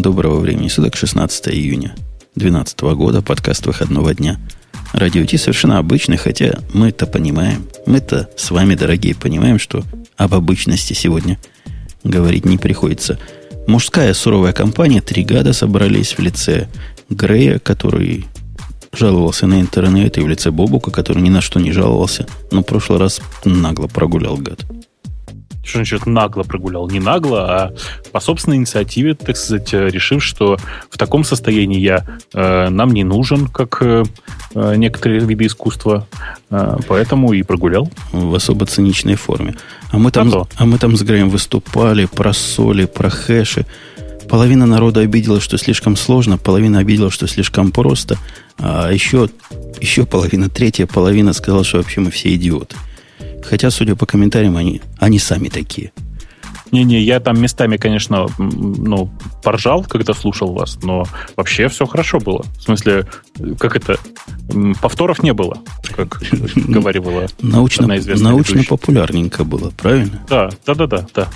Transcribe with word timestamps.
Доброго 0.00 0.40
времени 0.40 0.68
суток, 0.68 0.96
16 0.96 1.48
июня 1.48 1.94
2012 2.34 2.80
года, 2.96 3.20
подкаст 3.20 3.66
выходного 3.66 4.14
дня. 4.14 4.40
Радио 4.94 5.22
Ти 5.26 5.36
совершенно 5.36 5.76
обычный, 5.76 6.16
хотя 6.16 6.60
мы 6.72 6.88
это 6.88 7.06
понимаем. 7.06 7.68
Мы-то 7.84 8.30
с 8.34 8.50
вами, 8.50 8.74
дорогие, 8.74 9.14
понимаем, 9.14 9.58
что 9.58 9.84
об 10.16 10.32
обычности 10.32 10.94
сегодня 10.94 11.38
говорить 12.04 12.46
не 12.46 12.56
приходится. 12.56 13.18
Мужская 13.66 14.14
суровая 14.14 14.54
компания 14.54 15.02
три 15.02 15.24
года 15.24 15.52
собрались 15.52 16.16
в 16.16 16.20
лице 16.20 16.68
Грея, 17.10 17.58
который 17.58 18.24
жаловался 18.94 19.46
на 19.46 19.60
интернет, 19.60 20.16
и 20.16 20.22
в 20.22 20.28
лице 20.28 20.50
Бобука, 20.50 20.90
который 20.90 21.22
ни 21.22 21.28
на 21.28 21.42
что 21.42 21.60
не 21.60 21.70
жаловался, 21.70 22.26
но 22.50 22.62
в 22.62 22.64
прошлый 22.64 22.98
раз 22.98 23.20
нагло 23.44 23.88
прогулял 23.88 24.38
гад. 24.38 24.64
Что 25.64 25.78
значит 25.78 26.06
нагло 26.06 26.42
прогулял? 26.42 26.88
Не 26.88 26.98
нагло, 26.98 27.44
а 27.44 27.74
по 28.10 28.20
собственной 28.20 28.56
инициативе, 28.56 29.14
так 29.14 29.36
сказать, 29.36 29.72
решив, 29.72 30.22
что 30.22 30.56
в 30.90 30.98
таком 30.98 31.22
состоянии 31.22 31.78
я 31.78 32.04
э, 32.34 32.68
нам 32.68 32.90
не 32.90 33.04
нужен, 33.04 33.46
как 33.46 33.80
э, 33.80 34.02
э 34.54 34.74
некоторые 34.76 35.20
виды 35.20 35.46
искусства, 35.46 36.08
э, 36.50 36.78
поэтому 36.88 37.32
и 37.32 37.42
прогулял. 37.42 37.88
В 38.12 38.34
особо 38.34 38.66
циничной 38.66 39.14
форме. 39.14 39.54
А 39.90 39.98
мы 39.98 40.10
там, 40.10 40.32
а, 40.34 40.46
а 40.56 40.66
мы 40.66 40.78
там 40.78 40.96
с 40.96 41.02
Греем 41.02 41.30
выступали 41.30 42.06
про 42.06 42.32
соли, 42.32 42.86
про 42.86 43.08
хэши. 43.08 43.64
Половина 44.28 44.66
народа 44.66 45.00
обиделась, 45.00 45.44
что 45.44 45.58
слишком 45.58 45.94
сложно, 45.94 46.38
половина 46.38 46.78
обиделась, 46.78 47.14
что 47.14 47.28
слишком 47.28 47.70
просто, 47.70 48.18
а 48.58 48.90
еще, 48.90 49.28
еще 49.80 50.06
половина, 50.06 50.48
третья 50.48 50.86
половина 50.86 51.32
сказала, 51.32 51.64
что 51.64 51.78
вообще 51.78 52.00
мы 52.00 52.10
все 52.10 52.34
идиоты. 52.34 52.76
Хотя, 53.42 53.70
судя 53.70 53.96
по 53.96 54.06
комментариям, 54.06 54.56
они, 54.56 54.80
они 54.98 55.18
сами 55.18 55.48
такие. 55.48 55.92
Не-не, 56.70 57.02
я 57.02 57.20
там 57.20 57.38
местами, 57.38 57.76
конечно, 57.76 58.28
ну, 58.38 59.10
поржал, 59.42 59.84
когда 59.84 60.14
слушал 60.14 60.54
вас, 60.54 60.78
но 60.82 61.04
вообще 61.36 61.68
все 61.68 61.84
хорошо 61.84 62.18
было. 62.18 62.46
В 62.56 62.62
смысле, 62.62 63.06
как 63.58 63.76
это, 63.76 63.98
повторов 64.80 65.22
не 65.22 65.34
было, 65.34 65.58
как 65.94 66.22
говорила 66.54 67.10
Научно, 67.42 67.86
Научно-популярненько 67.86 69.44
было, 69.44 69.70
правильно? 69.76 70.24
Да, 70.30 70.48
да-да-да, 70.64 71.06
да. 71.14 71.28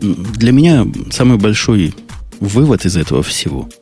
Для 0.00 0.52
меня 0.52 0.86
самый 1.10 1.36
большой 1.36 1.94
вывод 2.40 2.86
из 2.86 2.96
этого 2.96 3.22
всего– 3.22 3.68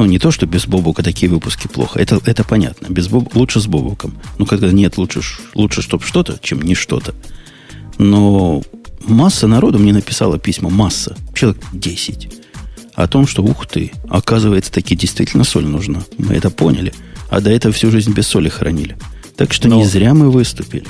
ну, 0.00 0.06
не 0.06 0.18
то, 0.18 0.30
что 0.30 0.46
без 0.46 0.66
Бобука 0.66 1.02
такие 1.02 1.30
выпуски 1.30 1.68
плохо. 1.68 1.98
Это, 1.98 2.18
это 2.24 2.42
понятно. 2.42 2.86
Без 2.88 3.08
Боб... 3.08 3.36
Лучше 3.36 3.60
с 3.60 3.66
Бобуком. 3.66 4.16
Ну, 4.38 4.46
когда 4.46 4.72
нет, 4.72 4.96
лучше, 4.96 5.20
лучше 5.54 5.82
чтобы 5.82 6.04
что-то, 6.04 6.38
чем 6.42 6.62
не 6.62 6.74
что-то. 6.74 7.14
Но 7.98 8.62
масса 9.06 9.46
народу 9.46 9.78
мне 9.78 9.92
написала 9.92 10.38
письма, 10.38 10.70
масса, 10.70 11.18
человек 11.34 11.62
10, 11.74 12.30
о 12.94 13.08
том, 13.08 13.26
что, 13.26 13.42
ух 13.42 13.66
ты, 13.66 13.92
оказывается, 14.08 14.72
таки 14.72 14.96
действительно 14.96 15.44
соль 15.44 15.66
нужна. 15.66 16.02
Мы 16.16 16.34
это 16.34 16.48
поняли. 16.48 16.94
А 17.28 17.42
до 17.42 17.50
этого 17.50 17.74
всю 17.74 17.90
жизнь 17.90 18.14
без 18.14 18.26
соли 18.26 18.48
хранили. 18.48 18.96
Так 19.36 19.52
что 19.52 19.68
Но... 19.68 19.76
не 19.76 19.84
зря 19.84 20.14
мы 20.14 20.30
выступили. 20.30 20.86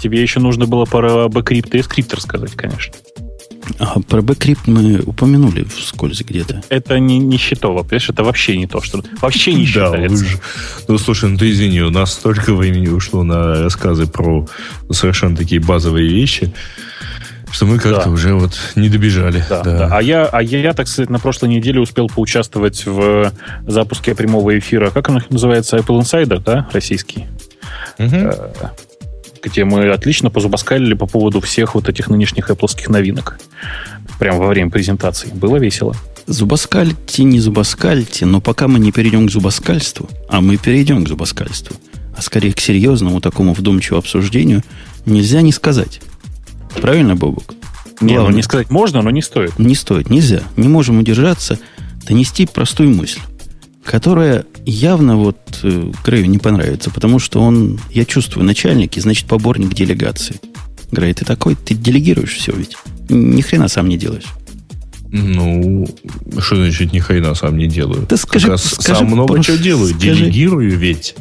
Тебе 0.00 0.22
еще 0.22 0.40
нужно 0.40 0.66
было 0.66 0.86
про 0.86 1.28
bcrypt 1.28 1.74
и 1.74 1.82
scrypt 1.82 2.14
рассказать, 2.14 2.52
конечно. 2.52 2.94
А 3.78 4.00
про 4.00 4.22
bcrypt 4.22 4.66
мы 4.66 5.00
упомянули 5.00 5.64
вскользь 5.64 6.22
где-то. 6.22 6.62
Это 6.68 6.98
не, 6.98 7.18
не 7.18 7.36
счетово, 7.36 7.82
понимаешь? 7.82 8.08
Это 8.08 8.24
вообще 8.24 8.56
не 8.56 8.66
то, 8.66 8.80
что... 8.80 9.02
Вообще 9.20 9.54
не 9.54 9.66
считается. 9.66 10.24
Да, 10.24 10.30
ну, 10.88 10.98
слушай, 10.98 11.28
ну 11.28 11.36
ты 11.36 11.50
извини, 11.50 11.82
у 11.82 11.90
нас 11.90 12.12
столько 12.12 12.54
времени 12.54 12.88
ушло 12.88 13.22
на 13.22 13.62
рассказы 13.62 14.06
про 14.06 14.46
совершенно 14.90 15.36
такие 15.36 15.60
базовые 15.60 16.08
вещи, 16.08 16.52
что 17.50 17.66
мы 17.66 17.78
как-то 17.78 18.04
да. 18.04 18.10
уже 18.10 18.34
вот 18.34 18.56
не 18.76 18.88
добежали. 18.88 19.44
Да, 19.48 19.62
да. 19.62 19.78
Да. 19.78 19.96
А, 19.96 20.02
я, 20.02 20.26
а 20.26 20.42
я, 20.42 20.72
так 20.72 20.88
сказать, 20.88 21.10
на 21.10 21.18
прошлой 21.18 21.48
неделе 21.48 21.80
успел 21.80 22.08
поучаствовать 22.08 22.86
в 22.86 23.32
запуске 23.66 24.14
прямого 24.14 24.58
эфира. 24.58 24.90
Как 24.90 25.08
он 25.08 25.22
называется? 25.30 25.76
Apple 25.76 26.00
Insider, 26.00 26.42
да? 26.42 26.68
Российский. 26.72 27.26
Угу 27.98 28.32
где 29.46 29.64
мы 29.64 29.90
отлично 29.90 30.30
позубаскалили 30.30 30.94
по 30.94 31.06
поводу 31.06 31.40
всех 31.40 31.74
вот 31.74 31.88
этих 31.88 32.08
нынешних 32.08 32.50
Apple 32.50 32.90
новинок. 32.90 33.38
Прямо 34.18 34.38
во 34.38 34.48
время 34.48 34.70
презентации. 34.70 35.28
Было 35.28 35.56
весело. 35.56 35.94
Зубаскальте, 36.26 37.22
не 37.22 37.38
зубаскальте, 37.38 38.26
но 38.26 38.40
пока 38.40 38.66
мы 38.66 38.78
не 38.80 38.90
перейдем 38.90 39.28
к 39.28 39.30
зубаскальству, 39.30 40.08
а 40.28 40.40
мы 40.40 40.56
перейдем 40.56 41.04
к 41.04 41.08
зубаскальству, 41.08 41.76
а 42.16 42.22
скорее 42.22 42.52
к 42.52 42.60
серьезному 42.60 43.20
такому 43.20 43.54
вдумчивому 43.54 44.00
обсуждению, 44.00 44.62
нельзя 45.04 45.40
не 45.42 45.52
сказать. 45.52 46.00
Правильно, 46.80 47.14
Бобук? 47.14 47.54
Не, 48.00 48.18
ну 48.18 48.30
не 48.30 48.42
сказать 48.42 48.70
можно, 48.70 49.02
но 49.02 49.10
не 49.10 49.22
стоит. 49.22 49.58
Не 49.58 49.74
стоит, 49.76 50.10
нельзя. 50.10 50.42
Не 50.56 50.68
можем 50.68 50.98
удержаться, 50.98 51.58
донести 52.06 52.46
простую 52.46 52.90
мысль 52.90 53.20
которая 53.86 54.44
явно 54.64 55.16
вот 55.16 55.38
э, 55.62 55.92
Грею 56.04 56.28
не 56.28 56.38
понравится, 56.38 56.90
потому 56.90 57.18
что 57.18 57.40
он, 57.40 57.78
я 57.90 58.04
чувствую, 58.04 58.44
начальник 58.44 58.96
и, 58.96 59.00
значит, 59.00 59.26
поборник 59.26 59.74
делегации. 59.74 60.40
Грей, 60.90 61.14
ты 61.14 61.24
такой, 61.24 61.54
ты 61.54 61.74
делегируешь 61.74 62.34
все 62.34 62.52
ведь. 62.52 62.76
Ни 63.08 63.40
хрена 63.40 63.68
сам 63.68 63.88
не 63.88 63.96
делаешь. 63.96 64.26
Ну, 65.08 65.88
что 66.40 66.56
значит 66.56 66.92
ни 66.92 66.98
хрена 66.98 67.34
сам 67.34 67.56
не 67.56 67.68
делаю? 67.68 68.06
Да 68.08 68.16
скажи, 68.16 68.48
как 68.48 68.58
скажи 68.58 68.98
сам 68.98 69.06
много 69.06 69.42
чего 69.42 69.56
делаю, 69.56 69.94
скажи, 69.94 70.16
делегирую 70.16 70.76
ведь. 70.76 71.14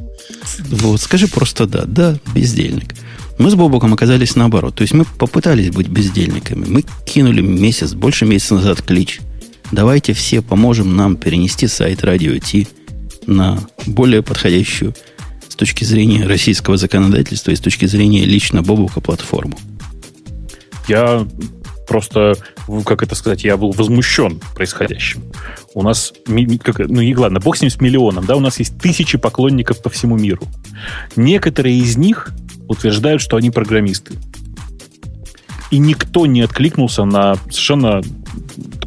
Вот, 0.70 1.02
скажи 1.02 1.28
просто 1.28 1.68
да, 1.68 1.86
да, 1.86 2.18
бездельник. 2.34 2.96
Мы 3.38 3.52
с 3.52 3.56
Бобоком 3.56 3.94
оказались 3.94 4.36
наоборот. 4.36 4.76
То 4.76 4.82
есть 4.82 4.94
мы 4.94 5.06
попытались 5.06 5.70
быть 5.70 5.88
бездельниками. 5.88 6.66
Мы 6.68 6.84
кинули 7.06 7.42
месяц, 7.42 7.94
больше 7.94 8.26
месяца 8.26 8.56
назад 8.56 8.82
клич– 8.82 9.20
Давайте 9.72 10.14
все 10.14 10.42
поможем 10.42 10.96
нам 10.96 11.16
перенести 11.16 11.68
сайт 11.68 12.04
Радио 12.04 12.38
Ти 12.38 12.68
на 13.26 13.60
более 13.86 14.22
подходящую 14.22 14.94
с 15.48 15.56
точки 15.56 15.84
зрения 15.84 16.26
российского 16.26 16.78
законодательства 16.78 17.52
и 17.52 17.56
с 17.56 17.60
точки 17.60 17.86
зрения 17.86 18.26
лично 18.26 18.62
Бобука 18.62 19.02
платформу. 19.02 19.58
Я 20.88 21.26
просто, 21.88 22.36
как 22.86 23.04
это 23.04 23.16
сказать, 23.16 23.44
я 23.44 23.58
был 23.58 23.72
возмущен 23.72 24.40
происходящим. 24.54 25.24
У 25.74 25.82
нас, 25.82 26.14
ну 26.28 27.02
и 27.02 27.16
ладно, 27.16 27.40
бог 27.40 27.58
с 27.58 27.62
ним 27.62 27.72
с 27.72 27.82
миллионом, 27.82 28.26
да, 28.26 28.36
у 28.36 28.40
нас 28.40 28.60
есть 28.60 28.78
тысячи 28.78 29.18
поклонников 29.18 29.82
по 29.82 29.90
всему 29.90 30.18
миру. 30.18 30.48
Некоторые 31.16 31.78
из 31.78 31.98
них 31.98 32.32
утверждают, 32.68 33.22
что 33.22 33.38
они 33.38 33.50
программисты. 33.50 34.14
И 35.72 35.80
никто 35.80 36.26
не 36.26 36.42
откликнулся 36.42 37.06
на 37.06 37.36
совершенно 37.50 38.02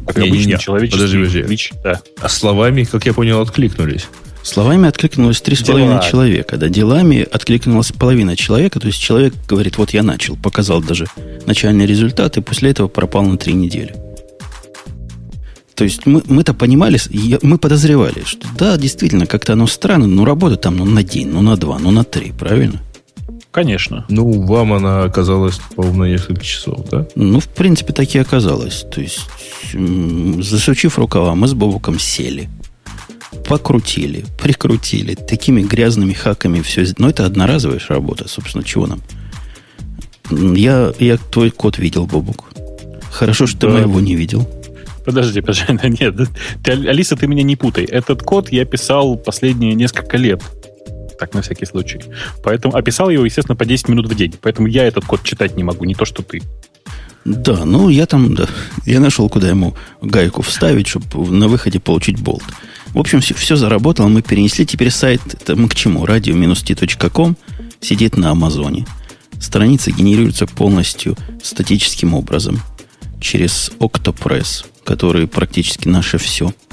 как 0.05 0.17
не, 0.17 0.29
обычный 0.29 0.45
не, 0.45 0.53
не. 0.53 0.59
человеческий 0.59 0.97
подожди, 0.97 1.17
подожди. 1.17 1.43
Твич. 1.43 1.73
Да. 1.83 2.01
А 2.19 2.29
словами, 2.29 2.83
как 2.83 3.05
я 3.05 3.13
понял, 3.13 3.41
откликнулись. 3.41 4.07
Словами 4.41 4.87
откликнулось 4.87 5.41
три 5.41 5.55
с 5.55 5.61
половиной 5.61 6.01
человека. 6.01 6.57
Да, 6.57 6.69
делами 6.69 7.27
откликнулась 7.29 7.91
половина 7.91 8.35
человека. 8.35 8.79
То 8.79 8.87
есть 8.87 8.99
человек 8.99 9.33
говорит, 9.47 9.77
вот 9.77 9.91
я 9.91 10.01
начал, 10.01 10.35
показал 10.37 10.81
даже 10.81 11.07
начальный 11.45 11.85
результат, 11.85 12.37
и 12.37 12.41
после 12.41 12.71
этого 12.71 12.87
пропал 12.87 13.23
на 13.23 13.37
три 13.37 13.53
недели. 13.53 13.95
То 15.75 15.85
есть 15.85 16.05
мы, 16.05 16.21
мы-то 16.25 16.53
понимали, 16.53 16.99
мы 17.41 17.57
подозревали, 17.57 18.23
что 18.25 18.45
да, 18.57 18.75
действительно, 18.77 19.25
как-то 19.25 19.53
оно 19.53 19.65
странно, 19.65 20.07
но 20.07 20.25
работа 20.25 20.57
там 20.57 20.75
ну, 20.75 20.83
на 20.83 21.03
день, 21.03 21.29
ну 21.29 21.41
на 21.41 21.55
два, 21.55 21.79
ну 21.79 21.91
на 21.91 22.03
три, 22.03 22.33
правильно? 22.37 22.81
Конечно. 23.51 24.05
Ну, 24.09 24.43
вам 24.43 24.73
она 24.73 25.03
оказалась, 25.03 25.59
по-моему, 25.75 26.03
на 26.03 26.05
несколько 26.05 26.43
часов, 26.43 26.87
да? 26.89 27.07
Ну, 27.15 27.39
в 27.39 27.47
принципе, 27.47 27.93
так 27.93 28.13
и 28.13 28.19
оказалось. 28.19 28.85
То 28.91 29.01
есть, 29.01 29.21
засучив 29.73 30.99
рукава, 30.99 31.33
мы 31.33 31.47
с 31.47 31.53
Бобуком 31.53 31.97
сели. 31.97 32.47
Покрутили, 33.47 34.25
прикрутили. 34.41 35.15
Такими 35.15 35.63
грязными 35.63 36.13
хаками 36.13 36.61
все. 36.61 36.85
Но 36.99 37.09
это 37.09 37.25
одноразовая 37.25 37.81
работа, 37.89 38.27
собственно, 38.27 38.63
чего 38.63 38.85
нам? 38.85 39.01
Я, 40.29 40.93
я 40.99 41.17
твой 41.17 41.49
код 41.49 41.79
видел, 41.79 42.05
Бобук. 42.05 42.51
Хорошо, 43.11 43.47
что 43.47 43.61
да. 43.61 43.67
ты 43.67 43.73
моего 43.73 43.99
не 43.99 44.15
видел. 44.15 44.47
Подожди, 45.05 45.41
подожди, 45.41 45.65
нет. 45.99 46.15
Ты, 46.63 46.71
Алиса, 46.71 47.15
ты 47.15 47.25
меня 47.25 47.41
не 47.41 47.55
путай. 47.55 47.85
Этот 47.85 48.21
код 48.21 48.51
я 48.51 48.65
писал 48.65 49.17
последние 49.17 49.73
несколько 49.73 50.17
лет 50.17 50.43
так 51.19 51.33
на 51.33 51.41
всякий 51.41 51.65
случай. 51.65 52.01
Поэтому 52.43 52.75
описал 52.75 53.09
его, 53.09 53.25
естественно, 53.25 53.55
по 53.55 53.65
10 53.65 53.89
минут 53.89 54.07
в 54.07 54.15
день. 54.15 54.33
Поэтому 54.41 54.67
я 54.67 54.85
этот 54.85 55.05
код 55.05 55.23
читать 55.23 55.55
не 55.57 55.63
могу, 55.63 55.85
не 55.85 55.95
то, 55.95 56.05
что 56.05 56.23
ты. 56.23 56.41
Да, 57.25 57.65
ну 57.65 57.89
я 57.89 58.05
там, 58.05 58.33
да, 58.33 58.47
я 58.85 58.99
нашел, 58.99 59.29
куда 59.29 59.49
ему 59.49 59.75
гайку 60.01 60.41
вставить, 60.41 60.87
чтобы 60.87 61.29
на 61.29 61.47
выходе 61.47 61.79
получить 61.79 62.19
болт. 62.19 62.43
В 62.87 62.97
общем, 62.97 63.19
все, 63.19 63.35
все 63.35 63.55
заработало, 63.55 64.07
мы 64.07 64.21
перенесли. 64.21 64.65
Теперь 64.65 64.89
сайт, 64.89 65.21
это 65.33 65.55
мы 65.55 65.67
к 65.67 65.75
чему? 65.75 66.05
radio-t.com 66.05 67.35
сидит 67.81 68.17
на 68.17 68.31
Амазоне. 68.31 68.87
Страница 69.39 69.91
генерируется 69.91 70.47
полностью 70.47 71.15
статическим 71.43 72.13
образом 72.13 72.59
через 73.19 73.71
Octopress, 73.79 74.65
который 74.83 75.27
практически 75.27 75.87
наше 75.87 76.17
все– 76.17 76.53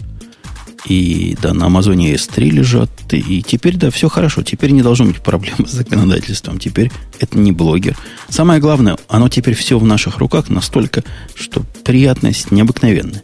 и 0.86 1.36
да, 1.42 1.52
на 1.52 1.66
Амазоне 1.66 2.14
S3 2.14 2.44
лежат. 2.44 2.90
И 3.12 3.42
теперь, 3.42 3.76
да, 3.76 3.90
все 3.90 4.08
хорошо. 4.08 4.42
Теперь 4.42 4.70
не 4.70 4.82
должно 4.82 5.06
быть 5.06 5.20
проблем 5.20 5.66
с 5.66 5.72
законодательством. 5.72 6.58
Теперь 6.58 6.92
это 7.18 7.38
не 7.38 7.52
блогер. 7.52 7.96
Самое 8.28 8.60
главное, 8.60 8.96
оно 9.08 9.28
теперь 9.28 9.54
все 9.54 9.78
в 9.78 9.84
наших 9.84 10.18
руках 10.18 10.48
настолько, 10.48 11.02
что 11.34 11.62
приятность 11.84 12.50
необыкновенная. 12.50 13.22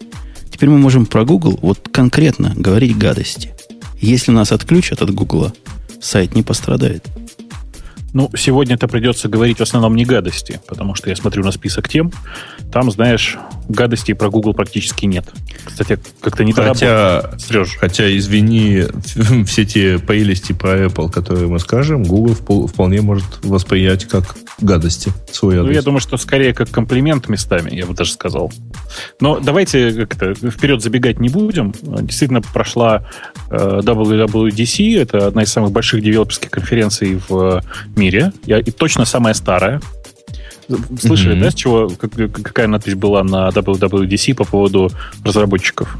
теперь 0.50 0.68
мы 0.70 0.78
можем 0.78 1.06
про 1.06 1.24
Google 1.24 1.58
вот 1.62 1.88
конкретно 1.90 2.52
говорить 2.56 2.96
гадости. 2.98 3.52
Если 4.00 4.32
нас 4.32 4.50
отключат 4.50 5.00
от 5.00 5.14
Гугла, 5.14 5.52
сайт 6.00 6.34
не 6.34 6.42
пострадает. 6.42 7.06
Ну, 8.12 8.30
сегодня 8.36 8.74
это 8.74 8.88
придется 8.88 9.28
говорить 9.28 9.58
в 9.58 9.62
основном 9.62 9.96
не 9.96 10.04
гадости, 10.04 10.60
потому 10.66 10.94
что 10.94 11.08
я 11.08 11.16
смотрю 11.16 11.44
на 11.44 11.52
список 11.52 11.88
тем, 11.88 12.12
там, 12.70 12.90
знаешь, 12.90 13.38
гадостей 13.68 14.14
про 14.14 14.30
Google 14.30 14.54
практически 14.54 15.06
нет. 15.06 15.24
Кстати, 15.64 15.98
как-то 16.20 16.44
не 16.44 16.52
хотя, 16.52 17.32
Сереж. 17.38 17.76
Хотя, 17.78 18.16
извини, 18.16 18.84
все 19.46 19.64
те 19.64 19.98
прелести 19.98 20.52
про 20.52 20.84
Apple, 20.84 21.10
которые 21.10 21.48
мы 21.48 21.58
скажем, 21.58 22.02
Google 22.02 22.34
вполне 22.66 23.00
может 23.00 23.24
восприять 23.42 24.06
как 24.06 24.36
гадости 24.60 25.12
свой 25.30 25.56
адрес. 25.58 25.68
Ну, 25.68 25.72
я 25.72 25.82
думаю, 25.82 26.00
что 26.00 26.16
скорее 26.16 26.54
как 26.54 26.70
комплимент 26.70 27.28
местами, 27.28 27.74
я 27.74 27.86
бы 27.86 27.94
даже 27.94 28.12
сказал. 28.12 28.52
Но 29.20 29.40
давайте 29.40 30.06
как-то 30.06 30.34
вперед 30.34 30.82
забегать 30.82 31.20
не 31.20 31.28
будем. 31.28 31.72
Действительно, 31.82 32.42
прошла 32.42 33.06
э, 33.50 33.80
WWDC, 33.82 35.00
это 35.00 35.26
одна 35.26 35.42
из 35.42 35.52
самых 35.52 35.72
больших 35.72 36.02
девелоперских 36.02 36.50
конференций 36.50 37.20
в 37.28 37.62
мире. 37.96 38.32
Я, 38.44 38.58
и 38.58 38.70
точно 38.70 39.04
самая 39.04 39.34
старая. 39.34 39.80
Слышали, 41.00 41.36
mm-hmm. 41.36 41.40
да, 41.40 41.50
с 41.50 41.54
чего, 41.54 41.88
как, 41.88 42.12
какая 42.12 42.66
надпись 42.66 42.94
была 42.94 43.22
на 43.24 43.48
WWDC 43.48 44.34
по 44.34 44.44
поводу 44.44 44.90
разработчиков? 45.24 45.96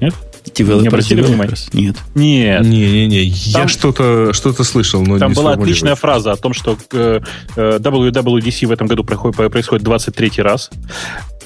Нет? 0.00 0.14
Developers, 0.44 0.82
не 0.82 0.88
обратили 0.88 1.22
внимания? 1.22 1.54
Нет. 1.72 1.96
Нет. 2.14 2.62
Не-не-не, 2.62 3.22
я 3.22 3.68
что-то 3.68 4.32
что 4.32 4.52
слышал, 4.64 5.02
но 5.02 5.18
Там 5.18 5.30
не 5.30 5.36
была 5.36 5.52
отличная 5.52 5.94
фраза 5.94 6.32
о 6.32 6.36
том, 6.36 6.52
что 6.52 6.76
э, 6.92 7.20
э 7.56 7.78
WWDC 7.78 8.66
в 8.66 8.72
этом 8.72 8.86
году 8.86 9.04
проходит, 9.04 9.36
происходит 9.36 9.84
23 9.84 10.42
раз. 10.42 10.70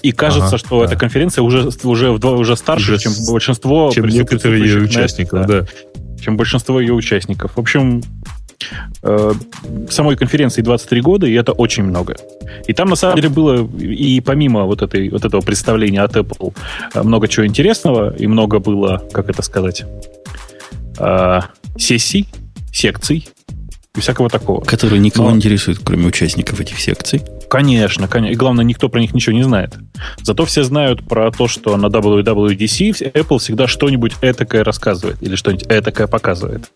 И 0.02 0.12
кажется, 0.12 0.48
ага, 0.48 0.58
что 0.58 0.80
да. 0.80 0.86
эта 0.86 0.96
конференция 0.96 1.42
уже, 1.42 1.68
уже, 1.82 2.10
уже 2.10 2.56
старше, 2.56 2.92
уже 2.92 3.02
чем 3.02 3.12
большинство 3.28 3.90
чем 3.92 4.06
некоторые 4.06 4.64
ее 4.64 4.82
участников, 4.82 5.46
да. 5.46 5.62
да. 5.62 5.66
Чем 6.22 6.36
большинство 6.36 6.80
ее 6.80 6.94
участников. 6.94 7.52
В 7.56 7.60
общем, 7.60 8.02
самой 9.90 10.16
конференции 10.16 10.62
23 10.62 11.00
года, 11.00 11.26
и 11.26 11.32
это 11.34 11.52
очень 11.52 11.84
много. 11.84 12.16
И 12.66 12.72
там, 12.72 12.88
на 12.88 12.96
самом 12.96 13.16
деле, 13.16 13.28
было 13.28 13.68
и 13.78 14.20
помимо 14.20 14.64
вот, 14.64 14.82
этой, 14.82 15.08
вот 15.10 15.24
этого 15.24 15.40
представления 15.40 16.02
от 16.02 16.16
Apple 16.16 16.54
э, 16.94 17.02
много 17.02 17.28
чего 17.28 17.46
интересного, 17.46 18.14
и 18.16 18.26
много 18.26 18.58
было, 18.58 19.02
как 19.12 19.28
это 19.28 19.42
сказать, 19.42 19.84
э, 20.98 21.40
сессий, 21.78 22.26
секций, 22.72 23.28
и 23.96 24.00
всякого 24.00 24.28
такого. 24.28 24.62
Которые 24.64 25.00
никого 25.00 25.28
Но... 25.28 25.30
не 25.32 25.36
интересуют, 25.38 25.80
кроме 25.82 26.06
участников 26.06 26.60
этих 26.60 26.78
секций. 26.78 27.22
Конечно, 27.48 28.08
конечно. 28.08 28.32
И 28.32 28.36
главное, 28.36 28.64
никто 28.64 28.88
про 28.88 29.00
них 29.00 29.14
ничего 29.14 29.34
не 29.34 29.42
знает. 29.42 29.74
Зато 30.22 30.44
все 30.44 30.64
знают 30.64 31.06
про 31.06 31.30
то, 31.30 31.48
что 31.48 31.76
на 31.76 31.86
WWDC 31.86 33.12
Apple 33.12 33.38
всегда 33.38 33.66
что-нибудь 33.66 34.12
этакое 34.20 34.64
рассказывает 34.64 35.22
или 35.22 35.36
что-нибудь 35.36 35.66
этакое 35.68 36.06
показывает. 36.06 36.70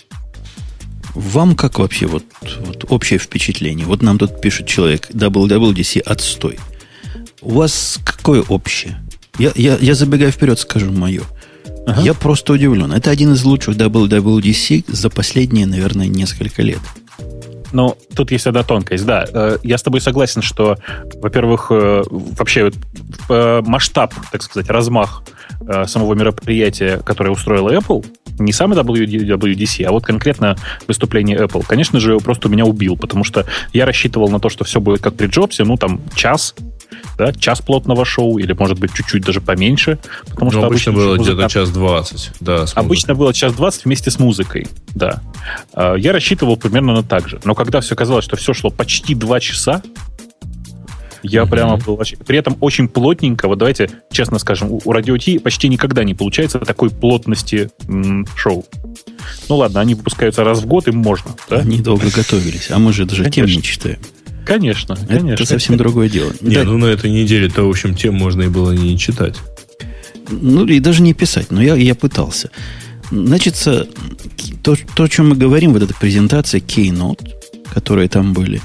Вам 1.14 1.56
как 1.56 1.78
вообще 1.78 2.06
вот, 2.06 2.24
вот 2.60 2.84
общее 2.88 3.18
впечатление? 3.18 3.86
Вот 3.86 4.02
нам 4.02 4.18
тут 4.18 4.40
пишет 4.40 4.66
человек, 4.66 5.10
WWDC 5.10 6.00
отстой. 6.00 6.58
У 7.42 7.54
вас 7.54 7.98
какое 8.04 8.42
общее? 8.42 9.02
Я, 9.38 9.52
я, 9.54 9.78
я 9.80 9.94
забегая 9.94 10.30
вперед, 10.30 10.58
скажу 10.58 10.90
мое. 10.92 11.22
Ага. 11.86 12.02
Я 12.02 12.14
просто 12.14 12.52
удивлен. 12.52 12.92
Это 12.92 13.10
один 13.10 13.32
из 13.32 13.42
лучших 13.44 13.76
WWDC 13.76 14.84
за 14.86 15.10
последние, 15.10 15.66
наверное, 15.66 16.06
несколько 16.06 16.62
лет. 16.62 16.80
Ну, 17.72 17.96
тут 18.14 18.32
есть 18.32 18.46
одна 18.46 18.62
тонкость, 18.62 19.06
да. 19.06 19.26
Э, 19.32 19.58
я 19.62 19.78
с 19.78 19.82
тобой 19.82 20.00
согласен, 20.00 20.42
что, 20.42 20.76
во-первых, 21.16 21.68
э, 21.70 22.02
вообще 22.10 22.70
э, 23.28 23.62
масштаб, 23.64 24.14
так 24.32 24.42
сказать, 24.42 24.70
размах 24.70 25.22
самого 25.86 26.14
мероприятия, 26.14 26.98
которое 27.04 27.30
устроила 27.30 27.70
Apple, 27.70 28.04
не 28.38 28.52
самый 28.52 28.78
WWDC, 28.78 29.84
а 29.84 29.92
вот 29.92 30.04
конкретно 30.04 30.56
выступление 30.88 31.36
Apple, 31.38 31.64
конечно 31.66 32.00
же, 32.00 32.16
просто 32.18 32.48
меня 32.48 32.64
убил, 32.64 32.96
потому 32.96 33.24
что 33.24 33.44
я 33.74 33.84
рассчитывал 33.84 34.30
на 34.30 34.40
то, 34.40 34.48
что 34.48 34.64
все 34.64 34.80
будет 34.80 35.02
как 35.02 35.14
при 35.14 35.26
Джобсе, 35.26 35.64
ну, 35.64 35.76
там, 35.76 36.00
час, 36.14 36.54
да, 37.16 37.32
час 37.32 37.60
плотного 37.60 38.04
шоу, 38.04 38.38
или, 38.38 38.52
может 38.52 38.78
быть, 38.78 38.92
чуть-чуть 38.94 39.24
даже 39.24 39.40
поменьше. 39.40 39.98
Потому 40.26 40.50
ну, 40.50 40.58
что 40.58 40.66
обычно, 40.66 40.92
было 40.92 41.16
музыка... 41.16 41.34
где-то 41.34 41.48
час 41.50 41.70
двадцать. 41.70 42.30
Да, 42.40 42.66
обычно 42.74 43.14
было 43.14 43.32
час 43.32 43.54
двадцать 43.54 43.84
вместе 43.84 44.10
с 44.10 44.18
музыкой, 44.18 44.66
да. 44.94 45.20
А, 45.72 45.94
я 45.94 46.12
рассчитывал 46.12 46.56
примерно 46.56 46.94
на 46.94 47.02
так 47.02 47.28
же. 47.28 47.40
Но 47.44 47.54
когда 47.54 47.80
все 47.80 47.94
казалось, 47.96 48.24
что 48.24 48.36
все 48.36 48.54
шло 48.54 48.70
почти 48.70 49.14
два 49.14 49.40
часа, 49.40 49.82
я 51.22 51.42
mm-hmm. 51.42 51.50
прямо 51.50 51.76
был... 51.76 52.00
При 52.26 52.38
этом 52.38 52.56
очень 52.60 52.88
плотненько, 52.88 53.46
вот 53.46 53.58
давайте 53.58 53.90
честно 54.10 54.38
скажем, 54.38 54.70
у 54.72 54.92
Радио 54.92 55.18
Ти 55.18 55.38
почти 55.38 55.68
никогда 55.68 56.02
не 56.02 56.14
получается 56.14 56.58
такой 56.60 56.88
плотности 56.88 57.70
м- 57.86 58.26
шоу. 58.36 58.64
Ну 59.48 59.56
ладно, 59.56 59.80
они 59.80 59.94
выпускаются 59.94 60.44
раз 60.44 60.60
в 60.62 60.66
год, 60.66 60.88
им 60.88 60.96
можно. 60.96 61.32
Да? 61.50 61.58
Они 61.58 61.78
долго 61.82 62.06
готовились, 62.10 62.70
а 62.70 62.78
мы 62.78 62.92
же 62.92 63.04
даже 63.04 63.28
тем 63.30 63.44
не 63.44 63.62
читаем. 63.62 63.98
Конечно, 64.50 64.96
конечно. 64.96 65.28
Это 65.28 65.46
совсем 65.46 65.76
другое 65.76 66.08
дело. 66.08 66.32
Не, 66.40 66.56
да. 66.56 66.64
ну 66.64 66.76
на 66.76 66.86
этой 66.86 67.08
неделе-то, 67.08 67.62
в 67.62 67.70
общем, 67.70 67.94
тем 67.94 68.14
можно 68.14 68.42
и 68.42 68.48
было 68.48 68.72
не 68.72 68.98
читать. 68.98 69.36
Ну, 70.28 70.66
и 70.66 70.80
даже 70.80 71.02
не 71.02 71.14
писать, 71.14 71.52
но 71.52 71.62
я, 71.62 71.76
я 71.76 71.94
пытался. 71.94 72.50
Значит, 73.12 73.54
то, 74.64 74.74
то, 74.96 75.04
о 75.04 75.08
чем 75.08 75.28
мы 75.28 75.36
говорим, 75.36 75.72
вот 75.72 75.84
эта 75.84 75.94
презентация 75.94 76.60
Keynote, 76.60 77.30
которые 77.72 78.08
там 78.08 78.32
были, 78.32 78.60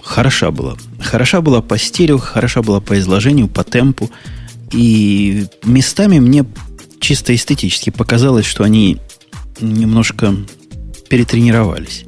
хороша 0.00 0.52
была. 0.52 0.76
Хороша 1.00 1.40
была 1.40 1.60
по 1.60 1.76
стилю, 1.76 2.18
хороша 2.18 2.62
была 2.62 2.80
по 2.80 2.96
изложению, 2.96 3.48
по 3.48 3.64
темпу. 3.64 4.12
И 4.70 5.46
местами 5.64 6.20
мне 6.20 6.44
чисто 7.00 7.34
эстетически 7.34 7.90
показалось, 7.90 8.46
что 8.46 8.62
они 8.62 8.98
немножко 9.60 10.36
перетренировались. 11.08 12.04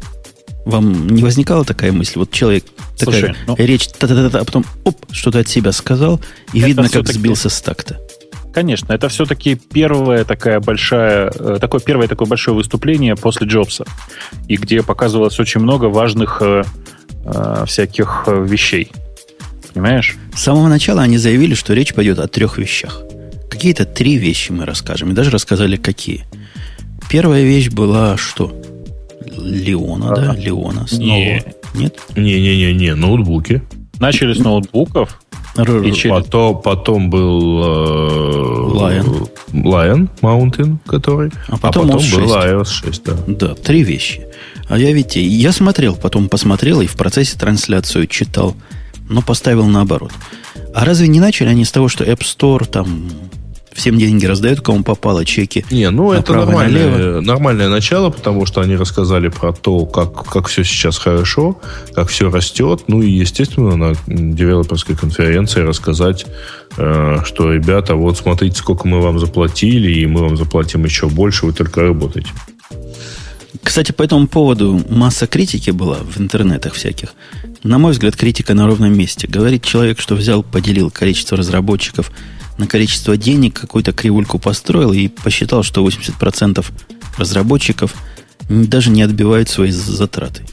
Вам 0.65 1.09
не 1.09 1.23
возникала 1.23 1.65
такая 1.65 1.93
мысль? 1.93 2.19
Вот 2.19 2.31
человек 2.31 2.65
Слушай, 2.97 3.21
такая 3.21 3.37
ну, 3.47 3.57
речь, 3.59 3.89
та-та-та-та, 3.89 4.41
а 4.41 4.45
потом 4.45 4.65
оп, 4.85 4.97
что-то 5.11 5.41
от 5.41 5.49
себя 5.49 5.73
сказал, 5.73 6.21
и 6.53 6.61
видно, 6.61 6.89
как 6.89 7.07
сбился 7.09 7.49
с 7.49 7.61
такта. 7.61 8.01
Конечно, 8.53 8.93
это 8.93 9.09
все-таки 9.09 9.55
первое 9.55 10.25
такая 10.25 10.61
большая, 10.61 11.33
э, 11.35 11.59
такое 11.59 11.81
первое 11.81 12.07
такое 12.07 12.29
большое 12.29 12.55
выступление 12.55 13.17
после 13.17 13.47
Джобса, 13.47 13.87
и 14.47 14.57
где 14.57 14.83
показывалось 14.83 15.41
очень 15.41 15.63
много 15.63 15.87
важных 15.87 16.39
э, 16.43 16.63
э, 17.25 17.65
всяких 17.67 18.25
э, 18.27 18.45
вещей. 18.47 18.93
Понимаешь? 19.73 20.17
С 20.35 20.43
самого 20.43 20.69
начала 20.69 21.01
они 21.01 21.17
заявили, 21.17 21.55
что 21.55 21.73
речь 21.73 21.95
пойдет 21.95 22.19
о 22.19 22.29
трех 22.29 22.59
вещах. 22.59 23.03
Какие-то 23.51 23.87
три 23.87 24.19
вещи 24.19 24.53
мы 24.53 24.67
расскажем, 24.67 25.11
и 25.11 25.15
даже 25.15 25.31
рассказали, 25.31 25.77
какие. 25.77 26.25
Первая 27.09 27.43
вещь 27.43 27.71
была 27.71 28.19
что? 28.19 28.55
Леона, 29.31 30.15
да? 30.15 30.35
Леона 30.35 30.87
снова. 30.87 31.05
Не. 31.05 31.45
Нет? 31.75 31.99
Не-не-не, 32.17 32.95
ноутбуки. 32.95 33.63
Начали 33.99 34.33
с 34.35 34.39
ноутбуков. 34.39 35.21
И 35.57 35.93
через... 35.93 36.11
потом, 36.11 36.63
потом 36.63 37.11
был 37.11 37.63
Lion. 38.75 39.31
Lion 39.53 40.09
Mountain, 40.23 40.79
который. 40.87 41.31
А 41.49 41.59
потом, 41.59 41.91
а 41.91 41.99
потом 41.99 42.11
был 42.11 42.35
iOS 42.37 42.65
6, 42.65 43.05
да. 43.05 43.13
Да, 43.27 43.55
три 43.55 43.83
вещи. 43.83 44.27
А 44.69 44.79
я 44.79 44.93
ведь, 44.93 45.17
я 45.17 45.53
смотрел, 45.53 45.95
потом 45.95 46.29
посмотрел 46.31 46.81
и 46.81 46.87
в 46.87 46.95
процессе 46.95 47.39
трансляцию 47.39 48.07
читал, 48.07 48.57
но 49.11 49.21
поставил 49.21 49.67
наоборот. 49.67 50.13
А 50.75 50.87
разве 50.87 51.09
не 51.09 51.21
начали 51.21 51.49
они 51.49 51.67
с 51.67 51.73
того, 51.73 51.89
что 51.89 52.05
App 52.05 52.21
Store 52.21 52.65
там 52.65 53.11
всем 53.75 53.99
деньги 53.99 54.27
раздают, 54.27 54.61
кому 54.61 54.83
попало, 54.83 55.25
чеки. 55.25 55.65
Не, 55.71 55.91
ну 55.91 56.13
это 56.13 56.35
нормальное, 56.35 57.21
нормальное 57.21 57.69
начало, 57.69 58.11
потому 58.11 58.47
что 58.47 58.61
они 58.61 58.77
рассказали 58.77 59.29
про 59.29 59.53
то, 59.53 59.87
как, 59.87 60.25
как 60.25 60.49
все 60.49 60.65
сейчас 60.65 60.99
хорошо, 60.99 61.59
как 61.95 62.09
все 62.09 62.31
растет. 62.31 62.85
Ну 62.89 63.03
и, 63.03 63.11
естественно, 63.11 63.77
на 63.77 63.95
девелоперской 64.07 64.97
конференции 64.97 65.61
рассказать, 65.61 66.27
э, 66.77 67.19
что, 67.25 67.53
ребята, 67.53 67.95
вот 67.95 68.19
смотрите, 68.19 68.57
сколько 68.57 68.87
мы 68.87 69.01
вам 69.01 69.19
заплатили, 69.19 69.91
и 69.91 70.07
мы 70.07 70.23
вам 70.23 70.37
заплатим 70.37 70.85
еще 70.85 71.09
больше, 71.09 71.47
вы 71.47 71.53
только 71.53 71.83
работаете. 71.83 72.31
Кстати, 73.63 73.93
по 73.93 74.03
этому 74.03 74.27
поводу 74.27 74.83
масса 74.89 75.27
критики 75.27 75.71
была 75.71 75.99
в 75.99 76.21
интернетах 76.21 76.75
всяких. 76.75 77.15
На 77.63 77.79
мой 77.79 77.93
взгляд, 77.93 78.17
критика 78.17 78.55
на 78.55 78.67
ровном 78.67 78.97
месте. 78.97 79.29
Говорит 79.29 79.65
человек, 79.65 80.01
что 80.01 80.15
взял, 80.15 80.43
поделил 80.43 80.91
количество 80.91 81.37
разработчиков 81.37 82.11
на 82.59 82.67
количество 82.67 83.17
денег, 83.17 83.61
какую-то 83.61 83.93
кривульку 83.93 84.39
построил 84.39 84.93
и 84.93 85.09
посчитал, 85.09 85.63
что 85.63 85.87
80% 85.87 86.65
разработчиков 87.17 87.95
даже 88.49 88.91
не 88.91 89.03
отбивают 89.03 89.49
свои 89.49 89.71
затраты. 89.71 90.45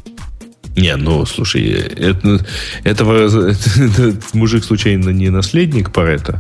Не, 0.76 0.96
ну, 0.96 1.26
слушай, 1.26 1.64
это, 1.64 2.46
этого, 2.84 3.28
это, 3.52 3.84
это, 3.84 4.18
мужик 4.34 4.64
случайно 4.64 5.10
не 5.10 5.30
наследник 5.30 5.92
Парета? 5.92 6.40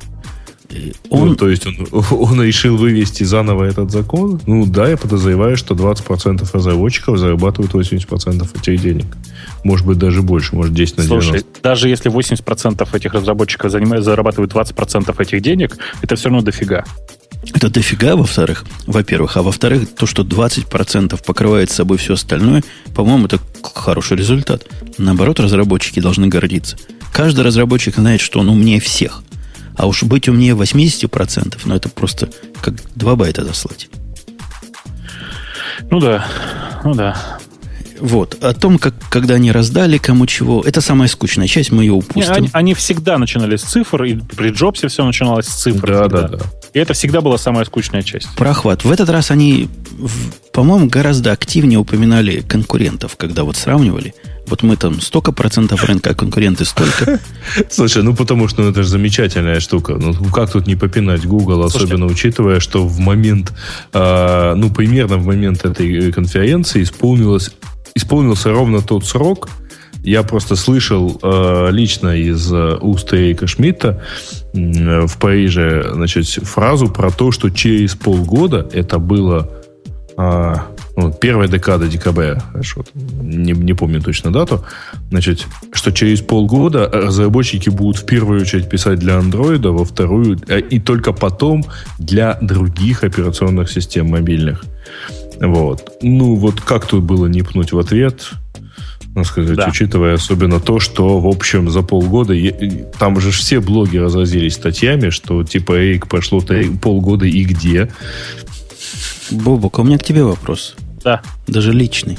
Он... 1.10 1.30
Ну, 1.30 1.36
то 1.36 1.50
есть 1.50 1.66
он, 1.66 1.88
он 2.12 2.42
решил 2.44 2.78
вывести 2.78 3.24
заново 3.24 3.64
этот 3.64 3.92
закон? 3.92 4.40
Ну 4.46 4.66
да, 4.66 4.88
я 4.88 4.98
подозреваю, 4.98 5.58
что 5.58 5.74
20% 5.74 6.48
разработчиков 6.54 7.18
зарабатывают 7.18 7.74
80% 7.74 8.48
этих 8.60 8.82
денег. 8.82 9.06
Может 9.64 9.86
быть, 9.86 9.98
даже 9.98 10.22
больше, 10.22 10.56
может 10.56 10.74
10 10.74 10.98
на 10.98 11.04
90. 11.04 11.32
Слушай, 11.32 11.46
даже 11.64 11.90
если 11.90 12.12
80% 12.12 12.88
этих 12.96 13.14
разработчиков 13.14 13.72
занимают, 13.72 14.06
зарабатывают 14.06 14.54
20% 14.54 15.22
этих 15.22 15.42
денег, 15.42 15.78
это 16.02 16.16
все 16.16 16.30
равно 16.30 16.44
дофига. 16.44 16.86
Это 17.54 17.70
дофига, 17.70 18.16
во-вторых, 18.16 18.66
во-первых, 18.86 19.38
а 19.38 19.42
во-вторых, 19.42 19.88
то, 19.96 20.06
что 20.06 20.24
20% 20.24 21.24
покрывает 21.26 21.72
собой 21.72 21.98
все 21.98 22.14
остальное, 22.14 22.64
по-моему, 22.94 23.26
это 23.26 23.40
хороший 23.74 24.18
результат. 24.18 24.68
Наоборот, 24.98 25.40
разработчики 25.40 26.00
должны 26.00 26.28
гордиться. 26.28 26.78
Каждый 27.14 27.44
разработчик 27.44 27.96
знает, 27.96 28.22
что 28.22 28.40
он 28.40 28.50
умнее 28.50 28.80
всех. 28.80 29.24
А 29.79 29.88
уж 29.88 30.03
быть 30.03 30.27
умнее 30.27 30.55
80%, 30.55 31.62
ну 31.63 31.74
это 31.74 31.88
просто 31.88 32.27
как 32.59 32.74
2 32.95 33.15
байта 33.15 33.45
заслать. 33.45 33.88
Ну 35.89 36.01
да, 36.01 36.27
ну 36.83 36.93
да. 36.93 37.15
Вот. 38.01 38.43
О 38.43 38.53
том, 38.53 38.77
как, 38.77 38.93
когда 39.09 39.36
они 39.36 39.53
раздали, 39.53 39.98
кому 39.98 40.25
чего. 40.25 40.62
Это 40.65 40.81
самая 40.81 41.07
скучная 41.07 41.48
часть, 41.48 41.71
мы 41.71 41.83
ее 41.83 41.93
упустим. 41.93 42.29
Не, 42.33 42.38
они, 42.38 42.50
они 42.51 42.74
всегда 42.74 43.17
начинали 43.17 43.55
с 43.55 43.62
цифр, 43.62 44.03
и 44.03 44.15
при 44.15 44.50
Джобсе 44.50 44.89
все 44.89 45.05
начиналось 45.05 45.48
с 45.48 45.53
цифр. 45.55 45.88
Да, 45.88 46.01
всегда. 46.01 46.27
да, 46.27 46.38
да. 46.38 46.45
И 46.74 46.80
это 46.80 46.94
всегда 46.94 47.22
была 47.22 47.38
самая 47.38 47.66
скучная 47.66 48.04
часть. 48.04 48.28
Прохват. 48.36 48.84
В 48.84 48.92
этот 48.92 49.10
раз 49.10 49.32
они, 49.32 49.70
по-моему, 50.54 50.88
гораздо 50.88 51.32
активнее 51.32 51.80
упоминали 51.80 52.42
конкурентов, 52.42 53.16
когда 53.18 53.44
вот 53.44 53.58
сравнивали. 53.58 54.14
Вот 54.48 54.64
мы 54.64 54.78
там 54.78 55.00
столько 55.00 55.32
процентов 55.32 55.84
рынка, 55.84 56.12
а 56.12 56.14
конкуренты 56.16 56.66
столько. 56.66 57.20
Слушай, 57.70 58.02
ну 58.02 58.16
потому 58.16 58.48
что 58.48 58.64
ну, 58.64 58.70
это 58.70 58.82
же 58.82 58.90
замечательная 58.90 59.60
штука. 59.60 59.94
Ну 59.94 60.14
как 60.32 60.52
тут 60.52 60.66
не 60.66 60.76
попинать 60.76 61.26
Google, 61.26 61.64
особенно 61.64 62.08
Слушайте. 62.08 62.14
учитывая, 62.14 62.60
что 62.60 62.86
в 62.86 63.00
момент, 63.00 63.54
э, 63.94 64.54
ну 64.56 64.72
примерно 64.72 65.18
в 65.18 65.26
момент 65.26 65.66
этой 65.66 66.12
конференции 66.12 66.82
исполнилось, 66.82 67.52
исполнился 67.94 68.52
ровно 68.52 68.82
тот 68.82 69.06
срок, 69.06 69.50
я 70.03 70.24
просто 70.24 70.56
слышал 70.56 71.20
э, 71.22 71.70
лично 71.72 72.15
из 72.15 72.51
э, 72.51 72.77
уст 72.82 73.13
Эрика 73.13 73.48
Шмидта 73.48 74.01
э, 74.53 75.06
в 75.06 75.18
Париже 75.18 75.91
значит, 75.94 76.25
фразу 76.27 76.89
про 76.89 77.12
то, 77.12 77.32
что 77.32 77.50
через 77.50 77.96
полгода 77.96 78.68
это 78.72 79.00
было 79.00 79.50
э, 80.18 80.56
ну, 80.96 81.13
первая 81.13 81.48
декада 81.48 81.88
декабря, 81.88 82.39
хорошо, 82.51 82.84
не, 82.94 83.53
не 83.53 83.74
помню 83.74 84.01
точно 84.01 84.34
дату, 84.34 84.65
значит, 85.10 85.48
что 85.72 85.91
через 85.91 86.22
полгода 86.22 86.89
разработчики 86.91 87.70
будут 87.70 88.01
в 88.01 88.06
первую 88.06 88.41
очередь 88.41 88.70
писать 88.70 89.00
для 89.00 89.18
андроида, 89.18 89.72
во 89.72 89.86
вторую, 89.86 90.38
э, 90.48 90.60
и 90.60 90.79
только 90.79 91.13
потом 91.13 91.63
для 92.00 92.38
других 92.41 93.03
операционных 93.03 93.72
систем 93.72 94.08
мобильных. 94.08 94.63
Вот. 95.39 95.89
Ну, 96.01 96.36
вот 96.36 96.60
как 96.60 96.86
тут 96.86 97.03
было 97.03 97.27
не 97.27 97.44
пнуть 97.44 97.72
в 97.72 97.79
ответ? 97.79 98.32
Ну, 99.16 99.24
сказать, 99.24 99.58
да. 99.58 99.68
учитывая 99.68 100.13
особенно 100.13 100.60
то, 100.60 100.80
что, 100.80 101.20
в 101.20 101.28
общем, 101.28 101.70
за 101.70 101.82
полгода, 101.82 102.34
там 102.98 103.20
же 103.20 103.32
все 103.32 103.60
блоги 103.60 103.98
разразились 103.98 104.54
статьями, 104.54 105.10
что 105.10 105.44
типа, 105.44 105.74
эй, 105.74 106.00
прошло 106.00 106.42
полгода 106.82 107.25
и 107.25 107.44
где. 107.44 107.92
Бобок, 109.32 109.80
у 109.80 109.84
меня 109.84 109.98
к 109.98 110.04
тебе 110.04 110.24
вопрос. 110.24 110.75
Да. 111.04 111.22
Даже 111.48 111.74
личный. 111.74 112.18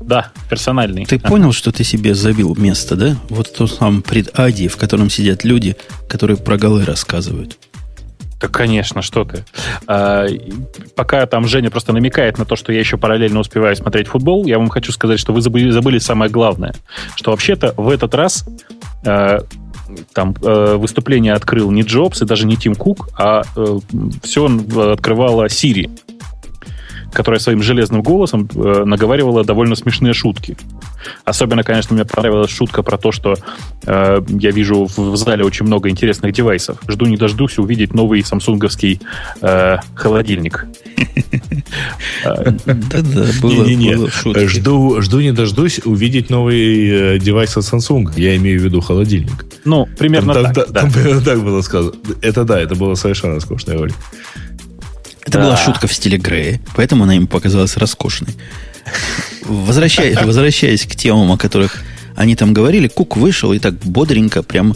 Да, 0.00 0.30
персональный. 0.48 1.04
Ты 1.04 1.16
а. 1.16 1.28
понял, 1.28 1.52
что 1.52 1.72
ты 1.72 1.82
себе 1.82 2.14
забил 2.14 2.54
место, 2.54 2.94
да? 2.94 3.16
Вот 3.28 3.52
то 3.52 3.66
самом 3.66 4.02
предади, 4.02 4.68
в 4.68 4.76
котором 4.76 5.10
сидят 5.10 5.42
люди, 5.42 5.76
которые 6.08 6.36
про 6.36 6.56
голы 6.56 6.84
рассказывают. 6.84 7.58
Да, 8.40 8.48
конечно, 8.48 9.02
что 9.02 9.24
ты. 9.24 9.44
А, 9.86 10.26
пока 10.94 11.24
там 11.26 11.46
Женя 11.46 11.70
просто 11.70 11.92
намекает 11.92 12.38
на 12.38 12.44
то, 12.44 12.56
что 12.56 12.72
я 12.72 12.80
еще 12.80 12.98
параллельно 12.98 13.40
успеваю 13.40 13.74
смотреть 13.76 14.08
футбол, 14.08 14.44
я 14.44 14.58
вам 14.58 14.68
хочу 14.68 14.92
сказать, 14.92 15.18
что 15.18 15.32
вы 15.32 15.40
забыли, 15.40 15.70
забыли 15.70 15.98
самое 15.98 16.30
главное. 16.30 16.74
Что 17.14 17.30
вообще-то 17.30 17.72
в 17.76 17.88
этот 17.88 18.14
раз 18.14 18.46
а, 19.06 19.40
там 20.12 20.34
э, 20.42 20.76
выступление 20.76 21.32
открыл 21.32 21.70
не 21.70 21.82
Джобс 21.82 22.22
и 22.22 22.26
даже 22.26 22.46
не 22.46 22.56
Тим 22.56 22.74
Кук, 22.74 23.08
а 23.18 23.42
э, 23.56 23.78
все 24.22 24.46
открывала 24.92 25.48
Сири 25.48 25.90
которая 27.12 27.40
своим 27.40 27.62
железным 27.62 28.02
голосом 28.02 28.46
э, 28.54 28.84
наговаривала 28.84 29.42
довольно 29.42 29.74
смешные 29.74 30.12
шутки. 30.12 30.54
Особенно, 31.24 31.62
конечно, 31.62 31.94
мне 31.94 32.04
понравилась 32.04 32.50
шутка 32.50 32.82
про 32.82 32.98
то, 32.98 33.12
что 33.12 33.36
э, 33.84 34.20
я 34.28 34.50
вижу 34.50 34.86
в, 34.86 34.98
в 34.98 35.16
зале 35.16 35.44
очень 35.44 35.66
много 35.66 35.88
интересных 35.88 36.32
девайсов. 36.32 36.78
Жду 36.88 37.06
не 37.06 37.16
дождусь 37.16 37.58
увидеть 37.58 37.94
новый 37.94 38.24
самсунговский 38.24 39.00
э, 39.40 39.76
холодильник. 39.94 40.66
Да-да, 42.24 43.26
было 43.42 44.48
Жду, 44.48 45.00
жду 45.00 45.20
не 45.20 45.32
дождусь 45.32 45.80
увидеть 45.84 46.30
новый 46.30 47.16
э, 47.16 47.18
девайс 47.18 47.56
от 47.56 47.64
Samsung. 47.64 48.12
Я 48.16 48.36
имею 48.36 48.60
в 48.60 48.64
виду 48.64 48.80
холодильник. 48.80 49.46
Ну, 49.64 49.86
примерно 49.98 50.34
так. 50.34 50.66
Так 51.26 51.42
было 51.42 51.60
сказано. 51.62 51.94
Это 52.22 52.44
да, 52.44 52.60
это 52.60 52.74
было 52.74 52.94
совершенно 52.94 53.40
скучная 53.40 53.78
роль. 53.78 53.92
Это 55.22 55.38
да. 55.38 55.44
была 55.44 55.56
шутка 55.56 55.86
в 55.86 55.92
стиле 55.92 56.18
Грея, 56.18 56.60
поэтому 56.76 57.04
она 57.04 57.16
им 57.16 57.26
показалась 57.26 57.76
роскошной. 57.76 58.30
Возвращаясь, 59.44 60.16
возвращаясь 60.24 60.84
к 60.86 60.96
темам, 60.96 61.32
о 61.32 61.38
которых 61.38 61.82
они 62.14 62.34
там 62.36 62.52
говорили, 62.52 62.88
Кук 62.88 63.16
вышел 63.16 63.52
и 63.52 63.58
так 63.58 63.74
бодренько, 63.74 64.42
прям 64.42 64.74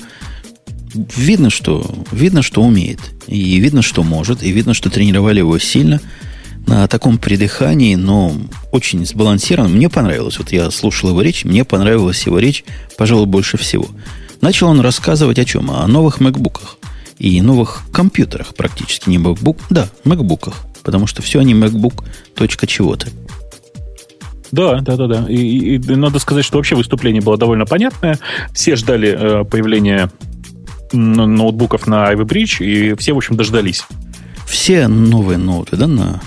видно, 0.94 1.50
что, 1.50 1.88
видно, 2.12 2.42
что 2.42 2.62
умеет. 2.62 3.00
И 3.26 3.58
видно, 3.58 3.82
что 3.82 4.02
может. 4.02 4.42
И 4.42 4.50
видно, 4.50 4.74
что 4.74 4.90
тренировали 4.90 5.38
его 5.38 5.58
сильно 5.58 6.00
на 6.66 6.86
таком 6.86 7.18
придыхании, 7.18 7.94
но 7.94 8.36
очень 8.70 9.06
сбалансированно. 9.06 9.74
Мне 9.74 9.88
понравилось. 9.88 10.38
Вот 10.38 10.52
я 10.52 10.70
слушал 10.70 11.10
его 11.10 11.22
речь, 11.22 11.44
мне 11.44 11.64
понравилась 11.64 12.26
его 12.26 12.38
речь, 12.38 12.64
пожалуй, 12.96 13.26
больше 13.26 13.56
всего. 13.56 13.88
Начал 14.40 14.68
он 14.68 14.80
рассказывать 14.80 15.38
о 15.38 15.44
чем? 15.44 15.70
О 15.70 15.86
новых 15.86 16.20
макбуках 16.20 16.78
и 17.18 17.40
новых 17.42 17.82
компьютерах 17.92 18.54
практически, 18.54 19.10
не 19.10 19.18
MacBook, 19.18 19.58
да, 19.68 19.88
MacBookах, 20.04 20.54
потому 20.82 21.06
что 21.06 21.22
все 21.22 21.40
они 21.40 21.54
MacBook 21.54 22.04
точка 22.34 22.66
чего-то. 22.66 23.08
Да, 24.52 24.80
да, 24.80 24.96
да, 24.96 25.06
да. 25.06 25.26
И, 25.28 25.36
и, 25.36 25.74
и 25.76 25.96
надо 25.96 26.18
сказать, 26.18 26.44
что 26.44 26.58
вообще 26.58 26.74
выступление 26.74 27.22
было 27.22 27.36
довольно 27.36 27.66
понятное. 27.66 28.18
Все 28.52 28.76
ждали 28.76 29.16
э, 29.18 29.44
появления 29.44 30.10
ноутбуков 30.92 31.86
на 31.86 32.12
Ivy 32.12 32.24
Bridge, 32.24 32.64
и 32.64 32.94
все, 32.96 33.12
в 33.12 33.16
общем, 33.16 33.36
дождались. 33.36 33.84
Все 34.46 34.88
новые 34.88 35.38
ноуты, 35.38 35.76
да, 35.76 35.86
на 35.86 36.20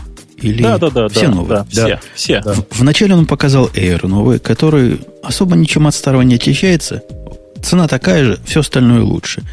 или 0.44 0.62
да, 0.62 0.78
да, 0.78 0.90
да, 0.90 1.08
все 1.08 1.28
да, 1.28 1.34
новые? 1.34 1.58
Да, 1.60 1.66
все, 1.70 2.00
все. 2.16 2.42
Да. 2.42 2.54
В, 2.54 2.80
вначале 2.80 3.16
он 3.16 3.26
показал 3.26 3.68
Air 3.68 4.06
новый, 4.08 4.40
который 4.40 5.00
особо 5.24 5.56
ничем 5.56 5.88
от 5.88 5.96
старого 5.96 6.22
не 6.22 6.36
отличается. 6.36 7.02
Цена 7.62 7.88
такая 7.88 8.26
же, 8.26 8.40
все 8.46 8.60
остальное 8.60 9.02
лучше. 9.02 9.44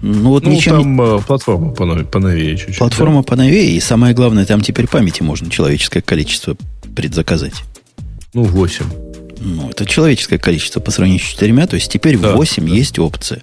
Ну, 0.00 0.30
вот 0.30 0.44
ну, 0.44 0.52
ничем 0.52 0.82
там. 0.82 1.00
Э, 1.00 1.20
платформа 1.20 1.72
поновее, 1.72 2.06
поновее 2.06 2.56
чуть-чуть. 2.56 2.78
Платформа 2.78 3.22
да. 3.22 3.22
поновее, 3.22 3.70
и 3.70 3.80
самое 3.80 4.14
главное, 4.14 4.46
там 4.46 4.60
теперь 4.60 4.86
памяти 4.86 5.22
можно 5.22 5.50
человеческое 5.50 6.00
количество 6.00 6.56
предзаказать. 6.94 7.54
Ну, 8.34 8.42
8. 8.42 8.84
Ну, 9.40 9.70
это 9.70 9.86
человеческое 9.86 10.38
количество 10.38 10.80
по 10.80 10.90
сравнению 10.90 11.22
с 11.22 11.28
четырьмя, 11.28 11.66
то 11.66 11.76
есть 11.76 11.90
теперь 11.90 12.18
да, 12.18 12.34
8 12.34 12.66
да. 12.66 12.74
есть 12.74 12.98
опция. 12.98 13.42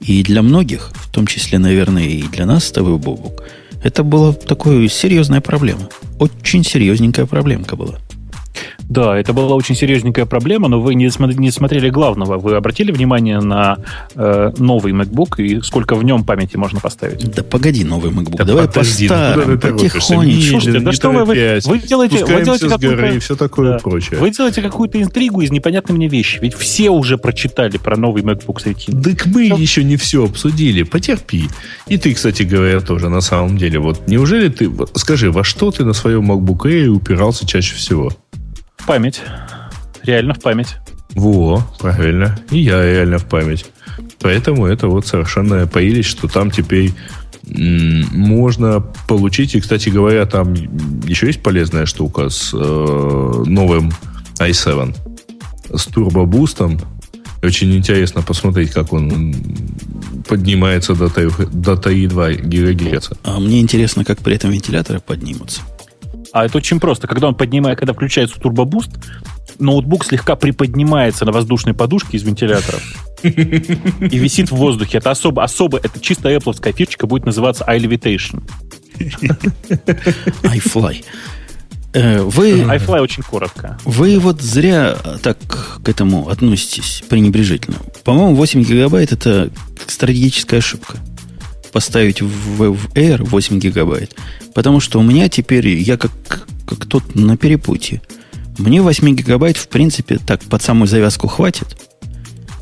И 0.00 0.22
для 0.22 0.42
многих, 0.42 0.92
в 0.94 1.10
том 1.10 1.26
числе, 1.26 1.58
наверное, 1.58 2.04
и 2.04 2.22
для 2.22 2.46
нас 2.46 2.66
с 2.66 2.70
тобой, 2.70 2.98
Бобук, 2.98 3.42
это 3.82 4.04
была 4.04 4.32
такая 4.32 4.88
серьезная 4.88 5.40
проблема. 5.40 5.88
Очень 6.20 6.64
серьезненькая 6.64 7.26
проблемка 7.26 7.74
была. 7.74 7.98
Да, 8.88 9.18
это 9.18 9.32
была 9.32 9.54
очень 9.54 9.74
серьезненькая 9.74 10.24
проблема, 10.24 10.68
но 10.68 10.80
вы 10.80 10.94
не, 10.94 11.10
не 11.38 11.50
смотрели 11.50 11.90
главного. 11.90 12.38
Вы 12.38 12.56
обратили 12.56 12.90
внимание 12.90 13.40
на 13.40 13.78
э, 14.14 14.52
новый 14.58 14.92
MacBook 14.92 15.42
и 15.42 15.60
сколько 15.60 15.94
в 15.94 16.02
нем 16.04 16.24
памяти 16.24 16.56
можно 16.56 16.80
поставить? 16.80 17.30
Да 17.30 17.42
погоди, 17.42 17.84
новый 17.84 18.10
MacBook. 18.10 18.36
Да 18.36 18.44
Давай 18.44 18.66
подожди, 18.66 19.08
ну, 19.08 19.58
потихонечку. 19.58 20.50
Слушайте, 20.52 20.80
да 20.80 20.92
что 20.92 21.10
вы, 21.10 21.24
вы, 21.24 21.60
вы 21.64 21.78
делаете, 21.80 22.24
вы 22.24 22.44
делаете 22.44 22.68
какую-то... 22.68 23.06
и 23.06 23.18
все 23.18 23.36
такое 23.36 23.72
да, 23.72 23.78
прочее. 23.78 24.18
Вы 24.18 24.30
делаете 24.30 24.62
какую-то 24.62 25.00
интригу 25.02 25.42
из 25.42 25.50
непонятной 25.50 25.94
мне 25.94 26.08
вещи. 26.08 26.38
Ведь 26.40 26.54
все 26.54 26.88
уже 26.88 27.18
прочитали 27.18 27.76
про 27.76 27.96
новый 27.96 28.22
MacBook 28.22 28.60
с 28.60 28.66
Retina. 28.66 29.02
Так 29.02 29.26
мы 29.26 29.46
что? 29.48 29.56
еще 29.56 29.84
не 29.84 29.96
все 29.96 30.24
обсудили. 30.24 30.82
Потерпи. 30.82 31.48
И 31.88 31.98
ты, 31.98 32.14
кстати 32.14 32.42
говоря, 32.42 32.80
тоже 32.80 33.10
на 33.10 33.20
самом 33.20 33.58
деле. 33.58 33.80
Вот 33.80 34.08
неужели 34.08 34.48
ты... 34.48 34.70
Скажи, 34.94 35.30
во 35.30 35.44
что 35.44 35.70
ты 35.70 35.84
на 35.84 35.92
своем 35.92 36.32
MacBook 36.32 36.62
Air 36.64 36.86
упирался 36.86 37.46
чаще 37.46 37.74
всего? 37.74 38.12
Память. 38.88 39.20
Реально 40.02 40.32
в 40.32 40.40
память. 40.40 40.76
Во, 41.10 41.62
правильно. 41.78 42.38
И 42.50 42.60
я 42.60 42.82
реально 42.82 43.18
в 43.18 43.26
память. 43.26 43.66
Поэтому 44.20 44.64
это 44.64 44.88
вот 44.88 45.06
совершенно 45.06 45.66
поились, 45.66 46.06
что 46.06 46.26
там 46.26 46.50
теперь 46.50 46.92
можно 47.44 48.80
получить. 49.06 49.54
И, 49.54 49.60
кстати 49.60 49.90
говоря, 49.90 50.24
там 50.24 50.54
еще 51.04 51.26
есть 51.26 51.42
полезная 51.42 51.84
штука 51.84 52.30
с 52.30 52.54
э, 52.54 52.56
новым 52.56 53.92
i7. 54.38 54.96
С 55.76 55.84
турбобустом. 55.84 56.80
Очень 57.42 57.76
интересно 57.76 58.22
посмотреть, 58.22 58.70
как 58.70 58.94
он 58.94 59.34
поднимается 60.26 60.94
до, 60.94 61.08
до 61.08 61.74
3,2 61.74 62.36
ГГц. 62.40 63.10
А 63.22 63.38
мне 63.38 63.60
интересно, 63.60 64.06
как 64.06 64.20
при 64.20 64.34
этом 64.36 64.50
вентиляторы 64.50 65.00
поднимутся. 65.00 65.60
А 66.32 66.44
это 66.44 66.58
очень 66.58 66.80
просто. 66.80 67.06
Когда 67.06 67.28
он 67.28 67.34
поднимает, 67.34 67.78
когда 67.78 67.92
включается 67.92 68.38
турбобуст, 68.38 68.90
ноутбук 69.58 70.04
слегка 70.04 70.36
приподнимается 70.36 71.24
на 71.24 71.32
воздушной 71.32 71.74
подушке 71.74 72.16
из 72.16 72.22
вентиляторов 72.22 72.82
и 73.22 74.18
висит 74.18 74.50
в 74.50 74.56
воздухе. 74.56 74.98
Это 74.98 75.10
особо, 75.10 75.42
особо, 75.42 75.78
это 75.78 76.00
чисто 76.00 76.30
Apple 76.30 76.54
фишечка 76.72 77.06
будет 77.06 77.26
называться 77.26 77.64
iLevitation. 77.68 78.42
iFly. 80.42 81.04
Э, 81.94 82.20
вы, 82.20 82.60
iFly 82.60 83.00
очень 83.00 83.22
коротко. 83.22 83.78
Вы 83.84 84.18
вот 84.18 84.42
зря 84.42 84.96
так 85.22 85.38
к 85.82 85.88
этому 85.88 86.28
относитесь 86.28 87.02
пренебрежительно. 87.08 87.78
По-моему, 88.04 88.34
8 88.34 88.62
гигабайт 88.62 89.12
это 89.12 89.50
стратегическая 89.86 90.58
ошибка. 90.58 90.98
Поставить 91.72 92.22
в, 92.22 92.28
в 92.28 92.88
Air 92.94 93.24
8 93.24 93.58
гигабайт. 93.58 94.14
Потому 94.54 94.80
что 94.80 94.98
у 94.98 95.02
меня 95.02 95.28
теперь, 95.28 95.68
я 95.68 95.96
как, 95.96 96.12
как 96.66 96.86
тот 96.86 97.14
на 97.14 97.36
перепутье. 97.36 98.02
Мне 98.58 98.82
8 98.82 99.14
гигабайт, 99.14 99.56
в 99.56 99.68
принципе, 99.68 100.18
так 100.18 100.42
под 100.42 100.62
самую 100.62 100.88
завязку 100.88 101.28
хватит. 101.28 101.76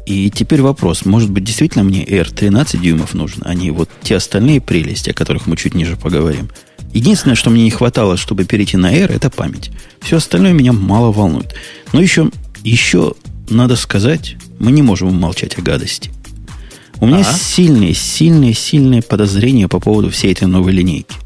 И 0.06 0.30
теперь 0.30 0.62
вопрос, 0.62 1.04
может 1.04 1.30
быть, 1.30 1.42
действительно 1.42 1.82
мне 1.82 2.04
Air 2.04 2.32
13 2.32 2.80
дюймов 2.80 3.14
нужен, 3.14 3.42
а 3.44 3.54
не 3.54 3.72
вот 3.72 3.90
те 4.02 4.16
остальные 4.16 4.60
прелести, 4.60 5.10
о 5.10 5.14
которых 5.14 5.46
мы 5.46 5.56
чуть 5.56 5.74
ниже 5.74 5.96
поговорим. 5.96 6.48
Единственное, 6.92 7.34
что 7.34 7.50
мне 7.50 7.64
не 7.64 7.70
хватало, 7.70 8.16
чтобы 8.16 8.44
перейти 8.44 8.76
на 8.76 8.94
Air, 8.94 9.12
это 9.12 9.30
память. 9.30 9.70
Все 10.00 10.18
остальное 10.18 10.52
меня 10.52 10.72
мало 10.72 11.10
волнует. 11.10 11.54
Но 11.92 12.00
еще, 12.00 12.30
еще 12.62 13.14
надо 13.50 13.74
сказать, 13.74 14.36
мы 14.60 14.70
не 14.70 14.82
можем 14.82 15.08
умолчать 15.08 15.58
о 15.58 15.62
гадости. 15.62 16.10
У 17.00 17.06
меня 17.06 17.20
а? 17.20 17.24
сильные, 17.24 17.94
сильные, 17.94 18.54
сильные 18.54 19.02
подозрения 19.02 19.68
по 19.68 19.80
поводу 19.80 20.10
всей 20.10 20.32
этой 20.32 20.48
новой 20.48 20.72
линейки, 20.72 21.16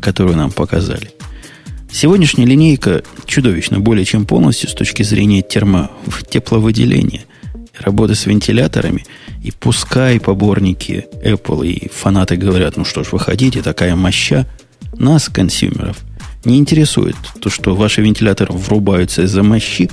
которую 0.00 0.36
нам 0.36 0.50
показали. 0.50 1.12
Сегодняшняя 1.92 2.46
линейка 2.46 3.02
чудовищно 3.26 3.78
более 3.78 4.04
чем 4.04 4.26
полностью 4.26 4.68
с 4.68 4.72
точки 4.72 5.02
зрения 5.02 5.42
термо, 5.42 5.90
тепловыделения 6.28 7.24
работы 7.78 8.14
с 8.14 8.26
вентиляторами, 8.26 9.04
и 9.42 9.50
пускай 9.50 10.20
поборники 10.20 11.06
Apple 11.24 11.66
и 11.66 11.88
фанаты 11.88 12.36
говорят, 12.36 12.76
ну 12.76 12.84
что 12.84 13.04
ж, 13.04 13.12
выходите, 13.12 13.62
такая 13.62 13.96
моща, 13.96 14.46
нас, 14.94 15.28
консюмеров, 15.28 15.98
не 16.44 16.58
интересует 16.58 17.16
то, 17.40 17.50
что 17.50 17.74
ваши 17.74 18.02
вентиляторы 18.02 18.52
врубаются 18.52 19.22
из-за 19.22 19.42
мощи, 19.42 19.90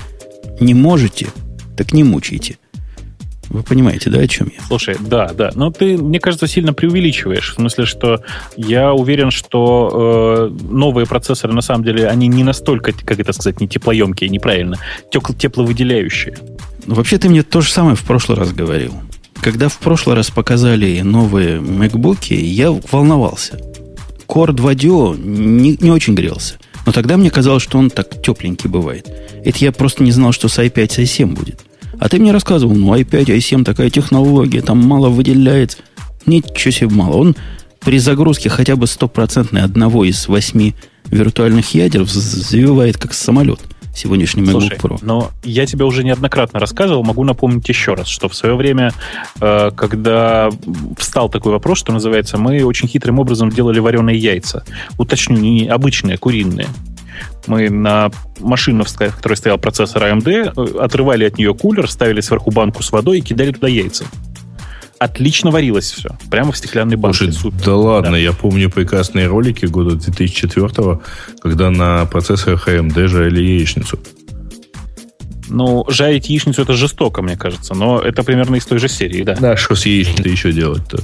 не 0.60 0.74
можете, 0.74 1.28
так 1.76 1.92
не 1.92 2.04
мучайте. 2.04 2.58
Вы 3.50 3.64
понимаете, 3.64 4.10
да, 4.10 4.20
о 4.20 4.28
чем 4.28 4.46
я? 4.46 4.62
Слушай, 4.64 4.96
да, 5.00 5.32
да. 5.32 5.50
Но 5.56 5.72
ты, 5.72 5.98
мне 5.98 6.20
кажется, 6.20 6.46
сильно 6.46 6.72
преувеличиваешь. 6.72 7.50
В 7.50 7.54
смысле, 7.56 7.84
что 7.84 8.22
я 8.56 8.92
уверен, 8.92 9.32
что 9.32 10.50
э, 10.52 10.64
новые 10.70 11.04
процессоры, 11.04 11.52
на 11.52 11.60
самом 11.60 11.82
деле, 11.82 12.06
они 12.06 12.28
не 12.28 12.44
настолько, 12.44 12.92
как 12.92 13.18
это 13.18 13.32
сказать, 13.32 13.60
не 13.60 13.66
теплоемкие, 13.66 14.30
неправильно, 14.30 14.76
тепловыделяющие. 15.10 16.38
Ну, 16.86 16.94
вообще, 16.94 17.18
ты 17.18 17.28
мне 17.28 17.42
то 17.42 17.60
же 17.60 17.72
самое 17.72 17.96
в 17.96 18.04
прошлый 18.04 18.38
раз 18.38 18.52
говорил. 18.52 18.94
Когда 19.42 19.68
в 19.68 19.78
прошлый 19.78 20.14
раз 20.14 20.30
показали 20.30 21.00
новые 21.00 21.58
MacBook, 21.58 22.32
я 22.32 22.70
волновался. 22.70 23.58
Core 24.28 24.52
2 24.52 24.72
Duo 24.74 25.20
не, 25.20 25.76
не 25.80 25.90
очень 25.90 26.14
грелся. 26.14 26.54
Но 26.86 26.92
тогда 26.92 27.16
мне 27.16 27.30
казалось, 27.30 27.64
что 27.64 27.78
он 27.78 27.90
так 27.90 28.22
тепленький 28.22 28.70
бывает. 28.70 29.10
Это 29.44 29.58
я 29.58 29.72
просто 29.72 30.04
не 30.04 30.12
знал, 30.12 30.30
что 30.30 30.48
с 30.48 30.56
i5, 30.60 30.72
i7 30.72 31.26
будет. 31.34 31.60
А 32.00 32.08
ты 32.08 32.18
мне 32.18 32.32
рассказывал, 32.32 32.74
ну, 32.74 32.94
i5, 32.94 33.26
i7 33.26 33.62
такая 33.62 33.90
технология, 33.90 34.62
там 34.62 34.78
мало 34.78 35.10
выделяется. 35.10 35.78
Ничего 36.24 36.70
себе 36.72 36.88
мало. 36.88 37.16
Он 37.16 37.36
при 37.80 37.98
загрузке 37.98 38.48
хотя 38.48 38.74
бы 38.74 38.86
стопроцентной 38.86 39.62
одного 39.62 40.04
из 40.04 40.26
восьми 40.26 40.74
виртуальных 41.06 41.74
ядер 41.74 42.04
завивает 42.04 42.96
как 42.96 43.12
самолет 43.12 43.60
сегодняшний 43.94 44.42
MacBook 44.42 44.80
Pro. 44.80 44.98
Но 45.02 45.30
я 45.44 45.66
тебе 45.66 45.84
уже 45.84 46.02
неоднократно 46.02 46.58
рассказывал, 46.58 47.04
могу 47.04 47.24
напомнить 47.24 47.68
еще 47.68 47.94
раз, 47.94 48.06
что 48.06 48.28
в 48.28 48.34
свое 48.34 48.54
время, 48.54 48.92
э, 49.40 49.70
когда 49.76 50.50
встал 50.96 51.28
такой 51.28 51.52
вопрос, 51.52 51.78
что 51.78 51.92
называется, 51.92 52.38
мы 52.38 52.64
очень 52.64 52.88
хитрым 52.88 53.18
образом 53.18 53.50
делали 53.50 53.78
вареные 53.78 54.16
яйца. 54.16 54.64
Уточню, 54.96 55.36
не 55.36 55.66
обычные, 55.66 56.16
куриные 56.16 56.68
мы 57.46 57.70
на 57.70 58.10
машину, 58.38 58.84
в 58.84 58.96
которой 58.96 59.34
стоял 59.34 59.58
процессор 59.58 60.04
AMD, 60.04 60.28
э, 60.28 60.78
отрывали 60.78 61.24
от 61.24 61.38
нее 61.38 61.54
кулер, 61.54 61.90
ставили 61.90 62.20
сверху 62.20 62.50
банку 62.50 62.82
с 62.82 62.92
водой 62.92 63.18
и 63.18 63.20
кидали 63.20 63.52
туда 63.52 63.68
яйца. 63.68 64.04
Отлично 65.00 65.50
варилось 65.50 65.90
все. 65.90 66.10
Прямо 66.30 66.52
в 66.52 66.58
стеклянной 66.58 66.96
банке. 66.96 67.18
Слушай, 67.18 67.32
Супер. 67.32 67.64
да 67.64 67.74
ладно, 67.74 68.10
да. 68.10 68.18
я 68.18 68.32
помню 68.34 68.70
прекрасные 68.70 69.28
ролики 69.28 69.64
года 69.64 69.96
2004 69.96 71.00
когда 71.40 71.70
на 71.70 72.04
процессорах 72.04 72.68
AMD 72.68 73.06
жарили 73.06 73.42
яичницу. 73.42 73.98
Ну, 75.48 75.86
жарить 75.88 76.28
яичницу 76.28 76.62
это 76.62 76.74
жестоко, 76.74 77.22
мне 77.22 77.38
кажется, 77.38 77.74
но 77.74 77.98
это 77.98 78.22
примерно 78.22 78.56
из 78.56 78.66
той 78.66 78.78
же 78.78 78.88
серии, 78.88 79.22
да. 79.22 79.36
Да, 79.36 79.56
что 79.56 79.74
с 79.74 79.86
яичницей 79.86 80.30
еще 80.30 80.52
делать-то? 80.52 81.02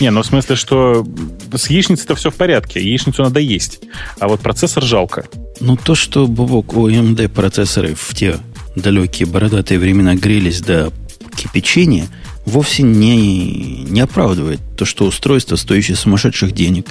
Не, 0.00 0.10
ну 0.10 0.22
в 0.22 0.26
смысле, 0.26 0.56
что 0.56 1.06
с 1.52 1.68
яичницей-то 1.68 2.14
все 2.14 2.30
в 2.30 2.34
порядке, 2.34 2.80
яичницу 2.80 3.22
надо 3.22 3.40
есть, 3.40 3.80
а 4.18 4.28
вот 4.28 4.40
процессор 4.40 4.82
жалко. 4.82 5.26
Ну, 5.64 5.76
то, 5.76 5.94
что, 5.94 6.26
Бобок, 6.26 6.74
у 6.76 6.88
AMD 6.88 7.28
процессоры 7.28 7.94
в 7.94 8.14
те 8.16 8.38
далекие 8.74 9.28
бородатые 9.28 9.78
времена 9.78 10.16
грелись 10.16 10.60
до 10.60 10.92
кипячения, 11.36 12.08
вовсе 12.44 12.82
не, 12.82 13.84
не 13.84 14.00
оправдывает 14.00 14.58
то, 14.76 14.84
что 14.84 15.06
устройство, 15.06 15.54
стоящее 15.54 15.96
сумасшедших 15.96 16.50
денег, 16.52 16.88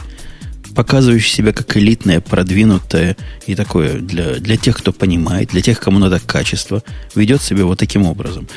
показывающее 0.73 1.35
себя 1.35 1.51
как 1.51 1.75
элитное, 1.75 2.21
продвинутое 2.21 3.17
и 3.45 3.55
такое 3.55 3.99
для, 3.99 4.35
для 4.35 4.55
тех, 4.55 4.77
кто 4.77 4.93
понимает, 4.93 5.49
для 5.49 5.61
тех, 5.61 5.77
кому 5.77 5.99
надо 5.99 6.21
качество, 6.21 6.81
ведет 7.13 7.41
себя 7.41 7.65
вот 7.65 7.77
таким 7.77 8.05
образом. 8.05 8.47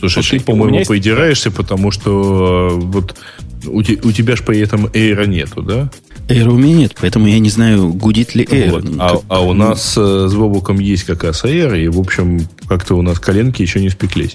Слушай, 0.00 0.14
Слушай 0.22 0.38
ты, 0.40 0.44
по-моему, 0.44 0.76
есть... 0.76 0.88
поидираешься, 0.88 1.50
потому 1.50 1.90
что 1.90 2.68
э, 2.72 2.74
вот 2.74 3.16
у, 3.64 3.82
те, 3.82 3.94
у 4.02 4.12
тебя 4.12 4.36
же 4.36 4.42
при 4.42 4.58
этом 4.58 4.90
Эйра 4.92 5.24
нету, 5.24 5.62
да? 5.62 5.90
Эйра 6.28 6.50
у 6.50 6.56
меня 6.56 6.74
нет, 6.74 6.96
поэтому 7.00 7.28
я 7.28 7.38
не 7.38 7.50
знаю, 7.50 7.92
гудит 7.92 8.34
ли 8.34 8.46
Эйр. 8.50 8.72
Вот. 8.72 8.84
А, 8.98 9.18
а 9.28 9.40
у 9.40 9.52
нас 9.52 9.94
э, 9.96 10.26
с 10.28 10.34
Бобуком 10.34 10.78
есть 10.80 11.04
как 11.04 11.22
раз 11.22 11.44
Эйр, 11.44 11.74
и, 11.74 11.88
в 11.88 12.00
общем, 12.00 12.48
как-то 12.68 12.96
у 12.96 13.02
нас 13.02 13.20
коленки 13.20 13.62
еще 13.62 13.80
не 13.80 13.90
спеклись. 13.90 14.34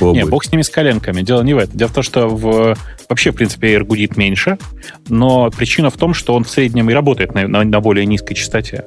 Не, 0.00 0.24
бог 0.24 0.44
с 0.44 0.52
ними 0.52 0.62
с 0.62 0.70
коленками. 0.70 1.22
Дело 1.22 1.42
не 1.42 1.54
в 1.54 1.58
этом. 1.58 1.76
Дело 1.76 1.88
в 1.88 1.92
том, 1.92 2.02
что 2.02 2.28
в, 2.28 2.76
вообще, 3.08 3.30
в 3.30 3.34
принципе, 3.34 3.74
Air 3.74 3.84
гудит 3.84 4.16
меньше, 4.16 4.58
но 5.08 5.50
причина 5.50 5.90
в 5.90 5.96
том, 5.96 6.14
что 6.14 6.34
он 6.34 6.44
в 6.44 6.50
среднем 6.50 6.90
и 6.90 6.92
работает 6.94 7.34
на, 7.34 7.46
на, 7.46 7.64
на 7.64 7.80
более 7.80 8.06
низкой 8.06 8.34
частоте. 8.34 8.84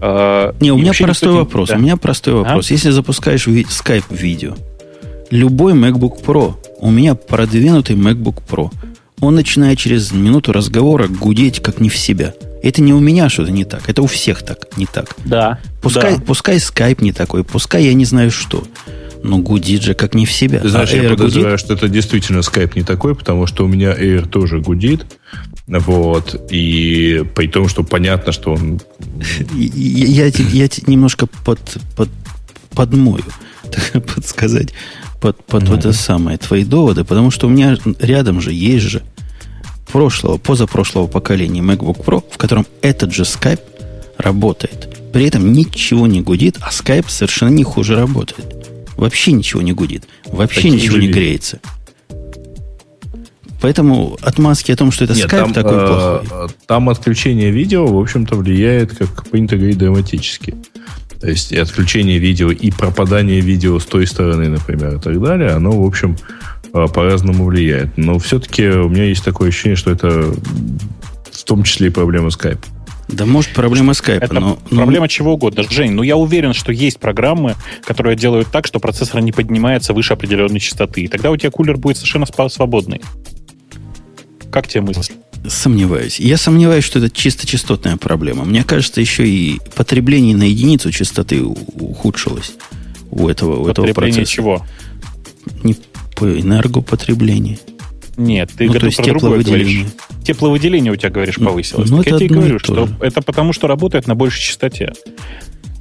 Э, 0.00 0.52
не, 0.60 0.72
у 0.72 0.78
меня 0.78 0.92
простой 0.98 1.32
вопрос. 1.32 1.68
Да. 1.68 1.76
У 1.76 1.78
меня 1.78 1.96
простой 1.96 2.34
вопрос. 2.34 2.70
А? 2.70 2.72
Если 2.72 2.90
запускаешь 2.90 3.46
ви- 3.46 3.66
Skype 3.68 4.04
видео, 4.10 4.54
любой 5.30 5.74
MacBook 5.74 6.24
Pro, 6.24 6.54
у 6.78 6.90
меня 6.90 7.14
продвинутый 7.14 7.96
MacBook 7.96 8.42
Pro, 8.48 8.70
он 9.22 9.36
начинает 9.36 9.78
через 9.78 10.10
минуту 10.10 10.52
разговора 10.52 11.06
гудеть 11.06 11.60
как 11.60 11.80
не 11.80 11.88
в 11.88 11.96
себя. 11.96 12.34
Это 12.60 12.82
не 12.82 12.92
у 12.92 12.98
меня 12.98 13.28
что-то 13.28 13.52
не 13.52 13.64
так, 13.64 13.88
это 13.88 14.02
у 14.02 14.06
всех 14.06 14.42
так 14.42 14.76
не 14.76 14.84
так. 14.84 15.16
Да. 15.24 15.60
Пускай, 15.80 16.16
да. 16.16 16.22
пускай 16.22 16.56
Skype 16.56 17.02
не 17.02 17.12
такой, 17.12 17.44
пускай 17.44 17.84
я 17.84 17.94
не 17.94 18.04
знаю 18.04 18.32
что. 18.32 18.64
Но 19.22 19.38
гудит 19.38 19.82
же 19.82 19.94
как 19.94 20.14
не 20.14 20.26
в 20.26 20.32
себя. 20.32 20.58
Ты 20.58 20.68
знаешь, 20.68 20.92
а 20.92 20.96
я 20.96 21.10
подозреваю, 21.10 21.54
гудит? 21.54 21.64
что 21.64 21.74
это 21.74 21.88
действительно 21.88 22.40
Skype 22.40 22.72
не 22.74 22.82
такой, 22.82 23.14
потому 23.14 23.46
что 23.46 23.64
у 23.64 23.68
меня 23.68 23.92
Air 23.94 24.28
тоже 24.28 24.58
гудит. 24.58 25.06
Вот. 25.68 26.48
И 26.50 27.24
при 27.36 27.46
том, 27.46 27.68
что 27.68 27.84
понятно, 27.84 28.32
что 28.32 28.54
он... 28.54 28.80
Я, 29.54 30.26
я, 30.26 30.32
я 30.52 30.68
немножко 30.88 31.28
под, 31.44 31.60
под, 31.96 32.08
подмою, 32.74 33.24
так 33.70 34.04
подсказать 34.04 34.72
под, 35.22 35.42
под 35.44 35.62
mm-hmm. 35.62 35.78
это 35.78 35.92
самое, 35.92 36.36
твои 36.36 36.64
доводы, 36.64 37.04
потому 37.04 37.30
что 37.30 37.46
у 37.46 37.50
меня 37.50 37.78
рядом 38.00 38.40
же 38.40 38.52
есть 38.52 38.84
же 38.84 39.02
прошлого, 39.90 40.36
позапрошлого 40.36 41.06
поколения 41.06 41.60
MacBook 41.60 42.04
Pro, 42.04 42.24
в 42.28 42.38
котором 42.38 42.66
этот 42.82 43.14
же 43.14 43.22
Skype 43.22 43.60
работает. 44.18 44.88
При 45.12 45.26
этом 45.26 45.52
ничего 45.52 46.08
не 46.08 46.22
гудит, 46.22 46.58
а 46.60 46.70
Skype 46.70 47.08
совершенно 47.08 47.50
не 47.50 47.62
хуже 47.62 47.94
работает. 47.94 48.68
Вообще 48.96 49.30
ничего 49.32 49.62
не 49.62 49.72
гудит. 49.72 50.08
Вообще 50.26 50.62
Такие 50.62 50.74
ничего 50.74 50.98
не 50.98 51.08
греется. 51.08 51.60
Поэтому 53.60 54.18
отмазки 54.22 54.72
о 54.72 54.76
том, 54.76 54.90
что 54.90 55.04
это 55.04 55.14
Нет, 55.14 55.26
Skype 55.26 55.38
там, 55.38 55.52
такой 55.52 55.76
э, 55.76 55.86
плохой. 55.86 56.48
Там 56.66 56.88
отключение 56.88 57.52
видео, 57.52 57.86
в 57.86 57.96
общем-то, 57.96 58.34
влияет, 58.34 58.96
как 58.96 59.28
принято 59.30 59.56
говорить, 59.56 59.78
драматически. 59.78 60.56
То 61.22 61.28
есть 61.28 61.52
и 61.52 61.56
отключение 61.56 62.18
видео, 62.18 62.50
и 62.50 62.72
пропадание 62.72 63.40
видео 63.40 63.78
с 63.78 63.86
той 63.86 64.08
стороны, 64.08 64.48
например, 64.48 64.96
и 64.96 64.98
так 64.98 65.22
далее, 65.22 65.50
оно, 65.50 65.70
в 65.70 65.86
общем, 65.86 66.16
э, 66.74 66.86
по-разному 66.92 67.44
влияет. 67.44 67.96
Но 67.96 68.18
все-таки 68.18 68.66
у 68.66 68.88
меня 68.88 69.04
есть 69.04 69.24
такое 69.24 69.50
ощущение, 69.50 69.76
что 69.76 69.92
это 69.92 70.34
в 71.30 71.44
том 71.44 71.62
числе 71.62 71.86
и 71.86 71.90
проблема 71.90 72.28
Skype. 72.30 72.58
Да 73.06 73.24
может 73.24 73.52
проблема 73.52 73.94
скайпа, 73.94 74.24
Это 74.24 74.34
но, 74.34 74.58
но... 74.70 74.78
проблема 74.78 75.06
чего 75.06 75.34
угодно. 75.34 75.62
Жень, 75.70 75.92
ну 75.92 76.02
я 76.02 76.16
уверен, 76.16 76.54
что 76.54 76.72
есть 76.72 76.98
программы, 76.98 77.54
которые 77.84 78.16
делают 78.16 78.48
так, 78.48 78.66
что 78.66 78.80
процессор 78.80 79.20
не 79.20 79.30
поднимается 79.30 79.92
выше 79.92 80.14
определенной 80.14 80.58
частоты. 80.58 81.02
И 81.02 81.08
тогда 81.08 81.30
у 81.30 81.36
тебя 81.36 81.50
кулер 81.50 81.76
будет 81.76 81.98
совершенно 81.98 82.26
свободный. 82.48 83.00
Как 84.50 84.66
тебе 84.66 84.80
мысль? 84.80 85.12
Сомневаюсь. 85.46 86.20
Я 86.20 86.36
сомневаюсь, 86.36 86.84
что 86.84 86.98
это 86.98 87.10
чисто 87.10 87.46
частотная 87.46 87.96
проблема. 87.96 88.44
Мне 88.44 88.62
кажется, 88.62 89.00
еще 89.00 89.28
и 89.28 89.60
потребление 89.74 90.36
на 90.36 90.44
единицу 90.44 90.92
частоты 90.92 91.42
ухудшилось 91.42 92.54
у 93.10 93.28
этого, 93.28 93.60
у 93.60 93.68
этого 93.68 93.92
процесса. 93.92 94.30
чего? 94.30 94.64
Не 95.64 95.76
по 96.16 96.26
энергопотреблению. 96.26 97.58
Нет, 98.16 98.50
ты 98.56 98.66
ну, 98.66 98.74
то 98.74 98.86
есть 98.86 98.98
про 98.98 99.06
другое 99.06 99.42
говоришь. 99.42 99.86
Тепловыделение 100.24 100.92
у 100.92 100.96
тебя, 100.96 101.10
говоришь, 101.10 101.38
ну, 101.38 101.46
повысилось. 101.46 101.90
Ну, 101.90 101.98
так 101.98 102.12
я 102.12 102.18
тебе 102.18 102.28
говорю, 102.28 102.58
что 102.58 102.88
это 103.00 103.22
потому, 103.22 103.52
что 103.52 103.66
работает 103.66 104.06
на 104.06 104.14
большей 104.14 104.42
частоте. 104.42 104.92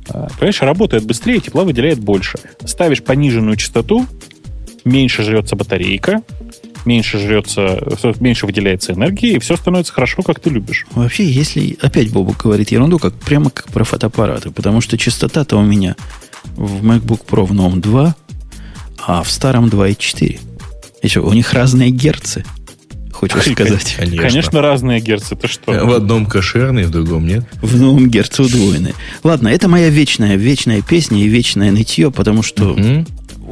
А, 0.10 0.28
понимаешь, 0.39 0.62
работает 0.62 1.06
быстрее, 1.06 1.39
тепла 1.39 1.63
выделяет 1.63 2.00
больше. 2.00 2.39
Ставишь 2.65 3.04
пониженную 3.04 3.58
частоту, 3.58 4.08
меньше 4.84 5.24
жрется 5.24 5.56
батарейка, 5.56 6.24
меньше 6.86 7.20
жрется, 7.20 7.80
меньше 8.20 8.46
выделяется 8.46 8.94
энергии, 8.94 9.34
и 9.34 9.39
все 9.39 9.56
становится 9.56 9.94
хорошо, 9.94 10.22
как 10.22 10.39
ты 10.39 10.50
любишь. 10.50 10.86
Вообще, 10.91 11.26
если 11.30 11.78
опять 11.82 12.12
Бобу 12.12 12.36
говорит 12.38 12.72
ерунду, 12.72 13.00
как 13.00 13.13
прямо 13.13 13.50
как 13.50 13.67
про 13.67 13.84
фотоаппараты, 13.84 14.52
потому 14.52 14.82
что 14.82 14.98
частота-то 14.98 15.58
у 15.58 15.63
меня 15.63 15.96
в 16.56 16.86
MacBook 16.86 17.26
Pro 17.28 17.46
в 17.46 17.54
новом 17.54 17.82
2, 17.82 18.15
а 19.06 19.24
в 19.24 19.32
старом 19.32 19.67
2.4. 19.67 20.39
И 21.02 21.08
что, 21.08 21.22
у 21.22 21.34
них 21.34 21.54
разные 21.54 21.89
герцы? 21.89 22.46
Хочешь 23.12 23.52
сказать? 23.52 23.96
Конечно. 23.98 24.22
Конечно, 24.22 24.62
разные 24.62 25.00
герцы. 25.00 25.36
Ты 25.36 25.48
что? 25.48 25.72
В 25.72 25.94
одном 25.94 26.26
кошерный, 26.26 26.86
в 26.86 26.91
другом 26.91 27.28
нет. 27.28 27.46
В 27.62 27.80
новом 27.80 28.10
герце 28.10 28.41
удвоенные. 28.41 28.96
Ладно, 29.24 29.50
это 29.50 29.67
моя 29.67 29.89
вечная, 29.89 30.38
вечная 30.38 30.82
песня 30.82 31.24
и 31.24 31.28
вечное 31.28 31.72
нытье, 31.72 32.10
потому 32.10 32.41
что 32.41 32.72
угу. 32.72 33.06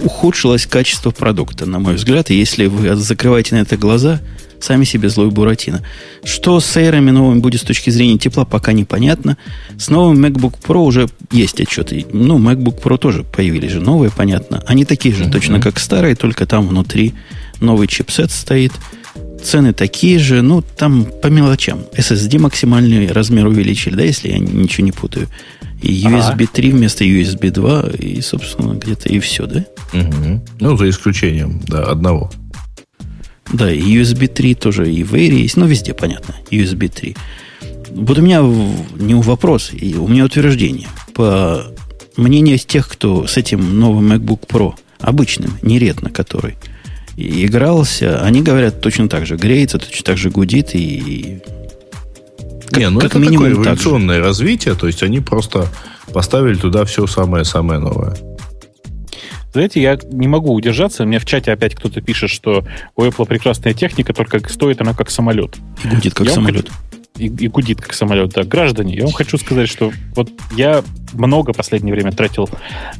Ухудшилось 0.04 0.66
качество 0.66 1.12
продукта, 1.12 1.66
на 1.66 1.80
мой 1.80 1.96
взгляд. 1.96 2.32
И 2.32 2.36
если 2.36 2.68
вы 2.68 2.96
закрываете 2.96 3.56
на 3.56 3.62
это 3.62 3.78
глаза, 3.78 4.20
Сами 4.60 4.84
себе 4.84 5.10
злой 5.10 5.30
Буратино. 5.30 5.82
Что 6.24 6.60
с 6.60 6.76
эйрами 6.76 7.12
новыми 7.12 7.40
будет 7.40 7.62
с 7.62 7.64
точки 7.64 7.90
зрения 7.90 8.18
тепла, 8.18 8.44
пока 8.44 8.74
непонятно. 8.74 9.38
С 9.78 9.90
новым 9.90 10.24
MacBook 10.24 10.56
Pro 10.62 10.84
уже 10.84 11.08
есть 11.32 11.62
отчеты. 11.62 12.06
Ну, 12.12 12.38
MacBook 12.38 12.82
Pro 12.82 12.98
тоже 12.98 13.24
появились 13.24 13.72
же 13.72 13.80
новые, 13.80 14.12
понятно. 14.12 14.62
Они 14.68 14.84
такие 14.84 15.16
же, 15.16 15.24
mm-hmm. 15.24 15.32
точно 15.32 15.62
как 15.62 15.80
старые, 15.80 16.16
только 16.16 16.46
там 16.46 16.68
внутри 16.68 17.14
новый 17.62 17.88
чипсет 17.88 18.32
стоит. 18.32 18.74
Цены 19.42 19.72
такие 19.72 20.20
же, 20.20 20.42
ну, 20.42 20.62
там 20.62 21.06
по 21.06 21.28
мелочам. 21.28 21.80
SSD 21.94 22.40
максимальный 22.40 23.08
размер 23.08 23.48
увеличили, 23.48 23.96
да, 23.96 24.04
если 24.04 24.30
я 24.30 24.40
ничего 24.40 24.84
не 24.84 24.92
путаю. 24.92 25.30
И 25.82 26.04
USB 26.04 26.48
3 26.52 26.72
вместо 26.72 27.04
USB 27.06 27.52
2, 27.52 27.89
и, 28.00 28.22
собственно, 28.22 28.74
где-то 28.74 29.10
и 29.10 29.20
все, 29.20 29.46
да? 29.46 29.65
Угу. 29.94 30.46
Ну, 30.60 30.78
за 30.78 30.89
исключением, 30.89 31.62
да, 31.68 31.84
одного. 31.84 32.32
Да, 33.52 33.72
и 33.72 33.82
USB 33.82 34.28
3 34.28 34.56
тоже 34.56 34.92
и 34.92 35.04
в 35.04 35.13
Air 35.13 35.34
есть, 35.34 35.58
но 35.58 35.65
везде 35.65 35.94
понятно, 35.94 36.36
USB 36.52 36.89
3. 36.89 37.15
Вот 37.92 38.18
у 38.18 38.22
меня 38.22 38.42
не 38.42 39.15
вопрос, 39.15 39.72
и 39.74 39.96
у 39.96 40.08
меня 40.08 40.26
утверждение. 40.26 40.88
По 41.13 41.63
мнению 42.18 42.60
тех, 42.60 42.88
кто 42.88 43.26
с 43.26 43.38
этим 43.38 43.80
новым 43.80 44.12
MacBook 44.12 44.48
Pro, 44.48 44.74
обычным, 45.00 45.58
не 45.62 45.80
ретно 45.80 46.10
который, 46.10 46.56
игрался, 47.18 48.22
они 48.22 48.42
говорят 48.42 48.82
точно 48.82 49.10
так 49.10 49.26
же. 49.26 49.36
Греется, 49.36 49.80
точно 49.80 50.04
так 50.04 50.18
же 50.18 50.30
гудит 50.30 50.76
и... 50.76 51.39
Как, 52.70 52.78
не, 52.78 52.90
ну 52.90 53.00
как 53.00 53.12
это 53.12 53.20
минимум 53.20 53.50
такое 53.50 53.66
эволюционное 53.66 54.22
развитие, 54.22 54.76
то 54.76 54.88
есть 54.88 55.04
они 55.04 55.20
просто 55.20 55.68
поставили 56.14 56.56
туда 56.56 56.86
все 56.86 57.08
самое-самое 57.08 57.80
новое. 57.80 58.16
Знаете, 59.52 59.82
я 59.82 59.98
не 60.12 60.28
могу 60.28 60.54
удержаться. 60.54 61.06
Мне 61.06 61.20
в 61.20 61.26
чате 61.26 61.52
опять 61.52 61.74
кто-то 61.76 62.02
пишет, 62.02 62.30
что 62.30 62.66
у 62.96 63.04
Apple 63.04 63.26
прекрасная 63.26 63.74
техника, 63.74 64.14
только 64.14 64.48
стоит 64.48 64.80
она 64.82 64.94
как 64.94 65.10
самолет. 65.10 65.58
И 65.84 65.88
гудит 65.88 66.14
как 66.14 66.28
я 66.28 66.34
самолет. 66.34 66.70
И, 67.18 67.26
и 67.26 67.48
гудит 67.48 67.82
как 67.82 67.94
самолет, 67.94 68.32
да. 68.34 68.44
Граждане, 68.44 68.96
я 68.96 69.04
вам 69.04 69.12
хочу 69.12 69.38
сказать, 69.38 69.68
что 69.68 69.92
вот 70.16 70.30
я 70.56 70.84
много 71.14 71.54
последнее 71.54 71.94
время 71.94 72.12
тратил 72.12 72.48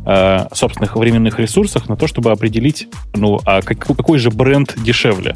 э, 0.06 0.46
собственных 0.52 0.96
временных 0.96 1.40
ресурсов 1.40 1.88
на 1.88 1.96
то, 1.96 2.08
чтобы 2.08 2.32
определить, 2.32 2.88
ну, 3.14 3.40
а 3.46 3.62
как, 3.62 3.80
какой 3.80 4.18
же 4.18 4.32
бренд 4.32 4.74
дешевле. 4.84 5.36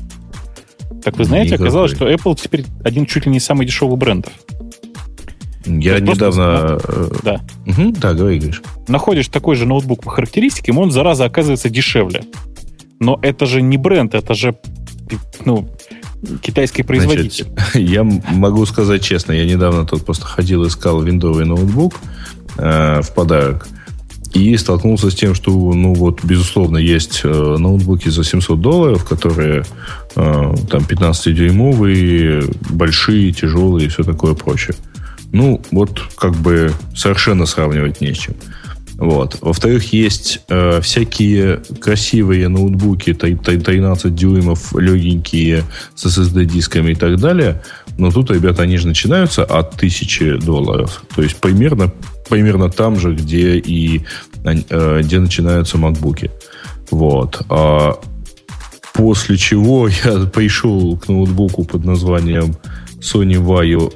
Так 1.04 1.18
вы 1.18 1.26
знаете, 1.26 1.52
Никакой. 1.52 1.68
оказалось, 1.68 1.92
что 1.92 2.10
Apple 2.10 2.38
теперь 2.42 2.66
один 2.84 3.06
чуть 3.06 3.26
ли 3.26 3.32
не 3.32 3.40
самый 3.40 3.66
дешевый 3.66 3.98
брендов. 3.98 4.34
Я 5.66 5.94
вот 5.94 6.02
недавно... 6.02 6.78
Просто, 6.80 6.92
э, 6.94 7.10
да. 7.24 7.42
Угу, 7.66 7.92
да, 7.94 8.14
говори, 8.14 8.40
говоришь. 8.40 8.62
Находишь 8.88 9.28
такой 9.28 9.56
же 9.56 9.66
ноутбук 9.66 10.04
по 10.04 10.10
характеристикам, 10.10 10.78
он, 10.78 10.92
зараза, 10.92 11.26
оказывается 11.26 11.70
дешевле. 11.70 12.24
Но 13.00 13.20
это 13.22 13.46
же 13.46 13.62
не 13.62 13.78
бренд, 13.78 14.14
это 14.14 14.34
же 14.34 14.56
ну, 15.46 15.70
китайский 16.42 16.84
производитель. 16.84 17.46
Значит, 17.46 17.76
я 17.76 18.04
могу 18.04 18.66
сказать 18.66 19.04
честно, 19.04 19.32
я 19.34 19.46
недавно 19.46 19.86
тут 19.86 20.06
просто 20.06 20.26
ходил, 20.26 20.66
искал 20.68 21.02
виндовый 21.02 21.46
ноутбук 21.46 21.96
э, 22.58 23.02
в 23.02 23.14
подарок. 23.14 23.68
И 24.34 24.58
столкнулся 24.58 25.12
с 25.12 25.16
тем, 25.16 25.36
что, 25.36 25.52
ну 25.52 25.94
вот, 25.94 26.24
безусловно, 26.24 26.78
есть 26.78 27.22
э, 27.24 27.28
ноутбуки 27.30 28.10
за 28.10 28.24
700 28.24 28.60
долларов, 28.60 29.06
которые 29.06 29.64
э, 30.16 30.56
там 30.70 30.82
15-дюймовые, 30.82 32.56
большие, 32.72 33.32
тяжелые 33.32 33.86
и 33.86 33.90
все 33.90 34.04
такое 34.04 34.34
прочее. 34.34 34.76
Ну, 35.32 35.62
вот 35.72 36.02
как 36.16 36.34
бы 36.34 36.72
совершенно 36.96 37.46
сравнивать 37.46 38.02
не 38.02 38.14
с 38.14 38.18
чем. 38.18 38.36
Вот. 38.96 39.38
Во-вторых, 39.42 39.92
есть 39.94 40.42
э, 40.50 40.80
всякие 40.82 41.62
красивые 41.80 42.48
ноутбуки 42.48 43.14
13 43.14 44.14
дюймов, 44.14 44.76
легенькие, 44.76 45.64
с 45.96 46.06
SSD-дисками 46.06 46.92
и 46.92 46.96
так 46.96 47.20
далее. 47.20 47.62
Но 47.98 48.12
тут, 48.12 48.32
ребята, 48.32 48.64
они 48.64 48.78
же 48.78 48.88
начинаются 48.88 49.44
от 49.44 49.76
1000 49.76 50.40
долларов. 50.40 51.04
То 51.16 51.22
есть 51.22 51.36
примерно, 51.38 51.92
примерно 52.30 52.70
там 52.70 53.00
же, 53.00 53.14
где 53.14 53.58
и 53.58 54.04
э, 54.44 55.02
где 55.02 55.20
начинаются 55.20 55.78
макбуки. 55.78 56.32
Вот. 56.92 57.42
А 57.50 58.00
после 58.94 59.38
чего 59.38 59.88
я 60.06 60.26
пришел 60.26 60.98
к 60.98 61.08
ноутбуку 61.08 61.66
под 61.66 61.86
названием 61.86 62.56
Sony 63.00 63.36
Vaio 63.36 63.94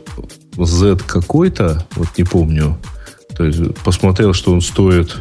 Z 0.57 0.97
какой-то, 1.05 1.85
вот 1.95 2.07
не 2.17 2.23
помню. 2.23 2.77
То 3.35 3.45
есть 3.45 3.75
посмотрел, 3.83 4.33
что 4.33 4.51
он 4.51 4.61
стоит, 4.61 5.15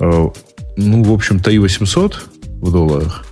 э, 0.00 0.28
ну, 0.76 1.02
в 1.02 1.12
общем, 1.12 1.40
3800 1.40 2.28
в 2.62 2.72
долларах. 2.72 3.25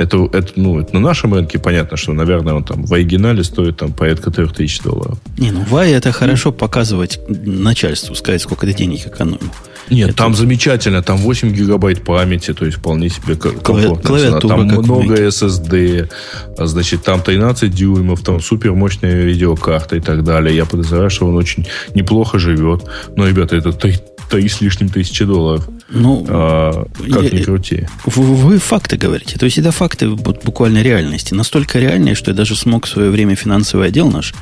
Это, 0.00 0.30
это, 0.32 0.52
ну, 0.56 0.80
это 0.80 0.94
на 0.94 1.00
нашем 1.00 1.34
рынке 1.34 1.58
понятно, 1.58 1.98
что, 1.98 2.14
наверное, 2.14 2.54
он 2.54 2.64
там 2.64 2.86
в 2.86 2.94
оригинале 2.94 3.44
стоит 3.44 3.76
там 3.76 3.92
порядка 3.92 4.30
3000 4.30 4.82
долларов. 4.82 5.18
Не, 5.36 5.50
ну, 5.50 5.60
Вай 5.68 5.92
это 5.92 6.10
хорошо 6.10 6.52
показывать 6.52 7.20
начальству, 7.28 8.14
сказать, 8.14 8.40
сколько 8.40 8.66
ты 8.66 8.72
денег 8.72 9.06
экономил. 9.06 9.50
Нет, 9.90 10.10
это... 10.10 10.18
там 10.18 10.34
замечательно, 10.34 11.02
там 11.02 11.18
8 11.18 11.52
гигабайт 11.52 12.02
памяти, 12.02 12.54
то 12.54 12.64
есть 12.64 12.78
вполне 12.78 13.10
себе 13.10 13.34
комфортно. 13.36 13.96
Клавиатура 13.96 14.56
там 14.56 14.66
много 14.66 15.16
SSD, 15.16 16.08
а, 16.56 16.66
значит, 16.66 17.02
там 17.02 17.20
13 17.20 17.70
дюймов, 17.70 18.22
там 18.22 18.40
супер 18.40 18.72
мощная 18.72 19.22
видеокарта 19.22 19.96
и 19.96 20.00
так 20.00 20.24
далее. 20.24 20.56
Я 20.56 20.64
подозреваю, 20.64 21.10
что 21.10 21.26
он 21.26 21.36
очень 21.36 21.66
неплохо 21.94 22.38
живет. 22.38 22.84
Но, 23.16 23.28
ребята, 23.28 23.56
это 23.56 23.72
3, 23.72 23.98
3 24.30 24.48
с 24.48 24.60
лишним 24.60 24.88
тысячи 24.88 25.24
долларов. 25.24 25.68
Ну, 25.90 26.24
а, 26.28 26.86
как 26.98 27.22
я, 27.22 27.30
ни 27.30 27.42
крути. 27.42 27.86
Вы, 28.06 28.34
вы 28.34 28.58
факты 28.58 28.96
говорите. 28.96 29.38
То 29.38 29.44
есть 29.44 29.58
это 29.58 29.72
факты 29.72 30.08
буквально 30.08 30.82
реальности. 30.82 31.34
Настолько 31.34 31.78
реальные, 31.78 32.14
что 32.14 32.30
я 32.30 32.36
даже 32.36 32.56
смог 32.56 32.86
в 32.86 32.88
свое 32.88 33.10
время 33.10 33.34
финансовый 33.34 33.88
отдел 33.88 34.10
наш 34.10 34.34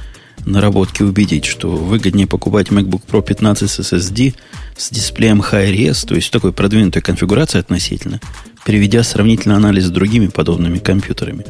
наработки 0.45 1.03
убедить, 1.03 1.45
что 1.45 1.71
выгоднее 1.71 2.27
покупать 2.27 2.69
MacBook 2.69 3.03
Pro 3.11 3.23
15 3.23 3.69
с 3.69 3.81
SSD 3.81 4.35
с 4.77 4.91
дисплеем 4.91 5.41
High-Res, 5.41 6.07
то 6.07 6.15
есть 6.15 6.31
такой 6.31 6.53
продвинутой 6.53 7.03
конфигурацией 7.03 7.61
относительно, 7.61 8.21
приведя 8.65 9.03
сравнительный 9.03 9.57
анализ 9.57 9.87
с 9.87 9.91
другими 9.91 10.29
подобными 10.29 10.79
компьютерами. 10.79 11.45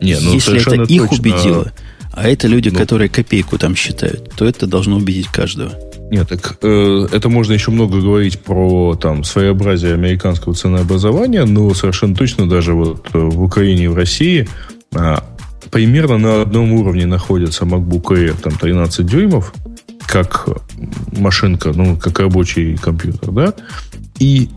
Не, 0.00 0.18
ну, 0.18 0.32
Если 0.32 0.60
это 0.60 0.82
их 0.82 1.08
точно. 1.08 1.18
убедило, 1.18 1.72
а 2.12 2.28
это 2.28 2.48
люди, 2.48 2.70
ну, 2.70 2.78
которые 2.78 3.08
копейку 3.08 3.58
там 3.58 3.76
считают, 3.76 4.30
то 4.36 4.44
это 4.44 4.66
должно 4.66 4.96
убедить 4.96 5.28
каждого. 5.28 5.72
Нет, 6.10 6.28
так 6.28 6.58
э, 6.62 7.08
это 7.12 7.28
можно 7.28 7.52
еще 7.52 7.70
много 7.70 8.00
говорить 8.00 8.38
про 8.40 8.94
там 8.94 9.24
своеобразие 9.24 9.94
американского 9.94 10.54
ценообразования, 10.54 11.44
но 11.44 11.74
совершенно 11.74 12.14
точно 12.14 12.48
даже 12.48 12.74
вот 12.74 13.08
э, 13.12 13.18
в 13.18 13.42
Украине 13.42 13.84
и 13.84 13.88
в 13.88 13.96
России 13.96 14.48
э, 14.94 15.16
примерно 15.70 16.18
на 16.18 16.42
одном 16.42 16.72
уровне 16.72 17.06
находится 17.06 17.64
MacBook 17.64 18.04
Air 18.04 18.40
там 18.40 18.52
13 18.52 19.04
дюймов, 19.04 19.52
как 20.06 20.48
машинка, 21.18 21.72
ну, 21.74 21.96
как 21.96 22.20
рабочий 22.20 22.76
компьютер, 22.76 23.32
да, 23.32 23.54
и 24.20 24.48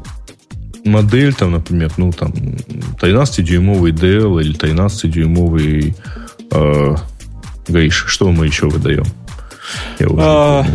модель 0.85 1.33
там, 1.33 1.53
например, 1.53 1.91
ну, 1.97 2.11
там 2.11 2.31
13-дюймовый 2.31 3.91
Dell 3.91 4.39
или 4.39 4.55
13-дюймовый 4.55 5.95
э, 6.51 6.95
Гриш, 7.67 8.05
что 8.07 8.31
мы 8.31 8.45
еще 8.45 8.67
выдаем? 8.69 9.05
Я 9.99 10.07
уже 10.07 10.21
а, 10.23 10.65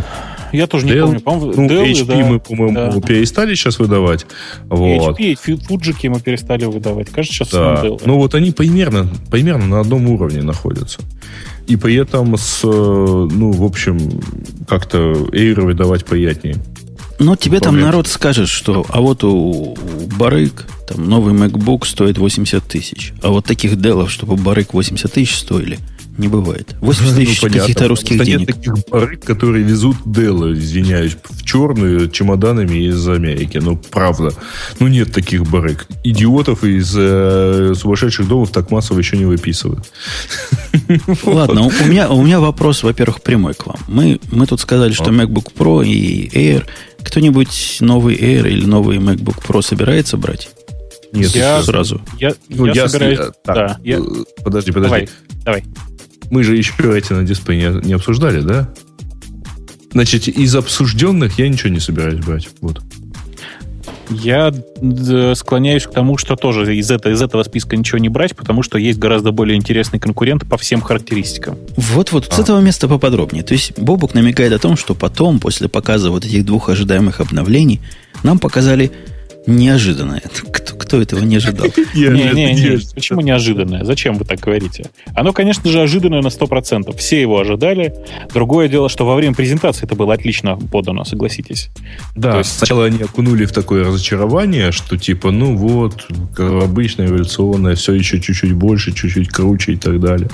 я 0.55 0.67
тоже 0.67 0.87
не 0.87 0.93
Dell, 0.93 1.03
помню. 1.03 1.21
По-моему, 1.21 1.53
ну, 1.57 1.69
Dell, 1.69 1.93
HP 1.93 2.07
да, 2.07 2.17
мы, 2.27 2.41
по-моему, 2.41 2.75
да. 2.75 3.01
перестали 3.01 3.55
сейчас 3.55 3.79
выдавать. 3.79 4.27
Вот. 4.69 5.19
HP, 5.19 5.39
Fujiki 5.69 6.09
мы 6.09 6.21
перестали 6.21 6.65
выдавать. 6.65 7.11
Кажется, 7.11 7.35
сейчас 7.35 7.51
да. 7.51 7.83
Dell. 7.83 8.01
Ну, 8.05 8.17
вот 8.17 8.35
они 8.35 8.53
примерно, 8.53 9.09
примерно 9.31 9.67
на 9.67 9.81
одном 9.81 10.09
уровне 10.09 10.43
находятся. 10.43 11.01
И 11.67 11.77
при 11.77 11.97
этом 11.97 12.37
с, 12.37 12.61
э, 12.63 12.67
ну, 12.67 13.51
в 13.51 13.65
общем, 13.65 14.21
как-то 14.69 15.13
Air 15.33 15.63
выдавать 15.63 16.05
приятнее. 16.05 16.57
Но 17.19 17.37
тебе 17.37 17.61
там 17.61 17.81
народ 17.81 18.07
скажет, 18.07 18.49
что 18.49 18.85
а 18.89 19.01
вот 19.01 19.25
у, 19.25 19.31
у 19.31 19.77
Барык 20.19 20.67
там 20.89 21.09
новый 21.09 21.33
MacBook 21.33 21.87
стоит 21.87 22.19
80 22.19 22.63
тысяч. 22.65 23.13
А 23.23 23.31
вот 23.31 23.45
таких 23.45 23.81
делов, 23.81 24.11
чтобы 24.11 24.37
Барык 24.37 24.75
80 24.75 25.13
тысяч 25.13 25.37
стоили– 25.37 25.79
не 26.19 26.29
бывает. 26.29 26.77
80 26.81 27.17
тысяч 27.17 27.43
ну, 27.43 27.49
каких-то 27.49 27.89
русских 27.89 28.25
денег. 28.25 28.49
Нет 28.49 28.57
таких 28.57 28.75
барыг, 28.89 29.25
которые 29.25 29.65
везут 29.65 29.97
Делла, 30.05 30.53
извиняюсь, 30.53 31.17
в 31.23 31.45
черную 31.45 32.09
чемоданами 32.11 32.89
из 32.89 33.09
Америки. 33.09 33.59
Ну, 33.59 33.77
правда. 33.77 34.33
Ну, 34.79 34.89
нет 34.89 35.13
таких 35.13 35.45
барыг. 35.47 35.87
Идиотов 36.05 36.65
из 36.65 36.95
э, 36.97 37.75
сумасшедших 37.77 38.29
домов 38.29 38.51
так 38.51 38.71
массово 38.71 38.99
еще 38.99 39.17
не 39.17 39.25
выписывают. 39.25 39.85
Ладно, 41.25 41.63
у 41.63 41.87
меня, 41.87 42.09
у 42.11 42.23
меня 42.23 42.41
вопрос, 42.41 42.83
во-первых, 42.83 43.23
прямой 43.23 43.55
к 43.55 43.67
вам. 43.67 43.79
Мы, 43.89 44.21
мы 44.31 44.47
тут 44.47 44.61
сказали, 44.61 44.93
что 44.93 45.11
MacBook 45.11 45.53
Pro 45.57 45.85
и 45.85 46.29
Air. 46.29 46.65
Кто-нибудь 47.03 47.79
новый 47.81 48.17
Air 48.17 48.49
или 48.49 48.65
новый 48.65 48.99
MacBook 48.99 49.45
Pro 49.47 49.63
собирается 49.63 50.17
брать? 50.17 50.49
Нет, 51.15 51.31
я 51.31 51.63
сразу. 51.63 52.01
Я, 52.19 52.35
ну, 52.49 52.67
я, 52.67 52.73
я 52.73 52.89
собираюсь. 52.89 53.19
Я, 53.19 53.31
так, 53.45 53.55
да, 53.55 53.79
я... 53.85 54.01
Подожди, 54.43 54.73
подожди. 54.73 54.73
Давай, 54.73 55.09
давай. 55.45 55.65
Мы 56.31 56.43
же 56.43 56.57
еще 56.57 56.75
эти 56.97 57.13
на 57.13 57.25
дисплее 57.25 57.71
не, 57.71 57.89
не 57.89 57.93
обсуждали, 57.95 58.41
да? 58.41 58.69
Значит, 59.93 60.27
из 60.27 60.55
обсужденных 60.57 61.39
я 61.39 61.49
ничего 61.49 61.71
не 61.71 61.81
собираюсь 61.81 62.25
брать. 62.25 62.49
Вот. 62.61 62.83
Я 64.11 64.53
склоняюсь 65.35 65.85
к 65.85 65.93
тому, 65.93 66.19
что 66.19 66.37
тоже 66.37 66.77
из, 66.77 66.91
этого, 66.91 67.13
из 67.13 67.23
этого 67.23 67.43
списка 67.43 67.77
ничего 67.77 67.99
не 67.99 68.09
брать, 68.09 68.37
потому 68.37 68.63
что 68.63 68.77
есть 68.77 68.99
гораздо 68.99 69.33
более 69.33 69.57
интересный 69.57 69.99
конкурент 69.99 70.47
по 70.47 70.59
всем 70.59 70.81
характеристикам. 70.81 71.57
Вот-вот, 71.77 72.29
а. 72.29 72.35
с 72.35 72.39
этого 72.39 72.61
места 72.61 72.87
поподробнее. 72.87 73.45
То 73.45 73.55
есть 73.55 73.79
Бобук 73.79 74.15
намекает 74.15 74.53
о 74.53 74.59
том, 74.59 74.77
что 74.77 74.95
потом, 74.95 75.41
после 75.41 75.69
показа 75.69 76.11
вот 76.11 76.25
этих 76.25 76.45
двух 76.45 76.69
ожидаемых 76.69 77.21
обновлений, 77.21 77.81
нам 78.23 78.39
показали 78.39 78.93
неожиданное. 79.47 80.23
Кто, 80.53 80.77
кто 80.77 81.01
этого 81.01 81.21
не 81.21 81.37
ожидал? 81.37 81.67
Не-не-не, 81.95 82.81
почему 82.95 83.21
неожиданное? 83.21 83.85
Зачем 83.85 84.15
вы 84.17 84.25
так 84.25 84.41
говорите? 84.41 84.87
Оно, 85.15 85.33
конечно 85.33 85.71
же, 85.71 85.83
ожиданное 85.83 86.23
на 86.23 86.29
100%. 86.29 86.97
Все 86.97 87.21
его 87.21 87.39
ожидали. 87.39 87.95
Другое 88.33 88.69
дело, 88.69 88.89
что 88.89 89.05
во 89.07 89.15
время 89.15 89.35
презентации 89.35 89.85
это 89.87 89.95
было 89.95 90.15
отлично 90.15 90.57
подано, 90.57 91.05
согласитесь. 91.05 91.69
Да, 92.15 92.39
есть... 92.39 92.57
сначала 92.59 92.87
они 92.87 93.03
окунули 93.03 93.45
в 93.45 93.53
такое 93.53 93.85
разочарование, 93.85 94.73
что 94.73 94.97
типа, 94.97 95.31
ну 95.31 95.57
вот, 95.57 96.07
обычное 96.39 97.07
эволюционное, 97.07 97.75
все 97.75 97.95
еще 97.95 98.21
чуть-чуть 98.21 98.53
больше, 98.53 98.93
чуть-чуть 98.93 99.29
круче 99.29 99.73
и 99.73 99.77
так 99.77 100.01
далее. 100.01 100.29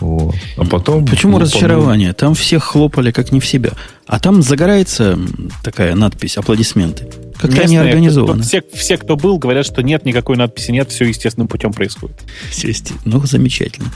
Вот. 0.00 0.34
А 0.56 0.64
потом... 0.64 1.06
Почему 1.06 1.32
ну, 1.32 1.40
разочарование? 1.40 2.12
Там 2.12 2.34
всех 2.34 2.64
хлопали 2.64 3.10
как 3.10 3.32
не 3.32 3.40
в 3.40 3.46
себя. 3.46 3.70
А 4.06 4.20
там 4.20 4.42
загорается 4.42 5.18
такая 5.62 5.94
надпись 5.94 6.36
«Аплодисменты». 6.38 7.08
Как-то 7.38 7.62
они 7.62 7.76
организованы. 7.76 8.42
Все, 8.42 8.62
все, 8.74 8.98
кто 8.98 9.16
был, 9.16 9.38
говорят, 9.38 9.64
что 9.64 9.82
нет 9.82 10.04
никакой 10.04 10.36
надписи, 10.36 10.70
нет, 10.70 10.90
все 10.90 11.04
естественным 11.04 11.48
путем 11.48 11.72
происходит. 11.72 12.16
Все. 12.50 12.72
Ну, 13.04 13.24
замечательно. 13.24 13.92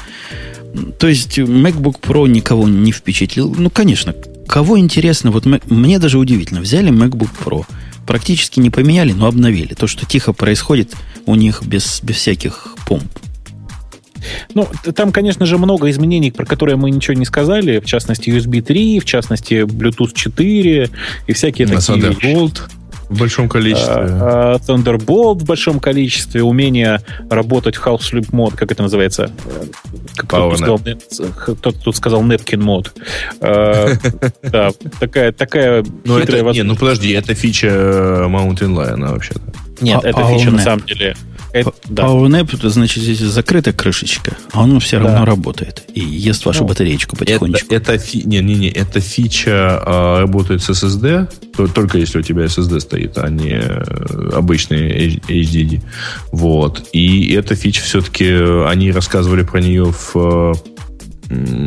То 0.99 1.09
есть 1.09 1.39
MacBook 1.39 2.01
Pro 2.01 2.29
никого 2.29 2.69
не 2.69 2.93
впечатлил. 2.93 3.55
Ну, 3.57 3.69
конечно, 3.69 4.15
кого 4.47 4.79
интересно, 4.79 5.31
вот 5.31 5.45
мне 5.45 5.99
даже 5.99 6.19
удивительно, 6.19 6.61
взяли 6.61 6.91
MacBook 6.91 7.31
Pro, 7.45 7.67
практически 8.07 8.61
не 8.61 8.71
поменяли, 8.71 9.13
но 9.13 9.27
обновили. 9.27 9.75
То, 9.75 9.87
что 9.87 10.07
тихо 10.07 10.33
происходит 10.33 10.95
у 11.27 11.35
них 11.35 11.63
без, 11.65 12.01
без 12.03 12.17
всяких 12.17 12.77
помп. 12.87 13.11
Ну, 14.55 14.69
там, 14.95 15.13
конечно 15.13 15.47
же, 15.47 15.59
много 15.59 15.91
изменений, 15.91 16.31
про 16.31 16.47
которые 16.47 16.77
мы 16.77 16.91
ничего 16.91 17.15
не 17.15 17.25
сказали. 17.25 17.81
В 17.81 17.87
частности, 17.87 18.31
USB 18.31 18.63
3, 18.63 19.01
в 19.01 19.05
частности, 19.05 19.65
Bluetooth 19.65 20.13
4 20.15 20.91
и 21.27 21.33
всякие 21.33 21.67
На 21.67 21.81
такие 21.81 21.99
Thunderbolt 21.99 22.61
в 23.13 23.19
большом 23.19 23.49
количестве. 23.49 23.95
Uh, 23.95 24.61
Thunderbolt 24.61 25.41
в 25.41 25.45
большом 25.45 25.81
количестве, 25.81 26.43
умение 26.43 27.01
работать 27.31 27.77
в 27.77 27.87
Half 27.87 28.01
Sleep 28.01 28.29
мод, 28.33 28.55
как 28.55 28.73
это 28.73 28.83
называется? 28.83 29.31
Кто-то 30.17 30.57
сказал, 30.57 30.81
кто 31.37 31.73
тут 31.73 31.97
сказал 31.97 32.23
Nepkin 32.25 32.61
мод. 32.61 32.93
Uh, 33.41 34.33
да, 34.43 34.71
такая, 35.01 35.33
такая 35.33 35.85
ну, 36.05 36.19
это, 36.19 36.41
Не, 36.53 36.63
ну 36.63 36.77
подожди, 36.77 37.13
это 37.13 37.35
фича 37.35 37.69
Mountain 37.69 38.75
Lion 38.75 39.11
вообще-то. 39.11 39.41
Нет, 39.81 40.05
а, 40.05 40.09
это 40.09 40.27
а 40.27 40.31
фича 40.31 40.51
на 40.51 40.59
самом 40.59 40.85
деле 40.87 41.17
это, 41.53 41.73
да. 41.89 42.05
PowerNap, 42.05 42.55
это 42.55 42.71
значит, 42.71 43.03
здесь 43.03 43.21
закрыта 43.21 43.73
крышечка, 43.73 44.37
а 44.53 44.63
он 44.63 44.81
все 44.81 44.99
равно 44.99 45.19
да. 45.19 45.25
работает 45.25 45.85
и 45.95 46.01
ест 46.01 46.45
вашу 46.47 46.63
ну, 46.63 46.69
батареечку 46.69 47.17
потихонечку. 47.17 47.75
Это, 47.75 47.93
это, 47.93 48.03
фи, 48.03 48.23
не, 48.25 48.41
не, 48.41 48.55
не, 48.55 48.69
эта 48.69 49.01
фича 49.01 49.83
а, 49.85 50.21
работает 50.21 50.63
с 50.63 50.71
SSD, 50.71 51.29
то, 51.57 51.69
только 51.69 51.99
если 51.99 52.19
у 52.19 52.23
тебя 52.23 52.45
SSD 52.45 52.81
стоит, 52.81 53.19
а 53.19 53.29
не 53.29 53.53
э, 53.53 54.31
обычный 54.35 55.17
HDD. 55.17 55.83
Вот. 56.31 56.89
И 56.93 57.33
эта 57.35 57.55
фича 57.55 57.83
все-таки, 57.83 58.27
они 58.67 58.91
рассказывали 58.91 59.43
про 59.43 59.61
нее 59.61 59.93
в 59.93 60.55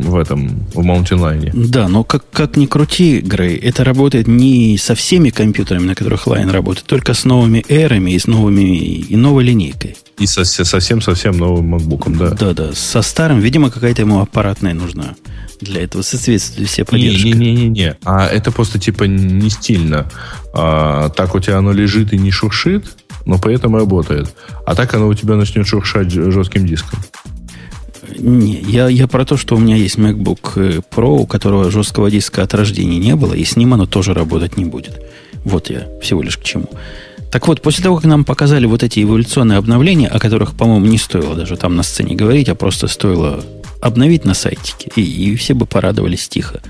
в 0.03 0.15
этом, 0.15 0.47
в 0.73 0.79
Mountain 0.79 1.19
Lion. 1.19 1.51
Да, 1.67 1.87
но 1.87 2.03
как, 2.03 2.23
как 2.31 2.57
ни 2.57 2.65
крути, 2.65 3.19
Грей, 3.19 3.57
это 3.57 3.83
работает 3.83 4.27
не 4.27 4.77
со 4.77 4.95
всеми 4.95 5.29
компьютерами, 5.29 5.87
на 5.87 5.95
которых 5.95 6.27
Lion 6.27 6.51
работает, 6.51 6.87
только 6.87 7.13
с 7.13 7.25
новыми 7.25 7.63
эрами 7.67 8.11
и 8.11 8.19
с 8.19 8.27
новыми 8.27 8.61
и 8.61 9.15
новой 9.15 9.43
линейкой. 9.43 9.97
И 10.19 10.27
со, 10.27 10.45
совсем-совсем 10.45 11.37
новым 11.37 11.75
MacBook, 11.75 12.17
да. 12.17 12.29
Да, 12.29 12.53
да. 12.53 12.73
Со 12.73 13.01
старым, 13.01 13.39
видимо, 13.39 13.69
какая-то 13.69 14.01
ему 14.01 14.21
аппаратная 14.21 14.73
нужна 14.73 15.15
для 15.61 15.83
этого 15.83 16.01
соответствует 16.01 16.69
все 16.69 16.85
поддержка. 16.85 17.27
Не-не-не, 17.29 17.97
а 18.03 18.27
это 18.27 18.51
просто 18.51 18.79
типа 18.79 19.05
не 19.05 19.49
стильно. 19.49 20.09
А, 20.53 21.09
так 21.09 21.35
у 21.35 21.39
тебя 21.39 21.57
оно 21.57 21.71
лежит 21.71 22.13
и 22.13 22.17
не 22.17 22.31
шуршит, 22.31 22.85
но 23.25 23.37
при 23.37 23.55
этом 23.55 23.75
работает. 23.75 24.33
А 24.65 24.75
так 24.75 24.93
оно 24.93 25.07
у 25.07 25.13
тебя 25.13 25.35
начнет 25.35 25.67
шуршать 25.67 26.11
жестким 26.11 26.65
диском. 26.65 26.99
Не, 28.17 28.61
я, 28.61 28.87
я 28.87 29.07
про 29.07 29.25
то, 29.25 29.37
что 29.37 29.55
у 29.55 29.59
меня 29.59 29.75
есть 29.75 29.97
MacBook 29.97 30.53
э, 30.55 30.81
Pro, 30.91 31.19
у 31.19 31.25
которого 31.25 31.71
жесткого 31.71 32.11
диска 32.11 32.43
от 32.43 32.53
рождения 32.53 32.97
не 32.97 33.15
было, 33.15 33.33
и 33.33 33.43
с 33.43 33.55
ним 33.55 33.73
оно 33.73 33.85
тоже 33.85 34.13
работать 34.13 34.57
не 34.57 34.65
будет. 34.65 35.01
Вот 35.43 35.69
я 35.69 35.87
всего 36.01 36.21
лишь 36.21 36.37
к 36.37 36.43
чему. 36.43 36.69
Так 37.31 37.47
вот, 37.47 37.61
после 37.61 37.83
того, 37.83 37.97
как 37.97 38.05
нам 38.05 38.23
показали 38.23 38.65
вот 38.65 38.83
эти 38.83 39.03
эволюционные 39.03 39.57
обновления, 39.57 40.07
о 40.07 40.19
которых, 40.19 40.55
по-моему, 40.55 40.85
не 40.85 40.97
стоило 40.97 41.35
даже 41.35 41.57
там 41.57 41.75
на 41.75 41.83
сцене 41.83 42.15
говорить, 42.15 42.49
а 42.49 42.55
просто 42.55 42.87
стоило 42.87 43.43
обновить 43.81 44.25
на 44.25 44.33
сайтике, 44.33 44.89
и, 44.95 45.01
и 45.01 45.35
все 45.35 45.53
бы 45.53 45.65
порадовались 45.65 46.27
тихо, 46.27 46.61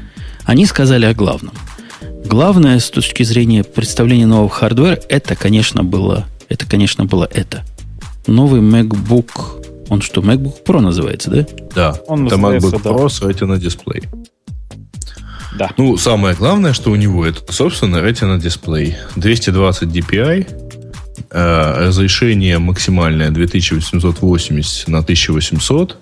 они 0.43 0.65
сказали 0.65 1.06
о 1.06 1.13
главном. 1.13 1.54
Главное 2.26 2.80
с 2.80 2.89
точки 2.89 3.24
зрения 3.24 3.63
представления 3.63 4.26
нового 4.26 4.50
хардвера, 4.50 5.00
это, 5.10 5.36
конечно, 5.36 5.84
было, 5.84 6.26
это, 6.50 6.65
конечно, 6.65 7.06
было 7.06 7.30
это. 7.32 7.63
Новый 8.26 8.62
MacBook 8.62 9.63
он 9.89 10.02
что, 10.02 10.21
MacBook 10.21 10.63
Pro 10.65 10.80
называется, 10.80 11.30
да? 11.30 11.45
Да, 11.74 12.00
Он 12.08 12.28
это 12.28 12.36
MacBook 12.36 12.82
да. 12.84 12.89
Pro 12.89 13.10
с 13.10 13.21
Retina 13.21 13.58
дисплей. 13.58 14.04
Да. 15.58 15.71
Ну, 15.78 15.95
самое 15.98 16.36
главное, 16.36 16.74
что 16.74 16.91
у 16.91 16.95
него 16.95 17.26
это, 17.26 17.52
собственно, 17.52 17.98
Retina 17.98 18.38
дисплей. 18.38 18.95
220 19.15 19.88
DPI, 19.89 20.48
э, 21.32 21.88
разрешение 21.88 22.60
максимальное 22.60 23.32
2880 23.32 24.88
на 24.88 25.00
1800. 25.00 25.98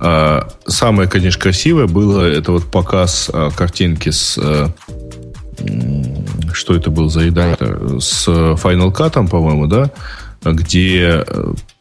Э, 0.00 0.42
самое, 0.66 1.08
конечно, 1.08 1.40
красивое 1.40 1.86
было 1.86 2.22
это 2.22 2.52
вот 2.52 2.70
показ 2.70 3.30
э, 3.32 3.50
картинки 3.54 4.10
с 4.10 4.38
э, 4.38 4.68
что 6.52 6.74
это 6.74 6.90
был 6.90 7.10
за 7.10 7.24
редактор? 7.24 8.00
С 8.00 8.28
Final 8.28 8.94
Cut, 8.94 9.28
по-моему, 9.28 9.66
да? 9.66 9.90
Где 10.44 11.24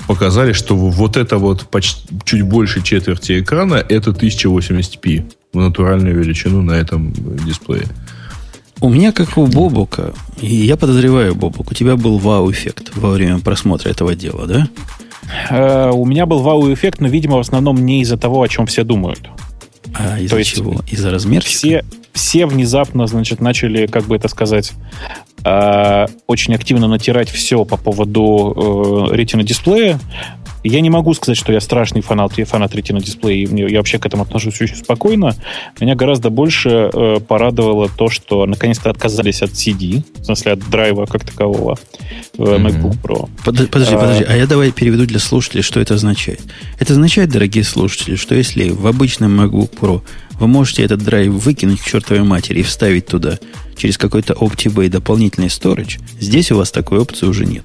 показали, 0.08 0.54
что 0.54 0.76
вот 0.76 1.18
это 1.18 1.38
вот 1.38 1.68
почти, 1.70 2.08
чуть 2.26 2.42
больше 2.42 2.82
четверти 2.82 3.42
экрана 3.42 3.76
это 3.76 4.12
1080p 4.12 5.32
в 5.54 5.60
натуральную 5.60 6.16
величину 6.18 6.62
на 6.62 6.72
этом 6.72 7.14
дисплее. 7.46 7.88
У 8.80 8.90
меня, 8.90 9.12
как 9.12 9.38
у 9.38 9.48
Бобука, 9.48 10.14
и 10.40 10.48
я 10.48 10.78
подозреваю, 10.78 11.36
Бобук, 11.36 11.72
у 11.72 11.74
тебя 11.74 11.96
был 11.96 12.20
вау-эффект 12.20 12.92
во 12.96 13.10
время 13.10 13.40
просмотра 13.40 13.90
этого 13.90 14.16
дела, 14.16 14.46
да? 14.46 14.68
Э, 15.50 15.90
у 15.92 16.06
меня 16.06 16.26
был 16.26 16.40
вау-эффект, 16.40 17.00
но, 17.00 17.08
видимо, 17.08 17.38
в 17.38 17.40
основном 17.40 17.84
не 17.84 18.02
из-за 18.02 18.18
того, 18.18 18.42
о 18.42 18.48
чем 18.48 18.68
все 18.68 18.84
думают. 18.84 19.30
А 19.96 20.20
из-за 20.20 20.44
чего? 20.44 20.82
Из-за 20.88 21.10
размерчика? 21.10 21.58
Все, 21.58 21.86
все 22.14 22.46
внезапно, 22.46 23.08
значит, 23.08 23.42
начали, 23.42 23.88
как 23.88 24.06
бы 24.06 24.16
это 24.16 24.28
сказать, 24.28 24.74
очень 26.28 26.56
активно 26.56 26.88
натирать 26.88 27.30
все 27.30 27.66
по 27.66 27.78
поводу 27.78 29.10
э, 29.12 29.16
Retina 29.16 29.44
дисплея, 29.44 30.00
я 30.68 30.82
не 30.82 30.90
могу 30.90 31.14
сказать, 31.14 31.38
что 31.38 31.54
я 31.54 31.62
страшный 31.62 32.02
фанат, 32.02 32.34
фанат 32.34 32.74
Retina 32.74 33.02
дисплея. 33.02 33.48
Я 33.48 33.78
вообще 33.78 34.00
к 34.00 34.06
этому 34.06 34.24
отношусь 34.24 34.60
очень 34.62 34.76
спокойно. 34.76 35.36
Меня 35.80 35.96
гораздо 35.96 36.30
больше 36.30 36.90
э, 36.92 37.20
порадовало 37.26 37.90
то, 37.90 38.10
что 38.10 38.46
наконец-то 38.46 38.90
отказались 38.90 39.42
от 39.42 39.52
CD, 39.52 40.04
в 40.20 40.26
смысле 40.26 40.54
от 40.54 40.70
драйва 40.70 41.06
как 41.06 41.24
такового 41.24 41.78
в 42.38 42.42
mm-hmm. 42.42 42.66
MacBook 42.66 43.02
Pro. 43.02 43.30
Под, 43.46 43.70
подожди, 43.70 43.96
а, 43.96 44.00
подожди. 44.00 44.26
А 44.28 44.36
я 44.36 44.48
давай 44.48 44.72
переведу 44.72 45.06
для 45.06 45.20
слушателей, 45.20 45.64
что 45.64 45.80
это 45.80 45.94
означает. 45.94 46.42
Это 46.80 46.94
означает, 46.94 47.30
дорогие 47.30 47.64
слушатели, 47.64 48.16
что 48.16 48.36
если 48.36 48.70
в 48.70 48.88
обычном 48.88 49.40
MacBook 49.40 49.72
Pro 49.80 50.02
вы 50.40 50.48
можете 50.48 50.84
этот 50.84 51.04
драйв 51.04 51.32
выкинуть 51.32 51.82
к 51.82 51.86
чертовой 51.86 52.24
матери 52.24 52.60
и 52.60 52.64
вставить 52.64 53.08
туда 53.08 53.40
через 53.76 53.98
какой-то 53.98 54.34
OptiBay 54.34 54.90
дополнительный 54.90 55.48
storage, 55.48 56.00
здесь 56.20 56.52
у 56.52 56.58
вас 56.58 56.72
такой 56.72 57.00
опции 57.00 57.26
уже 57.26 57.46
нет. 57.46 57.64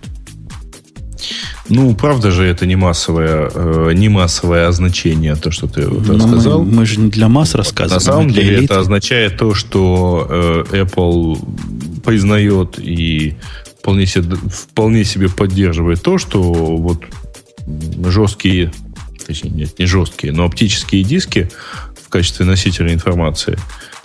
Ну, 1.68 1.94
правда 1.94 2.30
же, 2.30 2.44
это 2.44 2.66
не 2.66 2.76
массовое, 2.76 3.50
э, 3.54 3.92
не 3.94 4.08
массовое 4.08 4.66
означение, 4.66 5.36
то, 5.36 5.50
что 5.50 5.68
ты 5.68 5.86
вот 5.86 6.08
рассказал. 6.08 6.64
Мы, 6.64 6.78
мы 6.78 6.86
же 6.86 6.98
не 7.00 7.08
для 7.08 7.28
масс 7.28 7.54
рассказываем. 7.54 7.94
На 7.94 8.00
самом 8.00 8.30
деле 8.30 8.56
элиты. 8.56 8.64
это 8.64 8.80
означает 8.80 9.38
то, 9.38 9.54
что 9.54 10.26
э, 10.28 10.82
Apple 10.82 12.02
признает 12.02 12.78
и 12.78 13.36
вполне 13.80 14.06
себе, 14.06 14.36
вполне 14.36 15.04
себе 15.04 15.28
поддерживает 15.28 16.02
то, 16.02 16.18
что 16.18 16.42
вот 16.42 17.04
жесткие, 18.06 18.72
точнее, 19.24 19.50
нет, 19.50 19.78
не 19.78 19.86
жесткие, 19.86 20.32
но 20.32 20.44
оптические 20.44 21.04
диски 21.04 21.48
качестве 22.12 22.44
носителя 22.46 22.92
информации 22.92 23.58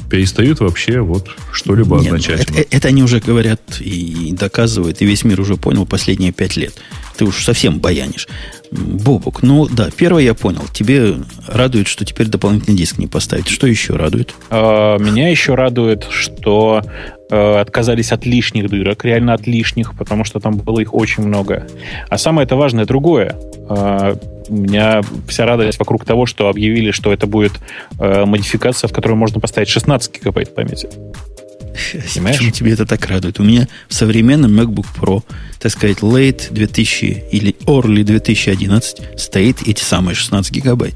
перестают 0.10 0.62
вообще 0.62 1.02
вот 1.02 1.30
что-либо 1.52 1.98
Нет, 1.98 2.08
означать. 2.08 2.50
Это, 2.50 2.66
это 2.70 2.88
они 2.88 3.04
уже 3.04 3.20
говорят 3.20 3.62
и 3.80 4.32
доказывают, 4.32 5.02
и 5.02 5.06
весь 5.06 5.24
мир 5.24 5.42
уже 5.42 5.58
понял 5.58 5.86
последние 5.86 6.32
пять 6.32 6.56
лет. 6.56 6.74
Ты 7.18 7.26
уж 7.26 7.44
совсем 7.44 7.80
баянишь. 7.80 8.28
Бобук, 8.72 9.44
ну 9.44 9.68
да, 9.68 9.90
первое 9.96 10.24
я 10.24 10.34
понял. 10.34 10.64
Тебе 10.72 11.16
радует, 11.48 11.88
что 11.88 12.06
теперь 12.06 12.28
дополнительный 12.28 12.78
диск 12.78 12.98
не 12.98 13.08
поставить. 13.08 13.48
Что 13.48 13.68
еще 13.68 13.96
радует? 13.96 14.34
А, 14.50 14.98
меня 14.98 15.30
еще 15.30 15.56
радует, 15.56 16.06
что 16.10 16.82
э, 17.30 17.60
отказались 17.60 18.12
от 18.12 18.26
лишних 18.26 18.70
дырок, 18.70 19.04
реально 19.04 19.34
от 19.34 19.48
лишних, 19.48 19.98
потому 19.98 20.24
что 20.24 20.40
там 20.40 20.58
было 20.58 20.80
их 20.80 20.94
очень 20.94 21.24
много. 21.24 21.68
А 22.10 22.18
самое 22.18 22.46
это 22.46 22.56
важное 22.56 22.86
другое. 22.86 23.36
У 24.50 24.56
меня 24.56 25.02
вся 25.28 25.46
радость 25.46 25.80
вокруг 25.80 26.06
того, 26.06 26.26
что 26.26 26.50
объявили, 26.50 26.92
что 26.92 27.12
это 27.12 27.28
будет 27.28 27.54
э, 28.00 28.26
модификация, 28.26 28.88
в 28.88 28.94
которую 28.94 29.18
можно 29.18 29.40
поставить 29.40 29.70
16 29.70 30.20
гигабайт 30.20 30.56
памяти. 30.56 30.90
Понимаешь? 32.14 32.38
Почему 32.38 32.52
тебе 32.52 32.74
это 32.74 32.86
так 32.86 33.06
радует? 33.06 33.40
У 33.40 33.44
меня 33.44 33.68
в 33.88 33.94
современном 33.94 34.60
MacBook 34.60 34.88
Pro, 35.00 35.24
так 35.60 35.72
сказать, 35.72 36.00
late 36.00 36.52
2000 36.52 37.26
или 37.32 37.56
early 37.66 38.04
2011 38.04 39.20
стоит 39.20 39.68
эти 39.68 39.82
самые 39.82 40.16
16 40.16 40.52
гигабайт. 40.52 40.96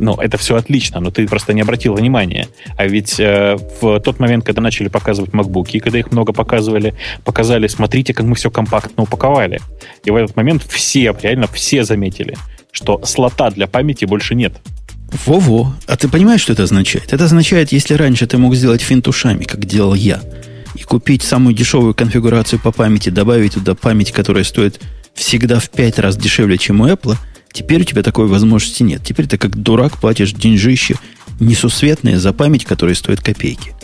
Ну, 0.00 0.14
это 0.14 0.38
все 0.38 0.56
отлично, 0.56 0.98
но 1.00 1.10
ты 1.10 1.26
просто 1.28 1.52
не 1.52 1.60
обратил 1.60 1.94
внимания. 1.94 2.48
А 2.76 2.86
ведь 2.86 3.20
э, 3.20 3.56
в 3.80 4.00
тот 4.00 4.18
момент, 4.18 4.44
когда 4.44 4.62
начали 4.62 4.88
показывать 4.88 5.30
MacBook, 5.32 5.68
и 5.72 5.78
когда 5.78 5.98
их 5.98 6.10
много 6.10 6.32
показывали, 6.32 6.94
показали, 7.22 7.66
смотрите, 7.66 8.14
как 8.14 8.24
мы 8.24 8.34
все 8.34 8.50
компактно 8.50 9.02
упаковали. 9.02 9.60
И 10.04 10.10
в 10.10 10.16
этот 10.16 10.34
момент 10.36 10.64
все, 10.66 11.14
реально 11.22 11.46
все 11.48 11.84
заметили, 11.84 12.36
что 12.72 13.00
слота 13.04 13.50
для 13.50 13.66
памяти 13.66 14.06
больше 14.06 14.34
нет. 14.34 14.54
Во-во. 15.26 15.74
А 15.86 15.96
ты 15.96 16.08
понимаешь, 16.08 16.40
что 16.40 16.54
это 16.54 16.62
означает? 16.62 17.12
Это 17.12 17.24
означает, 17.24 17.72
если 17.72 17.94
раньше 17.94 18.26
ты 18.26 18.38
мог 18.38 18.54
сделать 18.54 18.80
финт 18.80 19.06
ушами, 19.06 19.44
как 19.44 19.66
делал 19.66 19.92
я, 19.92 20.20
и 20.74 20.82
купить 20.82 21.22
самую 21.22 21.54
дешевую 21.54 21.94
конфигурацию 21.94 22.58
по 22.58 22.72
памяти, 22.72 23.10
добавить 23.10 23.54
туда 23.54 23.74
память, 23.74 24.12
которая 24.12 24.44
стоит 24.44 24.80
всегда 25.14 25.58
в 25.58 25.68
пять 25.68 25.98
раз 25.98 26.16
дешевле, 26.16 26.56
чем 26.56 26.80
у 26.80 26.86
Apple, 26.86 27.16
теперь 27.52 27.82
у 27.82 27.84
тебя 27.84 28.02
такой 28.02 28.26
возможности 28.26 28.82
нет. 28.82 29.02
Теперь 29.04 29.26
ты 29.26 29.38
как 29.38 29.56
дурак 29.56 29.98
платишь 29.98 30.32
деньжище 30.32 30.96
несусветное 31.38 32.18
за 32.18 32.32
память, 32.32 32.64
которая 32.64 32.94
стоит 32.94 33.20
копейки. 33.20 33.74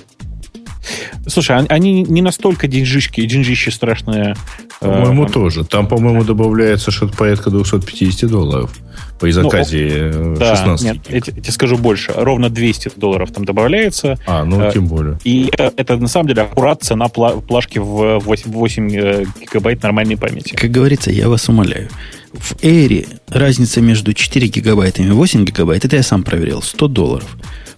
Слушай, 1.26 1.56
а 1.56 1.66
они 1.68 2.02
не 2.02 2.22
настолько 2.22 2.68
деньжишки, 2.68 3.24
деньжище 3.24 3.70
страшные. 3.70 4.36
По-моему, 4.80 5.24
э, 5.24 5.28
тоже. 5.28 5.64
Там, 5.64 5.86
по-моему, 5.86 6.24
добавляется 6.24 6.90
что-то 6.90 7.16
порядка 7.16 7.50
250 7.50 8.30
долларов 8.30 8.70
при 9.18 9.32
ну, 9.32 9.42
заказе 9.42 10.12
ну, 10.14 10.36
16 10.36 10.86
да, 10.86 10.92
нет, 10.92 11.02
я, 11.08 11.14
я 11.16 11.20
тебе 11.20 11.52
скажу 11.52 11.78
больше. 11.78 12.12
Ровно 12.14 12.50
200 12.50 12.92
долларов 12.96 13.30
там 13.32 13.44
добавляется. 13.44 14.18
А, 14.26 14.44
ну, 14.44 14.60
э, 14.60 14.72
тем 14.72 14.86
более. 14.86 15.18
И 15.24 15.48
это, 15.52 15.72
это 15.76 15.96
на 15.96 16.08
самом 16.08 16.28
деле 16.28 16.42
аккурат 16.42 16.82
цена 16.82 17.08
плашки 17.08 17.78
в 17.78 18.18
8, 18.18 18.52
8 18.52 18.90
э, 18.94 19.24
гигабайт 19.40 19.82
нормальной 19.82 20.16
памяти. 20.16 20.54
Как 20.54 20.70
говорится, 20.70 21.10
я 21.10 21.28
вас 21.28 21.48
умоляю. 21.48 21.88
В 22.32 22.62
Эйре 22.62 23.06
разница 23.28 23.80
между 23.80 24.12
4 24.12 24.46
гигабайтами 24.48 25.06
и 25.06 25.12
8 25.12 25.44
гигабайт, 25.44 25.86
это 25.86 25.96
я 25.96 26.02
сам 26.02 26.22
проверял, 26.22 26.60
100 26.60 26.88
долларов. 26.88 27.36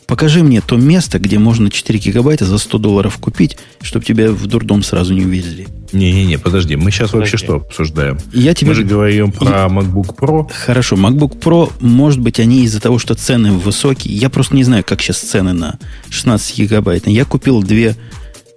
Покажи 0.08 0.42
мне 0.42 0.62
то 0.62 0.76
место, 0.76 1.18
где 1.18 1.38
можно 1.38 1.70
4 1.70 1.98
гигабайта 1.98 2.46
за 2.46 2.56
100 2.56 2.78
долларов 2.78 3.18
купить, 3.18 3.58
чтобы 3.82 4.06
тебя 4.06 4.32
в 4.32 4.46
дурдом 4.46 4.82
сразу 4.82 5.12
не 5.12 5.26
увезли. 5.26 5.68
Не-не-не, 5.92 6.38
подожди, 6.38 6.76
мы 6.76 6.90
сейчас 6.90 7.10
подожди. 7.10 7.32
вообще 7.32 7.36
что 7.36 7.56
обсуждаем? 7.56 8.18
Я 8.32 8.54
тебе... 8.54 8.70
Мы 8.70 8.74
же 8.74 8.84
говорим 8.84 9.32
про 9.32 9.50
я... 9.50 9.66
MacBook 9.66 10.16
Pro. 10.16 10.50
Хорошо, 10.50 10.96
MacBook 10.96 11.38
Pro, 11.38 11.70
может 11.80 12.20
быть, 12.20 12.40
они 12.40 12.64
из-за 12.64 12.80
того, 12.80 12.98
что 12.98 13.14
цены 13.16 13.52
высокие. 13.52 14.16
Я 14.16 14.30
просто 14.30 14.56
не 14.56 14.64
знаю, 14.64 14.82
как 14.82 15.02
сейчас 15.02 15.18
цены 15.18 15.52
на 15.52 15.78
16 16.08 16.58
гигабайт. 16.58 17.06
Я 17.06 17.26
купил 17.26 17.62
две, 17.62 17.94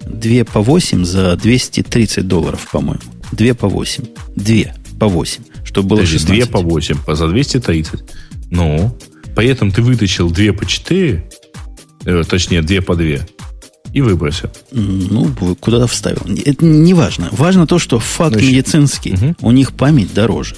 две 0.06 0.46
по 0.46 0.62
8 0.62 1.04
за 1.04 1.36
230 1.36 2.26
долларов, 2.30 2.66
по-моему. 2.72 3.02
Две 3.34 3.54
по 3.56 3.68
8. 3.68 4.06
Две 4.38 4.74
по 5.02 5.10
8, 5.10 5.44
чтобы 5.66 5.90
было 5.90 5.98
Подожди, 5.98 6.20
16. 6.20 6.34
Две 6.34 6.46
по 6.50 6.60
8, 6.62 6.98
за 7.08 7.28
230. 7.28 8.00
Ну, 8.52 8.98
при 9.36 9.48
этом 9.48 9.72
ты 9.72 9.82
вытащил 9.82 10.30
две 10.30 10.54
по 10.54 10.66
4, 10.66 11.30
э, 12.06 12.24
точнее, 12.28 12.62
две 12.62 12.82
по 12.82 12.96
2 12.96 13.06
и 13.94 14.02
выбросил. 14.02 14.50
Ну, 14.72 15.34
куда-то 15.60 15.88
вставил. 15.88 16.22
Это 16.46 16.64
не 16.64 16.94
важно. 16.94 17.30
Важно 17.32 17.68
то, 17.68 17.80
что 17.80 18.00
факт 18.00 18.34
Значит, 18.34 18.50
медицинский. 18.50 19.14
Угу. 19.14 19.36
У 19.42 19.52
них 19.52 19.74
память 19.74 20.14
дороже. 20.14 20.56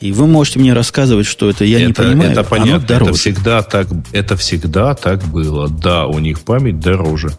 И 0.00 0.12
вы 0.12 0.26
можете 0.26 0.58
мне 0.60 0.72
рассказывать, 0.72 1.26
что 1.26 1.50
это 1.50 1.64
я 1.64 1.78
это, 1.78 1.86
не 1.88 1.92
понимаю. 1.92 2.32
Это 2.32 2.42
понятно. 2.42 2.76
Оно 2.76 2.86
дороже. 2.86 3.10
Это 3.10 3.18
всегда 3.18 3.62
так. 3.62 3.86
Это 4.12 4.36
всегда 4.36 4.94
так 4.94 5.22
было. 5.24 5.68
Да, 5.68 6.06
у 6.06 6.18
них 6.18 6.40
память 6.40 6.80
дороже. 6.80 7.32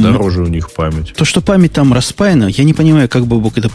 Дороже 0.00 0.42
у 0.42 0.46
них 0.46 0.70
память. 0.72 1.12
То, 1.14 1.24
что 1.24 1.40
память 1.40 1.72
там 1.72 1.92
распаяна, 1.92 2.46
я 2.46 2.64
не 2.64 2.72
понимаю, 2.72 3.08
как 3.08 3.26
бы 3.26 3.38
Бог 3.38 3.58
это 3.58 3.70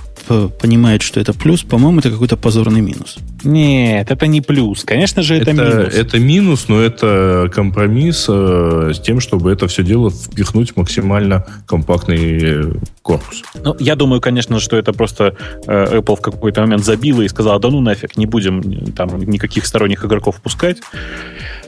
понимает, 0.60 1.01
что 1.01 1.19
это 1.19 1.34
плюс. 1.34 1.63
По-моему, 1.63 1.99
это 1.99 2.12
какой-то 2.12 2.38
позорный 2.38 2.82
минус. 2.82 3.17
Нет, 3.43 4.12
это 4.12 4.27
не 4.27 4.41
плюс. 4.41 4.84
Конечно 4.84 5.21
же, 5.21 5.36
это, 5.36 5.51
это 5.51 5.62
минус. 5.62 5.93
Это 5.93 6.19
минус, 6.19 6.65
но 6.67 6.82
это 6.82 7.51
компромисс 7.53 8.25
э, 8.27 8.91
с 8.93 8.99
тем, 8.99 9.19
чтобы 9.19 9.51
это 9.51 9.67
все 9.67 9.84
дело 9.84 10.10
впихнуть 10.10 10.71
в 10.71 10.77
максимально 10.77 11.45
компактный 11.65 12.39
э, 12.41 12.73
корпус. 13.01 13.43
Ну, 13.63 13.75
я 13.80 13.95
думаю, 13.95 14.19
конечно, 14.19 14.60
что 14.60 14.75
это 14.75 14.91
просто 14.91 15.36
э, 15.65 15.99
Apple 15.99 16.17
в 16.17 16.21
какой-то 16.21 16.62
момент 16.62 16.84
забила 16.84 17.21
и 17.21 17.27
сказала, 17.27 17.60
да 17.60 17.69
ну 17.69 17.80
нафиг, 17.80 18.17
не 18.17 18.25
будем 18.25 18.91
там 18.93 19.17
никаких 19.19 19.65
сторонних 19.65 20.03
игроков 20.03 20.41
пускать, 20.41 20.77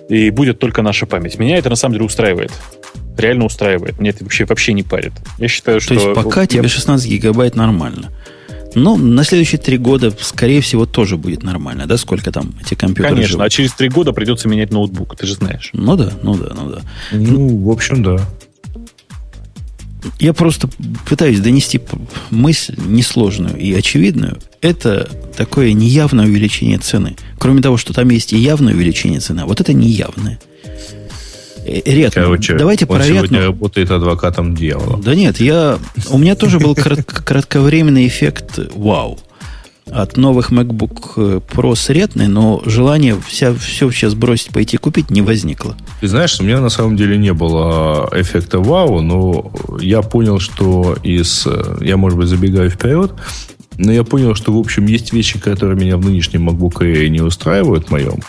и 0.10 0.32
будет 0.32 0.60
только 0.60 0.82
наша 0.82 1.06
память. 1.06 1.40
Меня 1.40 1.58
это 1.58 1.70
на 1.70 1.76
самом 1.76 1.94
деле 1.94 2.06
устраивает 2.06 2.52
реально 3.20 3.46
устраивает. 3.46 4.00
Мне 4.00 4.12
это 4.12 4.24
вообще, 4.24 4.46
вообще 4.46 4.74
не 4.74 4.84
парит. 4.84 5.14
Я 5.38 5.48
считаю, 5.48 5.80
что... 5.80 5.96
То 5.96 6.02
есть 6.02 6.16
пока 6.16 6.46
тебе 6.46 6.68
16 6.68 7.10
гигабайт 7.10 7.56
нормально. 7.56 8.12
Но 8.76 8.98
на 8.98 9.24
следующие 9.24 9.60
три 9.60 9.78
года, 9.78 10.14
скорее 10.22 10.62
всего, 10.62 10.86
тоже 10.86 11.18
будет 11.18 11.44
нормально, 11.44 11.88
да? 11.88 11.98
Сколько 11.98 12.32
там 12.32 12.54
эти 12.62 12.76
компьютеры 12.76 13.16
Конечно, 13.16 13.32
живут? 13.32 13.46
а 13.46 13.50
через 13.50 13.74
три 13.74 13.90
года 13.90 14.14
придется 14.14 14.48
менять 14.48 14.72
ноутбук, 14.72 15.16
ты 15.16 15.26
же 15.26 15.34
знаешь. 15.34 15.72
Ну 15.74 15.96
да, 15.96 16.12
ну 16.22 16.36
да, 16.36 16.54
ну 16.54 16.70
да. 16.70 16.82
Ну, 17.12 17.64
в 17.64 17.70
общем, 17.72 18.04
да. 18.04 18.20
Я 20.20 20.34
просто 20.34 20.70
пытаюсь 21.08 21.40
донести 21.40 21.82
мысль 22.30 22.76
несложную 22.78 23.58
и 23.58 23.74
очевидную. 23.74 24.40
Это 24.62 25.10
такое 25.36 25.74
неявное 25.74 26.26
увеличение 26.26 26.78
цены. 26.78 27.16
Кроме 27.38 27.62
того, 27.62 27.76
что 27.76 27.94
там 27.94 28.10
есть 28.10 28.32
и 28.32 28.38
явное 28.38 28.74
увеличение 28.74 29.20
цены, 29.20 29.42
а 29.42 29.46
вот 29.46 29.60
это 29.60 29.74
неявное. 29.74 30.40
Э, 31.70 31.82
редко. 31.86 32.22
Короче, 32.22 32.56
Давайте 32.56 32.86
он 32.86 32.98
про 32.98 33.04
сегодня 33.04 33.40
редко. 33.40 33.46
работает 33.48 33.92
адвокатом 33.92 34.56
дьявола. 34.56 35.02
Да 35.02 35.16
нет, 35.16 35.40
я, 35.40 35.78
у 36.10 36.18
меня 36.18 36.36
тоже 36.36 36.60
был 36.60 36.76
кратковременный 36.76 38.08
эффект 38.08 38.60
вау 38.74 39.20
от 39.92 40.18
новых 40.18 40.52
MacBook 40.52 41.44
Pro 41.48 41.76
с 41.76 41.90
ретной, 41.90 42.28
но 42.28 42.62
желание 42.66 43.18
вся, 43.28 43.56
все 43.56 43.90
сейчас 43.90 44.14
бросить, 44.14 44.50
пойти 44.50 44.78
купить 44.78 45.10
не 45.10 45.24
возникло. 45.24 45.76
Ты 46.00 46.08
знаешь, 46.08 46.40
у 46.40 46.44
меня 46.44 46.62
на 46.62 46.70
самом 46.70 46.96
деле 46.96 47.18
не 47.18 47.34
было 47.34 48.08
эффекта 48.14 48.60
вау, 48.60 49.02
но 49.02 49.52
я 49.82 50.04
понял, 50.04 50.40
что 50.40 50.96
из... 51.02 51.48
Я, 51.82 51.98
может 51.98 52.20
быть, 52.20 52.28
забегаю 52.28 52.70
вперед, 52.70 53.14
но 53.80 53.92
я 53.92 54.04
понял, 54.04 54.36
что, 54.36 54.54
в 54.54 54.58
общем, 54.58 54.86
есть 54.86 55.12
вещи, 55.12 55.40
которые 55.40 55.76
меня 55.76 55.98
в 55.98 56.06
нынешнем 56.06 56.50
MacBook 56.50 56.82
Air 56.82 57.08
не 57.08 57.22
устраивают 57.22 57.88
в 57.88 57.92
моем. 57.92 58.20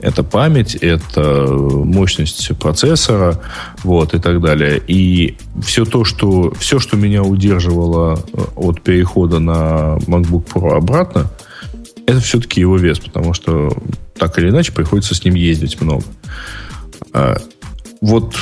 Это 0.00 0.22
память, 0.22 0.74
это 0.76 1.46
мощность 1.50 2.56
процессора, 2.58 3.40
вот, 3.82 4.14
и 4.14 4.18
так 4.18 4.40
далее. 4.40 4.80
И 4.86 5.36
все 5.62 5.84
то, 5.84 6.04
что, 6.04 6.52
все, 6.58 6.78
что 6.78 6.96
меня 6.96 7.22
удерживало 7.22 8.18
э, 8.32 8.40
от 8.56 8.80
перехода 8.82 9.38
на 9.38 9.98
MacBook 10.06 10.46
Pro 10.52 10.76
обратно, 10.76 11.30
это 12.06 12.20
все-таки 12.20 12.60
его 12.60 12.76
вес, 12.76 13.00
потому 13.00 13.34
что 13.34 13.70
так 14.18 14.38
или 14.38 14.50
иначе 14.50 14.72
приходится 14.72 15.14
с 15.14 15.24
ним 15.24 15.34
ездить 15.34 15.80
много. 15.80 16.04
Вот, 18.00 18.36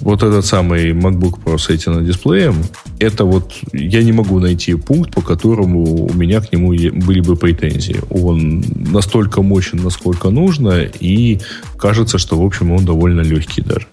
вот 0.00 0.22
этот 0.22 0.44
самый 0.44 0.90
MacBook 0.92 1.38
Pro 1.42 1.58
с 1.58 1.68
этим 1.68 2.04
дисплеем, 2.04 2.56
это 2.98 3.24
вот 3.24 3.52
я 3.72 4.02
не 4.02 4.12
могу 4.12 4.40
найти 4.40 4.74
пункт, 4.74 5.14
по 5.14 5.20
которому 5.20 6.06
у 6.06 6.12
меня 6.12 6.40
к 6.40 6.52
нему 6.52 6.70
были 6.70 7.20
бы 7.20 7.36
претензии. 7.36 8.00
Он 8.10 8.64
настолько 8.74 9.42
мощен, 9.42 9.82
насколько 9.82 10.30
нужно, 10.30 10.82
и 10.82 11.38
кажется, 11.78 12.18
что, 12.18 12.40
в 12.40 12.44
общем, 12.44 12.72
он 12.72 12.84
довольно 12.84 13.20
легкий 13.20 13.62
даже. 13.62 13.86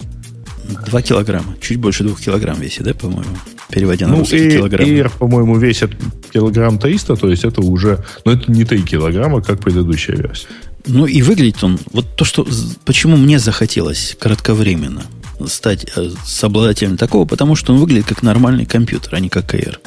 Два 0.88 1.02
килограмма. 1.02 1.56
Чуть 1.62 1.78
больше 1.78 2.04
двух 2.04 2.20
килограмм 2.20 2.60
весит, 2.60 2.84
да, 2.84 2.94
по-моему? 2.94 3.36
Переводя 3.70 4.08
на 4.08 4.14
ну, 4.14 4.20
русский 4.20 4.52
килограмм. 4.52 4.88
Air, 4.88 5.12
по-моему, 5.18 5.58
весит 5.58 5.92
килограмм 6.32 6.80
300, 6.80 7.16
то 7.16 7.30
есть 7.30 7.44
это 7.44 7.62
уже... 7.62 8.04
Но 8.26 8.32
ну, 8.32 8.38
это 8.38 8.52
не 8.52 8.64
3 8.64 8.82
килограмма, 8.84 9.42
как 9.42 9.60
предыдущая 9.60 10.16
версия. 10.16 10.48
Ну 10.86 11.06
и 11.06 11.22
выглядит 11.22 11.64
он, 11.64 11.80
вот 11.92 12.16
то, 12.16 12.26
что, 12.26 12.46
почему 12.86 13.18
мне 13.18 13.40
захотелось 13.40 14.16
кратковременно 14.20 15.04
стать 15.48 15.86
э, 15.96 16.10
с 16.26 16.44
обладателем 16.44 16.98
такого, 16.98 17.26
потому 17.26 17.56
что 17.56 17.74
он 17.74 17.80
выглядит 17.80 18.08
как 18.08 18.24
нормальный 18.24 18.66
компьютер, 18.66 19.16
а 19.16 19.20
не 19.20 19.30
как 19.30 19.54
Air. 19.56 19.78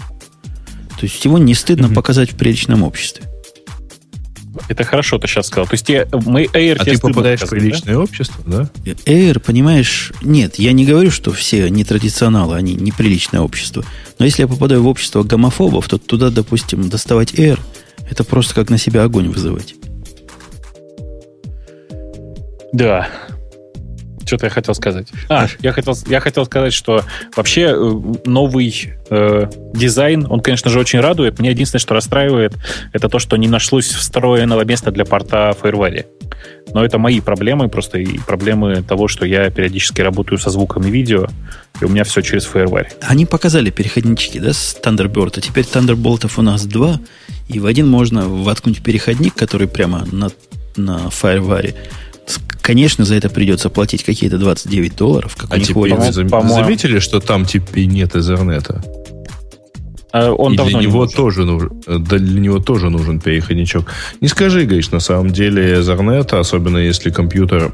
То 0.99 1.03
есть 1.03 1.25
его 1.25 1.39
не 1.39 1.55
стыдно 1.55 1.87
mm-hmm. 1.87 1.95
показать 1.95 2.33
в 2.33 2.37
приличном 2.37 2.83
обществе. 2.83 3.25
Это 4.69 4.85
хорошо 4.85 5.19
ты 5.19 5.29
сейчас 5.29 5.49
сказал. 5.49 5.67
То 5.67 5.75
есть 5.75 5.89
я, 5.89 6.07
мы 6.13 6.45
Air 6.45 6.77
а 6.79 6.85
ты 6.85 6.99
попадаешь 6.99 7.41
в 7.41 7.49
приличное 7.49 7.95
да? 7.95 8.01
общество, 8.01 8.43
да? 8.47 8.71
Air, 8.85 9.39
понимаешь, 9.39 10.13
нет, 10.23 10.59
я 10.59 10.73
не 10.73 10.87
говорю, 10.87 11.11
что 11.11 11.31
все 11.33 11.69
нетрадиционалы, 11.69 12.57
они 12.57 12.75
неприличное 12.75 13.41
общество. 13.41 13.85
Но 14.19 14.25
если 14.25 14.43
я 14.43 14.49
попадаю 14.49 14.83
в 14.83 14.87
общество 14.87 15.23
гомофобов, 15.23 15.89
то 15.89 15.99
туда, 15.99 16.31
допустим, 16.31 16.89
доставать 16.89 17.35
Air, 17.35 17.61
это 18.11 18.25
просто 18.25 18.55
как 18.55 18.71
на 18.71 18.79
себя 18.79 19.05
огонь 19.05 19.29
вызывать. 19.29 19.75
Да. 22.77 23.09
Что-то 24.27 24.47
я 24.47 24.51
хотел 24.51 24.75
сказать. 24.75 25.09
А, 25.29 25.47
я 25.61 25.73
хотел, 25.73 25.97
я 26.09 26.21
хотел 26.21 26.45
сказать, 26.45 26.73
что 26.73 27.05
вообще 27.37 27.73
э, 27.75 28.03
новый 28.27 28.93
э, 29.09 29.47
дизайн, 29.73 30.27
он, 30.29 30.41
конечно 30.41 30.69
же, 30.69 30.81
очень 30.81 31.01
радует. 31.01 31.39
Мне 31.39 31.51
единственное, 31.51 31.81
что 31.81 31.95
расстраивает, 31.95 32.55
это 32.93 33.09
то, 33.09 33.19
что 33.19 33.37
не 33.37 33.49
нашлось 33.49 33.87
встроенного 33.87 34.65
места 34.65 34.91
для 34.91 35.05
порта 35.05 35.57
FireWire. 35.63 36.07
Но 36.75 36.85
это 36.85 36.99
мои 36.99 37.21
проблемы, 37.21 37.69
просто 37.69 37.99
и 37.99 38.19
проблемы 38.19 38.83
того, 38.83 39.09
что 39.09 39.25
я 39.25 39.49
периодически 39.49 40.03
работаю 40.03 40.39
со 40.39 40.51
звуком 40.51 40.87
и 40.87 40.91
видео, 40.91 41.29
и 41.81 41.85
у 41.85 41.89
меня 41.89 42.05
все 42.05 42.21
через 42.21 42.47
FireWire. 42.53 42.89
Они 43.03 43.25
показали 43.25 43.71
переходнички, 43.71 44.39
да, 44.39 44.53
с 44.53 44.77
Thunderbird, 44.83 45.39
а 45.39 45.41
теперь 45.41 45.65
Thunderbolt 45.65 46.31
у 46.37 46.43
нас 46.43 46.67
два, 46.67 47.01
и 47.49 47.59
в 47.59 47.65
один 47.65 47.89
можно 47.89 48.29
воткнуть 48.29 48.83
переходник, 48.83 49.35
который 49.35 49.69
прямо 49.69 50.05
на, 50.11 50.31
на 50.77 51.07
FireWire 51.07 51.75
Конечно, 52.67 53.05
за 53.05 53.15
это 53.15 53.31
придется 53.31 53.71
платить 53.71 54.03
какие-то 54.03 54.39
29 54.39 54.97
долларов. 54.97 55.37
Как 55.37 55.53
а 55.53 55.61
теперь 55.61 55.95
вы 55.95 56.13
заметили, 56.13 56.99
что 56.99 57.21
там 57.21 57.45
теперь 57.45 57.87
нет 57.87 58.17
Ethernet? 58.17 58.85
А 60.11 60.33
он 60.33 60.55
и 60.55 60.57
для 60.57 60.81
него, 60.81 61.07
тоже 61.07 61.45
нужен, 61.45 61.71
для 61.87 62.41
него 62.41 62.59
тоже 62.59 62.91
нужен 62.91 63.21
переходничок. 63.21 63.87
Не 64.21 64.27
скажи, 64.27 64.65
говоришь, 64.65 64.91
на 64.91 64.99
самом 64.99 65.31
деле 65.31 65.75
Ethernet, 65.75 66.35
особенно 66.35 66.79
если 66.79 67.11
компьютер 67.11 67.71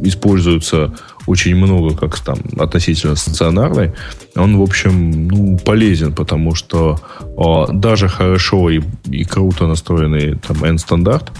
используется 0.00 0.92
очень 1.28 1.54
много, 1.54 1.94
как 1.96 2.18
там 2.18 2.38
относительно 2.58 3.14
стационарный, 3.14 3.92
он, 4.34 4.56
в 4.56 4.62
общем, 4.62 5.28
ну, 5.28 5.58
полезен, 5.58 6.12
потому 6.14 6.56
что 6.56 6.98
о, 7.36 7.68
даже 7.70 8.08
хорошо 8.08 8.70
и, 8.70 8.80
и 9.08 9.22
круто 9.22 9.68
настроенный 9.68 10.36
там 10.36 10.64
N-стандарт, 10.64 11.30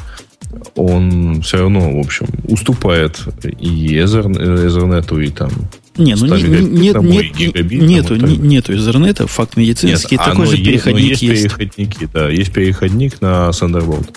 он 0.75 1.43
все 1.43 1.59
равно, 1.59 1.97
в 1.97 2.01
общем, 2.01 2.27
уступает 2.45 3.21
и 3.59 3.95
Ethernet, 3.97 5.25
и 5.25 5.29
там 5.31 5.51
не, 5.97 6.15
ну 6.15 6.35
не, 6.37 6.43
нет, 6.43 7.03
нет, 7.03 7.37
гигабит, 7.37 7.83
нету, 7.83 8.17
не, 8.17 8.37
нету 8.37 8.73
Ethernet, 8.73 9.27
факт 9.27 9.57
медицинский, 9.57 10.17
нет, 10.17 10.25
такой 10.25 10.47
же 10.47 10.57
переходник 10.57 11.11
есть. 11.11 11.23
есть. 11.23 11.43
Переходники, 11.43 12.09
да, 12.13 12.29
есть 12.31 12.53
переходник 12.53 13.21
на 13.21 13.51
Thunderbolt. 13.51 14.09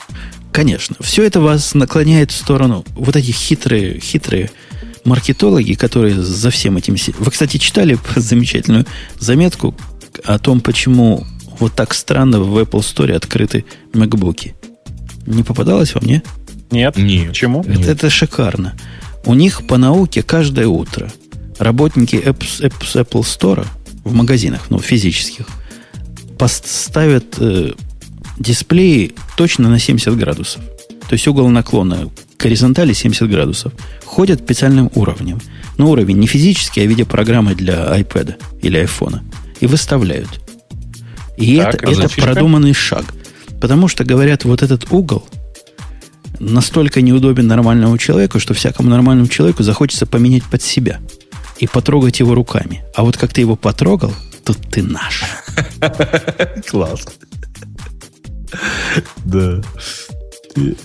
Конечно. 0.53 0.95
Все 1.01 1.23
это 1.23 1.41
вас 1.41 1.73
наклоняет 1.73 2.31
в 2.31 2.37
сторону 2.37 2.85
вот 2.95 3.17
этих 3.17 3.35
хитрые, 3.35 3.99
хитрые 3.99 4.51
маркетологи, 5.03 5.73
которые 5.73 6.15
за 6.15 6.49
всем 6.49 6.77
этим... 6.77 6.95
Вы, 7.19 7.31
кстати, 7.31 7.57
читали 7.57 7.97
замечательную 8.15 8.85
заметку 9.19 9.75
о 10.23 10.39
том, 10.39 10.61
почему 10.61 11.25
вот 11.59 11.73
так 11.73 11.93
странно 11.93 12.39
в 12.39 12.57
Apple 12.57 12.79
Store 12.79 13.11
открыты 13.11 13.65
MacBook. 13.91 14.53
Не 15.25 15.43
попадалось 15.43 15.95
вам, 15.95 16.05
не? 16.05 16.21
Нет. 16.71 16.97
Нет. 16.97 17.29
Почему? 17.29 17.61
Это, 17.61 17.79
Нет. 17.79 17.87
это 17.87 18.09
шикарно. 18.09 18.73
У 19.25 19.33
них 19.33 19.65
по 19.67 19.77
науке 19.77 20.21
каждое 20.23 20.67
утро 20.67 21.11
работники 21.57 22.15
Apple, 22.15 22.71
Apple 22.93 23.21
Store 23.21 23.65
в 24.03 24.13
магазинах, 24.13 24.69
ну, 24.69 24.79
физических, 24.79 25.47
поставят 26.37 27.35
э, 27.39 27.71
дисплеи 28.37 29.13
точно 29.37 29.69
на 29.69 29.79
70 29.79 30.15
градусов. 30.17 30.61
То 31.07 31.13
есть 31.13 31.27
угол 31.27 31.49
наклона 31.49 32.09
горизонтали 32.37 32.93
70 32.93 33.29
градусов. 33.29 33.73
Ходят 34.05 34.41
специальным 34.41 34.91
уровнем. 34.95 35.39
Но 35.77 35.89
уровень 35.89 36.17
не 36.17 36.27
физический, 36.27 36.81
а 36.81 36.85
в 36.85 36.89
виде 36.89 37.05
программы 37.05 37.55
для 37.55 37.97
iPad 37.99 38.35
или 38.61 38.83
iPhone. 38.83 39.21
И 39.59 39.67
выставляют. 39.67 40.29
И 41.37 41.57
так, 41.57 41.75
это, 41.75 41.87
а 41.87 41.91
это 41.91 42.21
продуманный 42.21 42.73
шаг. 42.73 43.05
Потому 43.65 43.87
что, 43.87 44.03
говорят, 44.03 44.45
вот 44.45 44.61
этот 44.61 44.91
угол 44.91 45.27
настолько 46.39 47.01
неудобен 47.01 47.47
нормальному 47.47 47.97
человеку, 47.97 48.39
что 48.39 48.53
всякому 48.53 48.91
нормальному 48.91 49.27
человеку 49.27 49.63
захочется 49.63 50.05
поменять 50.05 50.43
под 50.43 50.61
себя 50.61 50.99
и 51.57 51.65
потрогать 51.65 52.19
его 52.19 52.35
руками. 52.35 52.83
А 52.93 53.03
вот 53.03 53.17
как 53.17 53.33
ты 53.33 53.41
его 53.41 53.55
потрогал, 53.55 54.13
тут 54.43 54.59
ты 54.69 54.83
наш. 54.83 55.23
Класс. 56.69 57.07
Да. 59.23 59.63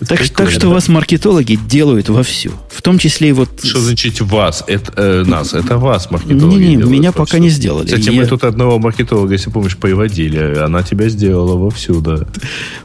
Так, 0.08 0.28
так 0.30 0.50
что 0.50 0.68
вас 0.68 0.88
маркетологи 0.88 1.58
делают 1.68 2.08
вовсю. 2.08 2.50
В 2.68 2.82
том 2.82 2.98
числе 2.98 3.28
и 3.28 3.32
вот... 3.32 3.48
Что 3.62 3.78
значит 3.78 4.20
вас? 4.20 4.64
Это, 4.66 4.92
э, 4.96 5.24
нас. 5.24 5.54
Это 5.54 5.78
вас 5.78 6.10
маркетологи 6.10 6.64
Не, 6.64 6.74
не, 6.74 6.82
меня 6.82 7.10
вовсю. 7.10 7.18
пока 7.18 7.38
не 7.38 7.50
сделали. 7.50 7.86
Кстати, 7.86 8.10
я... 8.10 8.12
мы 8.12 8.26
тут 8.26 8.42
одного 8.42 8.78
маркетолога, 8.80 9.32
если 9.32 9.50
помнишь, 9.50 9.76
приводили. 9.76 10.58
Она 10.58 10.82
тебя 10.82 11.08
сделала 11.08 11.56
вовсю, 11.56 12.00
да. 12.00 12.26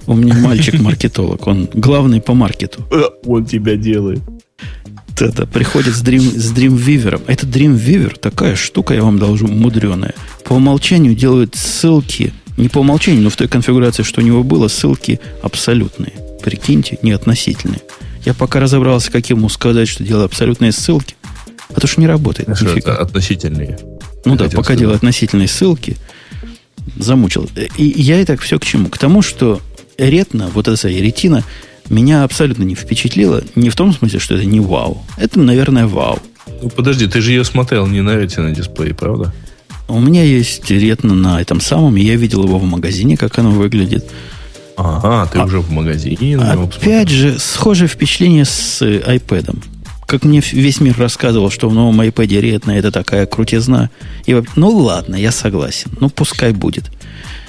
У 0.05 0.15
меня 0.15 0.35
мальчик-маркетолог. 0.35 1.47
Он 1.47 1.67
главный 1.73 2.21
по 2.21 2.35
маркету. 2.35 2.83
Он 3.25 3.45
тебя 3.45 3.75
делает. 3.77 4.21
Это 5.19 5.47
приходит 5.47 5.95
с, 5.95 6.03
Dream, 6.03 6.19
с 6.19 6.51
Dreamweaver. 6.53 7.21
Это 7.25 7.47
Dreamweaver 7.47 8.19
такая 8.19 8.55
штука, 8.55 8.93
я 8.93 9.01
вам 9.01 9.17
должу, 9.17 9.47
мудреная. 9.47 10.13
По 10.43 10.53
умолчанию 10.53 11.15
делают 11.15 11.55
ссылки, 11.55 12.33
не 12.57 12.67
по 12.67 12.79
умолчанию, 12.79 13.23
но 13.23 13.29
в 13.29 13.35
той 13.37 13.47
конфигурации, 13.47 14.03
что 14.03 14.21
у 14.21 14.23
него 14.23 14.43
было, 14.43 14.67
ссылки 14.67 15.19
абсолютные 15.41 16.13
прикиньте, 16.45 16.99
не 17.01 17.11
относительные. 17.11 17.81
Я 18.23 18.35
пока 18.35 18.59
разобрался, 18.59 19.11
как 19.11 19.27
ему 19.31 19.49
сказать, 19.49 19.87
что 19.87 20.03
делаю 20.03 20.25
абсолютные 20.25 20.71
ссылки, 20.71 21.15
а 21.75 21.79
то 21.79 21.87
что 21.87 21.99
не 21.99 22.07
работает. 22.07 22.55
Что 22.55 22.77
это 22.77 22.95
относительные? 22.95 23.79
Ну 24.25 24.35
да, 24.35 24.45
пока 24.45 24.63
сказать. 24.63 24.79
делаю 24.79 24.95
относительные 24.95 25.47
ссылки, 25.47 25.97
замучил. 26.97 27.49
И 27.77 27.83
я 27.83 28.21
и 28.21 28.25
так 28.25 28.41
все 28.41 28.59
к 28.59 28.63
чему? 28.63 28.89
К 28.89 28.99
тому, 28.99 29.23
что 29.23 29.59
ретна, 29.97 30.49
вот 30.53 30.67
эта 30.67 30.87
ретина, 30.87 31.43
меня 31.89 32.23
абсолютно 32.23 32.63
не 32.63 32.75
впечатлила. 32.75 33.43
Не 33.55 33.69
в 33.71 33.75
том 33.75 33.91
смысле, 33.91 34.19
что 34.19 34.35
это 34.35 34.45
не 34.45 34.59
вау. 34.59 35.03
Это, 35.17 35.39
наверное, 35.39 35.87
вау. 35.87 36.19
Ну, 36.61 36.69
подожди, 36.69 37.07
ты 37.07 37.21
же 37.21 37.31
ее 37.31 37.43
смотрел 37.43 37.87
не 37.87 38.01
на 38.01 38.15
ретина 38.15 38.51
дисплее, 38.51 38.93
правда? 38.93 39.33
У 39.87 39.99
меня 39.99 40.23
есть 40.23 40.69
ретна 40.69 41.15
на 41.15 41.41
этом 41.41 41.59
самом, 41.59 41.97
и 41.97 42.01
я 42.01 42.15
видел 42.15 42.43
его 42.43 42.59
в 42.59 42.63
магазине, 42.63 43.17
как 43.17 43.37
оно 43.39 43.51
выглядит. 43.51 44.05
Ага, 44.77 45.29
ты 45.31 45.39
а, 45.39 45.45
уже 45.45 45.59
в 45.59 45.71
магазине. 45.71 46.37
Опять 46.37 47.09
же, 47.09 47.39
схожее 47.39 47.87
впечатление 47.87 48.45
с 48.45 48.81
iPad. 48.81 49.57
Как 50.05 50.23
мне 50.23 50.39
весь 50.39 50.81
мир 50.81 50.95
рассказывал, 50.97 51.49
что 51.49 51.69
в 51.69 51.73
новом 51.73 51.99
iPad 52.01 52.39
ретно 52.39 52.71
это 52.71 52.91
такая 52.91 53.25
крутизна. 53.25 53.89
И, 54.25 54.39
ну 54.55 54.69
ладно, 54.69 55.15
я 55.15 55.31
согласен. 55.31 55.91
Ну 55.99 56.09
пускай 56.09 56.51
будет. 56.51 56.91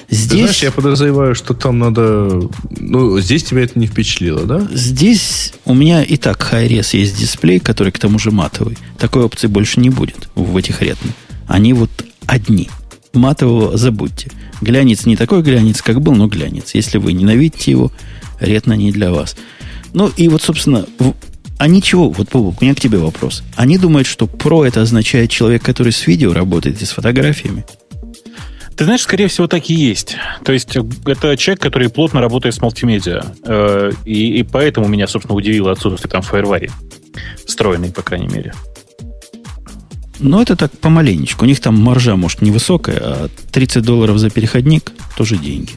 Здесь... 0.09 0.29
Ты 0.29 0.37
знаешь, 0.37 0.63
я 0.63 0.71
подозреваю, 0.71 1.35
что 1.35 1.53
там 1.53 1.79
надо... 1.79 2.49
Ну, 2.69 3.19
здесь 3.19 3.43
тебя 3.43 3.63
это 3.63 3.77
не 3.77 3.87
впечатлило, 3.87 4.45
да? 4.45 4.65
Здесь 4.71 5.53
у 5.65 5.73
меня 5.73 6.01
и 6.01 6.15
так 6.15 6.39
high 6.51 6.69
есть 6.69 7.17
дисплей, 7.17 7.59
который 7.59 7.91
к 7.91 7.99
тому 7.99 8.17
же 8.17 8.31
матовый. 8.31 8.77
Такой 8.97 9.23
опции 9.23 9.47
больше 9.47 9.81
не 9.81 9.89
будет 9.89 10.29
в 10.33 10.55
этих 10.55 10.81
ретных. 10.81 11.13
Они 11.45 11.73
вот 11.73 11.89
одни. 12.25 12.69
Матового 13.17 13.77
забудьте. 13.77 14.31
Глянец 14.61 15.05
не 15.05 15.15
такой 15.15 15.41
глянец, 15.41 15.81
как 15.81 16.01
был, 16.01 16.13
но 16.13 16.27
глянец. 16.27 16.73
Если 16.73 16.97
вы 16.97 17.13
ненавидите 17.13 17.71
его, 17.71 17.91
ретно 18.39 18.73
не 18.73 18.91
для 18.91 19.11
вас. 19.11 19.35
Ну 19.93 20.11
и 20.15 20.27
вот, 20.27 20.41
собственно, 20.41 20.85
А 21.59 21.67
ничего, 21.67 22.09
вот, 22.09 22.29
Бобок, 22.31 22.61
у 22.61 22.65
меня 22.65 22.75
к 22.75 22.79
тебе 22.79 22.99
вопрос. 22.99 23.43
Они 23.55 23.77
думают, 23.77 24.07
что 24.07 24.27
про 24.27 24.65
это 24.65 24.81
означает 24.81 25.31
человек, 25.31 25.63
который 25.63 25.91
с 25.91 26.05
видео 26.05 26.33
работает 26.33 26.81
и 26.81 26.85
с 26.85 26.91
фотографиями? 26.91 27.65
Ты 28.75 28.83
знаешь, 28.83 29.01
скорее 29.01 29.27
всего, 29.27 29.47
так 29.47 29.71
и 29.71 29.73
есть. 29.73 30.17
То 30.45 30.53
есть 30.53 30.75
э, 30.77 30.83
это 31.07 31.35
человек, 31.35 31.59
который 31.59 31.89
плотно 31.89 32.21
работает 32.21 32.53
с 32.53 32.61
мультимедиа. 32.61 33.23
Э, 33.43 33.91
и, 34.05 34.37
и 34.37 34.43
поэтому 34.43 34.87
меня, 34.87 35.07
собственно, 35.07 35.35
удивило 35.35 35.71
отсутствие 35.71 36.11
там 36.11 36.21
фаервари. 36.21 36.69
Встроенный, 37.43 37.91
по 37.91 38.03
крайней 38.03 38.27
мере. 38.27 38.53
Ну, 40.19 40.41
это 40.41 40.55
так 40.55 40.71
помаленечку. 40.71 41.45
У 41.45 41.47
них 41.47 41.59
там 41.59 41.77
маржа, 41.77 42.15
может, 42.15 42.41
невысокая, 42.41 42.99
а 42.99 43.29
30 43.51 43.83
долларов 43.83 44.17
за 44.17 44.29
переходник 44.29 44.91
тоже 45.15 45.37
деньги. 45.37 45.71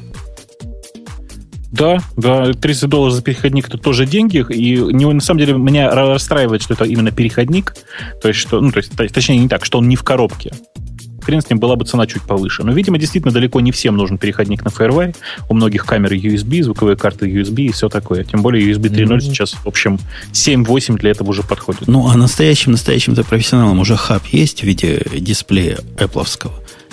Да, 1.73 1.99
да, 2.17 2.53
30 2.53 2.89
долларов 2.89 3.15
за 3.15 3.23
переходник 3.23 3.69
это 3.69 3.79
тоже 3.79 4.05
деньги, 4.05 4.45
и 4.49 4.77
не, 4.77 5.07
на 5.07 5.21
самом 5.21 5.39
деле 5.39 5.55
меня 5.55 5.91
расстраивает, 5.95 6.63
что 6.63 6.75
это 6.75 6.85
именно 6.85 7.13
переходник, 7.13 7.75
то 8.21 8.29
есть 8.29 8.41
что, 8.41 8.61
ну 8.61 8.73
то 8.73 8.81
есть 8.81 8.97
точнее 9.15 9.39
не 9.39 9.49
так, 9.49 9.65
что 9.65 9.79
он 9.79 9.89
не 9.89 9.95
в 9.95 10.03
коробке. 10.03 10.53
Хрен 11.25 11.41
с 11.41 11.51
ним 11.51 11.59
была 11.59 11.77
бы 11.77 11.85
цена 11.85 12.07
чуть 12.07 12.23
повыше. 12.23 12.63
Но, 12.63 12.73
видимо, 12.73 12.99
действительно 12.99 13.33
далеко 13.33 13.61
не 13.61 13.73
всем 13.73 13.97
нужен 13.97 14.19
переходник 14.19 14.65
на 14.65 14.69
FireWire. 14.69 15.17
У 15.49 15.55
многих 15.55 15.85
камеры 15.85 16.17
USB, 16.17 16.63
звуковые 16.63 16.97
карты 16.97 17.29
USB 17.29 17.67
и 17.67 17.73
все 17.73 17.89
такое. 17.89 18.25
Тем 18.25 18.43
более 18.43 18.65
USB 18.71 18.89
3.0 18.89 19.07
mm-hmm. 19.07 19.21
сейчас, 19.21 19.53
в 19.53 19.67
общем, 19.67 19.99
7-8 20.33 20.99
для 20.99 21.11
этого 21.11 21.31
уже 21.31 21.43
подходит. 21.43 21.87
Ну, 21.87 22.09
а 22.09 22.17
настоящим 22.17 22.73
настоящим-то 22.73 23.25
профессионалам 23.25 23.79
уже 23.79 23.97
хаб 23.97 24.27
есть 24.27 24.61
в 24.61 24.65
виде 24.65 25.03
дисплея 25.19 25.79
Apple. 25.97 26.21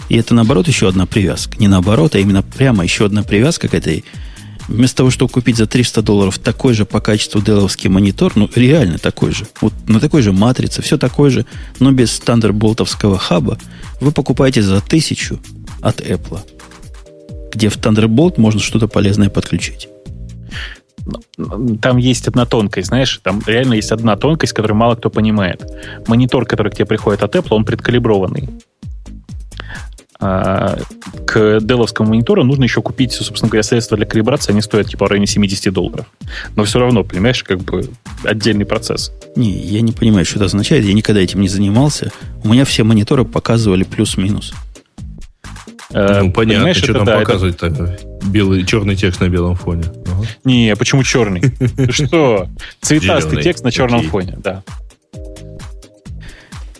И 0.09 0.17
это, 0.17 0.33
наоборот, 0.33 0.67
еще 0.67 0.87
одна 0.87 1.05
привязка. 1.05 1.57
Не 1.59 1.67
наоборот, 1.67 2.15
а 2.15 2.19
именно 2.19 2.41
прямо 2.41 2.83
еще 2.83 3.05
одна 3.05 3.23
привязка 3.23 3.67
к 3.67 3.73
этой 3.73 4.05
Вместо 4.67 4.97
того, 4.97 5.11
чтобы 5.11 5.31
купить 5.31 5.55
за 5.57 5.65
300 5.65 6.01
долларов 6.01 6.39
такой 6.39 6.73
же 6.73 6.85
по 6.85 6.99
качеству 6.99 7.41
деловский 7.41 7.89
монитор, 7.89 8.33
ну, 8.35 8.49
реально 8.53 8.97
такой 8.97 9.31
же, 9.31 9.47
вот 9.61 9.73
на 9.87 9.99
такой 9.99 10.21
же 10.21 10.33
матрице, 10.33 10.81
все 10.81 10.97
такое 10.97 11.29
же, 11.29 11.45
но 11.79 11.91
без 11.91 12.11
стандартболтовского 12.11 13.17
хаба, 13.17 13.57
вы 14.01 14.11
покупаете 14.11 14.61
за 14.61 14.81
тысячу 14.81 15.39
от 15.81 16.01
Apple, 16.01 16.39
где 17.53 17.69
в 17.69 17.77
Thunderbolt 17.77 18.33
можно 18.37 18.59
что-то 18.59 18.87
полезное 18.87 19.29
подключить. 19.29 19.87
Там 21.81 21.97
есть 21.97 22.27
одна 22.27 22.45
тонкость, 22.45 22.89
знаешь, 22.89 23.21
там 23.23 23.41
реально 23.45 23.75
есть 23.75 23.91
одна 23.91 24.17
тонкость, 24.17 24.51
которую 24.51 24.77
мало 24.77 24.95
кто 24.95 25.09
понимает. 25.09 25.63
Монитор, 26.07 26.45
который 26.45 26.71
к 26.71 26.75
тебе 26.75 26.85
приходит 26.85 27.23
от 27.23 27.35
Apple, 27.35 27.51
он 27.51 27.63
предкалиброванный. 27.63 28.49
К 30.19 31.59
деловскому 31.61 32.09
монитору 32.09 32.43
нужно 32.43 32.63
еще 32.63 32.81
купить, 32.81 33.11
собственно 33.11 33.49
говоря, 33.49 33.63
средства 33.63 33.97
для 33.97 34.05
калибрации. 34.05 34.51
Они 34.51 34.61
стоят 34.61 34.87
типа 34.87 35.05
в 35.05 35.09
районе 35.09 35.27
70 35.27 35.71
долларов. 35.71 36.05
Но 36.55 36.63
все 36.63 36.79
равно, 36.79 37.03
понимаешь, 37.03 37.43
как 37.43 37.59
бы 37.59 37.89
отдельный 38.23 38.65
процесс. 38.65 39.11
Не, 39.35 39.51
я 39.51 39.81
не 39.81 39.91
понимаю, 39.91 40.25
что 40.25 40.37
это 40.37 40.45
означает. 40.45 40.85
Я 40.85 40.93
никогда 40.93 41.21
этим 41.21 41.41
не 41.41 41.47
занимался. 41.47 42.11
У 42.43 42.49
меня 42.49 42.65
все 42.65 42.83
мониторы 42.83 43.25
показывали 43.25 43.83
плюс-минус. 43.83 44.53
Э, 45.91 46.21
ну, 46.21 46.31
понятно, 46.31 46.73
что 46.73 46.93
там 46.93 47.05
да, 47.05 47.19
показывать-то? 47.19 47.67
Это... 47.67 47.99
Белый, 48.25 48.65
черный 48.65 48.95
текст 48.95 49.21
на 49.21 49.29
белом 49.29 49.55
фоне. 49.55 49.83
Ага. 50.05 50.25
Не, 50.43 50.75
почему 50.75 51.03
черный? 51.03 51.41
Что? 51.91 52.47
Цветастый 52.81 53.41
текст 53.41 53.63
на 53.63 53.71
черном 53.71 54.03
фоне, 54.03 54.37
да. 54.43 54.63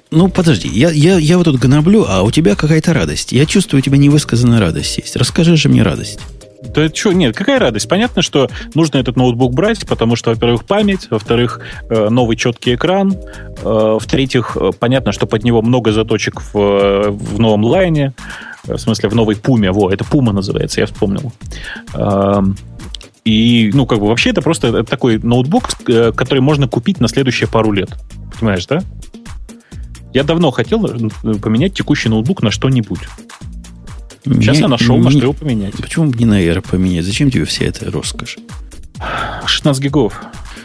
Ну, 0.10 0.30
подожди, 0.30 0.70
я, 0.70 0.90
я, 0.90 1.18
я 1.18 1.38
вот 1.38 1.46
тут 1.46 1.60
гноблю, 1.60 2.06
а 2.08 2.22
у 2.24 2.32
тебя 2.32 2.56
какая-то 2.56 2.94
радость. 2.94 3.32
Я 3.32 3.46
чувствую, 3.46 3.80
у 3.80 3.84
тебя 3.84 3.98
невысказанная 3.98 4.60
радость 4.60 4.98
есть. 4.98 5.16
Расскажи 5.16 5.58
же 5.58 5.68
мне 5.68 5.84
радость. 5.84 6.20
Да 6.74 6.90
что, 6.94 7.12
нет, 7.12 7.36
какая 7.36 7.60
радость? 7.60 7.88
Понятно, 7.88 8.22
что 8.22 8.50
нужно 8.74 8.98
этот 8.98 9.16
ноутбук 9.16 9.54
брать, 9.54 9.86
потому 9.86 10.16
что, 10.16 10.32
во-первых, 10.32 10.64
память, 10.64 11.08
во-вторых, 11.10 11.60
э, 11.90 12.10
новый 12.10 12.36
четкий 12.36 12.76
экран, 12.76 13.14
э, 13.14 13.98
в-третьих, 14.00 14.58
э, 14.60 14.72
понятно, 14.78 15.12
что 15.12 15.28
под 15.28 15.44
него 15.44 15.62
много 15.62 15.92
заточек 15.92 16.42
в, 16.42 17.10
в 17.12 17.40
новом 17.40 17.64
лайне, 17.64 18.14
в 18.64 18.78
смысле, 18.78 19.10
в 19.10 19.16
новой 19.16 19.36
пуме, 19.36 19.72
во, 19.72 19.92
это 19.92 20.04
пума 20.04 20.34
называется, 20.34 20.80
я 20.82 20.88
вспомнил. 20.88 21.32
Эм, 21.94 22.58
и, 23.24 23.72
ну, 23.74 23.86
как 23.86 24.00
бы 24.00 24.08
вообще 24.08 24.32
это 24.32 24.42
просто 24.42 24.84
такой 24.84 25.20
ноутбук, 25.20 25.70
который 25.86 26.40
можно 26.40 26.68
купить 26.68 27.00
на 27.00 27.08
следующие 27.08 27.48
пару 27.48 27.72
лет. 27.72 27.90
Понимаешь, 28.40 28.66
да? 28.66 28.82
Я 30.18 30.24
давно 30.24 30.50
хотел 30.50 30.84
э, 30.88 31.36
поменять 31.36 31.76
текущий 31.76 32.10
ноутбук 32.10 32.42
на 32.42 32.50
что-нибудь. 32.50 33.02
Сейчас 34.26 34.56
не, 34.56 34.62
я 34.62 34.68
нашел, 34.68 34.98
не, 34.98 35.04
на 35.04 35.12
что 35.12 35.20
его 35.20 35.34
поменять. 35.34 35.76
Почему 35.76 36.08
бы 36.08 36.18
не 36.18 36.26
на 36.26 36.42
Air 36.42 36.68
поменять? 36.68 37.06
Зачем 37.06 37.30
тебе 37.30 37.46
вся 37.46 37.66
эта 37.66 37.92
роскошь? 37.92 38.40
16 39.46 39.84
гигов. 39.84 40.20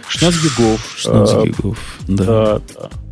16 0.08 0.42
гигов. 0.42 0.94
16 0.96 1.34
а, 1.34 1.42
гигов, 1.42 1.78
да. 2.08 2.24
Да, 2.24 2.60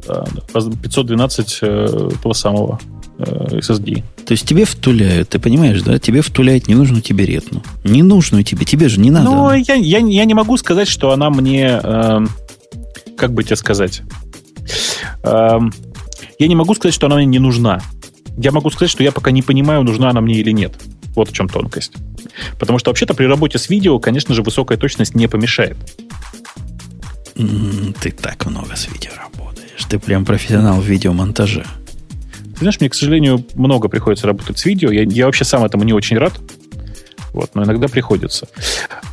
да, 0.06 0.24
да. 0.54 0.70
512 0.82 1.58
э, 1.60 2.10
того 2.22 2.32
самого 2.32 2.80
э, 3.18 3.58
SSD. 3.58 4.02
То 4.24 4.32
есть 4.32 4.48
тебе 4.48 4.64
втуляют, 4.64 5.28
ты 5.28 5.38
понимаешь, 5.38 5.82
да? 5.82 5.98
Тебе 5.98 6.22
втуляют 6.22 6.68
не 6.68 6.74
нужно 6.74 7.02
тебе 7.02 7.26
ретну. 7.26 7.62
Не 7.84 8.02
нужную 8.02 8.44
тебе, 8.44 8.64
тебе 8.64 8.88
же 8.88 8.98
не 8.98 9.10
надо. 9.10 9.26
Ну, 9.26 9.52
я, 9.52 9.74
я, 9.74 9.98
я 9.98 10.24
не 10.24 10.32
могу 10.32 10.56
сказать, 10.56 10.88
что 10.88 11.10
она 11.10 11.28
мне... 11.28 11.78
Э, 11.82 12.24
как 13.18 13.34
бы 13.34 13.44
тебе 13.44 13.56
сказать? 13.56 14.00
Э, 15.22 15.58
я 16.38 16.48
не 16.48 16.56
могу 16.56 16.74
сказать, 16.74 16.94
что 16.94 17.06
она 17.06 17.16
мне 17.16 17.26
не 17.26 17.38
нужна. 17.38 17.80
Я 18.36 18.52
могу 18.52 18.70
сказать, 18.70 18.90
что 18.90 19.02
я 19.02 19.12
пока 19.12 19.30
не 19.30 19.42
понимаю, 19.42 19.82
нужна 19.82 20.10
она 20.10 20.20
мне 20.20 20.34
или 20.34 20.50
нет. 20.50 20.74
Вот 21.14 21.30
в 21.30 21.32
чем 21.32 21.48
тонкость. 21.48 21.92
Потому 22.58 22.78
что 22.78 22.90
вообще-то 22.90 23.14
при 23.14 23.24
работе 23.24 23.58
с 23.58 23.68
видео, 23.68 23.98
конечно 23.98 24.34
же, 24.34 24.42
высокая 24.42 24.78
точность 24.78 25.14
не 25.14 25.26
помешает. 25.26 25.76
Ты 27.34 28.10
так 28.10 28.46
много 28.46 28.76
с 28.76 28.88
видео 28.88 29.12
работаешь. 29.16 29.84
Ты 29.88 29.98
прям 29.98 30.24
профессионал 30.24 30.80
в 30.80 30.84
видеомонтаже. 30.84 31.64
Ты 32.54 32.58
знаешь, 32.60 32.80
мне, 32.80 32.90
к 32.90 32.94
сожалению, 32.94 33.44
много 33.54 33.88
приходится 33.88 34.26
работать 34.26 34.58
с 34.58 34.64
видео. 34.64 34.90
Я, 34.90 35.02
я 35.02 35.26
вообще 35.26 35.44
сам 35.44 35.64
этому 35.64 35.84
не 35.84 35.92
очень 35.92 36.18
рад. 36.18 36.38
Вот, 37.32 37.50
но 37.54 37.64
иногда 37.64 37.88
приходится. 37.88 38.48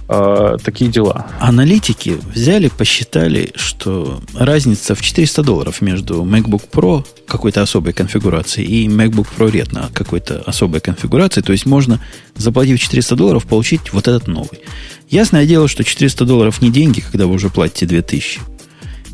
Э, 0.10 0.58
такие 0.64 0.90
дела. 0.90 1.28
Аналитики 1.40 2.18
взяли, 2.34 2.70
посчитали, 2.70 3.52
что 3.56 4.22
разница 4.34 4.96
в 4.96 5.02
400 5.02 5.44
долларов 5.44 5.82
между 5.82 6.24
MacBook 6.24 6.70
Pro 6.72 7.06
какой-то 7.28 7.62
особой 7.62 7.94
конфигурации 7.94 8.64
и 8.64 8.88
MacBook 8.88 9.28
Pro 9.38 9.52
Retina 9.52 9.92
какой-то 9.94 10.42
особой 10.46 10.80
конфигурации. 10.80 11.42
То 11.42 11.52
есть 11.52 11.66
можно, 11.66 12.00
заплатив 12.36 12.80
400 12.80 13.16
долларов, 13.16 13.46
получить 13.46 13.94
вот 13.94 14.08
этот 14.08 14.28
новый. 14.28 14.62
Ясное 15.10 15.46
дело, 15.46 15.68
что 15.68 15.84
400 15.84 16.26
долларов 16.26 16.62
не 16.62 16.72
деньги, 16.72 17.02
когда 17.02 17.28
вы 17.28 17.34
уже 17.34 17.50
платите 17.50 17.86
2000. 17.86 18.40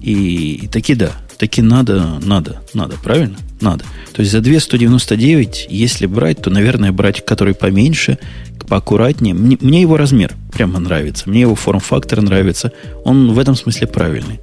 И, 0.01 0.55
и 0.55 0.67
таки 0.67 0.95
да, 0.95 1.11
таки 1.43 1.61
надо, 1.61 2.19
надо, 2.23 2.61
надо, 2.73 2.95
правильно? 3.03 3.35
Надо. 3.59 3.83
То 4.13 4.21
есть 4.21 4.31
за 4.31 4.39
299, 4.39 5.67
если 5.69 6.05
брать, 6.05 6.41
то, 6.41 6.49
наверное, 6.49 6.93
брать 6.93 7.25
который 7.25 7.53
поменьше, 7.53 8.17
поаккуратнее. 8.65 9.33
Мне, 9.33 9.57
мне 9.59 9.81
его 9.81 9.97
размер 9.97 10.31
прямо 10.53 10.79
нравится. 10.79 11.29
Мне 11.29 11.41
его 11.41 11.55
форм-фактор 11.55 12.21
нравится. 12.21 12.71
Он 13.03 13.33
в 13.33 13.39
этом 13.39 13.55
смысле 13.55 13.87
правильный. 13.87 14.39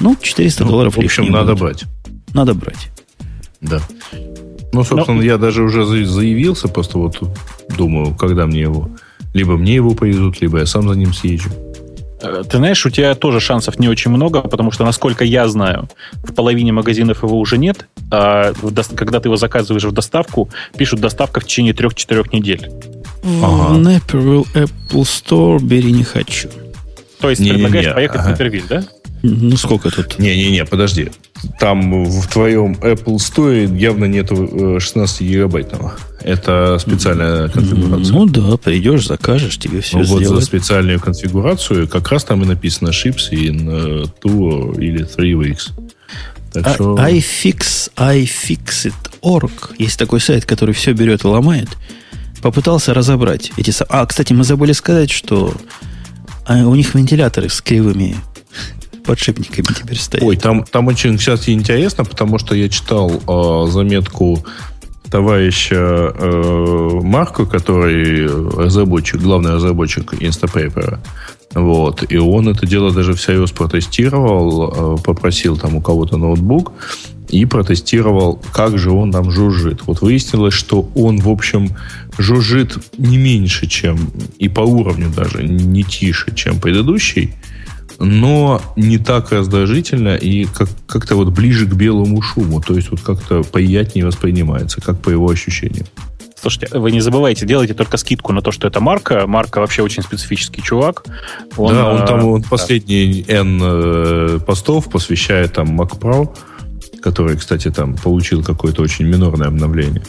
Ну, 0.00 0.16
400 0.20 0.64
ну, 0.64 0.70
долларов 0.70 0.96
В 0.96 0.98
общем, 0.98 1.30
надо 1.30 1.52
будет. 1.52 1.60
брать. 1.60 1.84
Надо 2.34 2.54
брать. 2.54 2.88
Да. 3.60 3.80
Ну, 4.72 4.82
собственно, 4.82 5.18
Но... 5.18 5.22
я 5.22 5.38
даже 5.38 5.62
уже 5.62 5.84
заявился, 5.84 6.66
просто 6.66 6.98
вот 6.98 7.22
думаю, 7.78 8.16
когда 8.16 8.46
мне 8.46 8.62
его... 8.62 8.90
Либо 9.32 9.56
мне 9.56 9.76
его 9.76 9.94
повезут, 9.94 10.40
либо 10.40 10.58
я 10.58 10.66
сам 10.66 10.88
за 10.88 10.98
ним 10.98 11.12
съезжу. 11.12 11.50
Э, 12.26 12.42
ты 12.48 12.58
знаешь, 12.58 12.84
у 12.86 12.90
тебя 12.90 13.14
тоже 13.14 13.40
шансов 13.40 13.78
не 13.78 13.88
очень 13.88 14.10
много, 14.10 14.40
потому 14.42 14.70
что, 14.70 14.84
насколько 14.84 15.24
я 15.24 15.48
знаю, 15.48 15.88
в 16.22 16.34
половине 16.34 16.72
магазинов 16.72 17.22
его 17.22 17.38
уже 17.38 17.58
нет, 17.58 17.86
а 18.10 18.52
когда 18.96 19.20
ты 19.20 19.28
его 19.28 19.36
заказываешь 19.36 19.84
в 19.84 19.92
доставку, 19.92 20.48
пишут 20.76 21.00
доставка 21.00 21.40
в 21.40 21.44
течение 21.44 21.74
трех-четырех 21.74 22.32
недель. 22.32 22.70
Ага. 23.42 23.74
В 23.74 23.78
Naperville 23.78 24.46
Apple 24.54 25.02
Store 25.02 25.60
бери 25.60 25.92
не 25.92 26.04
хочу. 26.04 26.48
То 27.20 27.30
есть 27.30 27.40
не, 27.40 27.50
предлагаешь 27.50 27.86
не, 27.86 27.88
не. 27.88 27.94
поехать 27.94 28.20
ага. 28.20 28.28
в 28.28 28.30
Напервиль, 28.30 28.64
да? 28.68 28.84
Ну, 29.22 29.56
сколько 29.56 29.90
тут? 29.90 30.18
Не-не-не, 30.18 30.64
подожди. 30.64 31.10
Там 31.58 32.04
в 32.04 32.28
твоем 32.28 32.74
Apple 32.74 33.16
Store 33.16 33.76
явно 33.76 34.04
нету 34.04 34.80
16 34.80 35.20
э, 35.20 35.24
гигабайтного. 35.24 35.94
Это 36.20 36.78
специальная 36.78 37.48
конфигурация. 37.48 38.12
Ну 38.12 38.26
да, 38.26 38.56
придешь, 38.56 39.06
закажешь, 39.06 39.58
тебе 39.58 39.80
все 39.80 39.98
ну, 39.98 40.04
сделают. 40.04 40.28
Вот 40.28 40.40
за 40.40 40.46
специальную 40.46 41.00
конфигурацию 41.00 41.88
как 41.88 42.10
раз 42.10 42.24
там 42.24 42.42
и 42.42 42.46
написано 42.46 42.88
Ships 42.88 43.30
in 43.32 44.10
2 44.22 44.82
или 44.82 45.04
3 45.04 45.32
weeks. 45.34 45.72
Так 46.52 46.74
что... 46.74 46.94
iFix, 46.94 47.90
iFixit.org. 47.96 49.74
Есть 49.78 49.98
такой 49.98 50.20
сайт, 50.20 50.46
который 50.46 50.74
все 50.74 50.92
берет 50.92 51.24
и 51.24 51.26
ломает. 51.26 51.68
Попытался 52.42 52.94
разобрать 52.94 53.52
эти... 53.56 53.74
А, 53.88 54.06
кстати, 54.06 54.32
мы 54.32 54.44
забыли 54.44 54.72
сказать, 54.72 55.10
что 55.10 55.54
а, 56.46 56.66
у 56.66 56.74
них 56.74 56.94
вентиляторы 56.94 57.48
с 57.48 57.60
кривыми 57.60 58.16
подшипниками 59.06 59.66
теперь 59.74 59.98
стоят. 59.98 60.24
Ой, 60.24 60.36
там, 60.36 60.64
там 60.64 60.88
очень 60.88 61.18
сейчас 61.18 61.48
интересно, 61.48 62.04
потому 62.04 62.38
что 62.38 62.54
я 62.54 62.68
читал 62.68 63.10
э, 63.10 63.70
заметку 63.70 64.44
товарища 65.10 66.12
э, 66.14 67.00
Марко, 67.02 67.46
который 67.46 68.26
разработчик, 68.26 69.20
главный 69.20 69.52
разработчик 69.52 70.14
Instapaper, 70.14 70.98
Вот. 71.54 72.04
И 72.10 72.16
он 72.18 72.48
это 72.48 72.66
дело 72.66 72.92
даже 72.92 73.14
всерьез 73.14 73.52
протестировал, 73.52 74.96
э, 74.96 75.02
попросил 75.02 75.56
там 75.56 75.76
у 75.76 75.80
кого-то 75.80 76.16
ноутбук 76.16 76.72
и 77.28 77.44
протестировал, 77.44 78.40
как 78.52 78.78
же 78.78 78.90
он 78.90 79.12
там 79.12 79.30
жужжит. 79.30 79.86
Вот 79.86 80.00
выяснилось, 80.00 80.54
что 80.54 80.88
он, 80.94 81.18
в 81.18 81.28
общем, 81.28 81.70
жужжит 82.18 82.78
не 82.98 83.16
меньше, 83.16 83.66
чем 83.66 83.98
и 84.38 84.48
по 84.48 84.60
уровню 84.60 85.10
даже 85.14 85.42
не 85.44 85.82
тише, 85.82 86.34
чем 86.34 86.60
предыдущий, 86.60 87.32
но 87.98 88.60
не 88.76 88.98
так 88.98 89.32
раздражительно 89.32 90.16
и 90.16 90.44
как- 90.44 90.68
как-то 90.86 91.16
вот 91.16 91.28
ближе 91.30 91.66
к 91.66 91.74
белому 91.74 92.20
шуму. 92.22 92.60
То 92.60 92.74
есть 92.74 92.90
вот 92.90 93.00
как-то 93.00 93.42
приятнее 93.42 94.06
воспринимается, 94.06 94.80
как 94.80 95.00
по 95.00 95.10
его 95.10 95.28
ощущениям. 95.28 95.86
Слушайте, 96.40 96.78
вы 96.78 96.92
не 96.92 97.00
забывайте, 97.00 97.46
делайте 97.46 97.74
только 97.74 97.96
скидку 97.96 98.32
на 98.32 98.42
то, 98.42 98.52
что 98.52 98.68
это 98.68 98.80
Марка. 98.80 99.26
Марка 99.26 99.60
вообще 99.60 99.82
очень 99.82 100.02
специфический 100.02 100.62
чувак. 100.62 101.04
Он, 101.56 101.74
да, 101.74 101.90
он 101.90 102.06
там 102.06 102.24
он 102.24 102.40
да. 102.42 102.48
последние 102.48 103.24
N 103.26 103.60
э, 103.62 104.38
постов 104.46 104.90
посвящает 104.90 105.54
там 105.54 105.80
Mac 105.80 105.98
Pro, 105.98 106.36
который, 107.00 107.36
кстати, 107.36 107.70
там 107.70 107.96
получил 107.96 108.44
какое-то 108.44 108.82
очень 108.82 109.06
минорное 109.06 109.48
обновление. 109.48 110.02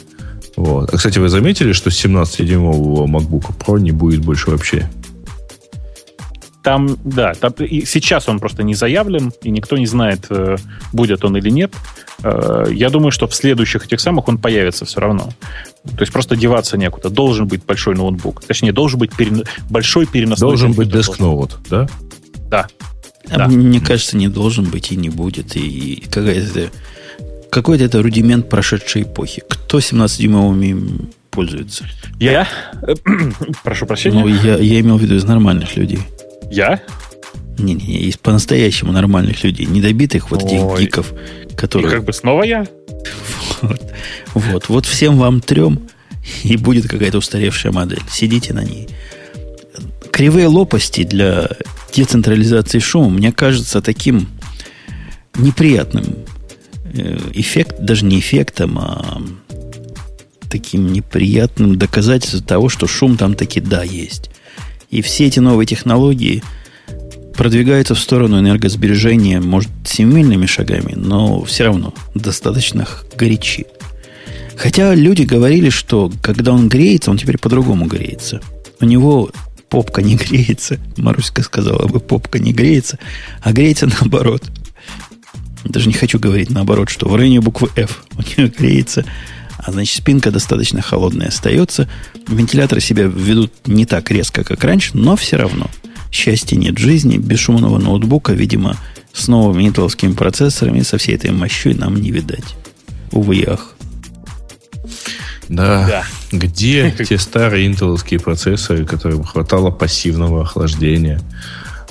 Вот. 0.57 0.93
А, 0.93 0.97
кстати, 0.97 1.19
вы 1.19 1.29
заметили, 1.29 1.71
что 1.71 1.91
с 1.91 2.05
17-дюймового 2.05 3.05
MacBook 3.05 3.55
Pro 3.57 3.79
не 3.79 3.91
будет 3.91 4.21
больше 4.21 4.49
вообще? 4.49 4.89
Там, 6.68 6.97
да, 7.05 7.34
там, 7.34 7.53
и 7.59 7.86
сейчас 7.86 8.28
он 8.28 8.39
просто 8.39 8.61
не 8.61 8.74
заявлен, 8.74 9.32
и 9.41 9.51
никто 9.51 9.78
не 9.78 9.86
знает, 9.86 10.26
э, 10.30 10.57
будет 10.91 11.24
он 11.24 11.38
или 11.38 11.49
нет. 11.49 11.74
Э, 12.24 12.65
Я 12.70 12.89
думаю, 12.89 13.11
что 13.11 13.26
в 13.26 13.34
следующих 13.34 13.86
этих 13.86 14.01
самых 14.01 14.28
он 14.28 14.38
появится 14.38 14.84
все 14.84 14.99
равно. 14.99 15.30
То 15.86 16.01
есть 16.01 16.11
просто 16.11 16.36
деваться 16.36 16.78
некуда. 16.78 17.09
Должен 17.09 17.47
быть 17.47 17.63
большой 17.63 17.95
ноутбук. 17.95 18.43
Точнее, 18.43 18.74
должен 18.74 18.99
быть 18.99 19.11
перен- 19.18 19.45
большой 19.70 20.07
переносной 20.07 20.49
Должен 20.49 20.74
быть 20.74 20.91
деск-ноут, 20.91 21.57
да? 21.70 21.88
Да. 22.49 22.68
А 23.30 23.38
Да. 23.38 23.47
Мне 23.47 23.80
кажется, 23.80 24.18
не 24.18 24.28
должен 24.28 24.65
быть 24.65 24.91
и 24.91 24.97
не 24.97 25.07
будет. 25.09 25.55
И 25.55 26.03
какая-то, 26.11 26.70
какой-то 27.49 27.86
это 27.86 28.03
рудимент 28.03 28.49
прошедшей 28.49 29.03
эпохи. 29.03 29.41
Кто 29.47 29.80
17-дюймовыми 29.80 31.11
пользуется? 31.32 31.86
Я? 32.20 32.45
Прошу 33.63 33.86
прощения. 33.86 34.20
Ну, 34.20 34.28
я, 34.28 34.57
я 34.57 34.82
имел 34.82 34.97
в 34.97 35.01
виду 35.01 35.15
из 35.15 35.24
нормальных 35.24 35.78
людей. 35.78 35.99
Я? 36.50 36.82
Не-не, 37.58 38.02
из 38.02 38.18
по-настоящему 38.18 38.91
нормальных 38.91 39.43
людей. 39.43 39.66
Недобитых 39.66 40.32
вот 40.32 40.43
этих 40.43 40.64
Ой. 40.64 40.84
гиков, 40.84 41.14
И 41.50 41.56
которые... 41.56 41.91
как 41.91 42.06
бы 42.06 42.14
снова 42.14 42.43
я? 42.43 42.66
Вот. 43.62 43.82
вот. 44.36 44.70
Вот 44.70 44.86
всем 44.86 45.18
вам 45.18 45.41
трем 45.41 45.88
и 46.43 46.58
будет 46.58 46.88
какая-то 46.88 47.18
устаревшая 47.18 47.72
модель. 47.72 48.02
Сидите 48.10 48.54
на 48.54 48.64
ней. 48.64 48.88
Кривые 50.12 50.48
лопасти 50.48 51.04
для 51.04 51.50
децентрализации 51.93 52.80
шума, 52.80 53.10
мне 53.10 53.32
кажется, 53.32 53.82
таким 53.82 54.28
неприятным 55.36 56.06
э, 56.93 57.18
эффект, 57.34 57.78
даже 57.80 58.06
не 58.06 58.20
эффектом, 58.20 58.78
а 58.80 59.22
таким 60.50 60.91
неприятным 60.91 61.78
доказательством 61.78 62.43
того, 62.43 62.70
что 62.70 62.88
шум 62.88 63.18
там 63.18 63.34
таки 63.34 63.60
да 63.60 63.84
есть. 63.84 64.30
И 64.89 65.01
все 65.01 65.27
эти 65.27 65.39
новые 65.39 65.67
технологии 65.67 66.43
продвигаются 67.35 67.93
в 67.93 67.99
сторону 67.99 68.39
энергосбережения, 68.39 69.39
может, 69.39 69.69
семимильными 69.85 70.45
шагами, 70.45 70.93
но 70.95 71.43
все 71.43 71.65
равно 71.65 71.93
достаточно 72.15 72.88
горячи. 73.15 73.65
Хотя 74.55 74.95
люди 74.95 75.21
говорили, 75.21 75.69
что 75.69 76.11
когда 76.21 76.51
он 76.51 76.67
греется, 76.67 77.11
он 77.11 77.17
теперь 77.17 77.38
по-другому 77.38 77.85
греется. 77.85 78.41
У 78.81 78.85
него 78.85 79.29
попка 79.69 80.01
не 80.01 80.15
греется. 80.17 80.79
Маруська 80.97 81.43
сказала 81.43 81.88
бы, 81.88 81.99
попка 81.99 82.39
не 82.39 82.53
греется, 82.53 82.97
а 83.41 83.53
греется 83.53 83.88
наоборот. 84.01 84.43
Даже 85.63 85.88
не 85.88 85.93
хочу 85.93 86.17
говорить 86.19 86.49
наоборот, 86.49 86.89
что 86.89 87.07
в 87.07 87.15
районе 87.15 87.41
буквы 87.41 87.69
F 87.75 88.03
у 88.17 88.21
нее 88.21 88.49
греется, 88.49 89.05
а 89.68 89.72
значит 89.74 89.97
спинка 89.97 90.32
достаточно 90.32 90.82
холодная 90.82 91.28
остается. 91.28 91.89
Вентиляторы 92.30 92.80
себя 92.80 93.03
ведут 93.03 93.51
не 93.65 93.86
так 93.86 94.09
резко, 94.09 94.45
как 94.45 94.63
раньше, 94.63 94.91
но 94.93 95.18
все 95.18 95.36
равно. 95.36 95.70
Счастья 96.09 96.55
нет 96.55 96.78
жизни, 96.78 97.18
бесшумного 97.18 97.78
ноутбука, 97.78 98.32
видимо, 98.32 98.78
с 99.11 99.28
новыми 99.28 99.63
интеловскими 99.63 100.13
процессорами, 100.13 100.84
со 100.84 100.97
всей 100.97 101.15
этой 101.15 101.32
мощой 101.32 101.74
нам 101.74 101.97
не 101.97 102.11
видать. 102.11 102.55
Увы 103.11 103.43
ах. 103.45 103.76
Да. 105.49 105.86
Да. 105.86 106.03
Где 106.32 106.89
те 107.09 107.18
старые 107.18 107.68
интеловские 107.68 108.22
процессоры, 108.22 108.86
которым 108.86 109.26
хватало 109.26 109.70
пассивного 109.70 110.43
охлаждения? 110.43 111.20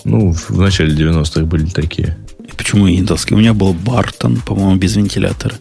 Ну, 0.04 0.32
в 0.32 0.58
начале 0.58 0.96
90-х 0.96 1.42
были 1.42 1.66
такие. 1.66 2.16
И 2.42 2.56
Почему 2.56 2.88
интелский? 2.88 3.36
У 3.36 3.38
меня 3.38 3.52
был 3.52 3.74
Бартон, 3.74 4.40
по-моему, 4.40 4.76
без 4.76 4.96
вентилятора. 4.96 5.56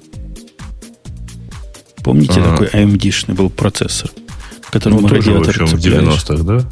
Помните, 2.05 2.39
Ага. 2.39 2.51
такой 2.51 2.67
AMD-шный 2.67 3.33
был 3.33 3.49
процессор, 3.49 4.11
к 4.11 4.13
Ну, 4.13 4.69
которому 4.71 5.09
тоже, 5.09 5.21
в 5.21 5.25
радиатор 5.41 5.63
общем, 5.63 5.77
в 5.77 5.81
цепляешь? 5.81 6.03
90-х, 6.05 6.43
да? 6.43 6.69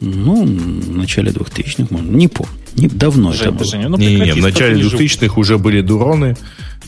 Ну, 0.00 0.44
в 0.44 0.96
начале 0.96 1.30
2000-х, 1.30 1.86
может, 1.90 2.10
не 2.10 2.26
помню. 2.26 2.52
Не, 2.74 2.88
давно 2.88 3.30
это 3.30 3.44
Жень, 3.44 3.52
было. 3.52 3.64
Женя, 3.64 3.88
ну 3.88 3.96
Не-не-не, 3.96 4.18
прекрати, 4.18 4.40
в 4.40 4.42
начале 4.42 4.74
сколько 4.74 4.82
не 4.82 5.08
живу. 5.08 5.26
2000-х 5.28 5.40
уже 5.40 5.58
были 5.58 5.80
дуроны 5.82 6.36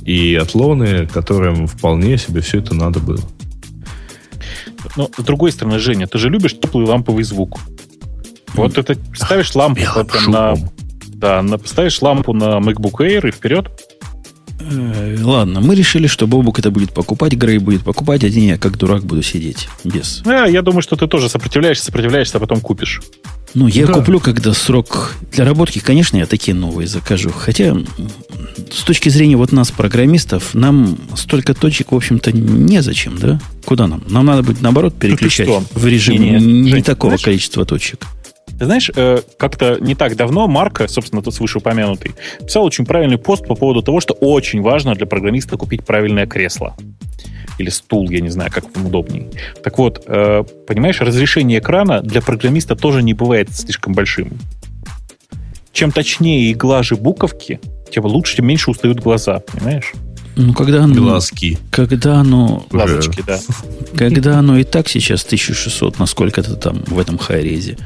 и 0.05 0.35
атлоны, 0.35 1.07
которым 1.07 1.69
вполне 1.69 2.19
себе 2.19 2.41
все 2.41 2.59
это 2.59 2.75
надо 2.75 2.99
было. 2.99 3.21
Но 4.97 5.09
с 5.17 5.23
другой 5.23 5.53
стороны, 5.53 5.79
Женя, 5.79 6.09
ты 6.09 6.19
же 6.19 6.29
любишь 6.31 6.55
теплый 6.61 6.85
ламповый 6.85 7.23
звук. 7.23 7.61
Вот 8.55 8.77
это 8.77 8.97
ставишь 9.15 9.55
лампу 9.55 9.81
на, 10.27 10.55
да, 11.07 11.43
на, 11.43 11.59
ставишь 11.59 12.03
лампу 12.03 12.33
на 12.33 12.59
MacBook 12.59 12.97
Air 13.01 13.29
и 13.29 13.31
вперед. 13.31 13.69
Э, 14.61 15.17
ладно, 15.23 15.61
мы 15.61 15.75
решили, 15.75 16.07
что 16.07 16.27
Бобук 16.27 16.59
это 16.59 16.71
будет 16.71 16.93
покупать, 16.93 17.33
Грей 17.35 17.59
будет 17.59 17.83
покупать, 17.83 18.25
один 18.25 18.45
я 18.45 18.59
как 18.59 18.77
дурак 18.77 19.05
буду 19.05 19.23
сидеть 19.23 19.69
без. 19.85 20.23
А, 20.27 20.47
я 20.47 20.63
думаю, 20.63 20.83
что 20.83 20.97
ты 20.97 21.07
тоже 21.07 21.29
сопротивляешься, 21.29 21.85
сопротивляешься, 21.85 22.39
а 22.39 22.41
потом 22.41 22.61
купишь. 22.61 23.01
Ну, 23.55 23.67
я 23.67 23.87
Да. 23.87 23.95
куплю, 23.95 24.21
когда 24.21 24.53
срок 24.53 25.15
для 25.33 25.45
работки, 25.45 25.79
конечно, 25.79 26.19
я 26.19 26.27
такие 26.27 26.55
новые 26.55 26.87
закажу. 26.87 27.31
Хотя, 27.31 27.75
с 28.71 28.83
точки 28.83 29.09
зрения 29.09 29.37
вот 29.37 29.53
нас, 29.53 29.71
программистов, 29.71 30.55
нам 30.55 30.99
столько 31.17 31.55
точек, 31.55 31.93
в 31.93 31.97
общем-то, 31.97 32.31
незачем, 32.33 33.17
да? 33.19 33.41
Куда 33.65 33.87
нам? 33.87 34.03
Нам 34.09 34.27
надо 34.27 34.43
будет, 34.43 34.61
наоборот, 34.61 34.95
переключать 34.99 35.49
в 35.75 35.87
режим 35.87 36.21
не, 36.21 36.71
Жень, 36.71 36.83
такого 36.83 37.13
знаешь- 37.13 37.23
количества 37.25 37.65
точек. 37.65 38.05
Ты 38.59 38.65
знаешь, 38.65 38.91
э, 38.95 39.21
как-то 39.37 39.79
не 39.81 39.95
так 39.95 40.17
давно 40.17 40.49
Марка, 40.49 40.89
собственно, 40.89 41.23
тот 41.23 41.39
вышеупомянутый, 41.39 42.15
писал 42.45 42.65
очень 42.65 42.85
правильный 42.85 43.19
пост 43.19 43.47
по 43.47 43.55
поводу 43.55 43.83
того, 43.83 44.01
что 44.01 44.15
очень 44.15 44.63
важно 44.63 44.95
для 44.95 45.07
программиста 45.07 45.57
купить 45.57 45.85
правильное 45.85 46.27
кресло. 46.27 46.77
Или 47.59 47.71
стул, 47.71 48.11
я 48.11 48.21
не 48.21 48.31
знаю, 48.31 48.51
как 48.53 48.65
вам 48.77 48.87
удобней. 48.87 49.29
Так 49.63 49.79
вот, 49.79 50.03
э, 50.07 50.45
понимаешь, 50.67 51.01
разрешение 51.01 51.61
экрана 51.61 52.03
для 52.03 52.21
программиста 52.21 52.75
тоже 52.75 53.03
не 53.03 53.15
бывает 53.15 53.55
слишком 53.55 53.95
большим. 53.95 54.33
Чем 55.73 55.93
точнее 55.93 56.51
и 56.51 56.55
глаже 56.55 56.97
буковки, 56.97 57.61
тем 57.91 58.05
лучше, 58.05 58.37
тем 58.37 58.47
меньше 58.47 58.71
устают 58.71 59.01
глаза, 59.01 59.41
понимаешь? 59.41 59.93
Ну, 60.37 60.53
когда 60.55 60.85
оно, 60.85 60.95
Глазки. 60.95 61.59
когда 61.71 62.21
оно. 62.21 62.65
Глазочки, 62.71 63.25
да. 63.27 63.41
когда 63.97 64.39
оно 64.39 64.57
и 64.57 64.63
так 64.63 64.89
сейчас 64.89 65.25
1600, 65.25 65.99
насколько-то 65.99 66.55
там 66.55 66.85
в 66.87 66.99
этом 67.01 67.19
хайрезе, 67.19 67.77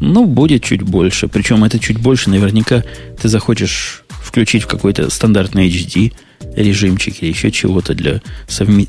ну, 0.00 0.26
будет 0.26 0.62
чуть 0.62 0.82
больше. 0.82 1.28
Причем 1.28 1.64
это 1.64 1.78
чуть 1.78 1.98
больше 1.98 2.30
наверняка 2.30 2.84
ты 3.20 3.28
захочешь 3.28 4.04
включить 4.08 4.64
в 4.64 4.66
какой-то 4.66 5.10
стандартный 5.10 5.68
HD 5.68 6.12
режимчик 6.54 7.22
или 7.22 7.30
еще 7.30 7.50
чего-то 7.50 7.94
для 7.94 8.20
совме... 8.46 8.86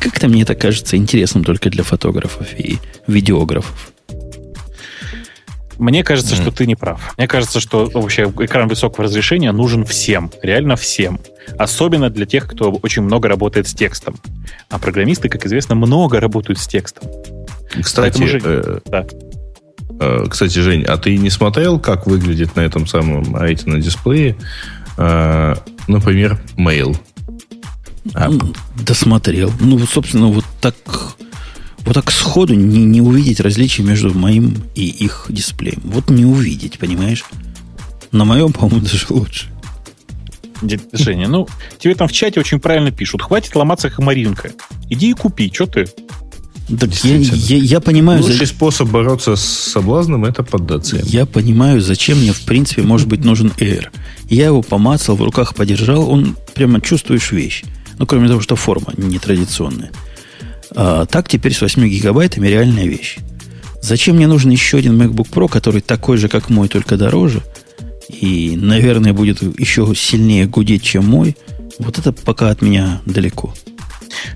Как-то 0.00 0.28
мне 0.28 0.42
это 0.42 0.54
кажется 0.54 0.96
интересным 0.96 1.44
только 1.44 1.70
для 1.70 1.84
фотографов 1.84 2.48
и 2.58 2.78
видеографов. 3.06 3.92
Мне 5.78 6.02
кажется, 6.02 6.34
что 6.34 6.50
ты 6.50 6.66
не 6.66 6.74
прав. 6.74 7.14
Мне 7.16 7.28
кажется, 7.28 7.60
что 7.60 7.88
вообще 7.94 8.24
экран 8.40 8.68
высокого 8.68 9.04
разрешения 9.04 9.52
нужен 9.52 9.84
всем, 9.84 10.32
реально 10.42 10.74
всем. 10.74 11.20
Особенно 11.56 12.10
для 12.10 12.26
тех, 12.26 12.48
кто 12.48 12.72
очень 12.72 13.02
много 13.02 13.28
работает 13.28 13.68
с 13.68 13.74
текстом. 13.74 14.16
А 14.68 14.78
программисты, 14.78 15.28
как 15.28 15.46
известно, 15.46 15.76
много 15.76 16.18
работают 16.18 16.58
с 16.58 16.66
текстом. 16.66 17.08
Кстати, 17.80 18.24
Жень, 18.24 18.42
э, 18.44 18.80
да. 18.86 19.06
Э, 20.00 20.26
кстати, 20.28 20.58
Жень, 20.58 20.84
а 20.84 20.96
ты 20.96 21.16
не 21.16 21.30
смотрел, 21.30 21.78
как 21.78 22.06
выглядит 22.06 22.56
на 22.56 22.60
этом 22.60 22.86
самом 22.86 23.36
рейтинг 23.36 23.80
дисплее, 23.80 24.36
э, 24.96 25.54
например, 25.86 26.40
mail? 26.56 26.96
А, 28.14 28.28
Ну, 28.28 28.54
Досмотрел. 28.76 29.52
Ну, 29.60 29.76
вот, 29.76 29.88
собственно, 29.88 30.28
вот 30.28 30.44
так 30.60 30.74
вот 31.88 31.94
так 31.94 32.10
сходу 32.10 32.54
не, 32.54 32.84
не 32.84 33.00
увидеть 33.00 33.40
различия 33.40 33.82
между 33.82 34.12
моим 34.12 34.54
и 34.74 34.86
их 34.86 35.26
дисплеем. 35.30 35.80
Вот 35.84 36.10
не 36.10 36.24
увидеть, 36.24 36.78
понимаешь? 36.78 37.24
На 38.12 38.24
моем, 38.24 38.52
по-моему, 38.52 38.80
даже 38.82 39.06
лучше. 39.08 39.46
Женя, 40.92 41.28
ну, 41.28 41.48
тебе 41.78 41.94
там 41.94 42.08
в 42.08 42.12
чате 42.12 42.40
очень 42.40 42.60
правильно 42.60 42.90
пишут. 42.90 43.22
Хватит 43.22 43.54
ломаться, 43.54 43.90
как 43.90 44.00
Маринка. 44.00 44.50
Иди 44.90 45.10
и 45.10 45.14
купи, 45.14 45.50
что 45.52 45.66
ты? 45.66 45.88
Так 46.68 46.92
я, 47.04 47.16
я, 47.16 47.56
я 47.56 47.80
понимаю... 47.80 48.22
Лучший 48.22 48.46
за... 48.46 48.52
способ 48.52 48.90
бороться 48.90 49.36
с 49.36 49.42
соблазном 49.42 50.24
это 50.26 50.42
поддаться. 50.42 51.00
Я 51.04 51.24
понимаю, 51.24 51.80
зачем 51.80 52.18
мне, 52.18 52.32
в 52.32 52.40
принципе, 52.42 52.82
может 52.82 53.08
быть, 53.08 53.24
нужен 53.24 53.52
Air. 53.58 53.86
Я 54.28 54.46
его 54.46 54.62
помацал, 54.62 55.16
в 55.16 55.22
руках 55.22 55.54
подержал, 55.54 56.10
он 56.10 56.36
прямо 56.54 56.80
чувствуешь 56.80 57.32
вещь. 57.32 57.64
Ну, 57.98 58.06
кроме 58.06 58.28
того, 58.28 58.40
что 58.40 58.54
форма 58.54 58.92
нетрадиционная. 58.96 59.90
А, 60.74 61.06
так 61.06 61.28
теперь 61.28 61.54
с 61.54 61.60
8 61.62 61.88
гигабайтами 61.88 62.48
реальная 62.48 62.86
вещь. 62.86 63.16
Зачем 63.80 64.16
мне 64.16 64.26
нужен 64.26 64.50
еще 64.50 64.78
один 64.78 65.00
MacBook 65.00 65.30
Pro, 65.30 65.48
который 65.48 65.80
такой 65.80 66.18
же, 66.18 66.28
как 66.28 66.50
мой, 66.50 66.68
только 66.68 66.96
дороже, 66.96 67.42
и, 68.08 68.56
наверное, 68.56 69.12
будет 69.12 69.40
еще 69.58 69.92
сильнее 69.96 70.46
гудеть, 70.46 70.82
чем 70.82 71.06
мой, 71.06 71.36
вот 71.78 71.98
это 71.98 72.12
пока 72.12 72.50
от 72.50 72.60
меня 72.60 73.00
далеко. 73.06 73.54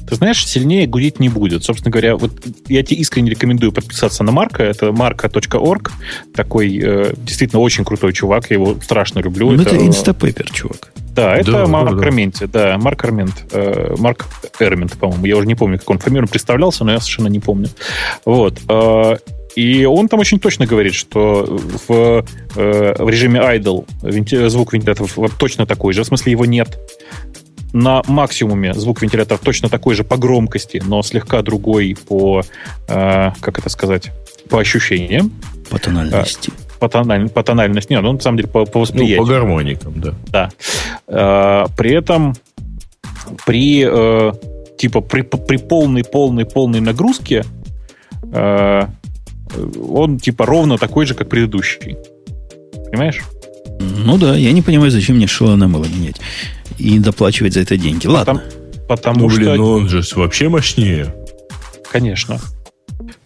Ты 0.08 0.14
знаешь, 0.16 0.46
сильнее 0.46 0.86
гудеть 0.86 1.20
не 1.20 1.28
будет. 1.28 1.64
Собственно 1.64 1.90
говоря, 1.90 2.16
вот 2.16 2.32
я 2.68 2.82
тебе 2.82 2.98
искренне 2.98 3.30
рекомендую 3.30 3.72
подписаться 3.72 4.24
на 4.24 4.32
Марка. 4.32 4.62
Это 4.62 4.86
marka.org. 4.86 5.92
Такой 6.34 6.80
э, 6.82 7.14
действительно 7.16 7.60
очень 7.60 7.84
крутой 7.84 8.12
чувак. 8.12 8.50
Я 8.50 8.56
его 8.56 8.76
страшно 8.82 9.20
люблю. 9.20 9.50
Ну, 9.50 9.62
это, 9.62 9.74
это 9.74 9.84
Instapaper, 9.84 10.52
чувак. 10.52 10.92
Да, 11.14 11.36
это 11.36 11.52
да, 11.52 11.66
Марк 11.66 11.96
да. 11.96 12.06
Арменти, 12.06 12.46
да, 12.46 12.78
Марк 12.78 13.04
Армент, 13.04 13.44
э, 13.52 13.94
Марк 13.98 14.26
Эрмент, 14.58 14.96
по-моему, 14.96 15.26
я 15.26 15.36
уже 15.36 15.46
не 15.46 15.54
помню, 15.54 15.78
как 15.78 15.90
он 15.90 15.98
фамилию 15.98 16.26
представлялся, 16.26 16.84
но 16.84 16.92
я 16.92 17.00
совершенно 17.00 17.28
не 17.28 17.38
помню. 17.38 17.68
Вот. 18.24 18.58
Э, 18.68 19.16
и 19.54 19.84
он 19.84 20.08
там 20.08 20.20
очень 20.20 20.40
точно 20.40 20.66
говорит, 20.66 20.94
что 20.94 21.44
в, 21.86 22.24
э, 22.56 22.94
в 22.98 23.08
режиме 23.08 23.40
idle 23.40 23.84
звук 24.48 24.72
вентиляторов 24.72 25.18
точно 25.38 25.66
такой 25.66 25.92
же, 25.92 26.02
в 26.02 26.06
смысле 26.06 26.32
его 26.32 26.46
нет. 26.46 26.78
На 27.72 28.02
максимуме 28.06 28.74
звук 28.74 29.02
вентиляторов 29.02 29.40
точно 29.40 29.68
такой 29.68 29.94
же 29.94 30.04
по 30.04 30.16
громкости, 30.18 30.82
но 30.84 31.02
слегка 31.02 31.42
другой 31.42 31.96
по, 32.08 32.42
э, 32.88 33.30
как 33.40 33.58
это 33.58 33.68
сказать, 33.70 34.10
по 34.50 34.58
ощущениям. 34.58 35.32
По 35.70 35.78
тональности. 35.78 36.50
Э, 36.50 36.78
по, 36.78 36.88
тональ, 36.88 37.28
по 37.30 37.42
тональности. 37.42 37.92
Нет, 37.92 38.02
ну, 38.02 38.12
на 38.12 38.20
самом 38.20 38.36
деле, 38.36 38.48
по, 38.48 38.66
по 38.66 38.80
восприятию. 38.80 39.20
Ну, 39.20 39.26
по 39.26 39.32
гармоникам, 39.32 40.00
да. 40.00 40.14
Да. 40.28 40.50
Э, 41.06 41.66
при 41.76 41.92
этом 41.92 42.34
при 43.46 43.86
э, 43.88 44.32
типа 44.76 45.00
при, 45.00 45.22
при 45.22 45.56
полной, 45.56 46.04
полной, 46.04 46.44
полной 46.44 46.80
нагрузке 46.80 47.44
э, 48.32 48.82
он 49.88 50.18
типа 50.18 50.44
ровно 50.44 50.76
такой 50.76 51.06
же, 51.06 51.14
как 51.14 51.28
предыдущий. 51.28 51.96
Понимаешь? 52.90 53.22
Ну 53.80 54.18
да, 54.18 54.36
я 54.36 54.52
не 54.52 54.60
понимаю, 54.60 54.90
зачем 54.90 55.16
мне 55.16 55.26
шило 55.26 55.56
на 55.56 55.68
мыло 55.68 55.86
менять 55.86 56.20
и 56.78 56.98
доплачивать 56.98 57.54
за 57.54 57.60
это 57.60 57.76
деньги. 57.76 58.06
Ладно. 58.06 58.42
Потому, 58.86 58.86
потому 58.88 59.20
ну, 59.20 59.26
блин, 59.28 59.42
что... 59.42 59.56
ну 59.56 59.70
он 59.72 59.88
же 59.88 60.02
вообще 60.16 60.48
мощнее. 60.48 61.14
Конечно 61.90 62.40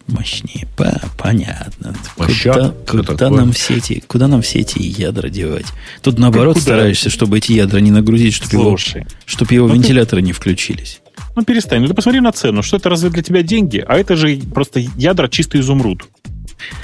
мощнее. 0.07 0.67
По, 0.75 1.01
понятно. 1.17 1.95
Мощак? 2.17 2.73
Куда, 2.85 3.03
куда 3.03 3.29
нам 3.29 3.51
все 3.51 3.75
эти, 3.75 4.03
куда 4.07 4.27
нам 4.27 4.41
все 4.41 4.59
эти 4.59 4.79
ядра 4.79 5.29
девать? 5.29 5.65
Тут 6.01 6.17
наоборот 6.17 6.55
куда? 6.55 6.63
стараешься, 6.63 7.09
чтобы 7.09 7.37
эти 7.37 7.51
ядра 7.53 7.79
не 7.79 7.91
нагрузить, 7.91 8.33
чтобы 8.33 8.51
Слушай, 8.51 9.01
его, 9.01 9.09
чтобы 9.25 9.53
его 9.53 9.67
ну 9.67 9.75
вентиляторы 9.75 10.21
ты... 10.21 10.25
не 10.25 10.33
включились. 10.33 11.01
Ну 11.35 11.43
перестань, 11.43 11.81
ну 11.81 11.87
ты 11.87 11.93
посмотри 11.93 12.19
на 12.19 12.31
цену, 12.31 12.63
что 12.63 12.77
это 12.77 12.89
разве 12.89 13.09
для 13.09 13.21
тебя 13.21 13.43
деньги, 13.43 13.83
а 13.85 13.97
это 13.97 14.15
же 14.15 14.37
просто 14.53 14.79
ядра 14.79 15.27
чистый 15.27 15.61
изумруд. 15.61 16.03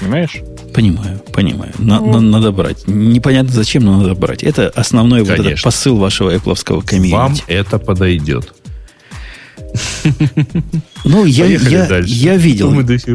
Понимаешь? 0.00 0.36
Понимаю, 0.72 1.20
понимаю. 1.32 1.72
На, 1.78 2.00
ну, 2.00 2.14
на, 2.14 2.20
надо 2.20 2.52
брать. 2.52 2.86
Непонятно 2.86 3.52
зачем, 3.52 3.84
но 3.84 3.98
надо 3.98 4.14
брать. 4.14 4.42
Это 4.42 4.68
основной 4.70 5.20
Конечно. 5.20 5.42
вот 5.42 5.52
этот 5.52 5.62
посыл 5.62 5.96
вашего 5.96 6.34
Apple 6.34 6.84
комьюнити. 6.84 7.12
Вам 7.12 7.34
это 7.46 7.78
подойдет. 7.78 8.54
Ну, 11.04 11.24
я, 11.24 11.46
я, 11.46 12.00
я 12.04 12.36
видел, 12.36 12.72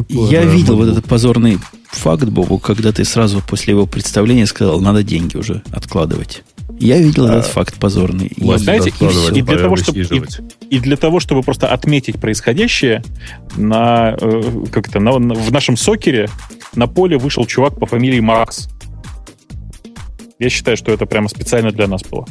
я 0.10 0.44
видел 0.44 0.76
вот 0.76 0.90
этот 0.90 1.06
позорный 1.06 1.58
факт, 1.90 2.26
Бобу, 2.26 2.60
когда 2.60 2.92
ты 2.92 3.04
сразу 3.06 3.42
после 3.42 3.74
его 3.74 3.86
представления 3.86 4.46
сказал, 4.46 4.80
надо 4.80 5.04
деньги 5.04 5.38
уже 5.38 5.64
откладывать. 5.72 6.44
Я 6.78 6.98
видел 7.00 7.28
а, 7.28 7.38
этот 7.38 7.48
факт 7.48 7.76
позорный. 7.80 8.28
И, 8.28 8.58
знаете, 8.58 8.92
и, 9.00 9.40
и, 9.40 9.42
для 9.42 9.58
того, 9.58 9.76
чтобы, 9.76 10.00
и, 10.00 10.76
и 10.76 10.80
для 10.80 10.98
того, 10.98 11.20
чтобы 11.20 11.42
просто 11.42 11.68
отметить 11.68 12.20
происходящее, 12.20 13.04
на, 13.58 14.16
э, 14.20 14.66
как 14.72 14.88
это, 14.88 15.00
на, 15.00 15.18
на, 15.18 15.34
в 15.34 15.52
нашем 15.52 15.78
сокере 15.78 16.30
на 16.76 16.88
поле 16.88 17.18
вышел 17.18 17.46
чувак 17.46 17.80
по 17.80 17.86
фамилии 17.86 18.20
Макс. 18.20 18.70
Я 20.38 20.50
считаю, 20.50 20.78
что 20.78 20.92
это 20.92 21.06
прямо 21.06 21.28
специально 21.28 21.72
для 21.72 21.88
нас 21.88 22.04
было. 22.04 22.28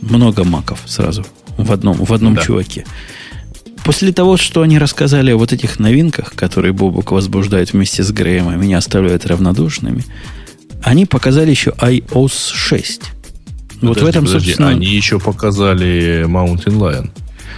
Много 0.00 0.44
маков 0.44 0.80
сразу 0.86 1.24
в 1.56 1.70
одном, 1.70 1.96
в 1.96 2.12
одном 2.12 2.34
да. 2.34 2.42
чуваке. 2.42 2.84
После 3.84 4.12
того, 4.12 4.36
что 4.36 4.62
они 4.62 4.78
рассказали 4.78 5.32
о 5.32 5.36
вот 5.36 5.52
этих 5.52 5.78
новинках, 5.78 6.34
которые 6.34 6.72
Бобук 6.72 7.10
возбуждает 7.12 7.72
вместе 7.72 8.02
с 8.02 8.10
Греем, 8.12 8.48
а 8.48 8.56
меня 8.56 8.78
оставляют 8.78 9.26
равнодушными, 9.26 10.04
они 10.82 11.06
показали 11.06 11.50
еще 11.50 11.70
iOS 11.70 12.52
6. 12.52 13.00
Подожди, 13.00 13.86
вот 13.86 14.00
в 14.00 14.06
этом, 14.06 14.24
подожди, 14.24 14.50
собственно... 14.50 14.68
Они 14.68 14.86
еще 14.86 15.18
показали 15.18 16.24
Mountain 16.26 16.78
Lion. 16.78 17.10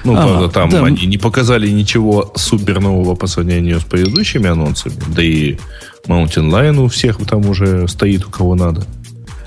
Ну, 0.04 0.14
а, 0.16 0.26
правда, 0.26 0.48
там 0.48 0.70
да. 0.70 0.84
они 0.84 1.06
не 1.06 1.18
показали 1.18 1.68
ничего 1.68 2.32
супер 2.36 2.80
нового 2.80 3.14
по 3.14 3.26
сравнению 3.26 3.80
с 3.80 3.84
предыдущими 3.84 4.48
анонсами. 4.48 4.94
Да 5.14 5.22
и 5.22 5.56
Mountain 6.06 6.50
Lion 6.50 6.84
у 6.84 6.88
всех 6.88 7.18
там 7.26 7.48
уже 7.48 7.88
стоит, 7.88 8.26
у 8.26 8.30
кого 8.30 8.54
надо. 8.54 8.84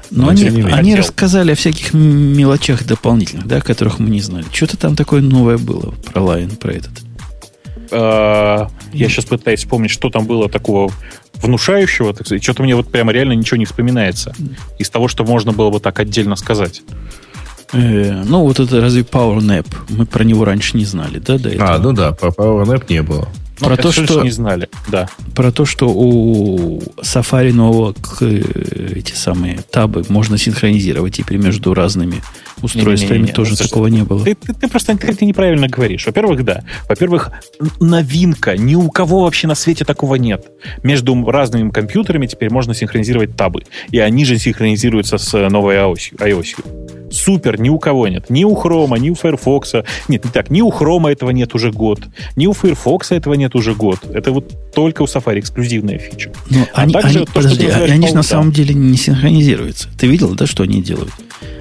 Но, 0.09 0.25
Но 0.25 0.29
они, 0.29 0.61
они 0.71 0.95
рассказали 0.95 1.51
о 1.51 1.55
всяких 1.55 1.93
мелочах 1.93 2.85
дополнительных, 2.85 3.45
да, 3.45 3.59
которых 3.59 3.99
мы 3.99 4.09
не 4.09 4.21
знали. 4.21 4.45
Что-то 4.51 4.77
там 4.77 4.95
такое 4.95 5.21
новое 5.21 5.57
было 5.57 5.93
про 6.11 6.21
Lion, 6.21 6.55
про 6.55 6.73
этот. 6.73 6.91
А, 7.91 8.67
я 8.93 9.09
сейчас 9.09 9.25
пытаюсь 9.25 9.59
вспомнить, 9.59 9.91
что 9.91 10.09
там 10.09 10.25
было 10.25 10.49
такого 10.49 10.91
внушающего, 11.41 12.13
так 12.13 12.25
сказать. 12.25 12.43
Что-то 12.43 12.63
мне 12.63 12.75
вот 12.75 12.91
прямо 12.91 13.11
реально 13.11 13.33
ничего 13.33 13.57
не 13.57 13.65
вспоминается 13.65 14.33
из 14.77 14.89
того, 14.89 15.07
что 15.07 15.23
можно 15.23 15.51
было 15.51 15.69
бы 15.69 15.79
так 15.79 15.99
отдельно 15.99 16.35
сказать. 16.35 16.81
Э, 17.73 18.23
ну, 18.25 18.43
вот 18.43 18.59
это 18.59 18.79
разве 18.81 19.01
Power 19.01 19.39
Nap? 19.39 19.67
Мы 19.89 20.05
про 20.05 20.23
него 20.23 20.45
раньше 20.45 20.77
не 20.77 20.85
знали, 20.85 21.19
да, 21.19 21.37
до 21.37 21.49
этого? 21.49 21.75
А, 21.75 21.77
ну 21.79 21.91
да, 21.93 22.11
про 22.11 22.29
Power 22.29 22.65
Nap 22.65 22.85
не 22.89 23.01
было. 23.01 23.27
Про 23.59 23.71
ну, 23.71 23.77
то, 23.77 23.91
что 23.91 24.21
не 24.21 24.29
знали, 24.29 24.69
да. 24.87 25.09
Про 25.35 25.51
то, 25.51 25.65
что 25.65 25.89
у 25.89 26.79
Safari 27.01 27.51
нового 27.51 27.95
э, 28.21 28.93
эти 28.95 29.13
самые 29.13 29.59
табы 29.71 30.03
можно 30.09 30.37
синхронизировать 30.37 31.15
теперь 31.15 31.37
между 31.37 31.73
разными 31.73 32.21
устройствами, 32.61 33.17
не, 33.17 33.23
не, 33.23 33.27
не, 33.29 33.33
тоже 33.33 33.55
Слушай, 33.55 33.69
такого 33.69 33.87
не 33.87 34.03
было. 34.03 34.23
Ты, 34.23 34.35
ты, 34.35 34.53
ты 34.53 34.67
просто 34.67 34.95
ты, 34.97 35.13
ты 35.13 35.25
неправильно 35.25 35.67
говоришь. 35.67 36.05
Во-первых, 36.05 36.43
да. 36.43 36.63
Во-первых, 36.87 37.31
новинка. 37.79 38.57
Ни 38.57 38.75
у 38.75 38.89
кого 38.89 39.21
вообще 39.21 39.47
на 39.47 39.55
свете 39.55 39.85
такого 39.85 40.15
нет. 40.15 40.45
Между 40.83 41.29
разными 41.29 41.69
компьютерами 41.69 42.27
теперь 42.27 42.51
можно 42.51 42.73
синхронизировать 42.73 43.35
табы. 43.35 43.63
И 43.91 43.99
они 43.99 44.25
же 44.25 44.37
синхронизируются 44.37 45.17
с 45.17 45.49
новой 45.49 45.75
iOS. 45.75 46.17
iOS. 46.17 46.96
Супер, 47.11 47.59
ни 47.59 47.69
у 47.69 47.79
кого 47.79 48.07
нет. 48.07 48.29
Ни 48.29 48.43
у 48.43 48.53
Chrome, 48.55 48.99
ни 48.99 49.09
у 49.09 49.15
Firefox. 49.15 49.73
Нет, 50.07 50.25
не 50.25 50.31
так. 50.31 50.49
Ни 50.49 50.61
у 50.61 50.69
Chrome 50.69 51.11
этого 51.11 51.29
нет 51.31 51.55
уже 51.55 51.71
год. 51.71 51.99
Ни 52.35 52.47
у 52.47 52.53
Firefox 52.53 53.11
этого 53.11 53.33
нет 53.35 53.55
уже 53.55 53.73
год. 53.73 53.99
Это 54.13 54.31
вот 54.31 54.53
только 54.73 55.01
у 55.01 55.05
Safari 55.05 55.39
эксклюзивная 55.39 55.97
фича. 55.97 56.31
Но 56.49 56.67
а 56.73 56.81
они, 56.81 56.93
также, 56.93 57.19
они, 57.19 57.25
то, 57.25 57.33
подожди, 57.33 57.67
они 57.67 58.07
же 58.07 58.15
на 58.15 58.23
самом 58.23 58.51
деле 58.51 58.73
не 58.73 58.97
синхронизируются. 58.97 59.89
Ты 59.97 60.07
видел, 60.07 60.35
да, 60.35 60.47
что 60.47 60.63
они 60.63 60.81
делают? 60.81 61.11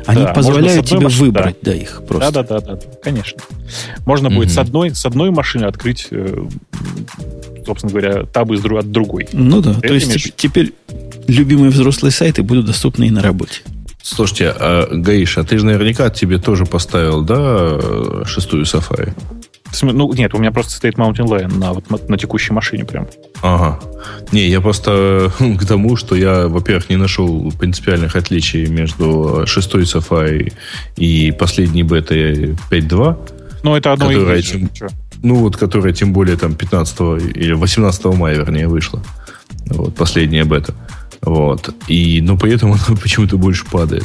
Они 0.07 0.22
да, 0.22 0.32
позволяют 0.32 0.86
тебе 0.86 1.01
машины, 1.01 1.26
выбрать, 1.26 1.57
да. 1.62 1.72
да, 1.72 1.76
их 1.76 2.03
просто. 2.07 2.30
Да, 2.30 2.42
да, 2.42 2.61
да, 2.61 2.74
да, 2.74 2.80
конечно. 3.03 3.40
Можно 4.05 4.28
mm-hmm. 4.28 4.34
будет 4.34 4.53
с 4.53 4.59
одной, 4.59 4.94
с 4.94 5.05
одной 5.05 5.30
машины 5.30 5.64
открыть, 5.64 6.07
э, 6.11 6.47
собственно 7.66 7.90
говоря, 7.90 8.24
табы 8.24 8.57
от 8.57 8.92
другой. 8.92 9.28
Ну 9.32 9.61
да, 9.61 9.74
Ты 9.74 9.88
то 9.88 9.94
есть 9.94 10.07
имеешь? 10.07 10.32
теперь 10.36 10.72
любимые 11.26 11.70
взрослые 11.70 12.12
сайты 12.12 12.42
будут 12.42 12.66
доступны 12.66 13.09
и 13.09 13.11
на 13.11 13.20
работе. 13.20 13.62
Слушайте, 14.09 14.54
а, 14.57 14.86
Гаиша, 14.88 15.42
ты 15.42 15.59
же 15.59 15.66
наверняка 15.66 16.11
тебе 16.11 16.38
тоже 16.38 16.64
поставил, 16.64 17.22
да, 17.22 18.24
шестую 18.24 18.62
Safari? 18.62 19.12
Ну, 19.82 20.12
нет, 20.12 20.32
у 20.32 20.38
меня 20.38 20.52
просто 20.52 20.72
стоит 20.72 20.94
Mountain 20.94 21.26
Lion 21.26 21.59
на, 21.59 21.72
вот, 21.72 22.09
на 22.09 22.16
текущей 22.16 22.52
машине 22.52 22.84
прям. 22.84 23.09
Ага. 23.42 23.80
Не, 24.30 24.46
я 24.46 24.61
просто 24.61 25.32
к 25.61 25.66
тому, 25.66 25.96
что 25.96 26.14
я, 26.14 26.46
во-первых, 26.46 26.88
не 26.88 26.96
нашел 26.96 27.50
принципиальных 27.59 28.14
отличий 28.14 28.66
между 28.66 29.42
шестой 29.46 29.82
Safari 29.82 30.52
и 30.96 31.32
последней 31.32 31.82
бетой 31.82 32.57
5.2. 32.70 33.30
Ну, 33.64 33.74
это 33.74 33.92
одно 33.92 34.12
и 34.12 34.42
тем, 34.42 34.70
Ну, 35.24 35.34
вот, 35.34 35.57
которая 35.57 35.92
тем 35.92 36.12
более 36.12 36.36
там 36.36 36.54
15 36.54 37.00
или 37.34 37.54
18 37.54 38.04
мая, 38.04 38.36
вернее, 38.36 38.68
вышла. 38.68 39.02
Вот, 39.66 39.96
последняя 39.96 40.44
бета. 40.44 40.74
Вот. 41.26 41.74
И, 41.88 42.20
но 42.22 42.38
при 42.38 42.54
этом 42.54 42.72
она 42.72 42.96
почему-то 43.02 43.36
больше 43.36 43.66
падает. 43.66 44.04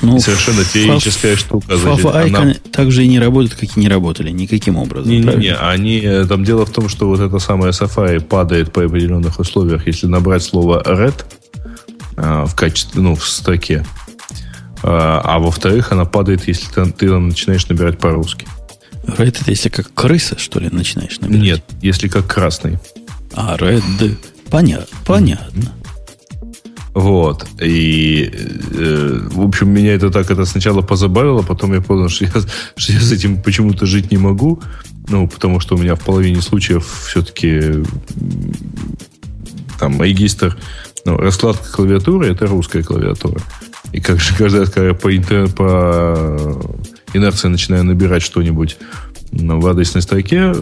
Ну, 0.00 0.20
совершенно 0.20 0.62
теоретическая 0.64 1.34
штука. 1.34 1.76
Значит, 1.76 2.06
она... 2.06 2.54
также 2.70 3.04
и 3.04 3.08
не 3.08 3.18
работают, 3.18 3.54
как 3.54 3.76
и 3.76 3.80
не 3.80 3.88
работали, 3.88 4.30
никаким 4.30 4.76
образом. 4.76 5.10
Не, 5.10 5.18
не, 5.18 5.34
не, 5.34 5.54
они, 5.54 5.98
э, 5.98 6.24
там 6.24 6.44
дело 6.44 6.64
в 6.64 6.70
том, 6.70 6.88
что 6.88 7.08
вот 7.08 7.18
это 7.18 7.40
самое 7.40 7.72
Safari 7.72 8.20
падает 8.20 8.72
по 8.72 8.84
определенных 8.84 9.40
условиях, 9.40 9.88
если 9.88 10.06
набрать 10.06 10.44
слово 10.44 10.80
red 10.86 11.24
а, 12.16 12.46
в 12.46 12.54
качестве, 12.54 13.00
ну, 13.00 13.16
в 13.16 13.26
строке. 13.26 13.84
А, 14.84 15.20
а 15.24 15.38
во-вторых, 15.40 15.90
она 15.90 16.04
падает, 16.04 16.46
если 16.46 16.70
ты, 16.72 16.84
ты 16.92 17.18
начинаешь 17.18 17.68
набирать 17.68 17.98
по-русски. 17.98 18.46
Red 19.04 19.40
это 19.40 19.50
если 19.50 19.68
как 19.68 19.92
крыса, 19.94 20.38
что 20.38 20.60
ли, 20.60 20.68
начинаешь 20.70 21.18
набирать? 21.18 21.42
Нет, 21.42 21.64
если 21.82 22.06
как 22.06 22.28
красный. 22.28 22.78
А, 23.34 23.56
Red. 23.56 24.16
Понятно. 24.48 24.86
Понятно. 25.04 25.72
Вот. 26.98 27.46
И, 27.60 28.28
э, 28.72 29.28
в 29.30 29.40
общем, 29.40 29.70
меня 29.70 29.94
это 29.94 30.10
так 30.10 30.32
это 30.32 30.44
сначала 30.44 30.82
позабавило, 30.82 31.42
потом 31.42 31.72
я 31.72 31.80
понял, 31.80 32.08
что 32.08 32.24
я, 32.24 32.32
что 32.76 32.92
я 32.92 33.00
с 33.00 33.12
этим 33.12 33.40
почему-то 33.40 33.86
жить 33.86 34.10
не 34.10 34.16
могу. 34.16 34.60
Ну, 35.08 35.28
потому 35.28 35.60
что 35.60 35.76
у 35.76 35.78
меня 35.78 35.94
в 35.94 36.00
половине 36.00 36.42
случаев 36.42 36.84
все-таки 37.06 37.84
там 39.78 40.02
регистр, 40.02 40.58
ну, 41.04 41.16
раскладка 41.16 41.70
клавиатуры 41.70 42.26
это 42.26 42.46
русская 42.46 42.82
клавиатура. 42.82 43.40
И 43.92 44.00
как 44.00 44.18
же 44.18 44.34
каждый 44.36 44.62
раз, 44.62 44.70
когда 44.70 44.88
я 44.88 44.94
по, 44.94 45.16
интер, 45.16 45.48
по 45.52 46.60
инерции 47.14 47.46
начинаю 47.46 47.84
набирать 47.84 48.22
что-нибудь 48.22 48.76
в 49.30 49.66
адресной 49.68 50.02
строке, 50.02 50.52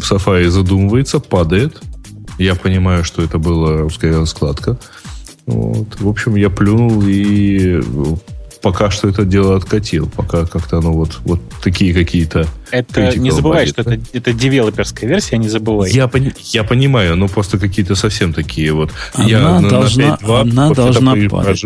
Safari 0.00 0.50
задумывается, 0.50 1.18
падает. 1.18 1.80
Я 2.38 2.56
понимаю, 2.56 3.04
что 3.04 3.22
это 3.22 3.38
была 3.38 3.78
русская 3.78 4.18
раскладка. 4.18 4.78
Вот. 5.46 6.00
В 6.00 6.08
общем, 6.08 6.36
я 6.36 6.50
плюнул 6.50 7.02
и 7.04 7.80
пока 8.62 8.90
что 8.90 9.08
это 9.08 9.24
дело 9.24 9.56
откатил. 9.56 10.08
Пока 10.08 10.46
как-то 10.46 10.78
оно 10.78 10.92
вот, 10.92 11.18
вот 11.24 11.40
такие 11.62 11.92
какие-то... 11.92 12.46
Это 12.70 13.18
не 13.18 13.30
забывай, 13.30 13.66
что 13.66 13.82
это, 13.82 14.00
это 14.14 14.32
девелоперская 14.32 15.10
версия, 15.10 15.36
не 15.36 15.48
забывай. 15.48 15.90
Я, 15.90 16.08
пони, 16.08 16.32
я 16.52 16.64
понимаю, 16.64 17.16
но 17.16 17.28
просто 17.28 17.58
какие-то 17.58 17.96
совсем 17.96 18.32
такие 18.32 18.72
вот. 18.72 18.90
Она 19.14 19.28
я 19.28 19.60
должна, 19.60 20.18
на 20.22 20.40
она 20.40 20.70
должна 20.70 21.14
падать. 21.28 21.64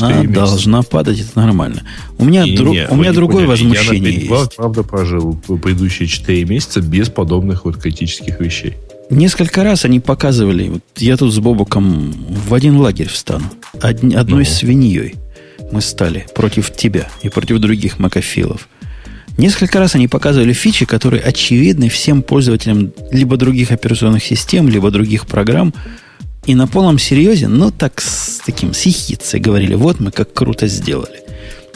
Она 0.00 0.22
должна 0.24 0.82
падать, 0.82 1.20
это 1.20 1.38
нормально. 1.38 1.82
У 2.18 2.24
меня, 2.24 2.44
не, 2.44 2.56
дру, 2.56 2.72
не, 2.72 2.88
у 2.88 2.96
меня 2.96 3.12
другое 3.12 3.46
поняли, 3.46 3.50
возмущение 3.50 4.12
я 4.14 4.28
на 4.28 4.38
5, 4.38 4.40
есть. 4.40 4.56
правда, 4.56 4.82
прожил 4.82 5.34
предыдущие 5.46 6.08
4 6.08 6.44
месяца 6.46 6.80
без 6.80 7.08
подобных 7.08 7.64
вот 7.64 7.76
критических 7.76 8.40
вещей. 8.40 8.74
Несколько 9.10 9.62
раз 9.62 9.84
они 9.84 10.00
показывали, 10.00 10.68
вот 10.68 10.82
я 10.96 11.16
тут 11.16 11.32
с 11.32 11.38
Бобуком 11.38 12.12
в 12.12 12.52
один 12.52 12.76
лагерь 12.78 13.08
встану, 13.08 13.44
одни, 13.80 14.16
одной 14.16 14.44
ну. 14.44 14.50
свиньей 14.50 15.14
мы 15.70 15.80
стали 15.80 16.26
против 16.34 16.74
тебя 16.74 17.08
и 17.22 17.28
против 17.28 17.58
других 17.58 17.98
макофилов. 17.98 18.68
Несколько 19.38 19.78
раз 19.78 19.94
они 19.94 20.08
показывали 20.08 20.52
фичи, 20.52 20.86
которые 20.86 21.22
очевидны 21.22 21.88
всем 21.88 22.22
пользователям 22.22 22.92
либо 23.10 23.36
других 23.36 23.70
операционных 23.70 24.24
систем, 24.24 24.68
либо 24.68 24.90
других 24.90 25.26
программ. 25.26 25.74
И 26.46 26.54
на 26.54 26.66
полном 26.66 26.98
серьезе, 26.98 27.48
ну 27.48 27.70
так 27.70 28.00
с 28.00 28.40
таким 28.44 28.72
сихицей 28.72 29.40
говорили, 29.40 29.74
вот 29.74 30.00
мы 30.00 30.10
как 30.10 30.32
круто 30.32 30.66
сделали. 30.68 31.20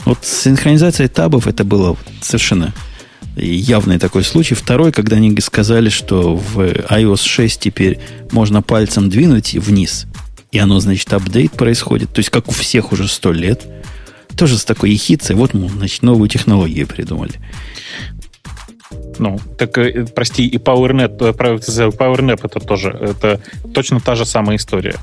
Вот 0.05 0.19
синхронизация 0.23 1.07
табов 1.07 1.47
это 1.47 1.63
было 1.63 1.95
совершенно 2.21 2.73
явный 3.35 3.99
такой 3.99 4.23
случай. 4.23 4.55
Второй, 4.55 4.91
когда 4.91 5.17
они 5.17 5.35
сказали, 5.39 5.89
что 5.89 6.35
в 6.35 6.59
iOS 6.59 7.25
6 7.25 7.59
теперь 7.59 7.99
можно 8.31 8.61
пальцем 8.61 9.09
двинуть 9.09 9.53
вниз, 9.53 10.07
и 10.51 10.59
оно, 10.59 10.79
значит, 10.79 11.11
апдейт 11.13 11.53
происходит. 11.53 12.11
То 12.13 12.19
есть, 12.19 12.29
как 12.29 12.49
у 12.49 12.51
всех 12.51 12.91
уже 12.91 13.07
сто 13.07 13.31
лет. 13.31 13.65
Тоже 14.37 14.57
с 14.57 14.65
такой 14.65 14.91
ехицей. 14.91 15.35
Вот 15.35 15.53
мы, 15.53 15.69
значит, 15.69 16.03
новую 16.03 16.29
технологию 16.29 16.87
придумали. 16.87 17.33
Ну, 19.19 19.39
так, 19.57 19.77
э, 19.77 20.05
прости, 20.05 20.47
и 20.47 20.57
PowerNet, 20.57 21.17
э, 21.19 21.31
PowerNap 21.31 22.39
это 22.43 22.59
тоже, 22.59 22.89
это 22.89 23.41
точно 23.73 23.99
та 23.99 24.15
же 24.15 24.25
самая 24.25 24.57
история. 24.57 24.95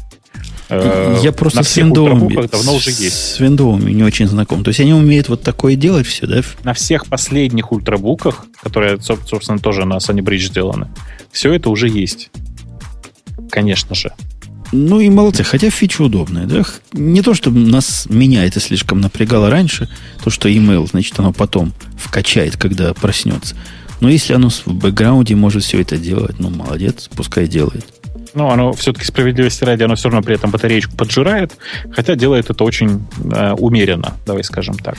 Э, 0.68 1.18
Я 1.22 1.32
просто 1.32 1.62
с 1.62 1.76
Windows 1.76 2.48
давно 2.50 2.74
уже 2.74 2.90
есть. 2.90 3.36
С 3.36 3.40
Windows 3.40 3.82
не 3.90 4.02
очень 4.02 4.26
знаком. 4.26 4.64
То 4.64 4.68
есть 4.68 4.80
они 4.80 4.92
умеют 4.92 5.28
вот 5.28 5.42
такое 5.42 5.76
делать 5.76 6.06
все, 6.06 6.26
да? 6.26 6.42
На 6.64 6.74
всех 6.74 7.06
последних 7.06 7.72
ультрабуках, 7.72 8.46
которые, 8.62 9.00
собственно, 9.00 9.58
тоже 9.58 9.84
на 9.84 9.94
Sunny 9.96 10.20
Bridge 10.20 10.48
сделаны, 10.48 10.88
все 11.32 11.52
это 11.52 11.70
уже 11.70 11.88
есть. 11.88 12.30
Конечно 13.50 13.94
же. 13.94 14.12
Ну 14.70 15.00
и 15.00 15.08
молодцы, 15.08 15.44
хотя 15.44 15.70
фича 15.70 16.02
удобная, 16.02 16.44
да? 16.44 16.62
Не 16.92 17.22
то, 17.22 17.32
чтобы 17.32 17.58
нас, 17.58 18.04
меня 18.10 18.44
это 18.44 18.60
слишком 18.60 19.00
напрягало 19.00 19.48
раньше, 19.48 19.88
то, 20.22 20.28
что 20.28 20.48
email, 20.48 20.86
значит, 20.86 21.18
оно 21.18 21.32
потом 21.32 21.72
вкачает, 21.96 22.58
когда 22.58 22.92
проснется. 22.92 23.56
Но 24.00 24.10
если 24.10 24.34
оно 24.34 24.50
в 24.50 24.66
бэкграунде 24.66 25.34
может 25.34 25.64
все 25.64 25.80
это 25.80 25.96
делать, 25.96 26.38
ну, 26.38 26.50
молодец, 26.50 27.08
пускай 27.16 27.48
делает. 27.48 27.86
Ну, 28.34 28.48
оно 28.50 28.72
все-таки 28.72 29.06
справедливости 29.06 29.64
ради, 29.64 29.82
оно 29.82 29.94
все 29.94 30.08
равно 30.08 30.22
при 30.22 30.34
этом 30.34 30.50
батареечку 30.50 30.94
поджирает, 30.96 31.56
хотя 31.92 32.14
делает 32.14 32.50
это 32.50 32.62
очень 32.64 33.06
э, 33.32 33.52
умеренно, 33.52 34.14
давай 34.26 34.44
скажем 34.44 34.76
так. 34.76 34.96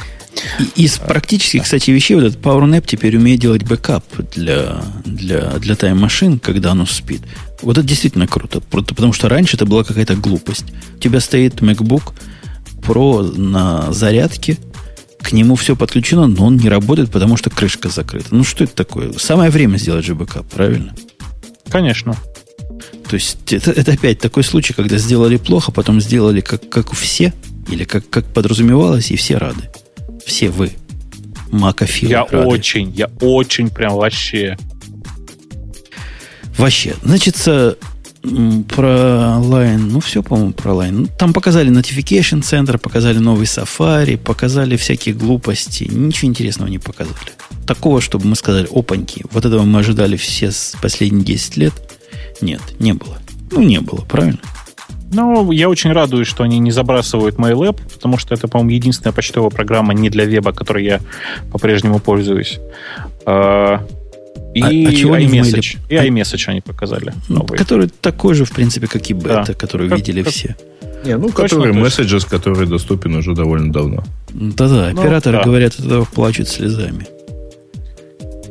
И, 0.60 0.84
из 0.84 0.98
практических, 0.98 1.64
кстати, 1.64 1.92
вещей, 1.92 2.16
вот 2.16 2.24
этот 2.24 2.42
Power 2.42 2.69
Nap 2.69 2.86
теперь 2.86 3.18
умеет 3.18 3.40
делать 3.40 3.64
бэкап 3.64 4.04
для, 4.36 4.82
для, 5.06 5.52
для 5.60 5.76
Time 5.76 5.97
Machine, 5.97 6.40
когда 6.40 6.72
оно 6.72 6.86
спит. 6.86 7.22
Вот 7.62 7.78
это 7.78 7.86
действительно 7.86 8.28
круто, 8.28 8.62
потому 8.62 9.14
что 9.14 9.30
раньше 9.30 9.58
это 9.58 9.66
была 9.66 9.84
какая-то 9.84 10.16
глупость. 10.16 10.66
У 10.96 11.00
тебя 11.00 11.20
стоит 11.20 11.62
MacBook 11.62 12.14
Pro 12.82 13.38
на 13.38 13.92
зарядке, 13.92 14.58
к 15.22 15.34
нему 15.34 15.56
все 15.56 15.76
подключено, 15.76 16.28
но 16.28 16.46
он 16.46 16.58
не 16.58 16.70
работает, 16.70 17.12
потому 17.12 17.38
что 17.38 17.50
крышка 17.50 17.90
закрыта. 17.90 18.28
Ну, 18.32 18.44
что 18.44 18.64
это 18.64 18.74
такое? 18.74 19.12
Самое 19.14 19.52
время 19.52 19.78
сделать 19.78 20.06
же 20.06 20.16
бэкап, 20.16 20.48
правильно? 20.48 20.96
Конечно. 21.70 22.16
То 23.10 23.16
есть 23.16 23.52
это, 23.52 23.72
это 23.72 23.94
опять 23.94 24.20
такой 24.20 24.44
случай, 24.44 24.74
когда 24.74 24.98
сделали 24.98 25.38
плохо, 25.38 25.72
потом 25.72 26.00
сделали 26.00 26.42
как, 26.42 26.70
как 26.70 26.94
все, 26.94 27.34
или 27.68 27.84
как, 27.84 28.08
как 28.10 28.26
подразумевалось, 28.26 29.10
и 29.12 29.16
все 29.16 29.38
рады. 29.38 29.70
Все 30.26 30.50
вы. 30.50 30.72
Макофилы 31.52 32.12
Я 32.12 32.26
рады. 32.26 32.46
очень, 32.46 32.92
я 32.92 33.10
очень 33.20 33.70
прям 33.70 33.96
вообще. 33.96 34.58
Вообще. 36.58 36.94
Значит, 37.04 37.36
про 37.42 39.40
Lion, 39.42 39.78
ну 39.78 40.00
все, 40.02 40.22
по-моему, 40.22 40.54
про 40.54 40.72
Lion. 40.74 40.92
Ну, 40.92 41.08
там 41.18 41.34
показали 41.34 41.72
Notification 41.72 42.42
Center, 42.42 42.78
показали 42.78 43.18
новый 43.18 43.46
Safari, 43.46 44.18
показали 44.18 44.78
всякие 44.78 45.16
глупости. 45.16 45.86
Ничего 45.86 46.30
интересного 46.30 46.70
не 46.70 46.78
показали. 46.78 47.16
Такого, 47.66 48.02
чтобы 48.02 48.28
мы 48.28 48.36
сказали, 48.36 48.68
опаньки, 48.72 49.26
вот 49.32 49.46
этого 49.46 49.64
мы 49.64 49.80
ожидали 49.80 50.16
все 50.16 50.52
с 50.52 50.76
последние 50.80 51.24
10 51.26 51.58
лет– 51.58 51.74
нет, 52.42 52.62
не 52.80 52.94
было. 52.94 53.18
Ну, 53.52 53.62
не 53.62 53.80
было, 53.82 54.02
правильно? 54.02 54.40
Ну, 55.12 55.52
я 55.52 55.70
очень 55.70 55.92
радуюсь, 55.92 56.28
что 56.28 56.44
они 56.44 56.60
не 56.60 56.72
забрасывают 56.72 57.36
MailApp, 57.38 57.80
потому 57.94 58.18
что 58.18 58.36
это, 58.36 58.48
по-моему, 58.48 58.72
единственная 58.72 59.12
почтовая 59.12 59.50
программа 59.50 59.94
не 59.94 60.10
для 60.10 60.26
веба, 60.26 60.52
которой 60.52 60.86
я 60.86 61.00
по-прежнему 61.52 62.00
пользуюсь. 62.00 62.60
А, 63.26 63.84
и 64.54 64.62
а, 64.62 64.68
а 64.68 65.20
iMessage. 65.20 65.78
И 65.90 65.96
а 65.96 66.06
iMessage 66.06 66.44
они 66.48 66.62
показали. 66.62 67.14
Ну, 67.28 67.40
новый. 67.40 67.58
Который 67.58 67.90
такой 67.90 68.36
же, 68.36 68.46
в 68.46 68.52
принципе, 68.52 68.88
как 68.88 69.10
и 69.10 69.14
бета, 69.14 69.46
да. 69.48 69.54
который 69.54 69.90
как, 69.90 69.98
видели 69.98 70.22
как... 70.22 70.32
все. 70.32 70.56
Не, 71.04 71.18
ну, 71.18 71.30
который 71.30 71.74
Messages, 71.74 72.28
который 72.30 72.68
доступен 72.68 73.16
уже 73.16 73.34
довольно 73.34 73.72
давно. 73.72 74.04
Да-да, 74.32 74.92
ну, 74.94 75.02
операторы 75.02 75.38
ну, 75.38 75.44
да. 75.44 75.50
говорят, 75.50 75.74
от 75.80 75.86
этого 75.86 76.06
плачут 76.06 76.50
слезами. 76.50 77.08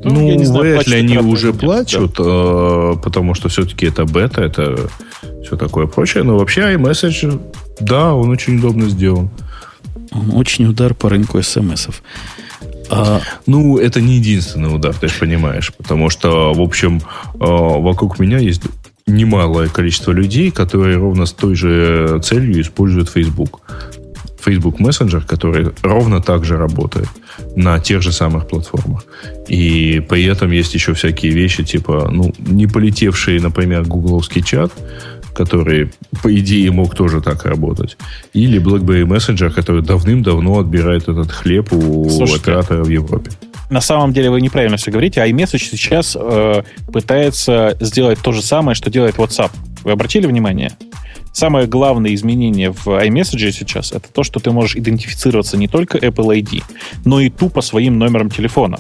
Ну, 0.09 0.29
ну 0.29 0.35
не 0.35 0.45
знаю, 0.45 0.63
вряд 0.63 0.87
ли 0.87 0.97
они 0.97 1.19
уже 1.19 1.53
плачут, 1.53 2.15
да. 2.17 2.25
э, 2.25 2.95
потому 3.03 3.35
что 3.35 3.49
все-таки 3.49 3.87
это 3.87 4.05
бета, 4.05 4.43
это 4.43 4.89
все 5.45 5.57
такое 5.57 5.87
прочее. 5.87 6.25
Но 6.25 6.39
вообще 6.39 6.63
iMessage, 6.75 7.41
да, 7.81 8.15
он 8.15 8.31
очень 8.31 8.59
удобно 8.59 8.89
сделан. 8.89 9.31
Он 10.11 10.35
очень 10.35 10.67
удар 10.67 10.95
по 10.95 11.09
рынку 11.09 11.43
смс-ов. 11.43 12.03
А... 12.91 13.21
Ну, 13.47 13.79
это 13.79 14.01
не 14.01 14.17
единственный 14.17 14.75
удар, 14.75 14.95
ты 14.95 15.09
же 15.09 15.15
понимаешь. 15.21 15.73
Потому 15.77 16.11
что, 16.11 16.53
в 16.55 16.61
общем, 16.61 17.01
э, 17.35 17.39
вокруг 17.39 18.19
меня 18.19 18.39
есть 18.39 18.63
немалое 19.07 19.69
количество 19.69 20.13
людей, 20.13 20.51
которые 20.51 20.97
ровно 20.97 21.27
с 21.27 21.33
той 21.33 21.55
же 21.55 22.21
целью 22.23 22.61
используют 22.61 23.11
Facebook. 23.11 23.61
Facebook 24.41 24.81
Messenger, 24.81 25.27
который 25.27 25.73
ровно 25.83 26.23
так 26.23 26.45
же 26.45 26.57
работает 26.57 27.09
на 27.57 27.79
тех 27.79 28.03
же 28.03 28.13
самых 28.13 28.47
платформах. 28.49 29.05
И 29.49 30.03
при 30.09 30.25
этом 30.25 30.51
есть 30.51 30.75
еще 30.75 30.93
всякие 30.95 31.33
вещи, 31.33 31.65
типа, 31.65 32.09
ну, 32.11 32.33
не 32.39 32.67
полетевший, 32.67 33.41
например, 33.41 33.85
гугловский 33.85 34.43
чат, 34.43 34.73
который, 35.35 35.91
по 36.23 36.35
идее, 36.35 36.71
мог 36.73 36.95
тоже 36.95 37.21
так 37.21 37.45
работать. 37.45 37.97
Или 38.33 38.61
BlackBerry 38.61 39.05
Messenger, 39.05 39.51
который 39.51 39.83
давным-давно 39.83 40.59
отбирает 40.59 41.09
этот 41.09 41.31
хлеб 41.31 41.73
у 41.73 42.09
Слушайте, 42.11 42.43
оператора 42.43 42.85
в 42.85 42.89
Европе. 42.89 43.31
На 43.71 43.81
самом 43.81 44.13
деле 44.13 44.31
вы 44.31 44.41
неправильно 44.41 44.77
все 44.79 44.91
говорите. 44.91 45.21
iMessage 45.21 45.69
сейчас 45.71 46.17
э, 46.19 46.63
пытается 46.93 47.77
сделать 47.81 48.19
то 48.23 48.33
же 48.33 48.43
самое, 48.43 48.75
что 48.75 48.91
делает 48.91 49.17
WhatsApp. 49.17 49.51
Вы 49.85 49.93
обратили 49.93 50.27
внимание? 50.27 50.73
Самое 51.33 51.67
главное 51.67 52.15
изменение 52.15 52.73
в 52.73 52.87
iMessage 52.87 53.53
сейчас 53.53 53.93
это 53.93 54.09
то, 54.13 54.23
что 54.23 54.41
ты 54.41 54.51
можешь 54.51 54.77
идентифицироваться 54.77 55.57
не 55.57 55.69
только 55.69 55.99
Apple 55.99 56.41
ID, 56.41 56.63
но 57.05 57.21
и 57.21 57.31
тупо 57.31 57.61
своим 57.61 57.99
номером 57.99 58.31
телефона. 58.31 58.79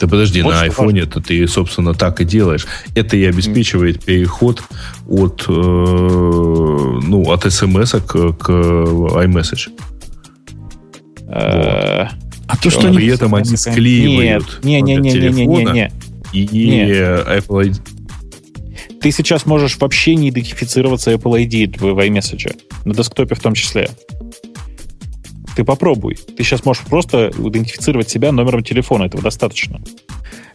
Да 0.00 0.06
подожди, 0.06 0.42
вот 0.42 0.52
на 0.52 0.60
айфоне 0.62 1.02
это 1.02 1.20
ты, 1.20 1.46
собственно, 1.48 1.92
так 1.92 2.20
и 2.20 2.24
делаешь. 2.24 2.66
Это 2.94 3.16
и 3.16 3.24
обеспечивает 3.24 4.04
переход 4.04 4.62
от, 5.08 5.44
э, 5.48 5.52
ну, 5.52 7.32
от 7.32 7.52
смс 7.52 7.92
к, 8.06 8.32
к 8.32 8.50
iMessage. 8.50 9.70
Э. 11.26 12.06
А 12.46 12.56
то, 12.62 12.70
что 12.70 12.92
при 12.92 13.08
этом 13.08 13.34
они 13.34 13.56
склеивают 13.56 14.60
не, 14.62 14.80
не, 14.80 14.96
не, 14.96 15.10
не, 15.10 15.30
не, 15.30 15.46
не, 15.46 15.64
не, 15.64 15.92
и 16.32 16.90
Apple 16.92 17.70
ID. 17.70 17.80
Ты 19.00 19.12
сейчас 19.12 19.46
можешь 19.46 19.78
вообще 19.78 20.16
не 20.16 20.30
идентифицироваться 20.30 21.12
Apple 21.12 21.46
ID 21.46 21.78
в 21.78 21.98
iMessage, 21.98 22.58
на 22.84 22.94
десктопе 22.94 23.34
в 23.34 23.40
том 23.40 23.54
числе. 23.54 23.90
Ты 25.54 25.64
попробуй. 25.64 26.16
Ты 26.36 26.44
сейчас 26.44 26.64
можешь 26.64 26.84
просто 26.84 27.30
идентифицировать 27.36 28.08
себя 28.08 28.32
номером 28.32 28.62
телефона. 28.62 29.04
Этого 29.04 29.22
достаточно. 29.22 29.80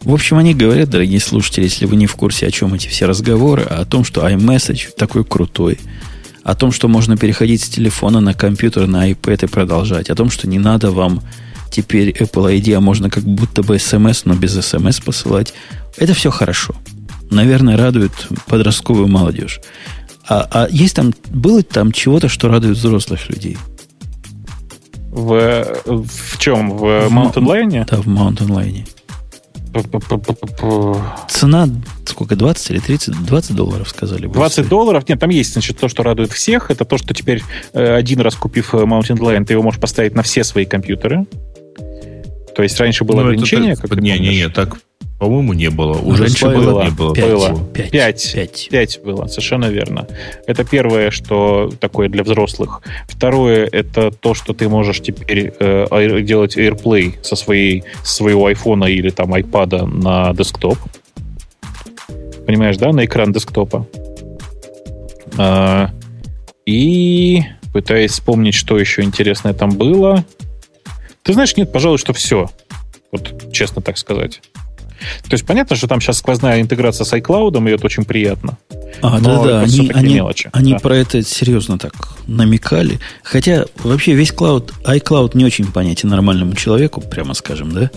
В 0.02 0.12
общем, 0.12 0.36
они 0.36 0.54
говорят, 0.54 0.90
дорогие 0.90 1.20
слушатели, 1.20 1.64
если 1.64 1.86
вы 1.86 1.96
не 1.96 2.06
в 2.06 2.14
курсе, 2.14 2.46
о 2.46 2.50
чем 2.50 2.74
эти 2.74 2.88
все 2.88 3.06
разговоры, 3.06 3.62
а 3.62 3.80
о 3.80 3.84
том, 3.86 4.04
что 4.04 4.26
iMessage 4.26 4.90
такой 4.96 5.24
крутой, 5.24 5.78
о 6.42 6.54
том, 6.54 6.72
что 6.72 6.88
можно 6.88 7.16
переходить 7.16 7.62
с 7.62 7.68
телефона 7.68 8.20
на 8.20 8.34
компьютер, 8.34 8.86
на 8.86 9.10
iPad 9.10 9.46
и 9.46 9.48
продолжать, 9.48 10.10
о 10.10 10.14
том, 10.14 10.30
что 10.30 10.48
не 10.48 10.58
надо 10.58 10.90
вам 10.90 11.22
теперь 11.70 12.10
Apple 12.10 12.54
ID, 12.58 12.74
а 12.74 12.80
можно 12.80 13.08
как 13.08 13.24
будто 13.24 13.62
бы 13.62 13.76
SMS, 13.76 14.22
но 14.26 14.34
без 14.34 14.56
SMS 14.56 15.02
посылать. 15.02 15.54
Это 15.96 16.12
все 16.12 16.30
хорошо. 16.30 16.74
Наверное, 17.30 17.76
радует 17.76 18.12
подростковую 18.46 19.08
молодежь. 19.08 19.60
А, 20.28 20.46
а 20.50 20.68
есть 20.70 20.96
там, 20.96 21.12
было 21.30 21.62
там 21.62 21.92
чего-то, 21.92 22.28
что 22.28 22.48
радует 22.48 22.76
взрослых 22.76 23.28
людей? 23.28 23.58
В, 25.10 25.64
в 25.84 26.38
чем? 26.38 26.70
В, 26.70 27.08
в 27.08 27.12
Mountain 27.12 27.44
Lion? 27.44 27.86
Да, 27.88 27.98
в 27.98 28.06
Mountain 28.06 28.48
Lion. 28.48 28.86
Цена 31.28 31.68
сколько, 32.06 32.36
20 32.36 32.70
или 32.70 32.78
30? 32.78 33.26
20 33.26 33.56
долларов 33.56 33.88
сказали. 33.88 34.26
20 34.26 34.68
долларов? 34.68 35.08
Нет, 35.08 35.18
там 35.18 35.30
есть, 35.30 35.52
значит, 35.52 35.78
то, 35.78 35.88
что 35.88 36.02
радует 36.02 36.30
всех. 36.32 36.70
Это 36.70 36.84
то, 36.84 36.96
что 36.96 37.12
теперь 37.12 37.42
э, 37.72 37.94
один 37.94 38.20
раз 38.20 38.36
купив 38.36 38.74
э, 38.74 38.78
Mountain 38.78 39.18
Lion, 39.18 39.44
ты 39.44 39.54
его 39.54 39.62
можешь 39.62 39.80
поставить 39.80 40.14
на 40.14 40.22
все 40.22 40.44
свои 40.44 40.64
компьютеры. 40.64 41.26
То 42.54 42.62
есть 42.62 42.78
раньше 42.78 43.04
было 43.04 43.16
ну, 43.16 43.26
ограничение? 43.28 43.72
Это, 43.72 43.88
как 43.88 44.00
не, 44.00 44.16
не, 44.18 44.28
не, 44.28 44.48
так 44.48 44.76
по-моему, 45.18 45.52
не 45.52 45.70
было. 45.70 45.96
Уже 45.98 46.24
Раньше 46.24 46.46
было, 46.46 46.84
не 46.84 46.90
было. 46.90 47.14
Пять, 47.14 47.24
было. 47.24 47.64
Пять. 47.72 47.90
Пять. 47.92 48.32
Пять. 48.34 48.68
Пять 48.70 49.00
было, 49.02 49.26
совершенно 49.26 49.66
верно. 49.66 50.06
Это 50.46 50.64
первое, 50.64 51.10
что 51.10 51.72
такое 51.80 52.08
для 52.08 52.24
взрослых. 52.24 52.82
Второе, 53.08 53.68
это 53.70 54.10
то, 54.10 54.34
что 54.34 54.52
ты 54.52 54.68
можешь 54.68 55.00
теперь 55.00 55.52
э, 55.58 56.20
делать 56.22 56.56
AirPlay 56.56 57.14
со 57.22 57.36
своей, 57.36 57.84
своего 58.02 58.46
айфона 58.46 58.84
или 58.84 59.10
там 59.10 59.32
айпада 59.32 59.86
на 59.86 60.34
десктоп. 60.34 60.78
Понимаешь, 62.46 62.76
да? 62.76 62.92
На 62.92 63.04
экран 63.04 63.32
десктопа. 63.32 63.86
А, 65.38 65.90
и 66.66 67.42
пытаясь 67.72 68.12
вспомнить, 68.12 68.54
что 68.54 68.78
еще 68.78 69.02
интересное 69.02 69.54
там 69.54 69.70
было. 69.70 70.24
Ты 71.22 71.32
знаешь, 71.32 71.56
нет, 71.56 71.72
пожалуй, 71.72 71.98
что 71.98 72.12
все. 72.12 72.50
Вот 73.10 73.52
честно 73.52 73.80
так 73.80 73.96
сказать. 73.96 74.42
То 75.28 75.32
есть 75.32 75.44
понятно, 75.46 75.76
что 75.76 75.86
там 75.86 76.00
сейчас 76.00 76.18
сквозная 76.18 76.60
интеграция 76.60 77.04
с 77.04 77.12
iCloud, 77.12 77.68
и 77.68 77.72
это 77.72 77.86
очень 77.86 78.04
приятно. 78.04 78.58
А, 79.02 79.20
да-да, 79.20 79.60
они, 79.60 79.90
они, 79.92 80.14
мелочи. 80.14 80.50
они 80.52 80.72
да. 80.72 80.78
про 80.78 80.96
это 80.96 81.22
серьезно 81.22 81.78
так 81.78 81.94
намекали. 82.26 83.00
Хотя 83.22 83.64
вообще 83.82 84.14
весь 84.14 84.32
cloud, 84.32 84.72
iCloud 84.84 85.36
не 85.36 85.44
очень 85.44 85.70
понятен 85.70 86.08
нормальному 86.08 86.54
человеку, 86.54 87.00
прямо 87.00 87.34
скажем, 87.34 87.72
да? 87.72 87.90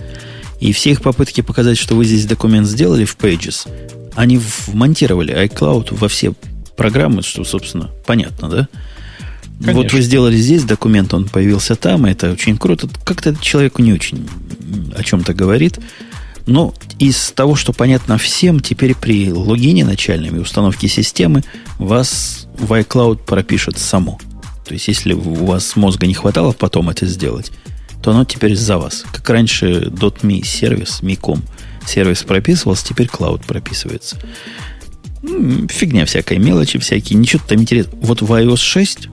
И 0.60 0.74
все 0.74 0.92
их 0.92 1.02
попытки 1.02 1.42
показать, 1.42 1.78
что 1.78 1.96
вы 1.96 2.06
здесь 2.06 2.26
документ 2.26 2.68
сделали 2.68 3.06
в 3.06 3.16
Pages, 3.16 3.68
они 4.16 4.40
вмонтировали 4.68 5.36
iCloud 5.46 5.96
во 5.96 6.08
все 6.08 6.34
программы, 6.76 7.22
что, 7.22 7.44
собственно, 7.44 7.92
понятно, 8.06 8.50
да? 8.50 8.68
Конечно. 9.60 9.82
Вот 9.82 9.94
вы 9.94 10.02
сделали 10.02 10.38
здесь 10.38 10.64
документ, 10.64 11.14
он 11.14 11.26
появился 11.26 11.76
там, 11.76 12.06
и 12.06 12.12
это 12.12 12.32
очень 12.32 12.58
круто. 12.58 12.88
Как-то 13.04 13.36
человеку 13.42 13.82
не 13.82 13.94
очень 13.94 14.28
о 14.96 15.04
чем-то 15.04 15.34
говорит. 15.34 15.80
Но 16.48 16.74
из 16.98 17.32
того, 17.32 17.56
что 17.56 17.74
понятно 17.74 18.18
всем, 18.18 18.62
теперь 18.62 18.96
при 18.96 19.32
логине 19.32 19.86
начальном 19.86 20.38
и 20.38 20.40
установке 20.40 20.88
системы 20.88 21.44
вас 21.78 22.48
в 22.58 22.74
iCloud 22.74 23.26
пропишет 23.26 23.78
само. 23.78 24.18
То 24.66 24.74
есть, 24.74 24.88
если 24.88 25.14
у 25.14 25.46
вас 25.46 25.76
мозга 25.76 26.08
не 26.08 26.14
хватало 26.14 26.54
потом 26.54 26.90
это 26.90 27.06
сделать, 27.06 27.52
то 28.02 28.12
оно 28.12 28.26
теперь 28.26 28.56
за 28.56 28.78
вас. 28.78 29.04
Как 29.12 29.30
раньше 29.30 29.90
.me 29.92 30.44
сервис, 30.44 31.02
.me.com 31.02 31.44
сервис 31.86 32.24
прописывался, 32.24 32.86
теперь 32.86 33.08
Cloud 33.08 33.46
прописывается. 33.46 34.18
Фигня 35.22 36.06
всякая, 36.06 36.40
мелочи 36.40 36.80
всякие, 36.80 37.20
ничего 37.20 37.42
там 37.46 37.60
интересного. 37.60 38.00
Вот 38.02 38.22
в 38.22 38.32
iOS 38.32 38.58
6, 38.58 39.10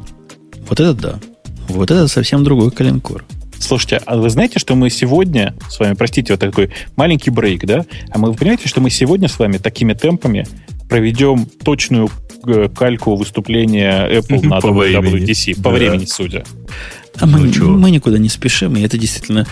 вот 0.69 0.81
это 0.81 0.95
да. 0.95 1.21
Вот 1.69 1.91
это 1.91 2.09
совсем 2.09 2.45
другой 2.45 2.71
коленкор. 2.71 3.25
Слушайте, 3.59 4.01
а 4.05 4.17
вы 4.17 4.31
знаете, 4.31 4.59
что 4.59 4.75
мы 4.75 4.91
сегодня 4.91 5.55
с 5.71 5.79
вами, 5.79 5.95
простите, 5.95 6.33
вот 6.33 6.41
такой 6.41 6.71
маленький 6.97 7.31
брейк, 7.31 7.65
да? 7.65 7.85
А 8.11 8.19
мы, 8.19 8.31
вы 8.31 8.35
понимаете, 8.35 8.69
что 8.69 8.81
мы 8.81 8.91
сегодня 8.91 9.29
с 9.29 9.39
вами 9.39 9.59
такими 9.59 9.95
темпами 9.95 10.47
проведем 10.89 11.47
точную 11.65 12.11
э, 12.47 12.69
кальку 12.69 13.17
выступления 13.17 14.09
Apple 14.09 14.47
на 14.47 14.61
по 14.61 14.69
WWDC, 14.69 15.63
по 15.63 15.71
времени, 15.71 16.05
судя. 16.05 16.45
А 17.17 17.27
мы, 17.27 17.51
ну, 17.55 17.79
мы 17.79 17.91
никуда 17.91 18.19
не 18.19 18.29
спешим, 18.29 18.77
и 18.77 18.83
это 18.83 18.99
действительно... 18.99 19.47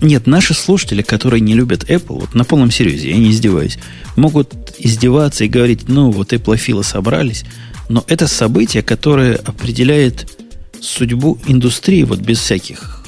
Нет, 0.00 0.26
наши 0.26 0.54
слушатели, 0.54 1.02
которые 1.02 1.40
не 1.40 1.54
любят 1.54 1.88
Apple, 1.88 2.20
вот 2.20 2.34
на 2.34 2.44
полном 2.44 2.70
серьезе, 2.70 3.10
я 3.10 3.16
не 3.16 3.30
издеваюсь, 3.30 3.78
могут 4.16 4.74
издеваться 4.78 5.44
и 5.44 5.48
говорить, 5.48 5.88
ну, 5.88 6.10
вот 6.10 6.32
Apple 6.32 6.82
собрались, 6.82 7.44
но 7.88 8.04
это 8.08 8.26
событие, 8.26 8.82
которое 8.82 9.36
определяет 9.36 10.28
судьбу 10.80 11.38
индустрии, 11.46 12.02
вот 12.02 12.18
без 12.18 12.38
всяких 12.38 13.01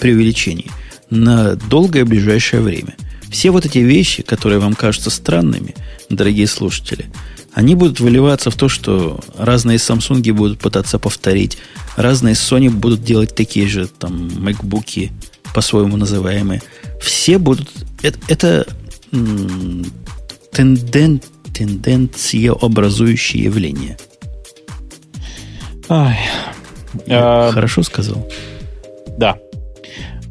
преувеличений 0.00 0.70
на 1.10 1.54
долгое 1.54 2.04
ближайшее 2.04 2.62
время. 2.62 2.96
Все 3.30 3.50
вот 3.50 3.64
эти 3.64 3.78
вещи, 3.78 4.22
которые 4.22 4.58
вам 4.58 4.74
кажутся 4.74 5.10
странными, 5.10 5.76
дорогие 6.08 6.48
слушатели, 6.48 7.06
они 7.52 7.74
будут 7.74 8.00
выливаться 8.00 8.50
в 8.50 8.56
то, 8.56 8.68
что 8.68 9.20
разные 9.36 9.78
Samsung 9.78 10.32
будут 10.32 10.58
пытаться 10.58 10.98
повторить, 10.98 11.58
разные 11.96 12.34
Sony 12.34 12.70
будут 12.70 13.04
делать 13.04 13.34
такие 13.34 13.68
же 13.68 13.86
там 13.86 14.28
MacBook 14.28 15.10
по-своему 15.54 15.96
называемые. 15.96 16.62
Все 17.00 17.38
будут... 17.38 17.68
Это, 18.02 18.18
это 18.28 18.66
тенден, 20.52 21.20
тенденция 21.52 22.52
образующее 22.52 23.44
явление. 23.44 23.98
Ай. 25.88 26.18
Хорошо 27.06 27.82
сказал? 27.82 28.28
Да. 29.18 29.38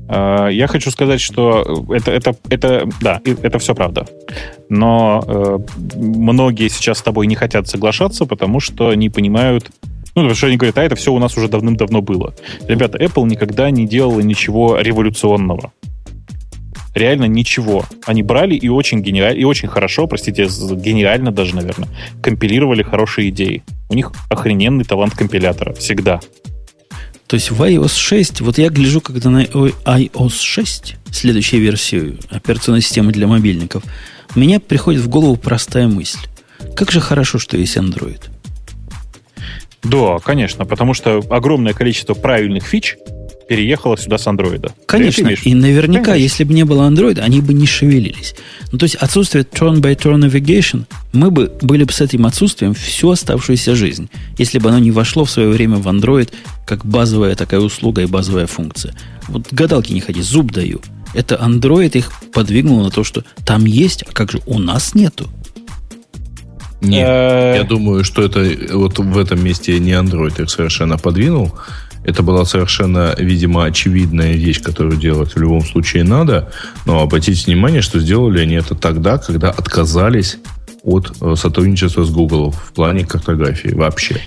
Э, 0.09 0.49
я 0.51 0.67
хочу 0.67 0.91
сказать, 0.91 1.21
что 1.21 1.85
это, 1.89 2.11
это, 2.11 2.35
это, 2.49 2.89
да, 3.01 3.21
это 3.23 3.59
все 3.59 3.75
правда. 3.75 4.07
Но 4.69 5.23
э, 5.25 5.59
многие 5.95 6.67
сейчас 6.69 6.99
с 6.99 7.01
тобой 7.03 7.27
не 7.27 7.35
хотят 7.35 7.67
соглашаться, 7.67 8.25
потому 8.25 8.59
что 8.59 8.89
они 8.89 9.09
понимают, 9.09 9.69
ну, 10.15 10.23
потому 10.23 10.35
что 10.35 10.47
они 10.47 10.57
говорят, 10.57 10.77
а 10.79 10.83
это 10.83 10.95
все 10.95 11.13
у 11.13 11.19
нас 11.19 11.37
уже 11.37 11.47
давным-давно 11.47 12.01
было. 12.01 12.33
Ребята, 12.67 12.97
Apple 12.97 13.25
никогда 13.27 13.69
не 13.69 13.87
делала 13.87 14.19
ничего 14.19 14.79
революционного. 14.79 15.71
Реально 16.95 17.25
ничего. 17.25 17.85
Они 18.07 18.23
брали 18.23 18.55
и 18.55 18.67
очень 18.67 19.01
гениально, 19.01 19.37
и 19.39 19.43
очень 19.43 19.69
хорошо, 19.69 20.07
простите, 20.07 20.45
гениально 20.45 21.31
даже, 21.31 21.55
наверное, 21.55 21.87
компилировали 22.21 22.81
хорошие 22.81 23.29
идеи. 23.29 23.63
У 23.89 23.93
них 23.93 24.11
охрененный 24.29 24.85
талант 24.85 25.13
компилятора. 25.13 25.73
Всегда. 25.73 26.19
То 27.29 27.35
есть 27.35 27.51
в 27.51 27.61
iOS 27.61 27.95
6, 27.95 28.41
вот 28.41 28.57
я 28.57 28.69
гляжу, 28.69 29.01
когда 29.01 29.29
на 29.29 29.43
iOS 29.43 30.41
6, 30.41 30.95
следующей 31.11 31.59
версию 31.59 32.17
операционной 32.31 32.81
системы 32.81 33.11
для 33.11 33.27
мобильников, 33.27 33.83
меня 34.33 34.59
приходит 34.59 35.03
в 35.03 35.09
голову 35.09 35.35
простая 35.35 35.87
мысль. 35.87 36.17
Как 36.75 36.89
же 36.89 36.99
хорошо, 36.99 37.37
что 37.37 37.55
есть 37.55 37.77
Android. 37.77 38.19
Да, 39.83 40.17
конечно, 40.17 40.65
потому 40.65 40.95
что 40.95 41.21
огромное 41.29 41.73
количество 41.73 42.15
правильных 42.15 42.63
фич 42.65 42.97
переехала 43.49 43.97
сюда 43.97 44.19
с 44.19 44.27
андроида. 44.27 44.73
Конечно, 44.85 45.27
и 45.27 45.55
наверняка, 45.55 46.11
Конечно. 46.11 46.21
если 46.21 46.43
бы 46.43 46.53
не 46.53 46.65
было 46.65 46.85
андроида, 46.85 47.23
они 47.23 47.41
бы 47.41 47.55
не 47.55 47.65
шевелились. 47.65 48.35
Ну, 48.71 48.77
то 48.77 48.83
есть 48.83 48.93
отсутствие 48.93 49.43
turn-by-turn 49.43 50.29
navigation, 50.29 50.85
мы 51.13 51.31
бы 51.31 51.51
были 51.61 51.83
бы 51.83 51.91
с 51.91 51.99
этим 51.99 52.27
отсутствием 52.27 52.75
всю 52.75 53.09
оставшуюся 53.09 53.73
жизнь, 53.73 54.07
если 54.37 54.59
бы 54.59 54.69
оно 54.69 54.77
не 54.77 54.91
вошло 54.91 55.25
в 55.25 55.31
свое 55.31 55.49
время 55.49 55.77
в 55.77 55.87
Android 55.87 56.29
как 56.67 56.85
базовая 56.85 57.35
такая 57.35 57.59
услуга 57.59 58.03
и 58.03 58.05
базовая 58.05 58.45
функция. 58.45 58.93
Вот 59.27 59.47
гадалки 59.51 59.93
не 59.93 60.01
ходи, 60.01 60.21
зуб 60.21 60.51
даю. 60.51 60.79
Это 61.15 61.33
Android 61.35 61.97
их 61.97 62.11
подвигнул 62.31 62.83
на 62.83 62.91
то, 62.91 63.03
что 63.03 63.23
там 63.47 63.65
есть, 63.65 64.03
а 64.03 64.11
как 64.11 64.31
же 64.31 64.41
у 64.45 64.59
нас 64.59 64.93
нету? 64.93 65.27
Нет, 66.81 67.07
э, 67.09 67.55
я 67.57 67.63
думаю, 67.63 68.03
что 68.03 68.21
это 68.21 68.47
вот 68.73 68.99
в 68.99 69.17
этом 69.17 69.43
месте 69.43 69.79
не 69.79 69.93
Android 69.93 70.39
их 70.39 70.51
совершенно 70.51 70.99
подвинул. 70.99 71.51
Это 72.03 72.23
была 72.23 72.45
совершенно, 72.45 73.13
видимо, 73.17 73.65
очевидная 73.65 74.33
вещь, 74.33 74.61
которую 74.61 74.97
делать 74.97 75.35
в 75.35 75.39
любом 75.39 75.61
случае 75.61 76.03
надо. 76.03 76.51
Но 76.85 77.01
обратите 77.01 77.45
внимание, 77.45 77.81
что 77.81 77.99
сделали 77.99 78.39
они 78.39 78.55
это 78.55 78.75
тогда, 78.75 79.17
когда 79.17 79.49
отказались 79.49 80.37
от 80.83 81.11
э, 81.21 81.35
сотрудничества 81.35 82.03
с 82.03 82.09
Google 82.09 82.51
в 82.51 82.73
плане 82.73 83.05
картографии 83.05 83.73
вообще. 83.73 84.21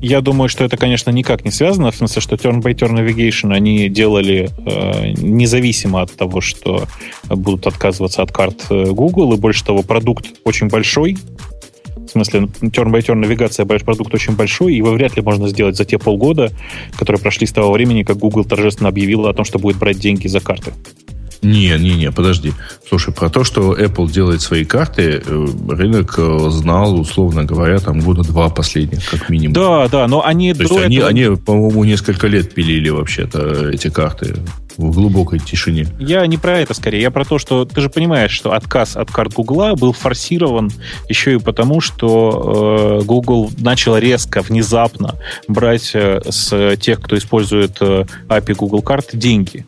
Я 0.00 0.20
думаю, 0.20 0.50
что 0.50 0.64
это, 0.64 0.76
конечно, 0.76 1.08
никак 1.10 1.46
не 1.46 1.50
связано, 1.50 1.90
в 1.90 1.96
смысле, 1.96 2.20
что 2.20 2.36
Turn-by-Turn 2.36 2.92
Navigation 2.92 3.54
они 3.54 3.88
делали 3.88 4.50
э, 4.66 5.12
независимо 5.16 6.02
от 6.02 6.14
того, 6.14 6.42
что 6.42 6.86
будут 7.30 7.66
отказываться 7.66 8.20
от 8.20 8.30
карт 8.30 8.66
э, 8.68 8.84
Google, 8.90 9.32
и 9.32 9.38
больше 9.38 9.64
того, 9.64 9.82
продукт 9.82 10.26
очень 10.44 10.68
большой, 10.68 11.16
в 12.06 12.10
смысле, 12.10 12.40
turn-by-turn 12.60 13.14
навигация 13.14 13.64
продукт 13.84 14.14
очень 14.14 14.36
большой, 14.36 14.74
и 14.74 14.76
его 14.76 14.90
вряд 14.90 15.16
ли 15.16 15.22
можно 15.22 15.48
сделать 15.48 15.76
за 15.76 15.84
те 15.84 15.98
полгода, 15.98 16.50
которые 16.96 17.20
прошли 17.20 17.46
с 17.46 17.52
того 17.52 17.72
времени, 17.72 18.02
как 18.02 18.18
Google 18.18 18.44
торжественно 18.44 18.88
объявила 18.88 19.30
о 19.30 19.34
том, 19.34 19.44
что 19.44 19.58
будет 19.58 19.76
брать 19.76 19.98
деньги 19.98 20.26
за 20.28 20.40
карты. 20.40 20.72
Не, 21.44 21.76
не, 21.78 21.94
не, 21.94 22.10
подожди. 22.10 22.52
Слушай, 22.88 23.12
про 23.12 23.28
то, 23.28 23.44
что 23.44 23.74
Apple 23.74 24.10
делает 24.10 24.40
свои 24.40 24.64
карты, 24.64 25.22
э, 25.24 25.46
рынок 25.68 26.14
э, 26.16 26.48
знал, 26.50 26.98
условно 26.98 27.44
говоря, 27.44 27.78
там 27.78 28.00
года 28.00 28.22
два 28.22 28.48
последних, 28.48 29.04
как 29.08 29.28
минимум. 29.28 29.52
Да, 29.52 29.88
да, 29.88 30.08
но 30.08 30.24
они... 30.24 30.54
То 30.54 30.62
есть 30.62 30.76
они, 30.76 30.96
этого... 30.96 31.10
они, 31.10 31.36
по-моему, 31.36 31.84
несколько 31.84 32.28
лет 32.28 32.54
пилили 32.54 32.88
вообще-то 32.88 33.70
эти 33.70 33.90
карты 33.90 34.36
в 34.76 34.90
глубокой 34.90 35.38
тишине. 35.38 35.86
Я 35.98 36.26
не 36.26 36.36
про 36.38 36.58
это 36.58 36.74
скорее, 36.74 37.02
я 37.02 37.10
про 37.10 37.24
то, 37.24 37.38
что 37.38 37.64
ты 37.64 37.80
же 37.80 37.88
понимаешь, 37.88 38.32
что 38.32 38.52
отказ 38.52 38.96
от 38.96 39.10
карт 39.10 39.32
Гугла 39.34 39.74
был 39.74 39.92
форсирован 39.92 40.70
еще 41.08 41.34
и 41.34 41.38
потому, 41.38 41.80
что 41.80 43.00
э, 43.00 43.04
Google 43.04 43.50
начал 43.58 43.96
резко, 43.96 44.42
внезапно 44.42 45.14
брать 45.46 45.92
э, 45.94 46.22
с 46.28 46.76
тех, 46.76 47.00
кто 47.00 47.16
использует 47.16 47.76
э, 47.80 48.04
API 48.28 48.54
Google 48.54 48.82
карты, 48.82 49.16
деньги. 49.16 49.64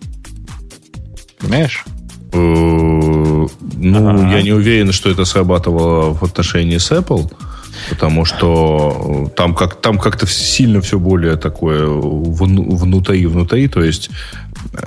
Понимаешь? 1.39 1.85
Э, 2.33 2.37
ну, 2.37 4.09
ага. 4.09 4.37
я 4.37 4.43
не 4.43 4.53
уверен, 4.53 4.93
что 4.93 5.11
это 5.11 5.25
срабатывало 5.25 6.13
в 6.13 6.23
отношении 6.23 6.79
с 6.79 6.91
Apple, 6.91 7.31
потому 7.91 8.25
что 8.25 9.31
там, 9.37 9.55
как, 9.55 9.81
там 9.81 9.99
как-то 9.99 10.27
сильно 10.27 10.81
все 10.81 10.99
более 10.99 11.37
такое 11.37 11.87
внутри, 11.87 13.27
внутри, 13.27 13.69
то 13.69 13.83
есть 13.83 14.11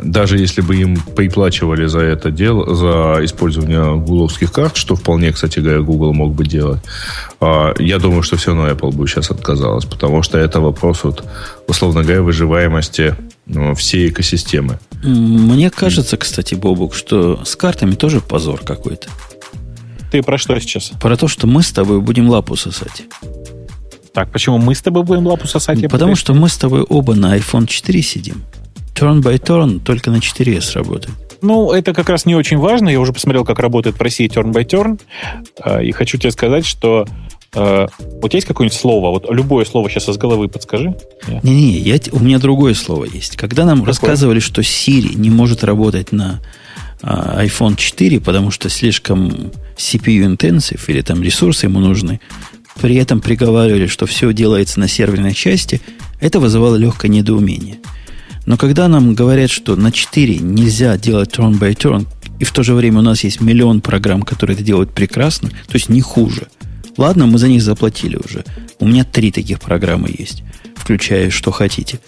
даже 0.04 0.38
если 0.38 0.62
бы 0.62 0.76
им 0.76 0.97
приплачивали 1.16 1.86
за 1.88 2.02
это 2.02 2.32
дело, 2.32 2.76
за 2.76 3.24
использование 3.24 3.95
гугловских 3.95 4.52
карт, 4.52 4.76
что 4.76 4.95
вполне, 4.95 5.32
кстати 5.32 5.60
говоря, 5.60 5.80
Google 5.80 6.14
мог 6.14 6.34
бы 6.34 6.45
делать, 6.45 6.82
я 7.41 8.00
думаю, 8.00 8.24
что 8.24 8.38
все 8.38 8.54
равно 8.54 8.70
Apple 8.70 8.93
бы 8.93 9.08
сейчас 9.08 9.32
отказалась, 9.32 9.86
потому 9.86 10.22
что 10.22 10.38
это 10.38 10.60
вопрос, 10.60 11.04
вот, 11.04 11.24
условно 11.68 12.04
говоря, 12.04 12.22
выживаемости 12.22 13.16
всей 13.76 14.10
экосистемы. 14.10 14.80
Мне 15.04 15.70
кажется, 15.70 16.18
кстати, 16.18 16.56
Бобук, 16.56 16.93
что 16.93 17.43
с 17.45 17.56
картами 17.56 17.95
тоже 17.95 18.22
позор 18.22 18.62
какой-то. 18.62 19.10
Ты 20.12 20.24
про 20.24 20.38
что 20.38 20.60
сейчас? 20.60 20.91
Про 21.00 21.16
то, 21.18 21.28
что 21.28 21.47
мы 21.47 21.62
с 21.62 21.72
тобой 21.72 22.02
будем 22.02 22.30
лапу 22.30 22.56
сосать. 22.56 23.04
Так, 24.14 24.32
почему 24.32 24.58
мы 24.58 24.74
с 24.74 24.82
тобой 24.82 25.04
будем 25.04 25.28
лапу 25.28 25.47
сосать? 25.47 25.82
Потому 25.89 26.16
что 26.16 26.34
мы 26.34 26.50
с 26.50 26.58
тобой 26.58 26.82
оба 26.82 27.14
на 27.14 27.38
iPhone 27.38 27.68
4 27.68 28.02
сидим. 28.02 28.43
Turn 28.95 29.22
by 29.22 29.39
turn 29.39 29.80
только 29.80 30.12
на 30.12 30.18
4S 30.18 30.74
работает. 30.74 31.16
Ну, 31.41 31.72
это 31.72 31.93
как 31.93 32.10
раз 32.10 32.26
не 32.26 32.36
очень 32.36 32.58
важно. 32.58 32.89
Я 32.89 33.00
уже 33.00 33.14
посмотрел, 33.14 33.45
как 33.45 33.60
работает 33.60 33.97
в 33.97 34.02
России 34.02 34.30
turn 34.30 34.52
by 34.52 34.66
turn. 34.66 35.00
А, 35.62 35.82
и 35.82 35.91
хочу 35.91 36.18
тебе 36.18 36.32
сказать, 36.32 36.66
что 36.66 37.08
У 37.54 38.28
тебя 38.28 38.38
есть 38.38 38.47
какое-нибудь 38.47 38.80
слово? 38.80 39.10
Вот 39.10 39.26
любое 39.32 39.66
слово 39.66 39.89
сейчас 39.89 40.08
из 40.08 40.18
головы 40.18 40.47
подскажи. 40.47 40.95
Не-не, 41.43 42.00
у 42.12 42.20
меня 42.20 42.38
другое 42.38 42.76
слово 42.76 43.06
есть. 43.06 43.38
Когда 43.38 43.66
нам 43.66 43.80
Какое? 43.80 43.88
рассказывали, 43.88 44.39
что 44.39 44.62
Siri 44.62 45.16
не 45.16 45.30
может 45.32 45.64
работать 45.64 46.12
на 46.12 46.41
uh, 47.02 47.43
iPhone 47.43 47.76
4, 47.76 48.20
потому 48.20 48.52
что 48.52 48.70
слишком 48.70 49.52
CPU-intensive 49.78 50.82
или 50.88 51.02
там 51.02 51.24
ресурсы 51.24 51.66
ему 51.66 51.80
нужны, 51.80 52.20
при 52.80 52.95
этом 52.95 53.20
приговаривали, 53.20 53.88
что 53.88 54.06
все 54.06 54.32
делается 54.32 54.80
на 54.80 54.88
серверной 54.88 55.34
части, 55.34 55.82
это 56.22 56.39
вызывало 56.39 56.76
легкое 56.76 57.10
недоумение. 57.10 57.80
Но 58.45 58.58
когда 58.58 58.88
нам 58.88 59.16
говорят, 59.16 59.50
что 59.50 59.76
на 59.76 59.91
4 59.91 60.38
нельзя 60.38 60.97
делать 60.97 61.36
turn 61.36 61.60
by 61.60 61.76
turn, 61.76 62.06
и 62.39 62.45
в 62.45 62.52
то 62.52 62.64
же 62.64 62.74
время 62.74 63.00
у 63.00 63.02
нас 63.02 63.24
есть 63.24 63.41
миллион 63.41 63.82
программ, 63.82 64.22
которые 64.22 64.56
это 64.56 64.64
делают 64.64 64.91
прекрасно, 64.91 65.50
то 65.50 65.74
есть 65.74 65.89
не 65.89 66.02
хуже– 66.02 66.47
Ладно, 67.00 67.28
мы 67.28 67.38
за 67.38 67.47
них 67.47 67.62
заплатили 67.62 68.18
уже. 68.18 68.43
У 68.78 68.86
меня 68.86 69.06
три 69.06 69.32
таких 69.32 69.62
программы 69.62 70.10
есть, 70.10 70.43
включая 70.76 71.30
что 71.30 71.50
хотите. 71.50 72.02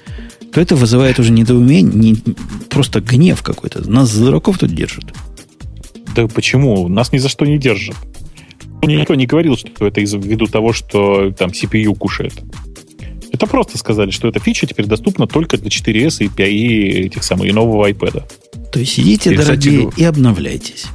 То 0.51 0.59
это 0.59 0.75
вызывает 0.75 1.17
уже 1.17 1.31
недоумение, 1.31 2.13
не, 2.13 2.15
просто 2.69 2.99
гнев 2.99 3.41
какой-то. 3.41 3.89
Нас 3.89 4.09
за 4.09 4.25
дураков 4.25 4.57
тут 4.57 4.75
держат. 4.75 5.05
Да 6.13 6.27
почему? 6.27 6.89
Нас 6.89 7.13
ни 7.13 7.19
за 7.19 7.29
что 7.29 7.45
не 7.45 7.57
держат. 7.57 7.95
Никто 8.83 9.15
не 9.15 9.27
говорил, 9.27 9.55
что 9.55 9.87
это 9.87 10.01
из-за 10.01 10.17
ввиду 10.17 10.47
того, 10.47 10.73
что 10.73 11.31
там 11.31 11.51
CPU 11.51 11.95
кушает. 11.95 12.33
Это 13.31 13.47
просто 13.47 13.77
сказали, 13.77 14.11
что 14.11 14.27
эта 14.27 14.41
фича 14.41 14.67
теперь 14.67 14.87
доступна 14.87 15.25
только 15.25 15.57
для 15.57 15.69
4S 15.69 16.25
и 16.25 16.27
5 16.27 16.49
и 16.49 16.79
этих 17.05 17.23
самых 17.23 17.47
и 17.47 17.53
нового 17.53 17.89
iPad. 17.89 18.23
То 18.73 18.79
есть 18.81 18.91
сидите, 18.91 19.33
и, 19.33 19.37
дорогие, 19.37 19.89
и 19.95 20.03
обновляйтесь. 20.03 20.87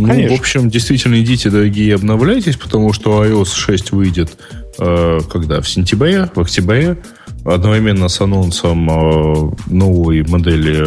Ну, 0.00 0.08
Конечно. 0.08 0.36
в 0.36 0.40
общем, 0.40 0.70
действительно, 0.70 1.20
идите, 1.20 1.50
дорогие, 1.50 1.94
обновляйтесь, 1.94 2.56
потому 2.56 2.94
что 2.94 3.22
iOS 3.22 3.54
6 3.54 3.92
выйдет 3.92 4.30
э, 4.78 5.20
когда? 5.30 5.60
В 5.60 5.68
сентябре, 5.68 6.30
в 6.34 6.40
октябре, 6.40 7.02
одновременно 7.44 8.08
с 8.08 8.18
анонсом 8.20 8.88
э, 8.88 9.50
новой 9.66 10.26
модели 10.26 10.86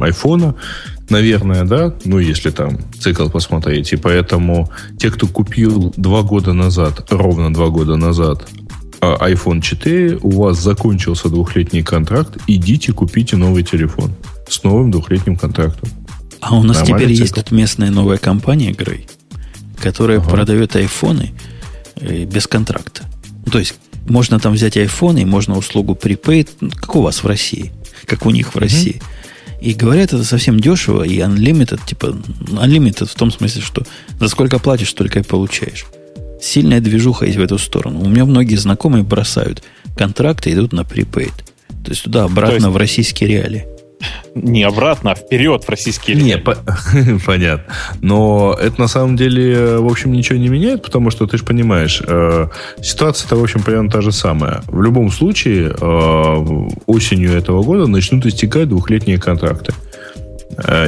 айфона, 0.00 0.54
наверное, 1.08 1.64
да, 1.64 1.94
ну, 2.04 2.18
если 2.18 2.50
там 2.50 2.78
цикл 3.00 3.30
посмотреть. 3.30 3.94
И 3.94 3.96
поэтому 3.96 4.70
те, 4.98 5.10
кто 5.10 5.26
купил 5.26 5.94
два 5.96 6.22
года 6.22 6.52
назад, 6.52 7.06
ровно 7.10 7.54
два 7.54 7.68
года 7.68 7.96
назад, 7.96 8.46
э, 9.00 9.06
iPhone 9.06 9.62
4, 9.62 10.18
у 10.20 10.42
вас 10.42 10.58
закончился 10.58 11.30
двухлетний 11.30 11.82
контракт, 11.82 12.36
идите 12.46 12.92
купите 12.92 13.36
новый 13.36 13.62
телефон 13.62 14.12
с 14.46 14.62
новым 14.62 14.90
двухлетним 14.90 15.36
контрактом. 15.36 15.88
А 16.44 16.54
у 16.56 16.62
нас 16.62 16.82
теперь 16.82 17.08
цикл. 17.08 17.22
есть 17.22 17.34
тут 17.34 17.50
местная 17.52 17.90
новая 17.90 18.18
компания, 18.18 18.72
Грей, 18.72 19.06
которая 19.78 20.18
ага. 20.18 20.28
продает 20.28 20.76
айфоны 20.76 21.32
э, 21.96 22.24
без 22.24 22.46
контракта. 22.46 23.04
Ну, 23.46 23.52
то 23.52 23.58
есть 23.58 23.74
можно 24.06 24.38
там 24.38 24.52
взять 24.52 24.76
айфоны, 24.76 25.20
и 25.20 25.24
можно 25.24 25.56
услугу 25.56 25.94
prepaid, 25.94 26.50
ну, 26.60 26.70
как 26.70 26.96
у 26.96 27.00
вас 27.00 27.22
в 27.22 27.26
России, 27.26 27.72
как 28.04 28.26
у 28.26 28.30
них 28.30 28.54
в 28.54 28.58
России. 28.58 29.00
И 29.62 29.72
говорят, 29.72 30.12
это 30.12 30.22
совсем 30.24 30.60
дешево, 30.60 31.02
и 31.04 31.18
unlimited, 31.20 31.80
типа, 31.86 32.14
unlimited 32.48 33.06
в 33.06 33.14
том 33.14 33.30
смысле, 33.30 33.62
что 33.62 33.82
за 34.20 34.28
сколько 34.28 34.58
платишь, 34.58 34.90
столько 34.90 35.20
и 35.20 35.22
получаешь. 35.22 35.86
Сильная 36.42 36.80
движуха 36.80 37.24
есть 37.24 37.38
в 37.38 37.42
эту 37.42 37.56
сторону. 37.56 38.02
У 38.02 38.08
меня 38.08 38.26
многие 38.26 38.56
знакомые 38.56 39.02
бросают 39.02 39.62
контракты, 39.96 40.52
идут 40.52 40.74
на 40.74 40.80
prepaid. 40.82 41.32
То 41.82 41.90
есть 41.90 42.02
туда-обратно 42.02 42.54
есть... 42.56 42.66
в 42.66 42.76
российские 42.76 43.30
реалии 43.30 43.66
не 44.34 44.62
обратно, 44.62 45.12
а 45.12 45.14
вперед 45.14 45.64
в 45.64 45.68
российские 45.68 46.16
Не, 46.16 46.38
по- 46.38 46.56
понятно. 47.26 47.72
Но 48.00 48.56
это 48.60 48.80
на 48.80 48.88
самом 48.88 49.16
деле, 49.16 49.78
в 49.78 49.86
общем, 49.86 50.12
ничего 50.12 50.38
не 50.38 50.48
меняет, 50.48 50.82
потому 50.82 51.10
что 51.10 51.26
ты 51.26 51.38
же 51.38 51.44
понимаешь, 51.44 52.02
э, 52.06 52.48
ситуация-то, 52.82 53.36
в 53.36 53.42
общем, 53.42 53.62
примерно 53.62 53.90
та 53.90 54.00
же 54.00 54.12
самая. 54.12 54.62
В 54.66 54.82
любом 54.82 55.10
случае, 55.10 55.74
э, 55.80 56.66
осенью 56.86 57.32
этого 57.32 57.62
года 57.62 57.86
начнут 57.86 58.26
истекать 58.26 58.68
двухлетние 58.68 59.18
контракты. 59.18 59.72
Э, 59.72 59.93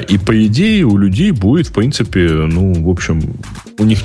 и 0.08 0.18
по 0.18 0.46
идее 0.46 0.84
у 0.84 0.96
людей 0.96 1.30
будет, 1.32 1.68
в 1.68 1.72
принципе, 1.72 2.28
ну, 2.28 2.72
в 2.84 2.88
общем, 2.88 3.20
у 3.78 3.84
них 3.84 4.00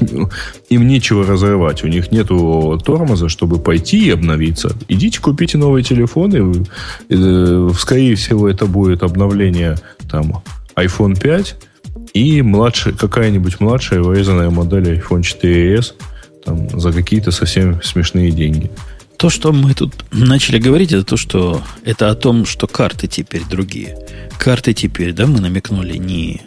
им 0.70 0.88
нечего 0.88 1.26
разрывать, 1.26 1.84
у 1.84 1.88
них 1.88 2.12
нету 2.12 2.82
тормоза, 2.84 3.30
чтобы 3.30 3.59
пойти 3.59 4.07
и 4.07 4.09
обновиться. 4.12 4.76
Идите, 4.88 5.20
купите 5.20 5.57
новые 5.57 5.84
телефоны. 5.84 6.66
Э, 7.09 7.70
скорее 7.78 8.16
всего, 8.16 8.49
это 8.49 8.66
будет 8.66 9.03
обновление 9.03 9.78
там 10.09 10.43
iPhone 10.76 11.20
5 11.20 11.55
и 12.14 12.41
младшая, 12.41 12.93
какая-нибудь 12.93 13.59
младшая 13.59 14.01
вырезанная 14.01 14.49
модель 14.49 14.99
iPhone 14.99 15.22
4s 15.22 15.93
там, 16.43 16.80
за 16.80 16.91
какие-то 16.91 17.32
совсем 17.32 17.82
смешные 17.82 18.32
деньги. 18.32 18.70
То, 19.22 19.30
что 19.30 19.53
мы 19.53 19.76
тут 19.76 20.03
начали 20.11 20.57
говорить, 20.57 20.91
это 20.93 21.03
то, 21.03 21.15
что 21.15 21.61
это 21.86 22.09
о 22.09 22.15
том, 22.15 22.43
что 22.43 22.65
карты 22.65 23.05
теперь 23.05 23.43
другие. 23.47 23.95
Карты 24.39 24.74
теперь, 24.74 25.13
да, 25.13 25.28
мы 25.28 25.39
намекнули, 25.39 25.95
не, 25.97 26.41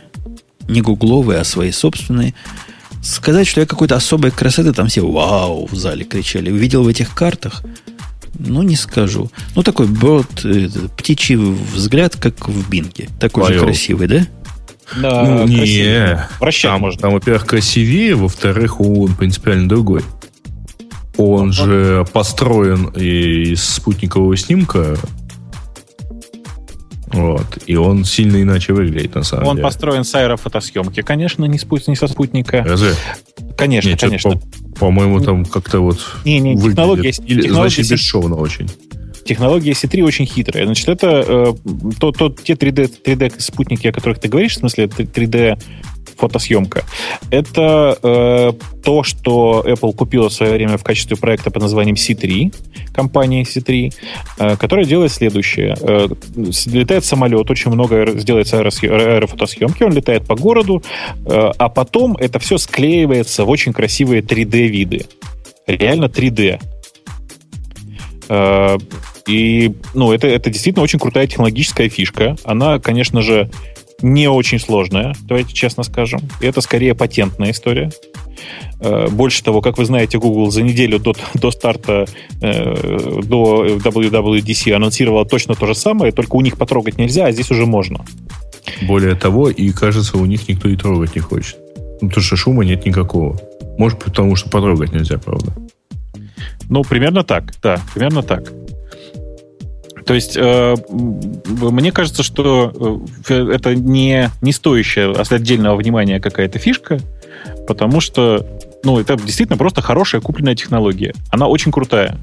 не 0.67 0.81
гугловые, 0.81 1.39
а 1.39 1.45
свои 1.45 1.71
собственные. 1.71 2.35
Сказать, 3.01 3.47
что 3.47 3.61
я 3.61 3.67
какой-то 3.69 3.95
особой 3.95 4.33
красоты, 4.33 4.73
там 4.73 4.89
все 4.89 5.07
вау 5.07 5.69
в 5.71 5.77
зале 5.77 6.05
кричали, 6.05 6.51
увидел 6.51 6.83
в 6.83 6.89
этих 6.89 7.15
картах, 7.15 7.63
ну, 8.41 8.65
не 8.65 8.75
скажу. 8.75 9.31
Ну, 9.55 9.63
такой 9.63 9.87
брод, 9.87 10.45
э, 10.45 10.69
птичий 10.97 11.37
взгляд, 11.37 12.17
как 12.17 12.49
в 12.49 12.69
Бинге. 12.69 13.09
Такой 13.21 13.45
Вайо. 13.45 13.61
же 13.61 13.65
красивый, 13.67 14.09
да? 14.09 14.27
Да, 14.97 15.23
ну, 15.23 15.47
не. 15.47 16.27
Вращать 16.41 16.73
там, 16.73 16.81
можно. 16.81 17.01
Там, 17.01 17.13
во-первых, 17.13 17.47
красивее, 17.47 18.17
во-вторых, 18.17 18.81
он 18.81 19.15
принципиально 19.15 19.69
другой. 19.69 20.03
Он 21.17 21.53
же 21.53 22.05
построен 22.13 22.89
из 22.89 23.63
спутникового 23.63 24.37
снимка. 24.37 24.97
Вот. 27.13 27.59
И 27.67 27.77
он 27.77 28.05
сильно 28.05 28.43
иначе 28.43 28.73
выглядит, 28.73 29.15
на 29.15 29.23
самом 29.23 29.47
он 29.47 29.57
деле. 29.57 29.65
Он 29.65 29.71
построен 29.71 30.05
с 30.05 30.15
аэрофотосъемки, 30.17 31.03
конечно, 31.03 31.45
не, 31.45 31.59
спут, 31.59 31.87
не 31.87 31.95
со 31.95 32.09
спутника. 32.09 32.65
Разве? 32.67 32.95
Конечно, 33.57 33.91
Нет, 33.91 34.01
конечно. 34.01 34.41
По-моему, 34.81 35.21
там 35.21 35.45
как-то 35.45 35.79
вот 35.79 36.01
не, 36.25 36.41
не, 36.41 36.57
технология, 36.57 37.11
Или, 37.25 37.43
технология 37.43 37.85
значит, 37.85 37.93
бесшовно 37.93 38.35
очень. 38.35 38.69
Технология 39.25 39.73
C3 39.73 40.03
очень 40.03 40.27
хитрая. 40.27 40.67
Значит, 40.67 40.89
это 40.89 41.25
э, 41.27 41.55
то, 42.01 42.11
то, 42.11 42.31
те 42.31 42.55
3D, 42.55 42.91
3D 43.05 43.41
спутники, 43.41 43.87
о 43.87 43.93
которых 43.93 44.19
ты 44.19 44.29
говоришь, 44.29 44.57
в 44.57 44.59
смысле 44.59 44.87
3D 44.87 45.59
фотосъемка. 46.17 46.85
Это 47.31 47.99
э, 48.03 48.53
то, 48.83 49.03
что 49.03 49.65
Apple 49.67 49.95
купила 49.95 50.29
в 50.29 50.33
свое 50.33 50.53
время 50.53 50.77
в 50.77 50.85
качестве 50.85 51.17
проекта 51.17 51.51
под 51.51 51.63
названием 51.63 51.97
C3, 51.97 52.55
компании 52.93 53.45
C3, 53.45 53.95
э, 54.39 54.57
которая 54.57 54.87
делает 54.87 55.13
следующее. 55.13 55.77
Э, 55.81 56.09
летает 56.67 57.05
самолет, 57.05 57.51
очень 57.51 57.71
много 57.71 58.13
делается 58.13 58.61
аэрофотосъемки, 58.61 59.83
он 59.83 59.93
летает 59.93 60.27
по 60.27 60.37
городу, 60.37 60.83
э, 61.27 61.51
а 61.59 61.69
потом 61.69 62.17
это 62.17 62.39
все 62.39 62.59
склеивается 62.59 63.45
в 63.45 63.51
очень 63.51 63.73
красивые 63.73 64.23
3D-виды. 64.23 65.07
Реально 65.67 66.07
3D. 66.07 66.61
Э, 68.29 68.79
и 69.27 69.75
ну, 69.95 70.13
это, 70.13 70.27
это 70.27 70.51
действительно 70.51 70.83
очень 70.83 70.99
крутая 70.99 71.27
технологическая 71.27 71.89
фишка. 71.89 72.37
Она, 72.45 72.79
конечно 72.79 73.23
же, 73.23 73.51
не 74.05 74.29
очень 74.29 74.61
сложная, 74.61 75.15
давайте 75.23 75.55
честно 75.55 75.83
скажем. 75.83 76.21
Это 76.41 76.61
скорее 76.61 76.95
патентная 76.95 77.53
история. 77.53 77.91
Э, 78.81 79.09
больше 79.09 79.43
того, 79.43 79.63
как 79.63 79.79
вы 79.79 79.87
знаете, 79.87 80.19
Google 80.19 80.51
за 80.51 80.63
неделю 80.63 80.99
до, 80.99 81.15
до 81.33 81.51
старта, 81.51 82.05
э, 82.43 83.23
до 83.23 83.79
WWDC 83.79 84.73
анонсировала 84.73 85.25
точно 85.25 85.55
то 85.55 85.67
же 85.67 85.75
самое, 85.75 86.13
только 86.13 86.37
у 86.37 86.43
них 86.43 86.59
потрогать 86.59 86.99
нельзя, 86.99 87.25
а 87.25 87.33
здесь 87.33 87.51
уже 87.51 87.65
можно. 87.65 88.05
Более 88.83 89.15
того, 89.15 89.49
и 89.49 89.71
кажется, 89.71 90.19
у 90.19 90.27
них 90.27 90.49
никто 90.49 90.69
и 90.69 90.77
трогать 90.77 91.15
не 91.15 91.23
хочет. 91.23 91.57
Ну, 92.03 92.09
потому 92.09 92.23
что 92.23 92.37
шума 92.37 92.65
нет 92.65 92.85
никакого. 92.85 93.41
Может, 93.79 94.01
потому 94.01 94.37
что 94.37 94.51
потрогать 94.51 94.93
нельзя, 94.93 95.19
правда. 95.19 95.55
Ну, 96.69 96.83
примерно 96.83 97.25
так, 97.25 97.55
да, 97.63 97.81
примерно 97.95 98.23
так. 98.23 98.53
То 100.07 100.15
есть 100.15 100.37
э, 100.37 100.75
мне 100.91 101.93
кажется, 101.93 102.23
что 102.23 103.03
э, 103.29 103.35
это 103.35 103.75
не, 103.75 104.31
не 104.43 104.53
стоящая 104.53 105.13
отдельного 105.13 105.77
внимания 105.77 106.21
какая-то 106.21 106.59
фишка, 106.59 106.99
потому 107.67 108.01
что 108.01 108.47
ну, 108.85 108.99
это 108.99 109.17
действительно 109.17 109.57
просто 109.57 109.81
хорошая 109.81 110.21
купленная 110.21 110.55
технология. 110.55 111.15
Она 111.31 111.47
очень 111.47 111.73
крутая. 111.73 112.19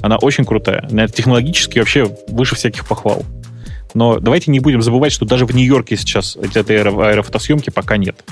Она 0.00 0.16
очень 0.16 0.44
крутая. 0.44 0.88
Технологически 1.08 1.78
вообще 1.78 2.10
выше 2.28 2.54
всяких 2.54 2.86
похвал. 2.86 3.22
Но 3.96 4.18
давайте 4.20 4.50
не 4.50 4.60
будем 4.60 4.82
забывать, 4.82 5.10
что 5.10 5.24
даже 5.24 5.46
в 5.46 5.54
Нью-Йорке 5.54 5.96
сейчас 5.96 6.36
этой 6.36 6.82
аэрофотосъемки 6.82 7.70
пока 7.70 7.96
нет. 7.96 8.22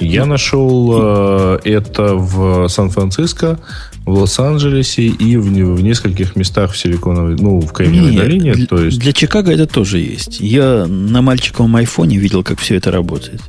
Я 0.00 0.26
нашел 0.26 0.94
э, 1.00 1.58
это 1.62 2.16
в 2.16 2.66
Сан-Франциско, 2.66 3.60
в 4.04 4.14
Лос-Анджелесе 4.14 5.04
и 5.04 5.36
в, 5.36 5.44
в 5.44 5.80
нескольких 5.80 6.34
местах 6.34 6.72
в 6.72 6.76
Силиконовой, 6.76 7.36
ну, 7.36 7.60
в 7.60 7.72
Кремниевой 7.72 8.10
Нет, 8.10 8.20
долине. 8.20 8.52
Для, 8.54 8.66
то 8.66 8.82
есть... 8.82 8.98
для 8.98 9.12
Чикаго 9.12 9.52
это 9.52 9.68
тоже 9.68 9.98
есть. 10.00 10.40
Я 10.40 10.86
на 10.88 11.22
мальчиковом 11.22 11.76
айфоне 11.76 12.18
видел, 12.18 12.42
как 12.42 12.58
все 12.58 12.74
это 12.74 12.90
работает. 12.90 13.42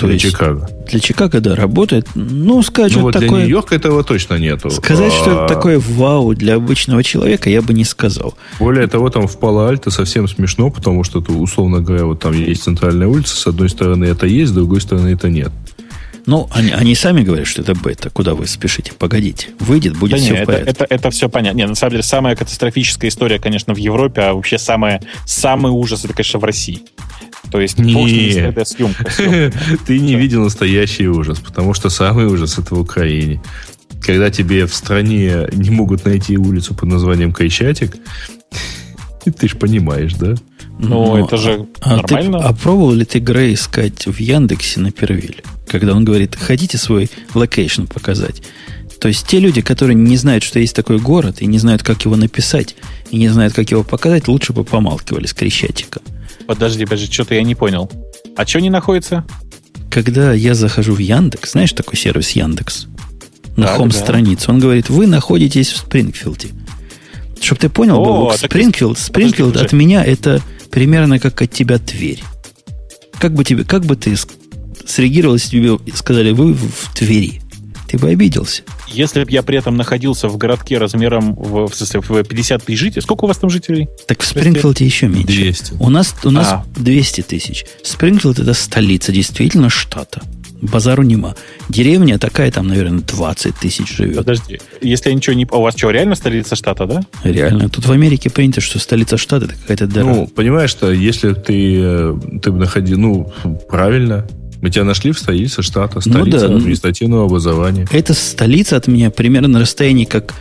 То 0.00 0.06
для 0.06 0.14
есть, 0.14 0.26
Чикаго. 0.26 0.68
Для 0.88 0.98
Чикаго, 0.98 1.40
да, 1.40 1.54
работает. 1.54 2.08
Ну, 2.14 2.62
сказать, 2.62 2.96
ну, 2.96 3.02
вот 3.02 3.12
такое... 3.12 3.28
для 3.28 3.38
Нью-Йорка 3.40 3.74
этого 3.74 4.02
точно 4.02 4.38
нету. 4.38 4.70
Сказать, 4.70 5.12
а... 5.12 5.16
что 5.16 5.30
это 5.32 5.54
такое 5.54 5.78
вау 5.78 6.34
для 6.34 6.54
обычного 6.54 7.02
человека, 7.02 7.50
я 7.50 7.60
бы 7.60 7.74
не 7.74 7.84
сказал. 7.84 8.34
Более 8.58 8.86
того, 8.86 9.10
там 9.10 9.28
в 9.28 9.38
Пало-Альто 9.38 9.90
совсем 9.90 10.26
смешно, 10.26 10.70
потому 10.70 11.04
что, 11.04 11.20
условно 11.20 11.80
говоря, 11.80 12.06
вот 12.06 12.20
там 12.20 12.32
есть 12.32 12.62
центральная 12.62 13.08
улица, 13.08 13.36
с 13.36 13.46
одной 13.46 13.68
стороны 13.68 14.06
это 14.06 14.26
есть, 14.26 14.52
с 14.52 14.54
другой 14.54 14.80
стороны 14.80 15.08
это 15.08 15.28
нет. 15.28 15.52
Ну, 16.30 16.48
они, 16.52 16.70
они 16.70 16.94
сами 16.94 17.22
говорят, 17.22 17.48
что 17.48 17.62
это 17.62 17.74
бета. 17.74 18.08
Куда 18.08 18.36
вы 18.36 18.46
спешите? 18.46 18.92
Погодите. 18.96 19.48
Выйдет, 19.58 19.96
будет 19.96 20.12
да 20.12 20.16
все 20.18 20.32
не, 20.32 20.42
в 20.42 20.46
порядке. 20.46 20.70
Это, 20.70 20.84
это, 20.84 20.94
это 20.94 21.10
все 21.10 21.28
понятно. 21.28 21.56
Не, 21.56 21.66
на 21.66 21.74
самом 21.74 21.90
деле, 21.90 22.04
самая 22.04 22.36
катастрофическая 22.36 23.10
история, 23.10 23.40
конечно, 23.40 23.74
в 23.74 23.78
Европе, 23.78 24.20
а 24.20 24.34
вообще 24.34 24.56
самая, 24.56 25.02
самый 25.26 25.72
ужас, 25.72 26.04
это, 26.04 26.14
конечно, 26.14 26.38
в 26.38 26.44
России. 26.44 26.84
То 27.50 27.60
есть, 27.60 27.80
не. 27.80 27.92
съемка, 27.92 28.64
съемка. 29.12 29.52
Ты 29.84 29.98
не 29.98 30.14
видел 30.14 30.44
настоящий 30.44 31.08
ужас, 31.08 31.40
потому 31.40 31.74
что 31.74 31.90
самый 31.90 32.26
ужас 32.26 32.58
это 32.58 32.76
в 32.76 32.80
Украине. 32.80 33.42
Когда 34.00 34.30
тебе 34.30 34.66
в 34.66 34.74
стране 34.74 35.48
не 35.50 35.70
могут 35.70 36.04
найти 36.04 36.36
улицу 36.36 36.76
под 36.76 36.90
названием 36.90 37.32
Кайчатик, 37.32 37.96
ты 39.24 39.48
ж 39.48 39.56
понимаешь, 39.56 40.14
да? 40.14 40.34
Ну, 40.78 41.16
ну 41.16 41.24
это 41.24 41.36
же 41.36 41.66
а, 41.80 41.96
нормально. 41.96 42.38
Ты, 42.38 42.44
а 42.44 42.52
пробовал 42.54 42.92
ли 42.92 43.04
ты 43.04 43.18
Грей 43.18 43.54
искать 43.54 44.06
в 44.06 44.18
Яндексе 44.18 44.80
на 44.80 44.92
Первиле? 44.92 45.42
Когда 45.66 45.94
он 45.94 46.04
говорит, 46.04 46.36
хотите 46.36 46.78
свой 46.78 47.10
локейшн 47.34 47.84
показать? 47.84 48.42
То 49.00 49.08
есть 49.08 49.26
те 49.26 49.38
люди, 49.38 49.62
которые 49.62 49.94
не 49.94 50.16
знают, 50.16 50.44
что 50.44 50.58
есть 50.58 50.76
такой 50.76 50.98
город, 50.98 51.40
и 51.40 51.46
не 51.46 51.58
знают, 51.58 51.82
как 51.82 52.04
его 52.04 52.16
написать, 52.16 52.76
и 53.10 53.16
не 53.16 53.28
знают, 53.28 53.54
как 53.54 53.70
его 53.70 53.82
показать, 53.82 54.28
лучше 54.28 54.52
бы 54.52 54.62
помалкивали 54.62 55.26
с 55.26 55.32
Крещатиком. 55.32 56.02
Подожди, 56.46 56.84
подожди, 56.84 57.10
что-то 57.10 57.34
я 57.34 57.42
не 57.42 57.54
понял. 57.54 57.90
А 58.36 58.46
что 58.46 58.60
не 58.60 58.70
находится? 58.70 59.24
Когда 59.90 60.32
я 60.34 60.54
захожу 60.54 60.94
в 60.94 60.98
Яндекс, 60.98 61.52
знаешь 61.52 61.72
такой 61.72 61.96
сервис 61.96 62.30
Яндекс? 62.30 62.86
На 63.56 63.68
хом-страницу. 63.68 64.46
Да. 64.46 64.52
Он 64.52 64.60
говорит, 64.60 64.88
вы 64.88 65.06
находитесь 65.06 65.70
в 65.70 65.78
Спрингфилде. 65.78 66.48
Чтобы 67.40 67.60
ты 67.60 67.68
понял, 67.68 68.00
О, 68.00 68.04
Бобок, 68.04 68.36
Спрингфилд, 68.36 68.98
Спрингфилд 68.98 69.56
от 69.56 69.72
меня 69.72 70.04
это 70.04 70.42
примерно 70.70 71.18
как 71.18 71.40
от 71.42 71.50
тебя 71.50 71.78
Тверь. 71.78 72.22
Как 73.18 73.34
бы, 73.34 73.44
тебе, 73.44 73.64
как 73.64 73.84
бы 73.84 73.96
ты 73.96 74.14
среагировал, 74.86 75.34
если 75.34 75.50
тебе 75.50 75.78
сказали, 75.94 76.32
вы 76.32 76.54
в 76.54 76.94
Твери? 76.94 77.42
Ты 77.88 77.98
бы 77.98 78.08
обиделся. 78.08 78.62
Если 78.86 79.24
бы 79.24 79.30
я 79.32 79.42
при 79.42 79.58
этом 79.58 79.76
находился 79.76 80.28
в 80.28 80.36
городке 80.36 80.78
размером 80.78 81.34
в, 81.34 81.66
в, 81.66 81.74
смысле, 81.74 82.00
в 82.00 82.22
50 82.22 82.64
тысяч 82.64 82.78
жителей, 82.78 83.02
сколько 83.02 83.24
у 83.24 83.28
вас 83.28 83.38
там 83.38 83.50
жителей? 83.50 83.88
Так 84.06 84.22
в 84.22 84.26
Спрингфилде 84.26 84.84
еще 84.84 85.08
меньше. 85.08 85.26
200. 85.26 85.74
У 85.80 85.90
нас, 85.90 86.14
у 86.22 86.30
нас 86.30 86.48
а. 86.48 86.64
200 86.76 87.22
тысяч. 87.22 87.64
Спрингфилд 87.82 88.38
это 88.38 88.54
столица 88.54 89.10
действительно 89.10 89.70
штата. 89.70 90.22
Базару 90.62 91.02
нема. 91.02 91.34
Деревня 91.68 92.18
такая, 92.18 92.50
там, 92.50 92.68
наверное, 92.68 93.00
20 93.00 93.54
тысяч 93.56 93.96
живет. 93.96 94.16
Подожди, 94.16 94.60
если 94.80 95.10
я 95.10 95.14
ничего 95.14 95.34
не... 95.34 95.46
А 95.50 95.56
у 95.56 95.62
вас 95.62 95.76
что, 95.76 95.90
реально 95.90 96.14
столица 96.14 96.56
штата, 96.56 96.86
да? 96.86 97.02
Реально. 97.24 97.68
Тут 97.68 97.86
в 97.86 97.92
Америке 97.92 98.30
принято, 98.30 98.60
что 98.60 98.78
столица 98.78 99.16
штата 99.16 99.46
это 99.46 99.54
какая-то 99.54 99.86
дыра. 99.86 100.04
Ну, 100.04 100.26
понимаешь, 100.26 100.70
что 100.70 100.90
если 100.92 101.32
ты, 101.32 101.80
э, 101.80 102.14
ты 102.42 102.52
находил... 102.52 102.98
Ну, 102.98 103.32
правильно, 103.68 104.26
мы 104.60 104.70
тебя 104.70 104.84
нашли 104.84 105.12
в 105.12 105.18
столице 105.18 105.62
штата, 105.62 105.94
ну 105.96 106.00
столица 106.00 106.48
ну, 106.48 106.54
да. 106.54 106.56
административного 106.56 107.24
образования. 107.24 107.86
Это 107.90 108.14
столица 108.14 108.76
от 108.76 108.86
меня 108.88 109.10
примерно 109.10 109.48
на 109.48 109.60
расстоянии, 109.60 110.04
как 110.04 110.34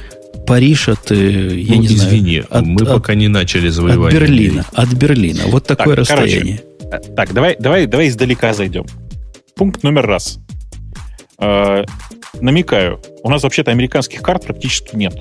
Париж 0.46 0.90
от, 0.90 1.12
э, 1.12 1.60
я 1.60 1.76
ну, 1.76 1.82
не 1.82 1.88
извини, 1.88 2.42
знаю... 2.42 2.48
От, 2.50 2.66
мы 2.66 2.82
от, 2.82 2.88
пока 2.88 3.16
не 3.16 3.28
начали 3.28 3.70
завоевание. 3.70 4.18
От 4.18 4.24
Берлина. 4.24 4.66
От 4.74 4.94
Берлина. 4.94 5.44
Вот 5.48 5.66
такое 5.66 5.96
так, 5.96 6.00
расстояние. 6.00 6.62
Короче, 6.80 7.08
э, 7.12 7.16
так, 7.16 7.34
давай, 7.34 7.56
давай, 7.60 7.86
давай 7.86 8.08
издалека 8.08 8.54
зайдем. 8.54 8.86
Пункт 9.60 9.84
номер 9.84 10.08
раз. 10.08 10.40
Э, 11.38 11.84
намекаю, 12.40 13.02
у 13.24 13.30
нас 13.30 13.44
вообще-то 13.44 13.72
американских 13.72 14.22
карт 14.22 14.46
практически 14.46 14.96
нет. 14.96 15.14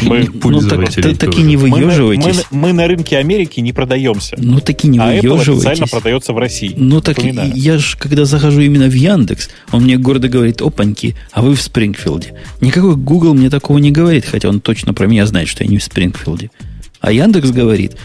Мы 0.00 0.28
ну, 0.32 0.60
так, 0.60 0.88
так, 0.94 1.18
так 1.18 1.38
и 1.38 1.42
не 1.42 1.56
выеживайтесь. 1.56 2.44
Мы, 2.52 2.60
мы, 2.60 2.68
мы 2.68 2.72
на 2.72 2.86
рынке 2.86 3.18
Америки 3.18 3.58
не 3.58 3.72
продаемся. 3.72 4.36
Ну, 4.38 4.60
так 4.60 4.84
и 4.84 4.86
не 4.86 5.00
а 5.00 5.08
выеживайтесь. 5.08 5.48
Apple 5.48 5.56
официально 5.56 5.86
продается 5.88 6.32
в 6.34 6.38
России. 6.38 6.72
Ну, 6.76 7.00
так 7.00 7.16
Напоминаю. 7.16 7.52
я 7.56 7.78
же, 7.78 7.96
когда 7.98 8.26
захожу 8.26 8.60
именно 8.60 8.86
в 8.86 8.94
Яндекс, 8.94 9.50
он 9.72 9.82
мне 9.82 9.96
гордо 9.96 10.28
говорит, 10.28 10.62
опаньки, 10.62 11.16
а 11.32 11.42
вы 11.42 11.56
в 11.56 11.60
Спрингфилде. 11.60 12.34
Никакой 12.60 12.94
Google 12.94 13.34
мне 13.34 13.50
такого 13.50 13.78
не 13.78 13.90
говорит, 13.90 14.24
хотя 14.24 14.48
он 14.48 14.60
точно 14.60 14.94
про 14.94 15.08
меня 15.08 15.26
знает, 15.26 15.48
что 15.48 15.64
я 15.64 15.68
не 15.68 15.78
в 15.78 15.82
Спрингфилде. 15.82 16.52
А 17.00 17.10
Яндекс 17.10 17.50
говорит. 17.50 17.96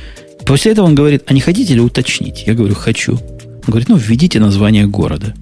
После 0.48 0.72
этого 0.72 0.88
он 0.88 0.96
говорит, 0.96 1.26
а 1.28 1.34
не 1.34 1.42
хотите 1.42 1.76
ли 1.76 1.80
уточнить? 1.80 2.46
Я 2.48 2.56
говорю, 2.56 2.74
хочу. 2.74 3.20
Говорит, 3.68 3.90
ну, 3.90 3.98
введите 3.98 4.40
название 4.40 4.88
города. 4.88 5.36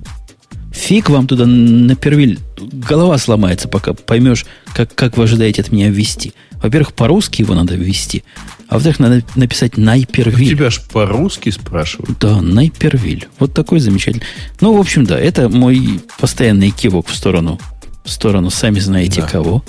Фиг 0.71 1.09
вам 1.09 1.27
туда 1.27 1.45
на 1.45 1.95
первиль. 1.95 2.39
Голова 2.59 3.17
сломается, 3.17 3.67
пока 3.67 3.93
поймешь, 3.93 4.45
как, 4.73 4.93
как 4.93 5.15
вы 5.15 5.23
ожидаете 5.23 5.61
от 5.61 5.71
меня 5.71 5.89
ввести. 5.89 6.33
Во-первых, 6.61 6.93
по-русски 6.93 7.41
его 7.41 7.53
надо 7.53 7.75
ввести. 7.75 8.23
А 8.67 8.75
во-вторых, 8.75 8.99
надо 8.99 9.23
написать 9.35 9.77
Найпервиль. 9.77 10.49
Тебя 10.49 10.69
ж 10.69 10.81
по-русски 10.91 11.49
спрашивают. 11.51 12.17
Да, 12.19 12.41
Найпервиль. 12.41 13.27
Вот 13.39 13.53
такой 13.53 13.79
замечательный. 13.79 14.25
Ну, 14.59 14.75
в 14.75 14.79
общем, 14.79 15.05
да, 15.05 15.19
это 15.19 15.47
мой 15.49 16.01
постоянный 16.19 16.71
кивок 16.71 17.07
в 17.07 17.15
сторону, 17.15 17.59
в 18.03 18.09
сторону 18.09 18.49
сами 18.49 18.79
знаете 18.79 19.21
да. 19.21 19.27
кого. 19.27 19.63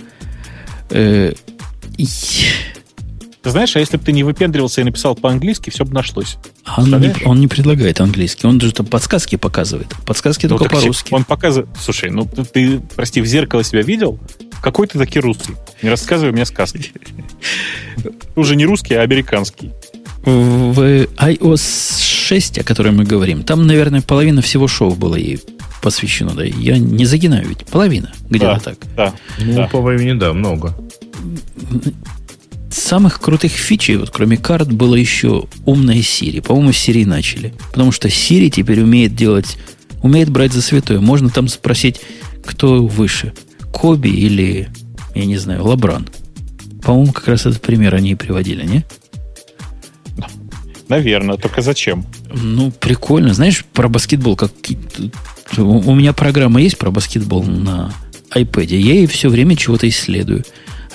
Э, 0.91 1.35
ты 3.47 3.51
знаешь, 3.51 3.77
а 3.77 3.78
если 3.78 3.97
бы 3.97 4.02
ты 4.02 4.10
не 4.10 4.24
выпендривался 4.24 4.81
и 4.81 4.85
написал 4.85 5.14
по-английски, 5.14 5.70
все 5.70 5.85
бы 5.85 5.94
нашлось. 5.94 6.36
А 6.64 6.82
он 6.82 6.90
не, 7.01 7.14
он 7.24 7.39
не 7.39 7.47
предлагает 7.47 8.01
английский, 8.01 8.44
он 8.48 8.60
же 8.60 8.73
там 8.73 8.86
подсказки 8.86 9.36
показывает. 9.36 9.86
Подсказки 10.05 10.47
ну, 10.47 10.59
только 10.59 10.74
по-русски. 10.74 11.14
Он 11.14 11.23
показывает... 11.23 11.68
Слушай, 11.81 12.10
ну 12.10 12.24
ты, 12.27 12.43
ты, 12.44 12.81
прости, 12.97 13.20
в 13.20 13.27
зеркало 13.27 13.62
себя 13.62 13.82
видел? 13.82 14.18
Какой 14.60 14.89
ты 14.89 14.98
таки 14.98 15.20
русский? 15.20 15.52
Не 15.81 15.90
рассказывай 15.90 16.32
мне 16.32 16.44
сказки. 16.44 16.90
Уже 18.35 18.56
не 18.56 18.66
русский, 18.66 18.94
а 18.94 19.02
американский. 19.02 19.70
В 20.24 20.81
iOS 20.81 22.02
6, 22.02 22.59
о 22.59 22.64
которой 22.64 22.90
мы 22.90 23.05
говорим, 23.05 23.44
там, 23.44 23.64
наверное, 23.64 24.02
половина 24.02 24.43
всего 24.43 24.66
шоу 24.66 24.97
было 24.97 25.14
и 25.14 25.39
посвящено, 25.82 26.32
да? 26.32 26.43
Я 26.43 26.78
не 26.78 27.05
загинаю 27.05 27.47
ведь. 27.47 27.64
Половина. 27.66 28.10
Где-то 28.28 28.55
да, 28.55 28.59
так. 28.59 28.78
Да, 28.97 29.14
ну, 29.39 29.55
да. 29.55 29.68
по 29.68 29.81
времени, 29.81 30.18
да, 30.18 30.32
много. 30.32 30.77
Самых 32.77 33.20
крутых 33.20 33.53
фичей, 33.53 33.97
вот 33.97 34.11
кроме 34.11 34.36
карт, 34.36 34.70
было 34.70 34.94
еще 34.94 35.47
умная 35.65 35.97
Siri. 35.97 36.43
По-моему, 36.43 36.73
с 36.73 36.77
Siri 36.77 37.07
начали. 37.07 37.55
Потому 37.70 37.90
что 37.90 38.09
Siri 38.09 38.51
теперь 38.51 38.82
умеет 38.82 39.15
делать, 39.16 39.57
умеет 40.03 40.28
брать 40.28 40.53
за 40.53 40.61
святое. 40.61 41.01
Можно 41.01 41.31
там 41.31 41.48
спросить, 41.48 42.03
кто 42.44 42.86
выше, 42.86 43.32
Коби 43.73 44.11
или, 44.11 44.69
я 45.15 45.24
не 45.24 45.39
знаю, 45.39 45.65
Лабран. 45.65 46.07
По-моему, 46.82 47.12
как 47.12 47.28
раз 47.28 47.47
этот 47.47 47.62
пример 47.62 47.94
они 47.94 48.11
и 48.11 48.15
приводили, 48.15 48.65
не? 48.66 48.85
Наверное, 50.89 51.39
только 51.39 51.62
зачем? 51.62 52.05
Ну, 52.31 52.70
прикольно. 52.70 53.32
Знаешь, 53.32 53.65
про 53.73 53.89
баскетбол, 53.89 54.36
как 54.36 54.53
у 55.57 55.94
меня 55.94 56.12
программа 56.12 56.61
есть 56.61 56.77
про 56.77 56.90
баскетбол 56.90 57.43
на 57.43 57.93
iPad. 58.35 58.66
Я 58.66 58.94
ей 58.94 59.07
все 59.07 59.31
время 59.31 59.57
чего-то 59.57 59.89
исследую. 59.89 60.44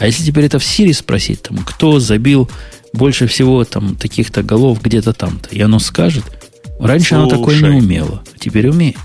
А 0.01 0.07
если 0.07 0.23
теперь 0.23 0.45
это 0.45 0.57
в 0.57 0.63
Siri 0.63 0.93
спросить, 0.93 1.43
там, 1.43 1.59
кто 1.59 1.99
забил 1.99 2.49
больше 2.91 3.27
всего 3.27 3.63
там 3.65 3.95
таких-то 3.95 4.41
голов 4.41 4.81
где-то 4.81 5.13
там-то, 5.13 5.49
и 5.49 5.61
оно 5.61 5.77
скажет. 5.77 6.23
Раньше 6.79 7.09
Слушай. 7.09 7.21
оно 7.21 7.29
такое 7.29 7.61
не 7.61 7.77
умело, 7.77 8.23
а 8.33 8.39
теперь 8.39 8.67
умеет. 8.67 8.97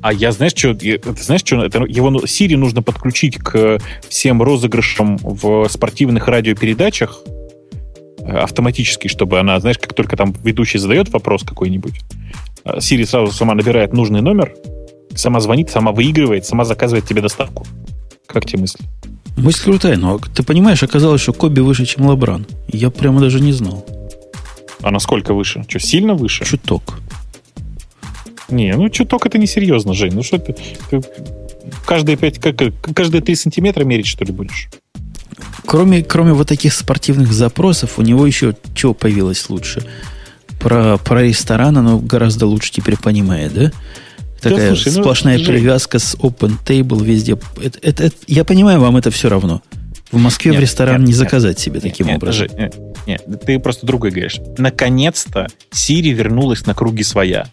А 0.00 0.14
я, 0.14 0.32
знаешь, 0.32 0.54
что, 0.56 0.74
ты 0.74 0.98
знаешь, 1.22 1.42
что 1.44 1.62
это, 1.62 1.84
его 1.84 2.10
Siri 2.10 2.56
нужно 2.56 2.82
подключить 2.82 3.36
к 3.36 3.78
всем 4.08 4.42
розыгрышам 4.42 5.18
в 5.18 5.68
спортивных 5.68 6.26
радиопередачах 6.26 7.20
э, 8.20 8.30
автоматически, 8.34 9.08
чтобы 9.08 9.38
она, 9.38 9.60
знаешь, 9.60 9.76
как 9.76 9.92
только 9.92 10.16
там 10.16 10.34
ведущий 10.42 10.78
задает 10.78 11.10
вопрос 11.10 11.42
какой-нибудь, 11.42 12.00
э, 12.64 12.78
Siri 12.78 13.04
сразу 13.04 13.30
сама 13.30 13.54
набирает 13.54 13.92
нужный 13.92 14.22
номер, 14.22 14.54
сама 15.14 15.40
звонит, 15.40 15.68
сама 15.68 15.92
выигрывает, 15.92 16.46
сама 16.46 16.64
заказывает 16.64 17.06
тебе 17.06 17.20
доставку. 17.20 17.66
Как 18.26 18.46
тебе 18.46 18.62
мысли? 18.62 18.80
Мысль 19.36 19.64
крутая, 19.64 19.96
но 19.96 20.18
ты 20.18 20.42
понимаешь, 20.42 20.82
оказалось, 20.82 21.20
что 21.20 21.32
Коби 21.32 21.60
выше, 21.60 21.86
чем 21.86 22.06
Лабран. 22.06 22.46
Я 22.68 22.90
прямо 22.90 23.20
даже 23.20 23.40
не 23.40 23.52
знал. 23.52 23.84
А 24.82 24.90
насколько 24.90 25.34
выше? 25.34 25.64
Что, 25.68 25.78
сильно 25.80 26.14
выше? 26.14 26.44
Чуток. 26.44 27.00
Не, 28.48 28.74
ну 28.76 28.88
чуток 28.90 29.26
это 29.26 29.38
несерьезно, 29.38 29.94
Жень. 29.94 30.12
Ну 30.14 30.22
что 30.22 30.38
ты, 30.38 30.54
ты 30.90 31.02
каждые, 31.86 32.16
5, 32.16 32.38
как, 32.38 32.56
каждые 32.94 33.22
3 33.22 33.34
сантиметра 33.34 33.84
мерить, 33.84 34.06
что 34.06 34.24
ли, 34.24 34.32
будешь? 34.32 34.68
Кроме, 35.64 36.04
кроме 36.04 36.32
вот 36.34 36.48
таких 36.48 36.72
спортивных 36.72 37.32
запросов, 37.32 37.98
у 37.98 38.02
него 38.02 38.26
еще 38.26 38.54
что 38.74 38.94
появилось 38.94 39.48
лучше? 39.48 39.84
Про, 40.60 40.98
про 40.98 41.22
ресторан 41.22 41.76
оно 41.78 41.98
гораздо 41.98 42.46
лучше 42.46 42.70
теперь 42.70 42.96
понимает, 42.96 43.54
да? 43.54 43.72
Такая 44.50 44.70
да, 44.70 44.76
слушай, 44.76 44.96
ну, 44.96 45.02
сплошная 45.02 45.38
ну, 45.38 45.44
привязка 45.44 45.98
с 45.98 46.14
Open 46.16 46.54
Table 46.64 47.02
везде. 47.04 47.38
Это, 47.62 47.78
это, 47.82 48.04
это, 48.04 48.16
я 48.26 48.44
понимаю, 48.44 48.80
вам 48.80 48.96
это 48.96 49.10
все 49.10 49.28
равно. 49.28 49.62
В 50.14 50.18
Москве 50.18 50.52
нет, 50.52 50.60
в 50.60 50.62
ресторан 50.62 51.00
нет, 51.00 51.08
не 51.08 51.12
заказать 51.12 51.56
нет, 51.56 51.58
себе 51.58 51.80
таким 51.80 52.06
нет, 52.06 52.16
образом. 52.16 52.46
Нет, 52.56 52.76
нет, 53.06 53.24
ты 53.44 53.58
просто 53.58 53.84
другой 53.84 54.10
говоришь. 54.10 54.36
Наконец-то 54.58 55.48
Siri 55.72 56.10
вернулась 56.10 56.66
на 56.66 56.74
круги 56.74 57.02
своя. 57.02 57.46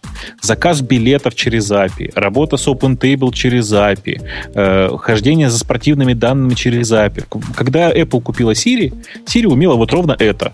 Заказ 0.43 0.81
билетов 0.81 1.34
через 1.34 1.72
API, 1.72 2.11
работа 2.13 2.57
с 2.57 2.68
OpenTable 2.68 3.34
через 3.34 3.72
API, 3.73 4.22
э, 4.53 4.97
хождение 4.99 5.49
за 5.49 5.57
спортивными 5.57 6.13
данными 6.13 6.53
через 6.53 6.91
API. 6.91 7.26
Когда 7.55 7.91
Apple 7.91 8.22
купила 8.22 8.51
Siri, 8.51 8.93
Siri 9.26 9.47
умела 9.47 9.76
вот 9.76 9.91
ровно 9.91 10.15
это. 10.19 10.53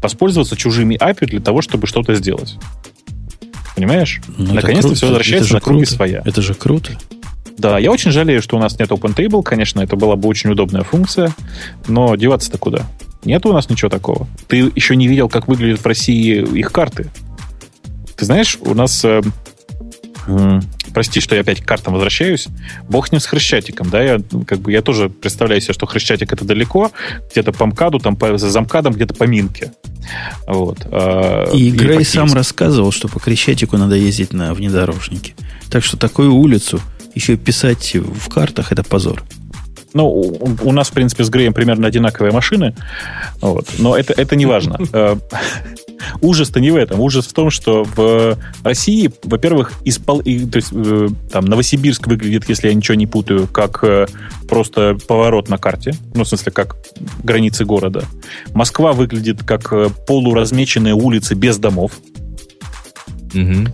Воспользоваться 0.00 0.56
чужими 0.56 0.94
API 0.94 1.26
для 1.26 1.40
того, 1.40 1.62
чтобы 1.62 1.88
что-то 1.88 2.14
сделать. 2.14 2.58
Понимаешь? 3.74 4.20
Ну, 4.36 4.54
Наконец-то 4.54 4.94
все 4.94 5.06
возвращается 5.06 5.54
на 5.54 5.60
круги 5.60 5.84
своя. 5.84 6.22
Это 6.24 6.42
же 6.42 6.54
круто. 6.54 6.92
Да, 7.58 7.78
я 7.78 7.90
очень 7.90 8.10
жалею, 8.10 8.42
что 8.42 8.56
у 8.56 8.60
нас 8.60 8.78
нет 8.78 8.90
OpenTable. 8.90 9.42
Конечно, 9.42 9.80
это 9.80 9.96
была 9.96 10.16
бы 10.16 10.28
очень 10.28 10.50
удобная 10.50 10.82
функция, 10.82 11.32
но 11.86 12.14
деваться-то 12.16 12.58
куда? 12.58 12.82
Нет 13.24 13.46
у 13.46 13.52
нас 13.52 13.70
ничего 13.70 13.88
такого. 13.88 14.26
Ты 14.48 14.70
еще 14.74 14.96
не 14.96 15.08
видел, 15.08 15.28
как 15.28 15.48
выглядят 15.48 15.80
в 15.80 15.86
России 15.86 16.42
их 16.58 16.72
карты. 16.72 17.10
Ты 18.16 18.24
знаешь, 18.24 18.58
у 18.60 18.74
нас... 18.74 19.04
Э, 19.04 19.22
прости, 20.94 21.20
что 21.20 21.34
я 21.34 21.42
опять 21.42 21.60
к 21.60 21.66
картам 21.66 21.94
возвращаюсь. 21.94 22.46
Бог 22.88 23.12
ним 23.12 23.20
с 23.20 23.26
хрещатиком, 23.26 23.90
да? 23.90 24.02
Я, 24.02 24.20
как 24.46 24.60
бы, 24.60 24.72
я 24.72 24.80
тоже 24.80 25.10
представляю 25.10 25.60
себе, 25.60 25.74
что 25.74 25.86
хрещатик 25.86 26.32
это 26.32 26.44
далеко, 26.44 26.92
где-то 27.30 27.52
по 27.52 27.66
МКАДу, 27.66 27.98
там 27.98 28.16
по, 28.16 28.38
за 28.38 28.48
замкадом, 28.48 28.94
где-то 28.94 29.14
по 29.14 29.24
Минке. 29.24 29.72
Вот. 30.46 30.78
А, 30.86 31.50
и 31.52 31.70
Грей 31.70 32.04
сам 32.04 32.32
рассказывал, 32.32 32.92
что 32.92 33.08
по 33.08 33.18
Крещатику 33.18 33.76
надо 33.76 33.96
ездить 33.96 34.32
на 34.32 34.54
внедорожнике. 34.54 35.34
Так 35.70 35.84
что 35.84 35.96
такую 35.96 36.32
улицу 36.32 36.80
еще 37.14 37.36
писать 37.36 37.94
в 37.94 38.28
картах 38.28 38.72
это 38.72 38.82
позор. 38.82 39.24
Ну, 39.94 40.08
у, 40.08 40.56
у 40.62 40.72
нас, 40.72 40.88
в 40.90 40.92
принципе, 40.92 41.22
с 41.24 41.30
Греем 41.30 41.54
примерно 41.54 41.86
одинаковые 41.86 42.32
машины, 42.32 42.74
вот, 43.40 43.66
но 43.78 43.96
это, 43.96 44.12
это 44.12 44.36
не 44.36 44.46
важно. 44.46 44.78
Э, 44.92 45.16
ужас-то 46.20 46.60
не 46.60 46.70
в 46.70 46.76
этом. 46.76 47.00
Ужас 47.00 47.26
в 47.26 47.32
том, 47.32 47.50
что 47.50 47.84
в 47.84 48.36
России, 48.62 49.10
во-первых, 49.24 49.72
испол... 49.84 50.22
то 50.22 50.28
есть, 50.28 50.68
э, 50.72 51.08
там, 51.30 51.46
Новосибирск 51.46 52.06
выглядит, 52.06 52.48
если 52.48 52.68
я 52.68 52.74
ничего 52.74 52.94
не 52.94 53.06
путаю, 53.06 53.48
как 53.48 53.82
э, 53.82 54.06
просто 54.48 54.96
поворот 55.08 55.48
на 55.48 55.58
карте, 55.58 55.94
ну, 56.14 56.24
в 56.24 56.28
смысле, 56.28 56.52
как 56.52 56.76
границы 57.22 57.64
города. 57.64 58.04
Москва 58.52 58.92
выглядит 58.92 59.42
как 59.42 59.72
полуразмеченные 60.06 60.94
улицы 60.94 61.34
без 61.34 61.58
домов. 61.58 61.92
Угу. 63.34 63.68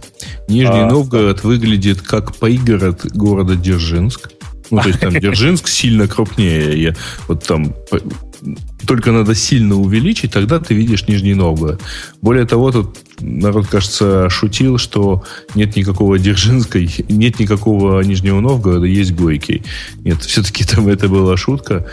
Нижний 0.49 0.81
а, 0.81 0.87
Новгород 0.87 1.45
выглядит 1.45 2.01
как 2.01 2.35
пригород 2.37 3.05
города 3.15 3.57
Дзержинск. 3.57 4.31
Ну, 4.71 4.81
то 4.81 4.89
есть 4.89 5.01
там 5.01 5.13
Дзержинск 5.13 5.69
сильно 5.69 6.07
крупнее. 6.07 6.81
Я, 6.81 6.97
вот 7.29 7.45
там 7.45 7.75
только 8.87 9.13
надо 9.13 9.35
сильно 9.35 9.77
увеличить, 9.77 10.33
тогда 10.33 10.59
ты 10.59 10.75
видишь 10.75 11.07
Нижний 11.09 11.35
Новгород. 11.35 11.81
Более 12.23 12.47
того, 12.47 12.73
тут 12.73 12.99
народ, 13.21 13.67
кажется, 13.67 14.31
шутил, 14.31 14.79
что 14.79 15.25
нет 15.55 15.77
никакого 15.77 16.19
Дзержинска, 16.19 16.81
нет 17.09 17.39
никакого 17.39 18.01
Нижнего 18.01 18.41
Новгорода, 18.41 18.87
есть 18.87 19.13
Горький. 19.13 19.63
Нет, 20.05 20.23
все-таки 20.23 20.65
там 20.65 20.89
это 20.89 21.09
была 21.09 21.37
шутка. 21.37 21.87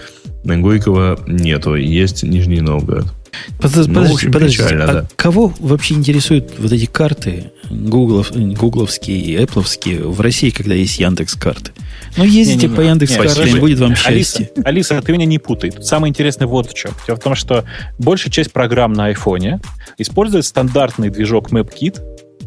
Горького 0.44 1.20
нету, 1.28 1.76
есть 1.76 2.24
Нижний 2.24 2.62
Новгород. 2.62 3.14
Подождите, 3.60 3.92
ну, 3.92 4.04
подождите, 4.04 4.32
подождите. 4.32 4.64
Печально, 4.64 4.84
а 4.86 4.94
да. 4.94 5.08
кого 5.16 5.54
вообще 5.60 5.96
интересуют 5.96 6.54
вот 6.58 6.72
эти 6.72 6.86
карты 6.86 7.52
гуглов, 7.70 8.32
гугловские 8.32 9.20
и 9.20 9.36
эпловские 9.36 10.08
в 10.08 10.20
России, 10.22 10.50
когда 10.50 10.74
есть 10.74 11.00
Яндекс 11.00 11.36
карты? 11.36 11.72
Ну, 12.16 12.24
ездите 12.24 12.68
не, 12.68 12.72
не, 12.72 12.76
по 12.76 12.82
Яндекс 12.82 13.16
карте, 13.16 13.50
и 13.50 13.60
будет 13.60 13.80
вам 13.80 13.96
счастье. 13.96 14.52
Алиса, 14.64 14.96
Алиса, 14.96 15.02
ты 15.02 15.12
меня 15.12 15.26
не 15.26 15.40
путай. 15.40 15.72
Тут 15.72 15.86
самое 15.86 16.10
интересное 16.10 16.48
вот 16.48 16.70
в 16.70 16.74
чем. 16.74 16.92
Дело 17.06 17.18
в 17.18 17.22
том, 17.22 17.36
что 17.36 17.66
большая 18.00 18.32
часть 18.32 18.52
программ 18.52 18.94
на 18.94 19.08
айфоне 19.08 19.60
использует 19.98 20.46
стандартный 20.46 21.10
движок 21.10 21.52
MapKit, 21.52 22.00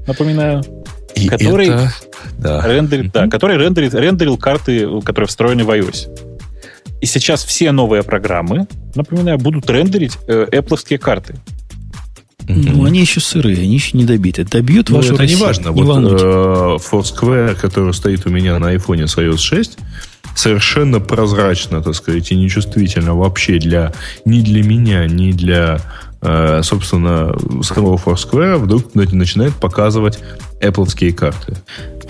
напоминаю, 0.06 0.62
и 1.14 1.28
который, 1.28 1.68
это... 1.68 1.92
да. 2.38 2.66
Рендерит, 2.66 3.12
да, 3.12 3.28
который 3.28 3.56
рендерит, 3.56 3.94
рендерил 3.94 4.36
карты, 4.36 5.00
которые 5.02 5.28
встроены 5.28 5.64
в 5.64 5.70
iOS. 5.70 6.29
И 7.00 7.06
сейчас 7.06 7.44
все 7.44 7.72
новые 7.72 8.02
программы, 8.02 8.66
напоминаю, 8.94 9.38
будут 9.38 9.68
рендерить 9.70 10.18
э, 10.28 10.46
Apple 10.52 10.98
карты. 10.98 11.36
Ну, 12.48 12.84
они 12.84 13.00
еще 13.00 13.20
сырые, 13.20 13.58
они 13.58 13.74
еще 13.74 13.96
не 13.96 14.04
добиты. 14.04 14.44
Добьют 14.44 14.88
ну, 14.88 14.96
вашу 14.96 15.14
это 15.14 15.22
Россию, 15.22 15.38
не 15.38 15.44
важно. 15.44 15.68
Не 15.68 15.82
вот 15.82 16.20
э, 16.20 16.78
Foursquare, 16.90 17.54
который 17.54 17.94
стоит 17.94 18.26
у 18.26 18.30
меня 18.30 18.58
на 18.58 18.74
iPhone 18.74 19.06
с 19.06 19.16
iOS 19.16 19.38
6, 19.38 19.78
совершенно 20.34 21.00
прозрачно, 21.00 21.82
так 21.82 21.94
сказать, 21.94 22.32
и 22.32 22.36
нечувствительно 22.36 23.14
вообще 23.14 23.58
для 23.58 23.92
ни 24.24 24.40
для 24.40 24.62
меня, 24.62 25.06
ни 25.06 25.32
для, 25.32 25.80
э, 26.22 26.62
собственно, 26.62 27.34
самого 27.62 27.96
Foursquare 27.96 28.56
вдруг 28.56 28.94
начинает 28.94 29.54
показывать 29.54 30.18
Apple 30.60 31.12
карты. 31.12 31.56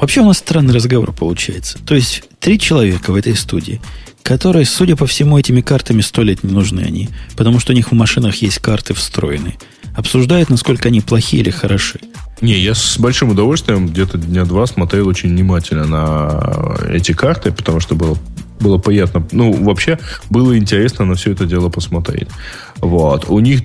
Вообще 0.01 0.23
у 0.23 0.27
нас 0.27 0.39
странный 0.39 0.73
разговор 0.73 1.13
получается. 1.13 1.79
То 1.85 1.95
есть 1.95 2.25
три 2.39 2.59
человека 2.59 3.13
в 3.13 3.17
этой 3.17 3.37
студии 3.37 3.81
которые, 4.23 4.67
судя 4.67 4.97
по 4.97 5.07
всему, 5.07 5.39
этими 5.39 5.61
картами 5.61 6.01
сто 6.01 6.23
лет 6.23 6.43
не 6.45 6.53
нужны 6.53 6.81
они, 6.81 7.09
потому 7.37 7.61
что 7.61 7.73
у 7.73 7.77
них 7.77 7.91
в 7.91 7.95
машинах 7.95 8.37
есть 8.37 8.59
карты 8.59 8.95
встроенные. 8.95 9.59
Обсуждают, 9.95 10.51
насколько 10.51 10.89
они 10.89 11.01
плохие 11.01 11.43
или 11.43 11.51
хороши. 11.51 12.01
Не, 12.41 12.55
я 12.59 12.75
с 12.75 12.99
большим 12.99 13.31
удовольствием 13.31 13.87
где-то 13.87 14.19
дня 14.19 14.45
два 14.45 14.67
смотрел 14.67 15.09
очень 15.09 15.31
внимательно 15.31 15.87
на 15.87 16.77
эти 16.89 17.13
карты, 17.13 17.53
потому 17.53 17.81
что 17.81 17.95
было 17.95 18.17
было 18.61 18.77
приятно. 18.77 19.27
Ну, 19.33 19.53
вообще, 19.53 19.99
было 20.29 20.57
интересно 20.57 21.07
на 21.07 21.15
все 21.15 21.33
это 21.33 21.47
дело 21.47 21.71
посмотреть. 21.71 22.29
Вот. 22.77 23.25
У 23.31 23.41
них 23.41 23.63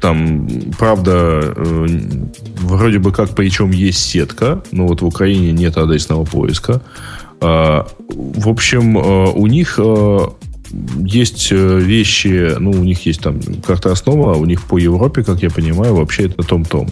там, 0.00 0.48
правда, 0.78 1.54
э, 1.56 1.86
вроде 2.56 2.98
бы 2.98 3.12
как 3.12 3.34
причем 3.34 3.70
есть 3.70 3.98
сетка, 3.98 4.62
но 4.72 4.86
вот 4.86 5.00
в 5.00 5.06
Украине 5.06 5.52
нет 5.52 5.76
адресного 5.76 6.24
поиска. 6.24 6.82
А, 7.40 7.86
в 8.08 8.48
общем, 8.48 8.98
а, 8.98 9.30
у 9.32 9.46
них 9.46 9.78
а, 9.78 10.32
есть 10.98 11.48
э, 11.52 11.78
вещи, 11.78 12.54
ну, 12.58 12.70
у 12.70 12.84
них 12.84 13.06
есть 13.06 13.20
там 13.20 13.40
карта 13.66 13.92
основа, 13.92 14.34
у 14.34 14.44
них 14.44 14.64
по 14.64 14.78
Европе, 14.78 15.22
как 15.22 15.42
я 15.42 15.50
понимаю, 15.50 15.94
вообще 15.94 16.26
это 16.26 16.42
том-том. 16.42 16.88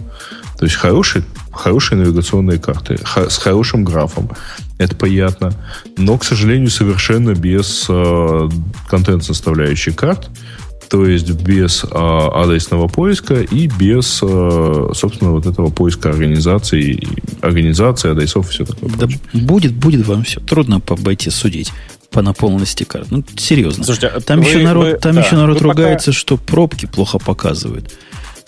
То 0.57 0.65
есть 0.65 0.75
хороший, 0.75 1.23
хорошие 1.51 1.99
навигационные 1.99 2.59
карты 2.59 2.97
с 3.03 3.37
хорошим 3.37 3.83
графом. 3.83 4.29
Это 4.77 4.95
приятно. 4.95 5.53
Но, 5.97 6.17
к 6.17 6.23
сожалению, 6.23 6.69
совершенно 6.69 7.33
без 7.33 7.85
э, 7.89 8.49
контент-составляющей 8.89 9.91
карт. 9.91 10.29
То 10.89 11.05
есть 11.05 11.29
без 11.31 11.83
э, 11.83 11.87
адресного 11.91 12.87
поиска 12.87 13.35
и 13.35 13.67
без, 13.67 14.19
э, 14.21 14.89
собственно, 14.93 15.31
вот 15.31 15.45
этого 15.45 15.69
поиска 15.69 16.09
организации, 16.09 17.01
организации, 17.41 18.11
адресов 18.11 18.47
и 18.47 18.51
все 18.51 18.65
такое. 18.65 18.91
Да 18.97 19.07
будет, 19.33 19.73
будет 19.73 20.05
вам 20.07 20.23
все. 20.23 20.39
Трудно 20.39 20.79
по 20.79 20.95
бете 20.95 21.31
судить 21.31 21.71
по 22.11 22.21
наполненности 22.21 22.85
карт. 22.85 23.07
Ну, 23.09 23.23
серьезно. 23.35 23.83
Слушайте, 23.83 24.07
а 24.07 24.21
там 24.21 24.39
вы, 24.39 24.45
еще 24.47 24.59
народ, 24.59 24.85
вы, 24.85 24.93
там 24.93 25.15
да, 25.15 25.21
еще 25.21 25.35
народ 25.35 25.61
ругается, 25.61 26.11
пока... 26.11 26.17
что 26.17 26.37
пробки 26.37 26.85
плохо 26.85 27.19
показывают. 27.19 27.91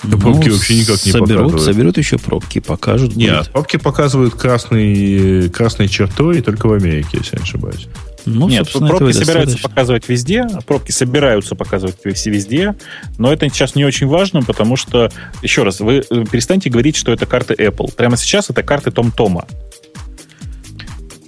Да 0.03 0.11
ну, 0.15 0.19
пробки 0.19 0.49
вообще 0.49 0.76
никак 0.76 1.05
не 1.05 1.11
соберут, 1.11 1.30
показывают. 1.30 1.61
Соберут 1.64 1.97
еще 1.97 2.18
пробки, 2.18 2.59
покажут. 2.59 3.15
Нет, 3.15 3.39
будет. 3.39 3.51
пробки 3.51 3.77
показывают 3.77 4.35
красной, 4.35 5.49
красной 5.49 5.89
чертой 5.89 6.41
только 6.41 6.68
в 6.68 6.73
Америке, 6.73 7.18
если 7.19 7.35
я 7.35 7.39
не 7.39 7.43
ошибаюсь. 7.43 7.88
Ну, 8.28 8.49
Нет, 8.49 8.70
пробки 8.72 9.14
собираются 9.14 9.54
достаточно. 9.54 9.70
показывать 9.70 10.10
везде, 10.10 10.48
пробки 10.66 10.91
собираются 10.91 11.56
показывать 11.56 11.95
везде, 12.04 12.76
но 13.18 13.32
это 13.32 13.48
сейчас 13.49 13.74
не 13.74 13.86
очень 13.86 14.08
важно, 14.08 14.44
потому 14.44 14.76
что, 14.76 15.10
еще 15.41 15.64
раз, 15.64 15.80
вы 15.80 16.04
э, 16.10 16.26
перестаньте 16.30 16.70
говорить, 16.70 16.98
что 16.98 17.14
это 17.14 17.26
карты 17.26 17.54
Apple. 17.54 17.95
Прямо 17.95 18.18
сейчас 18.18 18.49
это 18.49 18.64
карты 18.64 18.91
Том 18.91 19.12
Тома. 19.12 19.45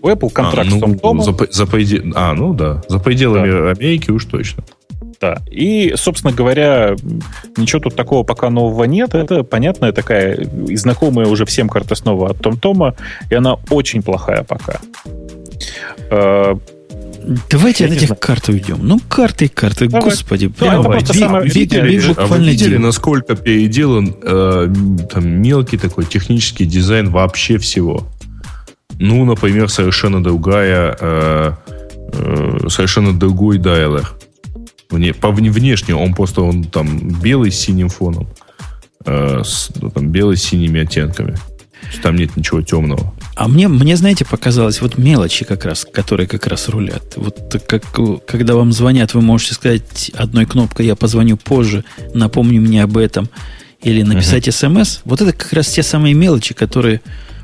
У 0.02 0.10
Apple 0.10 0.30
контракт 0.30 0.70
а, 0.70 0.72
ну, 0.72 0.78
с 0.78 0.80
Том 0.80 1.00
Томом. 1.00 1.24
За, 1.24 1.36
за 1.50 1.66
преде... 1.66 2.04
А, 2.16 2.34
ну 2.34 2.54
да. 2.54 2.82
За 2.90 3.00
пределами 3.00 3.50
да. 3.50 3.72
Америки 3.72 4.12
уж 4.12 4.26
точно. 4.26 4.64
Да. 5.22 5.38
И, 5.50 5.94
собственно 5.96 6.34
говоря, 6.34 6.96
ничего 7.58 7.82
тут 7.82 7.96
такого 7.96 8.24
пока 8.24 8.50
нового 8.50 8.86
нет. 8.86 9.14
Это 9.16 9.44
понятная 9.44 9.92
такая 9.92 10.36
и 10.36 10.76
знакомая 10.76 11.28
уже 11.28 11.46
всем 11.46 11.68
карта 11.68 11.96
снова 11.96 12.32
от 12.32 12.40
Том 12.40 12.58
Тома, 12.58 12.96
и 13.30 13.36
она 13.36 13.56
очень 13.70 14.02
плохая 14.02 14.44
пока. 14.44 14.80
Давайте 17.50 17.86
от 17.86 17.91
этих 17.91 18.20
карт 18.20 18.50
уйдем. 18.50 18.80
Ну, 18.82 19.00
карты 19.08 19.46
и 19.46 19.48
карты, 19.48 19.88
Давай. 19.88 20.10
господи. 20.10 20.52
Давай. 20.60 20.84
Давай. 20.84 21.00
Би, 21.02 21.20
самое... 21.20 21.50
видели, 21.50 21.98
би, 21.98 22.14
а 22.16 22.26
вы 22.26 22.40
видели, 22.40 22.78
насколько 22.78 23.36
переделан 23.36 24.16
э, 24.22 24.74
там, 25.12 25.28
мелкий 25.28 25.78
такой 25.78 26.06
технический 26.06 26.66
дизайн 26.66 27.10
вообще 27.10 27.58
всего? 27.58 28.08
Ну, 29.00 29.26
например, 29.26 29.70
совершенно 29.70 30.24
другая, 30.24 30.98
э, 31.00 31.54
э, 32.14 32.68
совершенно 32.70 33.18
другой 33.18 33.58
дайлер. 33.58 34.12
Вне, 34.90 35.14
по 35.14 35.30
внешне 35.32 35.96
он 35.96 36.14
просто 36.14 36.41
он 36.41 36.64
там 36.64 37.10
белый 37.22 37.52
с 37.52 37.56
синим 37.60 37.90
фоном. 37.90 38.28
Э, 39.06 39.41
с, 39.44 39.72
ну, 39.80 39.90
там, 39.90 40.10
белый 40.10 40.36
с 40.36 40.44
синими 40.44 40.82
оттенками. 40.82 41.36
Там 42.02 42.16
нет 42.16 42.36
ничего 42.36 42.62
темного. 42.62 43.14
А 43.40 43.48
мне, 43.48 43.70
мне, 43.70 43.95
знаете, 43.95 44.26
показалось, 44.26 44.82
вот 44.82 44.98
мелочи 44.98 45.45
как 45.45 45.64
раз, 45.64 45.88
которые 45.90 46.28
как 46.28 46.45
раз 46.45 46.68
рулят. 46.68 47.14
Вот 47.16 47.56
как, 47.66 47.84
когда 48.28 48.56
вам 48.56 48.74
звонят, 48.74 49.14
вы 49.14 49.22
можете 49.22 49.53
сказать 49.53 50.11
одной 50.14 50.45
кнопкой 50.45 50.88
«я 50.88 50.98
позвоню 50.98 51.38
позже», 51.38 51.86
напомни 52.14 52.60
мне 52.60 52.84
об 52.84 52.98
этом, 52.98 53.30
или 53.82 54.02
написать 54.02 54.49
uh-huh. 54.49 54.82
смс. 54.82 54.99
Вот 55.06 55.22
это 55.22 55.32
как 55.32 55.53
раз 55.53 55.70
те 55.70 55.84
самые 55.84 56.16
мелочи, 56.16 56.53
которые, 56.53 56.99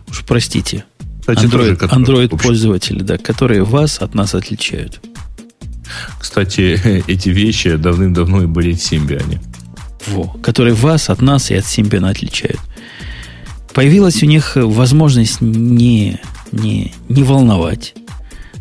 уж 0.09 0.26
простите, 0.26 0.84
Кстати, 1.22 1.45
Android, 1.45 1.77
тоже, 1.77 1.93
Android 1.93 2.38
пользователи, 2.43 3.01
да, 3.01 3.17
которые 3.17 3.63
вас 3.63 4.01
от 4.01 4.15
нас 4.15 4.35
отличают. 4.35 4.99
Кстати, 6.19 7.03
эти 7.07 7.30
вещи 7.30 7.73
давным-давно 7.77 8.43
и 8.43 8.47
были 8.47 8.73
в 8.73 8.84
Симбиане. 8.84 9.41
Во, 10.07 10.27
которые 10.43 10.73
вас 10.73 11.09
от 11.09 11.22
нас 11.22 11.51
и 11.51 11.55
от 11.55 11.65
Симбиана 11.65 12.09
отличают. 12.09 12.59
Появилась 13.76 14.23
у 14.23 14.26
них 14.26 14.53
возможность 14.56 15.41
не, 15.41 16.22
не, 16.53 16.93
не 17.10 17.23
волновать. 17.23 17.93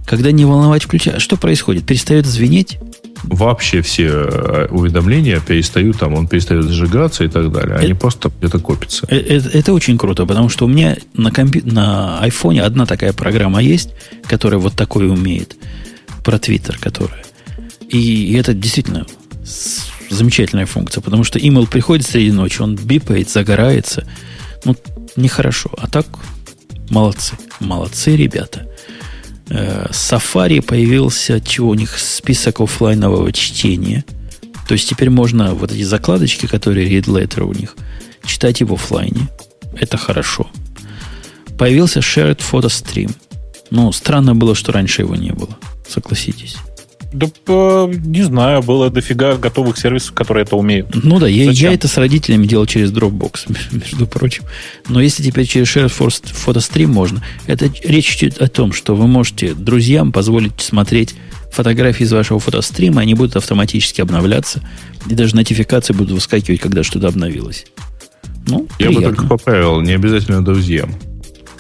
Когда 0.07 0.33
не 0.33 0.45
волновать 0.45 0.83
включать, 0.83 1.21
что 1.21 1.37
происходит? 1.37 1.87
Перестает 1.87 2.27
звенеть? 2.27 2.79
Вообще 3.23 3.81
все 3.81 4.09
э, 4.09 4.67
уведомления 4.71 5.39
перестают, 5.39 5.99
там, 5.99 6.15
он 6.15 6.27
перестает 6.27 6.65
сжигаться 6.65 7.23
и 7.23 7.29
так 7.29 7.53
далее. 7.53 7.77
Они 7.77 7.93
это, 7.93 8.01
просто 8.01 8.33
где-то 8.41 8.59
копятся. 8.59 9.07
Это, 9.09 9.57
это 9.57 9.73
очень 9.73 9.97
круто, 9.97 10.27
потому 10.27 10.49
что 10.49 10.65
у 10.65 10.69
меня 10.69 10.97
на, 11.15 11.31
компью... 11.31 11.63
на 11.65 12.19
айфоне 12.19 12.65
одна 12.65 12.85
такая 12.85 13.13
программа 13.13 13.63
есть, 13.63 13.91
которая 14.27 14.59
вот 14.59 14.75
такое 14.75 15.09
умеет. 15.09 15.57
Про 16.25 16.41
Твиттер, 16.41 16.77
которая. 16.79 17.23
И 17.89 18.35
это 18.35 18.53
действительно 18.53 19.07
замечательная 20.11 20.67
функция, 20.67 21.01
потому 21.01 21.23
что 21.23 21.39
email 21.39 21.69
приходит 21.71 22.05
среди 22.05 22.33
ночи, 22.33 22.61
он 22.61 22.75
бипает, 22.75 23.31
загорается. 23.31 24.05
Ну, 24.65 24.77
нехорошо. 25.17 25.71
А 25.77 25.89
так, 25.89 26.07
молодцы. 26.91 27.35
Молодцы, 27.61 28.17
ребята. 28.17 28.69
Э, 29.49 29.87
Safari 29.91 30.63
появился, 30.63 31.41
чего 31.41 31.71
у 31.71 31.75
них 31.75 31.99
список 31.99 32.61
офлайнового 32.61 33.33
чтения. 33.33 34.05
То 34.67 34.75
есть 34.75 34.89
теперь 34.89 35.11
можно 35.11 35.55
вот 35.55 35.73
эти 35.73 35.83
закладочки, 35.83 36.47
которые 36.47 36.89
read 36.89 37.05
letter 37.05 37.43
у 37.43 37.53
них, 37.53 37.77
читать 38.25 38.61
и 38.61 38.65
в 38.65 38.73
офлайне. 38.73 39.29
Это 39.79 39.97
хорошо. 39.97 40.49
Появился 41.59 42.01
Shared 42.01 42.41
Photo 42.41 42.69
Stream. 42.69 43.15
Ну, 43.71 43.93
странно 43.93 44.35
было, 44.35 44.55
что 44.55 44.73
раньше 44.73 45.03
его 45.03 45.17
не 45.17 45.33
было. 45.33 45.59
Согласитесь. 45.89 46.57
Да, 47.15 47.27
не 47.47 48.23
знаю, 48.23 48.61
было 48.61 48.91
дофига 48.91 49.37
готовых 49.37 49.79
сервисов, 49.79 50.15
которые 50.15 50.43
это 50.43 50.57
умеют. 50.57 50.89
Ну 50.93 51.21
да, 51.21 51.29
я, 51.29 51.49
я 51.51 51.73
это 51.73 51.87
с 51.87 51.97
родителями 51.97 52.47
делал 52.47 52.67
через 52.67 52.91
Dropbox, 52.93 53.57
между 53.71 54.09
прочим. 54.09 54.43
Но 54.89 55.01
если 55.01 55.23
теперь 55.23 55.47
через 55.47 55.69
ShareForce 55.69 56.35
фотострим 56.35 56.91
можно, 56.91 57.23
это 57.47 57.71
речь 57.85 58.17
идет 58.17 58.43
о 58.43 58.49
том, 58.49 58.73
что 58.73 58.97
вы 58.97 59.07
можете 59.07 59.55
друзьям 59.55 60.11
позволить 60.11 60.61
смотреть 60.61 61.15
фотографии 61.53 62.03
из 62.03 62.13
вашего 62.13 62.41
фотострима, 62.41 63.03
они 63.03 63.15
будут 63.15 63.37
автоматически 63.37 64.01
обновляться, 64.01 64.61
и 65.09 65.15
даже 65.15 65.37
нотификации 65.37 65.93
будут 65.93 66.11
выскакивать, 66.11 66.61
когда 66.61 66.83
что-то 66.83 67.07
обновилось. 67.07 67.67
Ну, 68.49 68.67
Я 68.81 68.89
приятно. 68.89 69.09
бы 69.11 69.17
только 69.17 69.29
поправил, 69.29 69.81
не 69.81 69.93
обязательно 69.93 70.45
друзьям. 70.45 70.97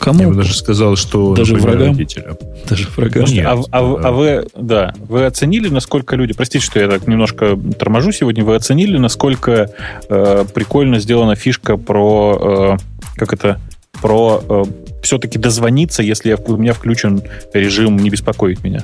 Кому? 0.05 0.21
Я 0.21 0.29
бы 0.29 0.35
даже 0.35 0.55
сказал, 0.55 0.97
что 0.97 1.35
даже 1.35 1.57
врагам. 1.57 1.89
Родителям. 1.89 2.37
Даже 2.69 2.89
врагам. 2.95 3.25
Нет, 3.25 3.47
а, 3.47 3.63
а, 3.73 4.01
а 4.09 4.13
вы, 4.13 4.47
да, 4.55 4.95
вы 5.09 5.25
оценили, 5.25 5.69
насколько 5.69 6.15
люди, 6.15 6.35
простите, 6.35 6.65
что 6.65 6.79
я 6.79 6.89
так 6.89 7.07
немножко 7.07 7.59
торможу 7.79 8.13
сегодня, 8.13 8.45
вы 8.45 8.55
оценили, 8.55 8.99
насколько 8.99 9.71
э, 10.11 10.45
прикольно 10.53 10.99
сделана 10.99 11.37
фишка 11.37 11.79
про, 11.79 12.77
э, 12.79 13.17
как 13.17 13.33
это, 13.33 13.59
про 14.03 14.43
э, 14.47 14.65
все-таки 15.03 15.39
дозвониться, 15.39 16.03
если 16.03 16.29
я, 16.29 16.37
у 16.37 16.57
меня 16.57 16.75
включен 16.75 17.23
режим 17.55 17.97
не 17.97 18.11
беспокоить 18.11 18.63
меня. 18.63 18.83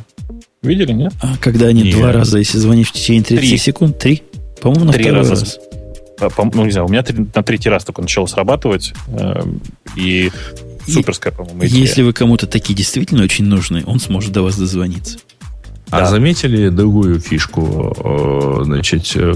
Видели, 0.62 0.92
нет? 0.92 1.12
А 1.20 1.36
когда 1.38 1.66
они 1.66 1.82
нет. 1.82 1.96
два 1.96 2.12
раза, 2.12 2.38
если 2.38 2.56
звонишь 2.56 2.88
в 2.88 2.92
течение 2.92 3.24
30 3.24 3.48
три. 3.48 3.58
секунд, 3.58 3.98
три? 3.98 4.22
По-моему, 4.62 4.86
на 4.86 4.92
три 4.92 5.04
второй 5.04 5.18
раза. 5.20 5.32
раз. 5.32 5.60
А, 6.20 6.28
ну, 6.54 6.64
не 6.64 6.70
знаю, 6.70 6.86
у 6.86 6.90
меня 6.90 7.04
на 7.34 7.42
третий 7.42 7.68
раз 7.68 7.84
только 7.84 8.00
начало 8.00 8.26
срабатывать. 8.26 8.92
Э, 9.08 9.42
и 9.96 10.30
Суперская, 10.90 11.32
по-моему, 11.32 11.64
идея. 11.66 11.80
Если 11.80 12.02
вы 12.02 12.12
кому-то 12.12 12.46
такие 12.46 12.74
действительно 12.74 13.22
очень 13.22 13.44
нужны, 13.44 13.82
он 13.86 14.00
сможет 14.00 14.32
до 14.32 14.42
вас 14.42 14.56
дозвониться. 14.56 15.18
А 15.90 16.00
да. 16.00 16.06
заметили 16.06 16.68
другую 16.68 17.20
фишку? 17.20 17.94
Э, 17.98 18.64
значит, 18.64 19.10
э, 19.16 19.34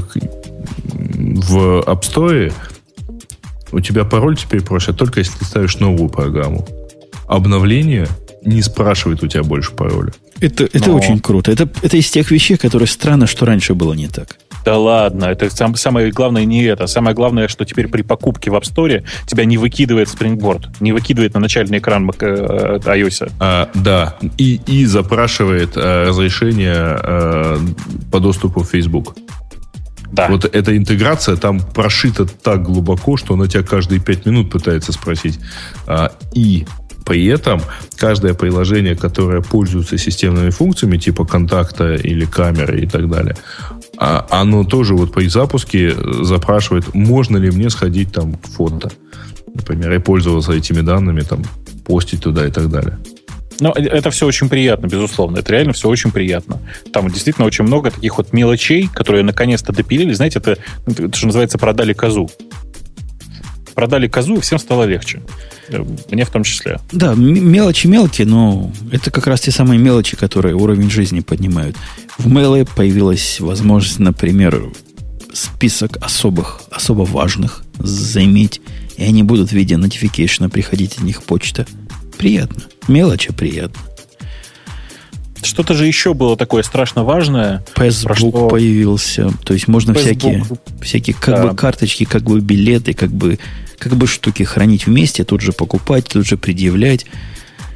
в 1.15 1.83
App 1.87 2.03
Store 2.03 2.53
у 3.73 3.81
тебя 3.81 4.05
пароль 4.05 4.37
теперь 4.37 4.63
просят 4.63 4.97
только 4.97 5.21
если 5.21 5.37
ты 5.39 5.45
ставишь 5.45 5.79
новую 5.79 6.09
программу. 6.09 6.67
Обновление 7.27 8.07
не 8.45 8.63
спрашивает 8.63 9.23
у 9.23 9.27
тебя 9.27 9.43
больше 9.43 9.73
пароля. 9.73 10.13
Это, 10.41 10.65
это 10.65 10.91
Но... 10.91 10.97
очень 10.97 11.19
круто. 11.19 11.51
Это, 11.51 11.69
это 11.83 11.97
из 11.97 12.11
тех 12.11 12.31
вещей, 12.31 12.57
которые 12.57 12.87
странно, 12.87 13.27
что 13.27 13.47
раньше 13.47 13.75
было 13.75 13.95
не 13.95 14.09
так. 14.09 14.37
Да 14.65 14.79
ладно, 14.79 15.27
это 15.27 15.51
сам, 15.51 15.75
самое 15.75 16.11
главное 16.11 16.45
не 16.45 16.65
это. 16.65 16.87
Самое 16.87 17.15
главное, 17.15 17.49
что 17.49 17.65
теперь 17.65 17.89
при 17.89 18.03
покупке 18.03 18.51
в 18.51 18.55
App 18.55 18.63
Store 18.63 19.05
тебя 19.27 19.45
не 19.45 19.59
выкидывает 19.59 20.09
Springboard, 20.09 20.77
не 20.81 20.93
выкидывает 20.93 21.35
на 21.35 21.41
начальный 21.41 21.79
экран 21.79 22.09
Mac, 22.09 22.17
э, 22.21 22.79
iOS. 22.79 23.31
А, 23.41 23.71
да, 23.75 24.17
и, 24.39 24.61
и 24.67 24.87
запрашивает 24.87 25.77
э, 25.77 26.05
разрешение 26.09 26.99
э, 27.03 27.59
по 28.11 28.21
доступу 28.21 28.63
в 28.63 28.71
Facebook. 28.71 29.17
Да. 30.13 30.29
Вот 30.29 30.45
эта 30.45 30.77
интеграция 30.77 31.37
там 31.37 31.61
прошита 31.61 32.25
так 32.25 32.63
глубоко, 32.63 33.17
что 33.17 33.35
она 33.35 33.49
тебя 33.49 33.65
каждые 33.65 34.01
пять 34.01 34.27
минут 34.27 34.51
пытается 34.51 34.93
спросить. 34.93 35.41
А, 35.87 36.13
и 36.33 36.67
при 37.05 37.27
этом 37.27 37.61
каждое 37.97 38.35
приложение, 38.35 38.97
которое 38.97 39.43
пользуется 39.43 39.99
системными 39.99 40.51
функциями, 40.51 40.97
типа 40.97 41.25
контакта 41.25 41.95
или 41.95 42.25
камеры 42.25 42.81
и 42.81 42.87
так 42.87 43.11
далее, 43.11 43.37
а 43.97 44.27
оно 44.31 44.65
тоже 44.65 44.95
вот 44.95 45.13
при 45.13 45.29
запуске 45.29 45.95
запрашивает, 46.23 46.95
можно 46.95 47.37
ли 47.37 47.51
мне 47.51 47.71
сходить 47.71 48.13
там 48.13 48.35
к 48.35 48.47
фото. 48.47 48.91
Например, 49.55 49.93
и 49.93 49.99
пользоваться 49.99 50.53
этими 50.53 50.81
данными, 50.81 51.21
там, 51.21 51.43
постить 51.85 52.23
туда 52.23 52.47
и 52.47 52.51
так 52.51 52.71
далее. 52.71 52.99
Ну, 53.61 53.71
это 53.71 54.11
все 54.11 54.27
очень 54.27 54.49
приятно, 54.49 54.87
безусловно. 54.87 55.39
Это 55.39 55.53
реально 55.53 55.73
все 55.73 55.89
очень 55.89 56.11
приятно. 56.11 56.61
Там 56.93 57.09
действительно 57.09 57.47
очень 57.47 57.65
много 57.65 57.91
таких 57.91 58.19
вот 58.19 58.33
мелочей, 58.33 58.89
которые 58.93 59.23
наконец-то 59.23 59.73
допилили. 59.73 60.13
Знаете, 60.13 60.41
это, 60.41 60.59
это 60.87 61.17
что 61.17 61.27
называется, 61.27 61.59
продали 61.59 61.93
козу. 61.93 62.29
Продали 63.75 64.09
козу, 64.09 64.37
и 64.37 64.41
всем 64.41 64.59
стало 64.59 64.85
легче. 64.85 65.23
Э, 65.69 65.85
мне 66.11 66.25
в 66.25 66.31
том 66.31 66.45
числе. 66.45 66.81
Да, 66.93 67.15
мелочи 67.15 67.87
мелкие, 67.87 68.27
но 68.27 68.73
это 68.93 69.11
как 69.11 69.27
раз 69.27 69.43
те 69.43 69.51
самые 69.51 69.79
мелочи, 69.79 70.17
которые 70.17 70.55
уровень 70.55 70.91
жизни 70.91 71.21
поднимают. 71.21 71.77
В 72.19 72.29
Mail 72.29 72.69
появилась 72.75 73.41
возможность, 73.41 73.99
например, 73.99 74.73
список 75.33 75.99
особых, 76.01 76.63
особо 76.71 77.03
важных 77.03 77.65
заиметь, 77.79 78.61
и 78.97 79.05
они 79.05 79.23
будут 79.23 79.51
в 79.51 79.53
виде 79.53 79.75
notification 79.75 80.49
приходить 80.49 80.99
от 80.99 81.03
них 81.03 81.23
почта. 81.25 81.67
Приятно. 82.17 82.63
Мелочи 82.89 83.33
приятно. 83.33 83.81
Что-то 85.45 85.75
же 85.75 85.87
еще 85.87 86.15
было 86.15 86.37
такое 86.37 86.63
страшно 86.63 87.05
важное. 87.05 87.65
Facebook 87.75 88.17
что... 88.17 88.49
появился. 88.49 89.31
То 89.45 89.55
есть 89.55 89.69
можно 89.69 89.95
Facebook. 89.95 90.19
всякие, 90.19 90.45
всякие 90.83 91.17
как 91.19 91.35
да. 91.37 91.47
бы 91.49 91.57
карточки, 91.57 92.05
как 92.05 92.23
бы 92.23 92.41
билеты, 92.41 92.95
как 92.95 93.11
бы, 93.11 93.39
как 93.79 93.95
бы 93.97 94.07
штуки 94.07 94.43
хранить 94.43 94.87
вместе, 94.87 95.25
тут 95.25 95.41
же 95.41 95.53
покупать, 95.53 96.07
тут 96.07 96.27
же 96.27 96.37
предъявлять. 96.37 97.07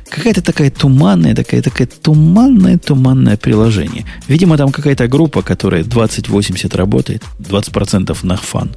Какая-то 0.09 0.43
такая 0.43 0.71
туманная, 0.71 1.35
такая, 1.35 1.63
такая 1.63 1.87
туманное, 1.87 2.79
туманное 2.79 3.37
приложение. 3.37 4.07
Видимо, 4.27 4.57
там 4.57 4.73
какая-то 4.73 5.07
группа, 5.07 5.43
которая 5.43 5.85
2080 5.85 6.75
работает, 6.75 7.23
20% 7.39 8.17
на 8.23 8.37
фан. 8.37 8.71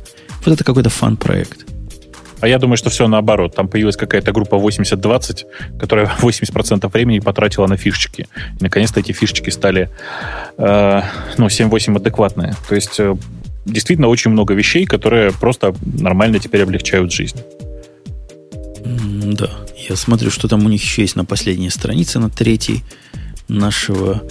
Вот 0.46 0.54
это 0.54 0.64
какой-то 0.64 0.90
фан-проект. 0.90 1.71
А 2.42 2.48
я 2.48 2.58
думаю, 2.58 2.78
что 2.78 2.90
все 2.90 3.08
наоборот. 3.08 3.56
Там 3.56 3.68
появилась 3.68 3.96
какая-то 3.96 4.32
группа 4.32 4.56
80-20, 4.56 5.46
которая 5.80 6.08
80% 6.22 6.92
времени 6.92 7.20
потратила 7.20 7.68
на 7.68 7.78
фишечки. 7.78 8.28
И 8.60 8.64
наконец-то 8.64 9.00
эти 9.00 9.12
фишечки 9.12 9.52
стали 9.52 9.90
э, 10.58 11.02
ну, 11.38 11.46
7-8 11.46 11.98
адекватные. 11.98 12.56
То 12.68 12.76
есть 12.76 13.00
э, 13.00 13.16
действительно 13.66 14.08
очень 14.08 14.32
много 14.32 14.54
вещей, 14.56 14.86
которые 14.86 15.32
просто 15.32 15.74
нормально 15.84 16.40
теперь 16.40 16.64
облегчают 16.64 17.12
жизнь. 17.12 17.40
Да, 18.84 19.50
я 19.90 19.96
смотрю, 19.96 20.32
что 20.32 20.48
там 20.48 20.66
у 20.66 20.70
них 20.70 20.82
еще 20.82 21.04
есть 21.04 21.16
на 21.16 21.26
последней 21.26 21.70
странице, 21.70 22.20
на 22.20 22.30
третьей 22.30 22.84
нашего... 23.48 24.24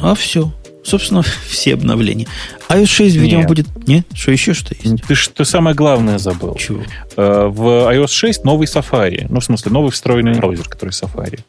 А 0.00 0.14
все, 0.14 0.52
собственно, 0.88 1.22
все 1.48 1.74
обновления. 1.74 2.26
iOS 2.68 2.86
6, 2.86 3.16
видимо, 3.16 3.40
Нет. 3.40 3.48
будет... 3.48 3.88
Нет? 3.88 4.06
Что 4.12 4.32
еще 4.32 4.54
что 4.54 4.74
есть? 4.74 5.02
Ты, 5.06 5.14
ты 5.14 5.44
самое 5.44 5.76
главное 5.76 6.18
забыл. 6.18 6.54
Чего? 6.56 6.82
Э, 7.16 7.46
в 7.46 7.90
iOS 7.92 8.08
6 8.08 8.44
новый 8.44 8.66
Safari. 8.66 9.26
Ну, 9.28 9.40
в 9.40 9.44
смысле, 9.44 9.72
новый 9.72 9.90
встроенный 9.90 10.34
браузер, 10.34 10.68
который 10.68 10.90
Safari. 10.90 11.40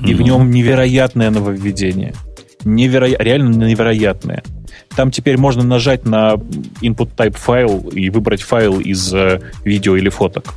И 0.00 0.12
mm 0.12 0.14
в 0.14 0.22
нем 0.22 0.50
невероятное 0.50 1.30
нововведение. 1.30 2.14
Неверо... 2.64 3.06
Реально 3.06 3.64
невероятное. 3.64 4.42
Там 4.94 5.10
теперь 5.10 5.38
можно 5.38 5.62
нажать 5.62 6.04
на 6.04 6.34
input 6.82 7.10
type 7.16 7.36
файл 7.36 7.88
и 7.88 8.10
выбрать 8.10 8.42
файл 8.42 8.80
из 8.80 9.12
э, 9.12 9.40
видео 9.64 9.96
или 9.96 10.08
фоток. 10.08 10.54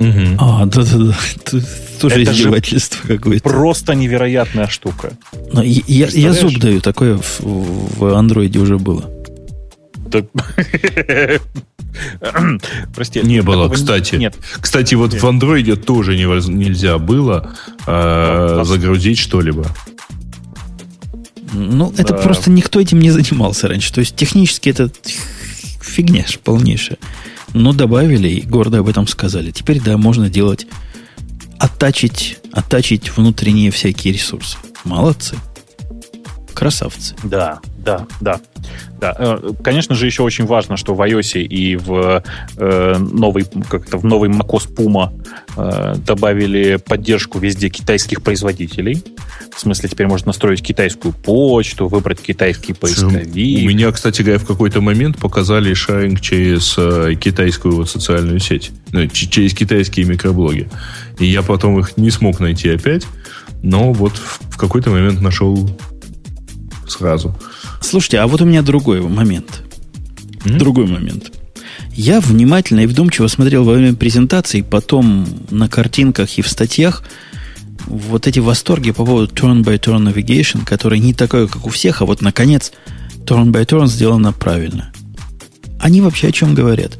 Угу. 0.00 0.36
А, 0.38 0.66
да-да-да. 0.66 1.16
Тоже 2.00 2.22
Это 2.22 2.32
издевательство 2.32 3.06
какое-то. 3.06 3.48
Просто 3.48 3.94
невероятная 3.94 4.66
штука. 4.66 5.12
Но 5.52 5.62
я, 5.62 6.08
я 6.08 6.32
зуб 6.32 6.58
даю, 6.58 6.80
такое 6.80 7.16
в, 7.16 7.40
в 7.40 8.14
андроиде 8.14 8.58
уже 8.58 8.78
было. 8.78 9.10
Прости. 12.94 13.20
Не 13.22 13.42
было, 13.42 13.68
кстати. 13.68 14.16
Нет. 14.16 14.36
Кстати, 14.60 14.94
вот 14.94 15.12
нет. 15.12 15.22
в 15.22 15.26
андроиде 15.26 15.76
тоже 15.76 16.16
не, 16.16 16.24
нельзя 16.52 16.98
было 16.98 17.54
э, 17.86 18.62
загрузить 18.64 19.18
что-либо. 19.18 19.66
Ну, 21.52 21.92
да. 21.96 22.02
это 22.02 22.14
просто 22.14 22.50
никто 22.50 22.80
этим 22.80 22.98
не 22.98 23.10
занимался 23.10 23.68
раньше. 23.68 23.92
То 23.92 24.00
есть 24.00 24.16
технически 24.16 24.70
это 24.70 24.90
фигня 25.80 26.24
полнейшая. 26.42 26.98
Но 27.54 27.72
добавили 27.72 28.28
и 28.28 28.42
гордо 28.42 28.80
об 28.80 28.88
этом 28.88 29.06
сказали. 29.06 29.50
Теперь, 29.50 29.80
да, 29.80 29.96
можно 29.96 30.28
делать, 30.28 30.66
оттачить, 31.58 32.38
оттачить 32.52 33.16
внутренние 33.16 33.70
всякие 33.70 34.12
ресурсы. 34.12 34.58
Молодцы. 34.84 35.36
Красавцы. 36.52 37.16
Да, 37.22 37.60
да, 37.84 38.06
да. 38.20 38.40
Да, 38.98 39.14
э, 39.18 39.52
конечно 39.62 39.94
же, 39.94 40.06
еще 40.06 40.22
очень 40.22 40.46
важно, 40.46 40.76
что 40.76 40.94
в 40.94 41.00
iOS 41.02 41.42
и 41.42 41.76
в 41.76 42.22
э, 42.56 42.96
новый, 42.98 43.44
как 43.68 43.86
это, 43.86 43.98
в 43.98 44.04
новый 44.04 44.30
macOS 44.30 44.74
Puma 44.74 45.12
э, 45.56 45.96
добавили 45.98 46.76
поддержку 46.76 47.38
везде 47.38 47.68
китайских 47.68 48.22
производителей. 48.22 49.04
В 49.54 49.60
смысле, 49.60 49.88
теперь 49.88 50.06
можно 50.06 50.28
настроить 50.28 50.62
китайскую 50.62 51.12
почту, 51.12 51.86
выбрать 51.86 52.20
китайский 52.20 52.72
поисковик. 52.72 53.28
У 53.34 53.68
меня, 53.68 53.92
кстати 53.92 54.22
говоря, 54.22 54.38
в 54.38 54.46
какой-то 54.46 54.80
момент 54.80 55.18
показали 55.18 55.74
шаринг 55.74 56.20
через 56.20 56.74
э, 56.78 57.14
китайскую 57.20 57.76
вот 57.76 57.90
социальную 57.90 58.40
сеть, 58.40 58.70
ну, 58.92 59.06
через 59.06 59.54
китайские 59.54 60.06
микроблоги. 60.06 60.68
И 61.18 61.26
я 61.26 61.42
потом 61.42 61.78
их 61.78 61.96
не 61.96 62.10
смог 62.10 62.40
найти 62.40 62.70
опять, 62.70 63.06
но 63.62 63.92
вот 63.92 64.14
в 64.16 64.56
какой-то 64.56 64.90
момент 64.90 65.20
нашел 65.20 65.68
сразу. 66.88 67.34
Слушайте, 67.84 68.18
а 68.18 68.26
вот 68.26 68.40
у 68.40 68.46
меня 68.46 68.62
другой 68.62 69.00
момент. 69.02 69.62
Mm-hmm. 70.44 70.58
Другой 70.58 70.86
момент. 70.86 71.32
Я 71.92 72.20
внимательно 72.20 72.80
и 72.80 72.86
вдумчиво 72.86 73.28
смотрел 73.28 73.64
во 73.64 73.74
время 73.74 73.94
презентации, 73.94 74.62
потом 74.62 75.26
на 75.50 75.68
картинках 75.68 76.38
и 76.38 76.42
в 76.42 76.48
статьях 76.48 77.04
вот 77.86 78.26
эти 78.26 78.38
восторги 78.38 78.90
по 78.90 79.04
поводу 79.04 79.32
turn-by-turn 79.32 80.12
navigation, 80.12 80.64
который 80.64 80.98
не 80.98 81.12
такой, 81.12 81.46
как 81.46 81.66
у 81.66 81.68
всех, 81.68 82.00
а 82.00 82.06
вот, 82.06 82.22
наконец, 82.22 82.72
turn-by-turn 83.26 83.86
сделано 83.86 84.32
правильно. 84.32 84.90
Они 85.78 86.00
вообще 86.00 86.28
о 86.28 86.32
чем 86.32 86.54
говорят? 86.54 86.98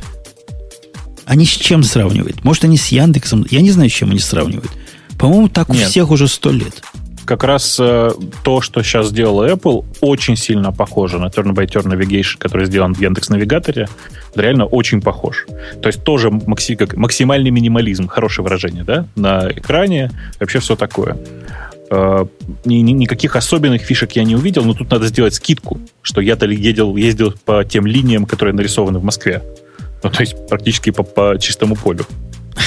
Они 1.25 1.47
с 1.47 1.51
чем 1.51 1.83
сравнивают? 1.83 2.45
Может, 2.45 2.65
они 2.65 2.77
с 2.77 2.89
Яндексом? 2.89 3.47
Я 3.51 3.63
не 3.63 3.71
знаю, 3.71 3.89
с 3.89 3.95
чем 3.95 4.11
они 4.11 4.21
сравнивают. 4.21 4.71
По-моему, 5.19 5.49
так 5.49 5.71
Нет. 5.71 5.87
у 5.87 5.91
всех 5.91 6.11
уже 6.11 6.29
сто 6.29 6.53
лет 6.53 6.83
как 7.25 7.45
раз 7.45 7.79
э, 7.81 8.11
то, 8.43 8.61
что 8.61 8.83
сейчас 8.83 9.09
сделала 9.09 9.49
Apple, 9.49 9.85
очень 10.01 10.37
сильно 10.37 10.73
похоже 10.73 11.19
на 11.19 11.27
Turn-by-Turn 11.27 11.85
Navigation, 11.85 12.39
который 12.39 12.67
сделан 12.67 12.95
в 12.95 13.01
Яндекс 13.01 13.29
Навигаторе. 13.29 13.89
Реально 14.35 14.67
очень 14.67 15.01
похож. 15.01 15.47
То 15.83 15.89
есть 15.89 16.05
тоже 16.05 16.31
макси, 16.31 16.75
как, 16.77 16.97
максимальный 16.97 17.51
минимализм, 17.51 18.09
хорошее 18.09 18.45
выражение, 18.45 18.85
да? 18.85 19.07
На 19.17 19.51
экране 19.51 20.11
вообще 20.41 20.59
все 20.59 20.77
такое. 20.77 21.17
Э, 21.91 22.27
ни, 22.65 22.77
никаких 22.77 23.37
особенных 23.37 23.83
фишек 23.83 24.13
я 24.13 24.25
не 24.25 24.37
увидел, 24.37 24.65
но 24.65 24.75
тут 24.75 24.91
надо 24.91 25.07
сделать 25.07 25.35
скидку, 25.35 25.81
что 26.03 26.21
я-то 26.21 26.47
ездил, 26.47 26.97
ездил 26.97 27.35
по 27.45 27.65
тем 27.65 27.87
линиям, 27.87 28.27
которые 28.27 28.55
нарисованы 28.55 28.99
в 28.99 29.05
Москве. 29.05 29.43
Ну, 30.03 30.11
то 30.11 30.21
есть 30.21 30.47
практически 30.49 30.91
по, 30.91 31.03
по 31.03 31.39
чистому 31.39 31.77
полю. 31.77 32.07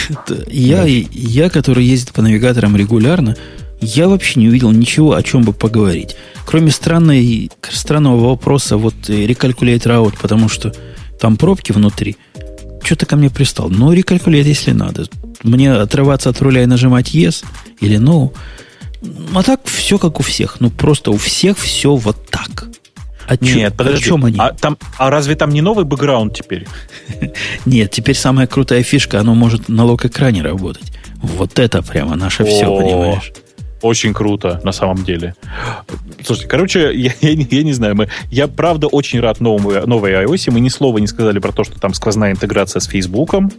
Я, 0.48 0.84
я, 0.86 1.50
который 1.50 1.84
ездит 1.86 2.14
по 2.14 2.22
навигаторам 2.22 2.76
регулярно, 2.76 3.36
я 3.80 4.08
вообще 4.08 4.40
не 4.40 4.48
увидел 4.48 4.72
ничего, 4.72 5.14
о 5.14 5.24
чем 5.24 5.44
бы 5.44 5.54
поговорить. 5.54 6.16
Кроме 6.46 6.72
странной, 6.72 7.52
странного 7.70 8.30
вопроса, 8.30 8.78
вот 8.78 8.96
рекалькулейт 9.08 9.86
раут, 9.86 10.18
потому 10.18 10.50
что 10.50 10.74
там 11.20 11.38
пробки 11.38 11.72
внутри. 11.72 12.18
Что-то 12.84 13.06
ко 13.06 13.16
мне 13.16 13.30
пристал. 13.30 13.70
Ну, 13.70 13.92
рекалькулейт, 13.92 14.46
если 14.46 14.72
надо. 14.72 15.08
Мне 15.44 15.74
отрываться 15.74 16.30
от 16.30 16.42
руля 16.42 16.64
и 16.64 16.68
нажимать 16.68 17.14
yes 17.14 17.44
или 17.82 17.98
no. 17.98 18.34
А 19.34 19.44
так 19.44 19.62
все 19.66 19.98
как 19.98 20.20
у 20.20 20.24
всех. 20.24 20.60
Ну, 20.60 20.70
просто 20.70 21.12
у 21.12 21.18
всех 21.18 21.58
все 21.58 21.96
вот 21.96 22.18
так. 22.30 22.68
А 23.28 23.36
Нет, 23.42 23.74
чё, 23.74 23.78
подожди. 23.78 24.06
О 24.06 24.08
чем 24.08 24.26
они? 24.26 24.38
А, 24.40 24.54
там, 24.54 24.78
а 24.98 25.10
разве 25.10 25.36
там 25.36 25.50
не 25.50 25.62
новый 25.62 25.84
бэкграунд 25.84 26.34
теперь? 26.34 26.66
Нет, 27.66 27.92
теперь 27.92 28.16
самая 28.16 28.48
крутая 28.48 28.84
фишка, 28.84 29.20
оно 29.20 29.36
может 29.36 29.68
на 29.68 29.84
лог-экране 29.84 30.42
работать. 30.42 30.94
Вот 31.22 31.60
это 31.60 31.82
прямо 31.84 32.16
наше 32.16 32.46
все, 32.46 32.66
понимаешь? 32.66 33.34
Очень 33.82 34.14
круто, 34.14 34.60
на 34.64 34.72
самом 34.72 35.04
деле. 35.04 35.36
Слушайте, 36.24 36.50
короче, 36.50 36.92
я, 36.96 37.12
я, 37.22 37.32
я 37.32 37.64
не 37.64 37.74
знаю, 37.74 37.96
мы, 37.96 38.10
я 38.32 38.48
правда 38.48 38.88
очень 38.88 39.20
рад 39.20 39.40
новому, 39.40 39.86
новой 39.86 40.12
iOS. 40.14 40.52
Мы 40.52 40.60
ни 40.60 40.70
слова 40.70 40.98
не 40.98 41.08
сказали 41.08 41.40
про 41.40 41.52
то, 41.52 41.64
что 41.64 41.80
там 41.80 41.94
сквозная 41.94 42.32
интеграция 42.32 42.80
с 42.80 42.86
Фейсбуком, 42.88 43.52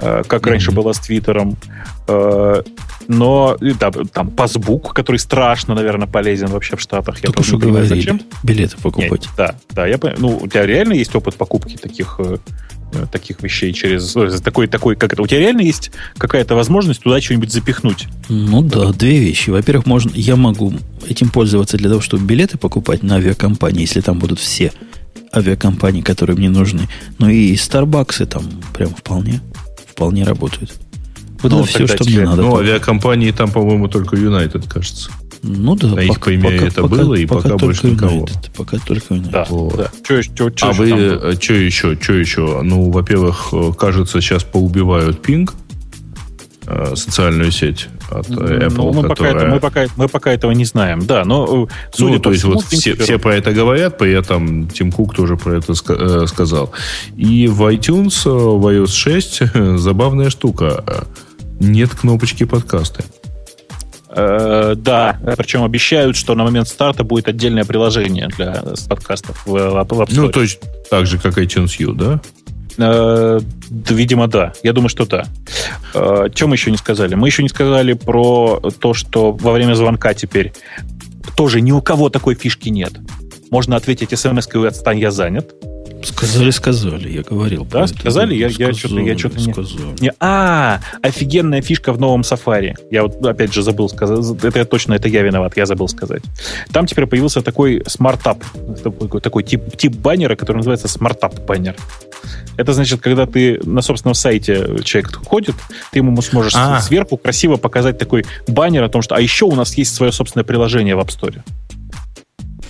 э, 0.00 0.22
как 0.26 0.42
mm-hmm. 0.42 0.50
раньше 0.50 0.70
было 0.72 0.92
с 0.92 0.98
Твиттером. 0.98 1.56
Э, 2.06 2.62
но 3.08 3.56
да, 3.60 3.90
там 3.90 4.30
пасбук, 4.30 4.92
который 4.94 5.16
страшно, 5.16 5.74
наверное, 5.74 6.06
полезен 6.06 6.48
вообще 6.48 6.76
в 6.76 6.80
Штатах. 6.80 7.20
Только 7.20 7.42
что 7.42 7.56
говорили, 7.56 7.88
зачем. 7.88 8.20
билеты 8.42 8.76
покупать. 8.76 9.10
Нет, 9.10 9.28
да, 9.36 9.54
да, 9.70 9.86
я 9.86 9.98
Ну, 10.18 10.38
у 10.42 10.46
тебя 10.46 10.66
реально 10.66 10.92
есть 10.92 11.14
опыт 11.14 11.34
покупки 11.36 11.76
таких 11.76 12.18
Э, 12.18 12.36
таких 13.10 13.42
вещей 13.42 13.72
через 13.72 14.14
ну, 14.14 14.28
такой 14.40 14.66
такой 14.66 14.96
как 14.96 15.12
это 15.12 15.22
у 15.22 15.26
тебя 15.26 15.40
реально 15.40 15.62
есть 15.62 15.90
какая-то 16.16 16.54
возможность 16.54 17.02
туда 17.02 17.20
что-нибудь 17.20 17.52
запихнуть? 17.52 18.06
Ну 18.28 18.62
да 18.62 18.92
две 18.92 19.18
вещи. 19.18 19.50
Во-первых 19.50 19.86
можно 19.86 20.10
я 20.14 20.36
могу 20.36 20.74
этим 21.06 21.28
пользоваться 21.30 21.76
для 21.76 21.88
того 21.88 22.00
чтобы 22.00 22.24
билеты 22.24 22.58
покупать 22.58 23.02
на 23.02 23.16
авиакомпании 23.16 23.82
если 23.82 24.00
там 24.00 24.18
будут 24.18 24.38
все 24.38 24.72
авиакомпании 25.34 26.02
которые 26.02 26.36
мне 26.36 26.50
нужны. 26.50 26.88
Ну 27.18 27.28
и 27.28 27.56
старбаксы 27.56 28.26
там 28.26 28.44
прям 28.74 28.90
вполне 28.94 29.40
вполне 29.86 30.24
работают. 30.24 30.72
Вот 31.42 31.52
ну, 31.52 31.60
это 31.60 31.68
все 31.68 31.86
что 31.86 32.04
тебе, 32.04 32.20
мне 32.20 32.26
надо 32.26 32.42
ну 32.42 32.56
авиакомпании 32.56 33.30
там 33.30 33.50
по-моему 33.50 33.88
только 33.88 34.16
United 34.16 34.68
кажется 34.68 35.10
Ну 35.42 35.76
да. 35.76 35.88
На 35.88 36.00
их 36.00 36.20
примере 36.20 36.66
это 36.68 36.82
пока, 36.82 36.96
было, 36.96 37.14
и 37.14 37.26
пока, 37.26 37.42
пока 37.42 37.56
больше 37.56 37.86
никого. 37.86 38.24
United, 38.24 38.50
пока 38.56 38.78
только 38.78 39.14
United. 39.14 39.30
Да, 39.30 39.46
вот. 39.48 39.76
да. 39.76 39.90
Чё, 40.06 40.22
чё, 40.22 40.50
чё 40.50 40.68
а 40.68 40.72
вы, 40.72 40.90
э, 40.90 41.34
что 41.40 41.54
еще, 41.54 41.96
что 42.00 42.14
еще? 42.14 42.62
Ну, 42.62 42.90
во-первых, 42.90 43.48
э, 43.52 43.72
кажется, 43.78 44.20
сейчас 44.20 44.42
поубивают 44.42 45.22
пинг, 45.22 45.54
э, 46.66 46.94
социальную 46.96 47.52
сеть 47.52 47.88
от 48.10 48.28
ну, 48.28 48.42
Apple, 48.42 48.74
ну, 48.76 48.92
мы, 48.94 49.08
которая... 49.08 49.32
пока 49.32 49.44
это, 49.44 49.46
мы, 49.46 49.60
пока, 49.60 49.86
мы 49.96 50.08
пока 50.08 50.32
этого 50.32 50.50
не 50.52 50.64
знаем, 50.64 51.06
да, 51.06 51.24
но 51.24 51.68
судя 51.92 52.14
ну, 52.14 52.20
то 52.20 52.30
есть 52.30 52.42
всему, 52.42 52.54
вот 52.54 52.64
все, 52.64 52.94
все 52.96 53.18
про 53.18 53.36
это 53.36 53.52
говорят, 53.52 53.98
при 53.98 54.12
этом 54.12 54.68
Тим 54.68 54.90
Кук 54.90 55.14
тоже 55.14 55.36
про 55.36 55.58
это 55.58 55.74
сказал. 55.74 56.72
И 57.16 57.46
в 57.46 57.62
iTunes, 57.70 58.24
в 58.24 58.66
iOS 58.66 58.92
6 58.92 59.42
забавная 59.78 60.30
штука. 60.30 60.84
Нет 61.60 61.90
кнопочки 61.90 62.44
подкасты. 62.44 63.04
Э, 64.10 64.74
да, 64.76 65.18
причем 65.36 65.64
обещают, 65.64 66.16
что 66.16 66.34
на 66.34 66.44
момент 66.44 66.68
старта 66.68 67.04
будет 67.04 67.28
отдельное 67.28 67.64
приложение 67.64 68.28
для 68.28 68.62
подкастов 68.88 69.46
в, 69.46 69.50
в 69.50 69.76
App 69.76 69.88
Store. 69.88 70.08
Ну, 70.10 70.28
то 70.30 70.42
есть 70.42 70.60
так 70.90 71.06
же, 71.06 71.18
как 71.18 71.38
iTunes 71.38 71.74
U, 71.78 71.92
да? 71.92 72.20
Э, 72.78 73.40
видимо, 73.70 74.28
да. 74.28 74.52
Я 74.62 74.72
думаю, 74.72 74.88
что 74.88 75.04
да. 75.04 75.24
Э, 75.94 76.28
чем 76.34 76.50
мы 76.50 76.54
еще 76.54 76.70
не 76.70 76.76
сказали? 76.78 77.14
Мы 77.14 77.28
еще 77.28 77.42
не 77.42 77.48
сказали 77.48 77.92
про 77.92 78.60
то, 78.80 78.94
что 78.94 79.32
во 79.32 79.52
время 79.52 79.74
звонка 79.74 80.14
теперь 80.14 80.52
тоже 81.36 81.60
ни 81.60 81.72
у 81.72 81.82
кого 81.82 82.08
такой 82.08 82.34
фишки 82.34 82.68
нет. 82.68 82.92
Можно 83.50 83.76
ответить 83.76 84.18
смс-кой 84.18 84.68
«Отстань, 84.68 84.98
я 84.98 85.10
занят». 85.10 85.54
Сказали, 86.02 86.50
сказали, 86.50 87.08
я 87.10 87.22
говорил. 87.22 87.64
Да, 87.64 87.86
сказали? 87.86 88.34
Я, 88.34 88.50
сказали, 88.50 88.72
я 88.72 88.78
что-то, 88.78 89.00
я 89.00 89.18
что-то 89.18 89.38
не... 89.38 89.52
Сказали. 89.52 90.00
не... 90.00 90.12
А, 90.20 90.80
офигенная 91.02 91.60
фишка 91.60 91.92
в 91.92 92.00
новом 92.00 92.20
Safari. 92.20 92.74
Я 92.90 93.02
вот 93.02 93.24
опять 93.26 93.52
же 93.52 93.62
забыл 93.62 93.88
сказать. 93.88 94.18
Это 94.42 94.64
точно, 94.64 94.94
это 94.94 95.08
я 95.08 95.22
виноват, 95.22 95.56
я 95.56 95.66
забыл 95.66 95.88
сказать. 95.88 96.22
Там 96.72 96.86
теперь 96.86 97.06
появился 97.06 97.42
такой 97.42 97.82
смартап, 97.86 98.44
такой, 98.82 99.20
такой 99.20 99.42
тип, 99.42 99.76
тип 99.76 99.96
баннера, 99.96 100.36
который 100.36 100.58
называется 100.58 100.88
смартап 100.88 101.34
баннер. 101.46 101.74
Это 102.56 102.72
значит, 102.72 103.00
когда 103.00 103.26
ты 103.26 103.60
на 103.64 103.82
собственном 103.82 104.14
сайте 104.14 104.78
человек 104.84 105.12
ходит, 105.24 105.56
ты 105.92 105.98
ему 105.98 106.20
сможешь 106.22 106.52
а. 106.56 106.80
сверху 106.80 107.16
красиво 107.16 107.56
показать 107.56 107.98
такой 107.98 108.24
баннер 108.46 108.82
о 108.84 108.88
том, 108.88 109.02
что 109.02 109.14
а 109.14 109.20
еще 109.20 109.44
у 109.46 109.54
нас 109.54 109.76
есть 109.76 109.94
свое 109.94 110.12
собственное 110.12 110.44
приложение 110.44 110.96
в 110.96 111.00
App 111.00 111.08
Store. 111.08 111.40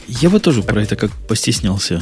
Я 0.06 0.30
бы 0.30 0.40
тоже 0.40 0.62
про 0.62 0.82
это 0.82 0.96
как 0.96 1.10
постеснялся 1.10 2.00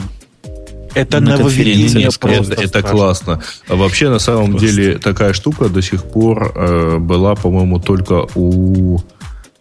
это 0.96 1.20
на 1.20 1.36
нововведение 1.36 2.08
просто. 2.18 2.52
Это, 2.54 2.62
это 2.62 2.82
классно. 2.82 3.42
Вообще, 3.68 4.08
на 4.08 4.18
самом 4.18 4.52
просто. 4.52 4.66
деле, 4.66 4.98
такая 4.98 5.32
штука 5.32 5.68
до 5.68 5.82
сих 5.82 6.04
пор 6.04 6.52
э, 6.54 6.98
была, 6.98 7.34
по-моему, 7.34 7.78
только 7.78 8.26
у 8.34 8.98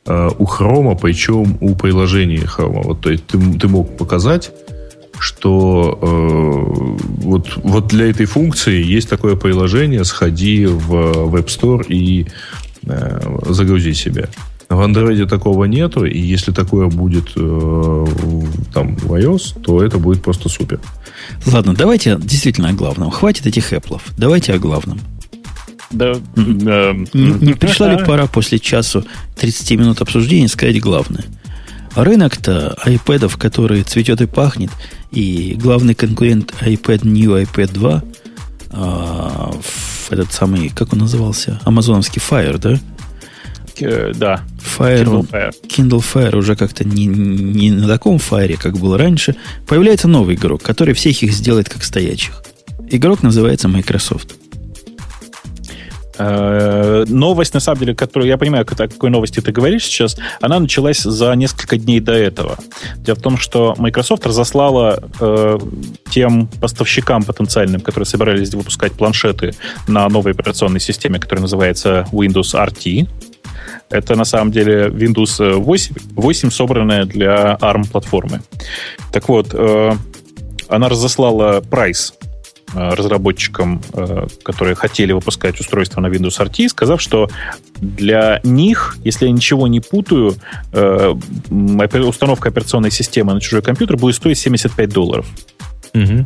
э, 0.05 0.29
у 0.37 0.45
Хрома, 0.45 0.95
причем 0.95 1.57
у 1.61 1.75
приложения 1.75 2.45
Хрома. 2.45 2.81
Вот, 2.83 3.01
то 3.01 3.09
есть 3.09 3.25
ты, 3.27 3.39
ты 3.59 3.67
мог 3.67 3.97
показать, 3.97 4.51
что 5.19 5.99
э, 6.01 7.23
вот, 7.23 7.57
вот 7.57 7.87
для 7.87 8.09
этой 8.09 8.25
функции 8.25 8.83
есть 8.83 9.09
такое 9.09 9.35
приложение, 9.35 10.03
сходи 10.05 10.65
в 10.65 10.93
Web 11.29 11.47
Store 11.47 11.85
и 11.87 12.27
э, 12.85 13.19
загрузи 13.49 13.93
себе. 13.93 14.29
В 14.67 14.79
Android 14.81 15.27
такого 15.27 15.65
нету, 15.65 16.05
и 16.05 16.17
если 16.17 16.51
такое 16.51 16.87
будет 16.87 17.29
э, 17.35 18.05
там 18.73 18.95
в 18.95 19.13
iOS, 19.13 19.61
то 19.61 19.83
это 19.83 19.99
будет 19.99 20.23
просто 20.23 20.49
супер. 20.49 20.79
Ладно, 21.45 21.73
давайте 21.73 22.17
действительно 22.19 22.69
о 22.69 22.73
главном. 22.73 23.11
Хватит 23.11 23.45
этих 23.45 23.71
Apple. 23.73 24.01
Давайте 24.17 24.53
о 24.53 24.59
главном. 24.59 24.99
Да, 25.91 26.13
не, 26.35 27.45
не 27.45 27.53
пришла 27.53 27.93
ли 27.93 28.03
пора 28.03 28.27
после 28.27 28.59
часу 28.59 29.05
30 29.37 29.71
минут 29.71 30.01
обсуждения 30.01 30.47
сказать 30.47 30.79
главное? 30.81 31.25
Рынок-то 31.95 32.77
iPad, 32.85 33.37
который 33.37 33.83
цветет 33.83 34.19
и 34.19 34.25
пахнет, 34.25 34.71
и 35.11 35.55
главный 35.57 35.95
конкурент 35.95 36.53
iPad 36.61 37.07
New 37.07 37.41
iPad 37.41 37.71
2, 37.71 38.03
а, 38.71 39.55
этот 40.09 40.33
самый, 40.33 40.69
как 40.69 40.91
он 40.91 40.99
назывался, 40.99 41.61
амазоновский 41.63 42.21
Fire, 42.21 42.57
да? 42.57 42.77
Э, 43.79 44.11
да. 44.15 44.41
Fire, 44.77 45.03
Kindle 45.03 45.29
Fire. 45.29 45.53
Kindle 45.67 46.03
Fire 46.13 46.37
уже 46.37 46.55
как-то 46.55 46.83
не, 46.83 47.05
не 47.05 47.71
на 47.71 47.87
таком 47.87 48.17
Fire, 48.17 48.57
как 48.57 48.77
было 48.77 48.97
раньше. 48.97 49.35
Появляется 49.67 50.07
новый 50.07 50.35
игрок, 50.35 50.61
который 50.63 50.93
всех 50.93 51.23
их 51.23 51.31
сделает 51.31 51.69
как 51.69 51.83
стоячих. 51.83 52.43
Игрок 52.89 53.23
называется 53.23 53.67
Microsoft. 53.67 54.35
Э, 56.17 57.03
новость, 57.07 57.53
на 57.53 57.59
самом 57.59 57.79
деле, 57.79 57.95
которую 57.95 58.29
я 58.29 58.37
понимаю, 58.37 58.63
о 58.63 58.65
какой 58.65 59.09
новости 59.09 59.41
ты 59.41 59.51
говоришь 59.51 59.83
сейчас, 59.83 60.17
она 60.41 60.59
началась 60.59 61.01
за 61.01 61.33
несколько 61.33 61.77
дней 61.77 61.99
до 61.99 62.13
этого. 62.13 62.57
Дело 62.97 63.15
в 63.15 63.21
том, 63.21 63.37
что 63.37 63.75
Microsoft 63.77 64.25
разослала 64.25 65.03
э, 65.19 65.59
тем 66.09 66.47
поставщикам 66.47 67.23
потенциальным, 67.23 67.81
которые 67.81 68.05
собирались 68.05 68.53
выпускать 68.53 68.93
планшеты 68.93 69.55
на 69.87 70.07
новой 70.07 70.31
операционной 70.31 70.79
системе, 70.79 71.19
которая 71.19 71.41
называется 71.41 72.07
Windows 72.11 72.53
RT, 72.53 73.07
это 73.89 74.15
на 74.15 74.25
самом 74.25 74.51
деле 74.51 74.87
Windows 74.87 75.55
8, 75.55 75.95
8 76.15 76.49
собранная 76.49 77.05
для 77.05 77.57
ARM-платформы. 77.61 78.41
Так 79.11 79.29
вот, 79.29 79.53
э, 79.53 79.93
она 80.67 80.89
разослала 80.89 81.61
прайс 81.61 82.13
э, 82.73 82.89
разработчикам, 82.89 83.81
э, 83.93 84.27
которые 84.43 84.75
хотели 84.75 85.13
выпускать 85.13 85.59
устройство 85.59 86.01
на 86.01 86.07
Windows 86.07 86.39
RT, 86.39 86.69
сказав, 86.69 87.01
что 87.01 87.29
для 87.79 88.39
них, 88.43 88.97
если 89.03 89.27
я 89.27 89.31
ничего 89.31 89.67
не 89.67 89.79
путаю, 89.79 90.35
установка 91.51 92.49
операционной 92.49 92.91
системы 92.91 93.33
на 93.33 93.41
чужой 93.41 93.61
компьютер 93.61 93.97
будет 93.97 94.15
стоить 94.15 94.39
75 94.39 94.89
долларов. 94.89 95.25
Угу 95.93 96.25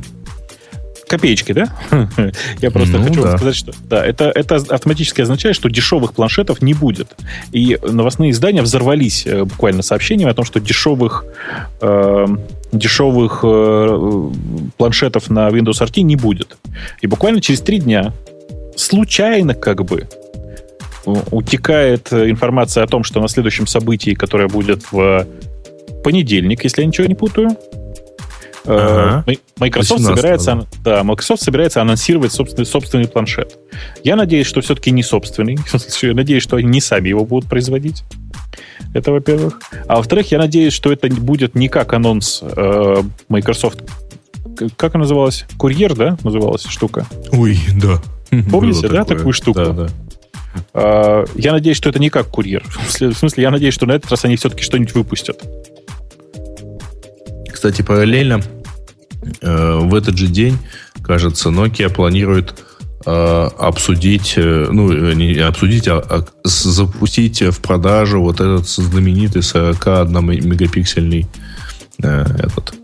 копеечки, 1.10 1.52
да? 1.52 1.74
Я 2.62 2.72
просто 2.72 2.98
ну, 2.98 3.04
хочу 3.04 3.24
да. 3.24 3.36
сказать, 3.36 3.56
что 3.56 3.74
да, 3.84 4.06
это, 4.06 4.32
это 4.34 4.56
автоматически 4.56 5.22
означает, 5.22 5.56
что 5.56 5.70
дешевых 5.70 6.14
планшетов 6.14 6.62
не 6.62 6.74
будет. 6.74 7.16
И 7.52 7.78
новостные 7.84 8.32
издания 8.32 8.62
взорвались 8.62 9.26
э, 9.26 9.44
буквально 9.44 9.82
сообщениями 9.82 10.32
о 10.32 10.36
том, 10.36 10.46
что 10.46 10.60
дешевых, 10.60 11.26
э, 11.82 12.26
дешевых 12.72 13.42
э, 13.44 14.30
планшетов 14.78 15.30
на 15.30 15.50
Windows 15.50 15.82
RT 15.82 16.02
не 16.02 16.16
будет. 16.16 16.58
И 17.02 17.08
буквально 17.08 17.42
через 17.42 17.62
три 17.62 17.80
дня 17.80 18.14
случайно 18.78 19.56
как 19.56 19.84
бы 19.84 20.08
утекает 21.32 22.14
информация 22.14 22.84
о 22.84 22.88
том, 22.88 23.04
что 23.04 23.20
на 23.20 23.28
следующем 23.28 23.66
событии, 23.66 24.14
которое 24.14 24.48
будет 24.48 24.84
в 24.92 25.26
понедельник, 26.04 26.64
если 26.64 26.82
я 26.82 26.88
ничего 26.88 27.08
не 27.08 27.16
путаю, 27.16 27.58
Ага. 28.66 29.24
Э, 29.26 29.36
Microsoft 29.58 30.04
собирается, 30.04 30.68
да. 30.84 31.04
Microsoft 31.04 31.42
собирается 31.42 31.82
анонсировать 31.82 32.32
собственный, 32.32 32.66
собственный 32.66 33.08
планшет. 33.08 33.58
Я 34.04 34.16
надеюсь, 34.16 34.48
что 34.48 34.62
все-таки 34.62 34.92
не 34.92 35.04
собственный. 35.04 35.58
Я 36.02 36.14
надеюсь, 36.14 36.44
что 36.44 36.58
они 36.58 36.68
не 36.68 36.82
сами 36.82 37.10
его 37.10 37.26
будут 37.26 37.50
производить. 37.50 38.04
Это 38.94 39.12
во-первых. 39.12 39.60
А 39.88 39.98
во-вторых, 39.98 40.32
я 40.32 40.40
надеюсь, 40.40 40.74
что 40.74 40.92
это 40.92 41.08
будет 41.10 41.54
не 41.54 41.70
как 41.70 41.94
анонс 41.94 42.42
э, 42.42 43.04
Microsoft. 43.28 43.84
Как 44.78 44.96
она 44.96 45.04
называлась? 45.04 45.46
Курьер, 45.58 45.96
да, 45.96 46.18
называлась 46.24 46.66
штука? 46.66 47.06
Ой, 47.32 47.60
да. 47.82 48.02
Помните, 48.50 48.88
да, 48.88 49.06
такую 49.06 49.34
штуку? 49.34 49.60
Да, 49.60 49.72
да. 49.72 49.88
Uh, 50.74 51.30
я 51.36 51.52
надеюсь, 51.52 51.78
что 51.78 51.90
это 51.90 52.00
не 52.00 52.10
как 52.10 52.28
курьер. 52.28 52.64
В 52.88 53.14
смысле, 53.14 53.44
я 53.44 53.52
надеюсь, 53.52 53.74
что 53.74 53.86
на 53.86 53.94
этот 53.94 54.10
раз 54.10 54.26
они 54.26 54.36
все-таки 54.36 54.64
что-нибудь 54.64 54.96
выпустят. 54.96 55.44
Кстати, 57.60 57.82
параллельно 57.82 58.42
э, 59.42 59.80
в 59.82 59.94
этот 59.94 60.18
же 60.18 60.28
день, 60.28 60.58
кажется, 61.04 61.50
Nokia 61.50 61.90
планирует 61.90 62.56
э, 63.06 63.50
обсудить, 63.60 64.36
э, 64.38 64.70
ну, 64.72 64.94
не 65.12 65.40
обсудить, 65.40 65.90
а, 65.90 65.98
а 65.98 66.26
запустить 66.46 67.42
в 67.42 67.60
продажу 67.60 68.22
вот 68.22 68.36
этот 68.36 68.70
знаменитый 68.70 69.42
41-мегапиксельный 69.42 71.26
э, 72.02 72.22
этот 72.22 72.76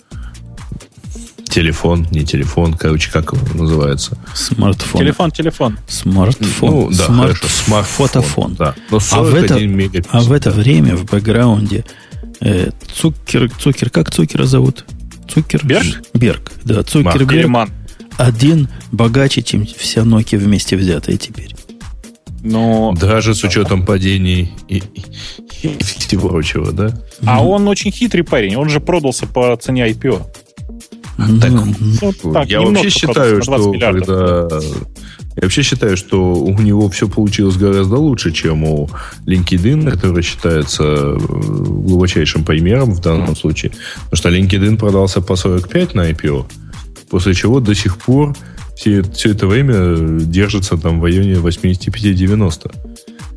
телефон, 1.45 2.05
не 2.11 2.25
телефон, 2.25 2.73
короче, 2.73 3.09
как 3.09 3.31
его 3.31 3.47
называется? 3.53 4.17
Смартфон. 4.33 4.99
Телефон, 4.99 5.31
телефон. 5.31 5.79
Смартфон. 5.87 6.69
Ну, 6.69 6.89
да, 6.89 7.05
Смарт... 7.05 7.37
хорошо. 7.37 7.47
Смартфон. 7.47 8.07
Фотофон. 8.07 8.55
Да. 8.55 8.75
Но 8.91 8.99
а, 9.13 9.23
в 9.23 9.33
это, 9.33 9.57
а 10.09 10.19
в 10.19 10.33
это 10.33 10.51
время 10.51 10.97
в 10.97 11.05
бэкграунде 11.05 11.85
Э, 12.41 12.69
Цукер, 12.93 13.51
Цукер, 13.59 13.89
как 13.89 14.11
Цукера 14.11 14.45
зовут? 14.45 14.85
Цукер? 15.27 15.65
Берг? 15.65 16.03
Берг, 16.13 16.51
да. 16.63 16.83
Цукерберг. 16.83 17.69
Один 18.17 18.69
богаче, 18.91 19.41
чем 19.41 19.65
вся 19.65 20.01
Nokia 20.01 20.37
вместе 20.37 20.77
взятая 20.77 21.17
теперь. 21.17 21.55
Но... 22.41 22.93
Даже 22.93 23.33
с 23.33 23.43
учетом 23.43 23.85
падений 23.85 24.53
и, 24.69 24.77
и, 24.77 25.67
и 25.67 25.83
всего 25.83 26.29
прочего, 26.29 26.71
да? 26.71 26.93
А 27.25 27.39
mm. 27.39 27.45
он 27.47 27.67
очень 27.67 27.91
хитрый 27.91 28.23
парень. 28.23 28.55
Он 28.55 28.69
же 28.69 28.79
продался 28.79 29.25
по 29.25 29.57
цене 29.57 29.89
IPO. 29.89 30.21
А, 31.17 31.27
так, 31.39 31.51
ну, 31.51 32.33
так, 32.33 32.49
я 32.49 32.61
вообще 32.61 32.89
считаю, 32.89 33.41
что 33.41 33.73
когда 33.73 34.47
Я 35.35 35.43
вообще 35.43 35.63
считаю, 35.63 35.97
что 35.97 36.33
у 36.33 36.57
него 36.61 36.89
все 36.89 37.09
получилось 37.09 37.57
гораздо 37.57 37.97
лучше, 37.97 38.31
чем 38.31 38.63
у 38.63 38.89
LinkedIn, 39.25 39.91
который 39.91 40.23
считается 40.23 40.83
э, 40.83 41.17
глубочайшим 41.17 42.45
примером 42.45 42.93
в 42.93 43.01
данном 43.01 43.35
случае. 43.35 43.73
Потому 44.09 44.17
что 44.17 44.29
LinkedIn 44.29 44.77
продался 44.77 45.21
по 45.21 45.35
45 45.35 45.93
на 45.93 46.09
IPO, 46.11 46.45
после 47.09 47.33
чего 47.33 47.59
до 47.59 47.75
сих 47.75 47.97
пор 47.97 48.35
все, 48.77 49.01
все 49.01 49.31
это 49.31 49.47
время 49.47 50.19
держится 50.21 50.77
там 50.77 51.01
в 51.01 51.03
районе 51.03 51.33
85-90. 51.33 52.73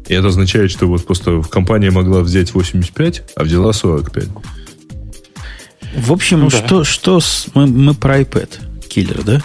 И 0.08 0.14
это 0.14 0.28
означает, 0.28 0.70
что 0.70 0.86
вот 0.86 1.04
просто 1.04 1.42
компания 1.42 1.90
могла 1.90 2.20
взять 2.20 2.54
85, 2.54 3.22
а 3.36 3.44
взяла 3.44 3.72
45. 3.72 4.28
В 5.96 6.12
общем, 6.12 6.40
ну, 6.40 6.50
что, 6.50 6.78
да. 6.78 6.84
что 6.84 7.20
с, 7.20 7.46
мы, 7.54 7.66
мы 7.66 7.94
про 7.94 8.20
iPad 8.20 8.48
киллер, 8.88 9.22
да? 9.22 9.42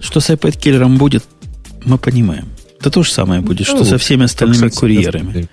Что 0.00 0.20
с 0.20 0.30
iPad 0.30 0.58
киллером 0.58 0.98
будет, 0.98 1.24
мы 1.84 1.98
понимаем. 1.98 2.48
Это 2.80 2.90
то 2.90 3.02
же 3.02 3.10
самое 3.10 3.40
будет, 3.40 3.68
ну, 3.68 3.76
что 3.76 3.84
со 3.84 3.98
всеми 3.98 4.24
остальными 4.24 4.68
курьерами. 4.68 5.48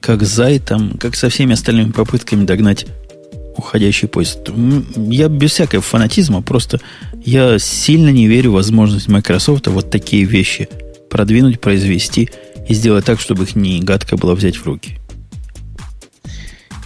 Как 0.00 0.22
с 0.24 0.28
Зайтом, 0.28 0.98
как 0.98 1.14
со 1.14 1.28
всеми 1.28 1.52
остальными 1.52 1.92
попытками 1.92 2.44
догнать 2.44 2.86
уходящий 3.56 4.08
поезд. 4.08 4.38
Я 4.96 5.28
без 5.28 5.52
всякого 5.52 5.82
фанатизма, 5.82 6.42
просто 6.42 6.80
я 7.24 7.58
сильно 7.58 8.08
не 8.08 8.26
верю 8.26 8.50
в 8.50 8.54
возможность 8.54 9.08
Microsoft 9.08 9.66
вот 9.68 9.90
такие 9.90 10.24
вещи 10.24 10.68
продвинуть, 11.10 11.60
произвести 11.60 12.30
и 12.68 12.74
сделать 12.74 13.04
так, 13.04 13.20
чтобы 13.20 13.44
их 13.44 13.54
не 13.54 13.80
гадко 13.80 14.16
было 14.16 14.34
взять 14.34 14.56
в 14.56 14.64
руки. 14.64 14.98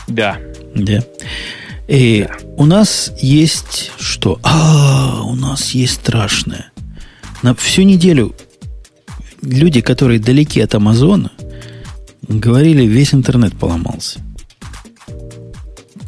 Да. 0.09 0.39
Да. 0.75 1.05
И 1.89 2.27
да. 2.29 2.37
у 2.57 2.67
нас 2.67 3.13
есть 3.21 3.93
что? 3.99 4.41
А, 4.43 5.23
у 5.23 5.35
нас 5.35 5.71
есть 5.71 5.95
страшное. 5.95 6.71
На 7.43 7.55
всю 7.55 7.83
неделю 7.83 8.35
люди, 9.43 9.81
которые 9.81 10.19
далеки 10.19 10.61
от 10.61 10.75
Амазона, 10.75 11.33
говорили, 12.29 12.85
весь 12.85 13.15
интернет 13.15 13.57
поломался. 13.57 14.21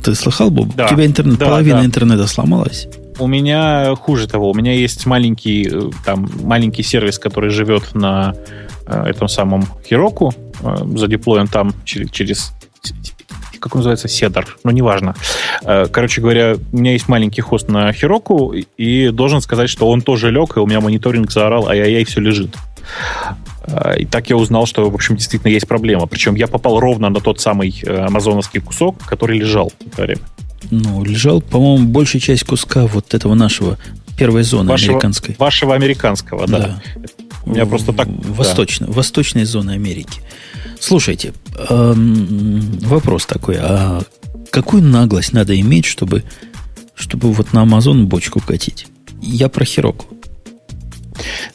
Ты 0.02 0.14
слыхал, 0.14 0.50
Боб? 0.50 0.74
Да. 0.74 0.86
У 0.86 0.88
тебя 0.88 1.06
интернет, 1.06 1.38
да, 1.38 1.46
половина 1.46 1.80
да. 1.80 1.86
интернета 1.86 2.26
сломалась? 2.26 2.88
У 3.18 3.26
меня 3.26 3.94
хуже 3.96 4.28
того. 4.28 4.50
У 4.50 4.54
меня 4.54 4.72
есть 4.72 5.04
маленький, 5.06 5.68
э, 5.70 5.90
там, 6.04 6.30
маленький 6.42 6.82
сервис, 6.82 7.18
который 7.18 7.50
живет 7.50 7.94
на 7.94 8.34
э, 8.86 9.02
этом 9.06 9.28
самом 9.28 9.66
Хироку, 9.86 10.32
э, 10.62 10.76
задеплоен 10.96 11.48
там 11.48 11.74
через, 11.84 12.10
через 12.10 12.52
как 13.58 13.74
он 13.74 13.80
называется, 13.80 14.06
Седар, 14.06 14.56
ну, 14.62 14.70
неважно. 14.70 15.16
Короче 15.64 16.20
говоря, 16.20 16.54
у 16.72 16.76
меня 16.76 16.92
есть 16.92 17.08
маленький 17.08 17.40
хост 17.40 17.68
на 17.68 17.92
Хироку, 17.92 18.54
и 18.54 19.08
должен 19.08 19.40
сказать, 19.40 19.68
что 19.68 19.90
он 19.90 20.00
тоже 20.00 20.30
лег, 20.30 20.56
и 20.56 20.60
у 20.60 20.66
меня 20.66 20.80
мониторинг 20.80 21.32
заорал, 21.32 21.68
ай-яй-яй, 21.68 22.04
все 22.04 22.20
лежит. 22.20 22.54
Э, 23.64 23.98
и 23.98 24.04
так 24.04 24.30
я 24.30 24.36
узнал, 24.36 24.66
что, 24.66 24.88
в 24.88 24.94
общем, 24.94 25.16
действительно 25.16 25.50
есть 25.50 25.68
проблема. 25.68 26.06
Причем 26.06 26.34
я 26.34 26.46
попал 26.46 26.80
ровно 26.80 27.08
на 27.08 27.20
тот 27.20 27.40
самый 27.40 27.74
э, 27.82 27.96
амазоновский 28.06 28.60
кусок, 28.60 28.98
который 29.04 29.38
лежал 29.38 29.72
в 29.78 29.92
это 29.92 30.02
время. 30.02 30.22
Ну, 30.70 31.04
лежал, 31.04 31.40
по-моему, 31.40 31.86
большая 31.86 32.20
часть 32.20 32.44
куска 32.44 32.86
вот 32.86 33.14
этого 33.14 33.34
нашего 33.34 33.78
первой 34.18 34.42
зоны 34.42 34.70
вашего, 34.70 34.94
американской. 34.94 35.36
Вашего 35.38 35.74
американского, 35.74 36.46
да. 36.46 36.58
да. 36.58 36.82
У 37.44 37.50
меня 37.50 37.66
просто 37.66 37.92
так... 37.92 38.08
Восточно, 38.08 38.86
да. 38.86 38.92
Восточной 38.92 39.44
зоны 39.44 39.70
Америки. 39.70 40.20
Слушайте, 40.80 41.32
эм, 41.70 42.78
вопрос 42.80 43.26
такой, 43.26 43.56
а 43.58 44.02
какую 44.50 44.82
наглость 44.82 45.32
надо 45.32 45.58
иметь, 45.58 45.86
чтобы, 45.86 46.24
чтобы 46.94 47.32
вот 47.32 47.52
на 47.52 47.64
Amazon 47.64 48.04
бочку 48.04 48.40
катить? 48.40 48.86
Я 49.20 49.48
про 49.48 49.64
Хироку. 49.64 50.17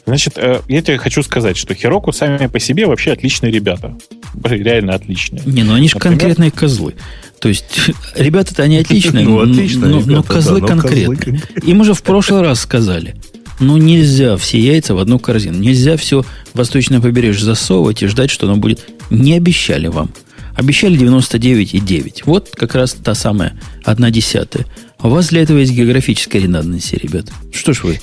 Значит, 0.06 0.34
э, 0.36 0.60
я 0.68 0.82
тебе 0.82 0.98
хочу 0.98 1.22
сказать, 1.22 1.56
что 1.56 1.74
Хироку 1.74 2.12
сами 2.12 2.46
по 2.46 2.58
себе 2.58 2.86
вообще 2.86 3.12
отличные 3.12 3.52
ребята. 3.52 3.96
Реально 4.42 4.94
отличные. 4.94 5.42
Не, 5.44 5.62
ну 5.62 5.74
они 5.74 5.88
же 5.88 5.94
Например... 5.94 6.18
конкретные 6.18 6.50
козлы. 6.50 6.94
То 7.40 7.48
есть, 7.48 7.90
ребята-то 8.16 8.62
они 8.62 8.78
отличные, 8.78 9.24
ну, 9.24 9.40
отлично, 9.40 9.88
но, 9.88 10.22
козлы 10.22 10.60
конкретные. 10.60 11.42
Им 11.62 11.80
уже 11.80 11.94
в 11.94 12.02
прошлый 12.02 12.42
раз 12.42 12.60
сказали– 12.60 13.16
ну, 13.60 13.76
нельзя 13.76 14.36
все 14.36 14.58
яйца 14.58 14.94
в 14.94 14.98
одну 14.98 15.18
корзину. 15.18 15.58
Нельзя 15.58 15.96
все 15.96 16.24
восточное 16.54 17.00
побережье 17.00 17.44
засовывать 17.44 18.02
и 18.02 18.06
ждать, 18.06 18.30
что 18.30 18.46
оно 18.46 18.56
будет. 18.56 18.88
Не 19.10 19.34
обещали 19.34 19.86
вам. 19.86 20.10
Обещали 20.56 20.98
99,9. 20.98 22.22
Вот 22.26 22.50
как 22.54 22.74
раз 22.74 22.94
та 22.94 23.14
самая 23.14 23.58
одна 23.84 24.10
десятая. 24.10 24.66
У 25.00 25.08
вас 25.08 25.28
для 25.28 25.42
этого 25.42 25.58
есть 25.58 25.72
географическая 25.72 26.40
редунданция, 26.40 26.98
ребят. 26.98 27.26
Что 27.52 27.72
ж 27.72 27.82
вы 27.82 28.00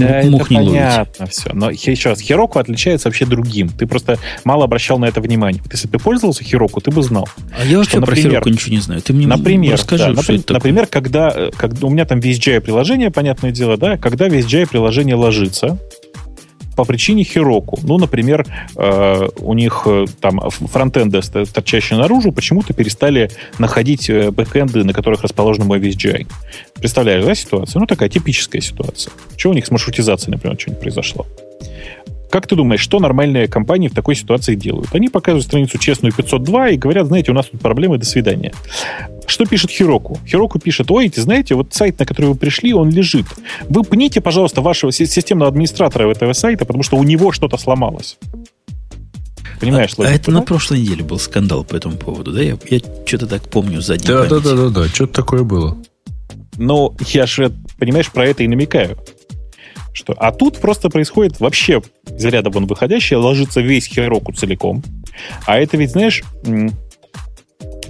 да, 0.00 0.22
мух 0.24 0.42
это 0.50 0.54
не 0.54 0.66
понятно 0.66 1.26
все. 1.26 1.50
Но 1.52 1.70
еще 1.70 2.10
раз, 2.10 2.20
Хироку 2.20 2.58
отличается 2.58 3.08
вообще 3.08 3.26
другим. 3.26 3.68
Ты 3.68 3.86
просто 3.86 4.18
мало 4.44 4.64
обращал 4.64 4.98
на 4.98 5.06
это 5.06 5.20
внимание. 5.20 5.62
Вот 5.62 5.72
если 5.72 5.86
бы 5.86 5.98
ты 5.98 6.04
пользовался 6.04 6.44
Хироку, 6.44 6.80
ты 6.80 6.90
бы 6.90 7.02
знал. 7.02 7.28
А 7.56 7.64
я 7.64 7.78
вообще 7.78 7.92
что, 7.92 8.00
например, 8.00 8.22
про 8.22 8.30
Хироку 8.30 8.48
ничего 8.48 8.74
не 8.74 8.80
знаю. 8.80 9.00
Ты 9.00 9.12
мне 9.12 9.26
например, 9.26 9.74
расскажи, 9.74 10.12
да, 10.14 10.22
что 10.22 10.32
например, 10.32 10.40
это 10.40 10.54
Например, 10.54 10.86
когда, 10.86 11.32
э, 11.34 11.50
когда 11.56 11.86
у 11.86 11.90
меня 11.90 12.04
там 12.04 12.20
VSGI 12.20 12.60
приложение, 12.60 13.10
понятное 13.10 13.50
дело, 13.50 13.76
да, 13.76 13.96
когда 13.96 14.28
VSGI 14.28 14.68
приложение 14.68 15.14
ложится, 15.14 15.78
по 16.74 16.84
причине 16.84 17.22
Heroku. 17.22 17.80
Ну, 17.82 17.98
например, 17.98 18.46
э, 18.76 19.28
у 19.38 19.54
них 19.54 19.82
э, 19.86 20.06
там 20.20 20.40
фронтенды, 20.50 21.20
торчащие 21.22 21.98
наружу, 21.98 22.32
почему-то 22.32 22.72
перестали 22.72 23.30
находить 23.58 24.10
э, 24.10 24.30
бэкэнды, 24.30 24.84
на 24.84 24.92
которых 24.92 25.22
расположен 25.22 25.66
мой 25.66 25.80
VSGI. 25.80 26.26
Представляешь, 26.74 27.24
да, 27.24 27.34
ситуация? 27.34 27.80
Ну, 27.80 27.86
такая 27.86 28.08
типическая 28.08 28.60
ситуация. 28.60 29.12
Что 29.36 29.50
у 29.50 29.52
них 29.54 29.66
с 29.66 29.70
маршрутизацией, 29.70 30.32
например, 30.32 30.58
что-нибудь 30.58 30.82
произошло? 30.82 31.26
Как 32.34 32.48
ты 32.48 32.56
думаешь, 32.56 32.80
что 32.80 32.98
нормальные 32.98 33.46
компании 33.46 33.86
в 33.86 33.94
такой 33.94 34.16
ситуации 34.16 34.56
делают? 34.56 34.88
Они 34.92 35.08
показывают 35.08 35.46
страницу 35.46 35.78
честную 35.78 36.12
502 36.12 36.70
и 36.70 36.76
говорят, 36.76 37.06
знаете, 37.06 37.30
у 37.30 37.34
нас 37.34 37.46
тут 37.46 37.60
проблемы, 37.60 37.96
до 37.96 38.04
свидания. 38.04 38.52
Что 39.28 39.46
пишет 39.46 39.70
Хироку? 39.70 40.18
Хироку 40.26 40.58
пишет, 40.58 40.90
ой, 40.90 41.08
ты 41.08 41.20
знаете, 41.20 41.54
вот 41.54 41.72
сайт, 41.72 41.96
на 42.00 42.04
который 42.04 42.26
вы 42.26 42.34
пришли, 42.34 42.74
он 42.74 42.90
лежит. 42.90 43.26
Вы 43.68 43.84
пните, 43.84 44.20
пожалуйста, 44.20 44.62
вашего 44.62 44.90
системного 44.90 45.48
администратора 45.48 46.10
этого 46.10 46.32
сайта, 46.32 46.64
потому 46.64 46.82
что 46.82 46.96
у 46.96 47.04
него 47.04 47.30
что-то 47.30 47.56
сломалось. 47.56 48.18
Понимаешь, 49.60 49.92
а, 49.96 50.02
а 50.02 50.10
это 50.10 50.32
да? 50.32 50.38
на 50.38 50.42
прошлой 50.42 50.80
неделе 50.80 51.04
был 51.04 51.20
скандал 51.20 51.62
по 51.62 51.76
этому 51.76 51.96
поводу, 51.98 52.32
да? 52.32 52.42
Я, 52.42 52.58
я 52.68 52.80
что-то 53.06 53.28
так 53.28 53.48
помню 53.48 53.80
задней 53.80 54.08
да, 54.08 54.26
да, 54.26 54.40
да, 54.40 54.56
да, 54.56 54.68
да, 54.70 54.88
что-то 54.88 55.12
такое 55.12 55.44
было. 55.44 55.78
Ну, 56.56 56.96
я 57.12 57.26
же, 57.26 57.52
понимаешь, 57.78 58.10
про 58.10 58.26
это 58.26 58.42
и 58.42 58.48
намекаю. 58.48 58.98
Что, 59.94 60.12
а 60.18 60.32
тут 60.32 60.58
просто 60.58 60.90
происходит 60.90 61.40
вообще 61.40 61.80
из 62.06 62.24
ряда 62.24 62.50
вон 62.50 62.66
выходящее, 62.66 63.18
ложится 63.18 63.60
весь 63.60 63.86
Хироку 63.86 64.32
целиком. 64.32 64.82
А 65.46 65.56
это 65.56 65.76
ведь, 65.76 65.90
знаешь, 65.90 66.22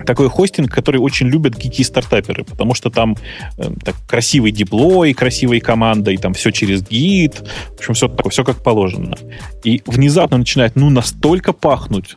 такой 0.04 0.28
хостинг, 0.28 0.70
который 0.70 0.98
очень 0.98 1.28
любят 1.28 1.56
гики-стартаперы, 1.56 2.44
потому 2.44 2.74
что 2.74 2.90
там 2.90 3.16
э, 3.56 3.70
так, 3.82 3.94
красивый 4.06 4.52
диплой, 4.52 5.14
красивые 5.14 5.62
команда, 5.62 6.10
и 6.10 6.18
там 6.18 6.34
все 6.34 6.50
через 6.50 6.82
гид, 6.82 7.42
в 7.70 7.78
общем, 7.78 7.94
все 7.94 8.08
такое, 8.08 8.30
все 8.30 8.44
как 8.44 8.62
положено. 8.62 9.16
И 9.62 9.82
внезапно 9.86 10.36
начинает, 10.36 10.76
ну, 10.76 10.90
настолько 10.90 11.54
пахнуть, 11.54 12.14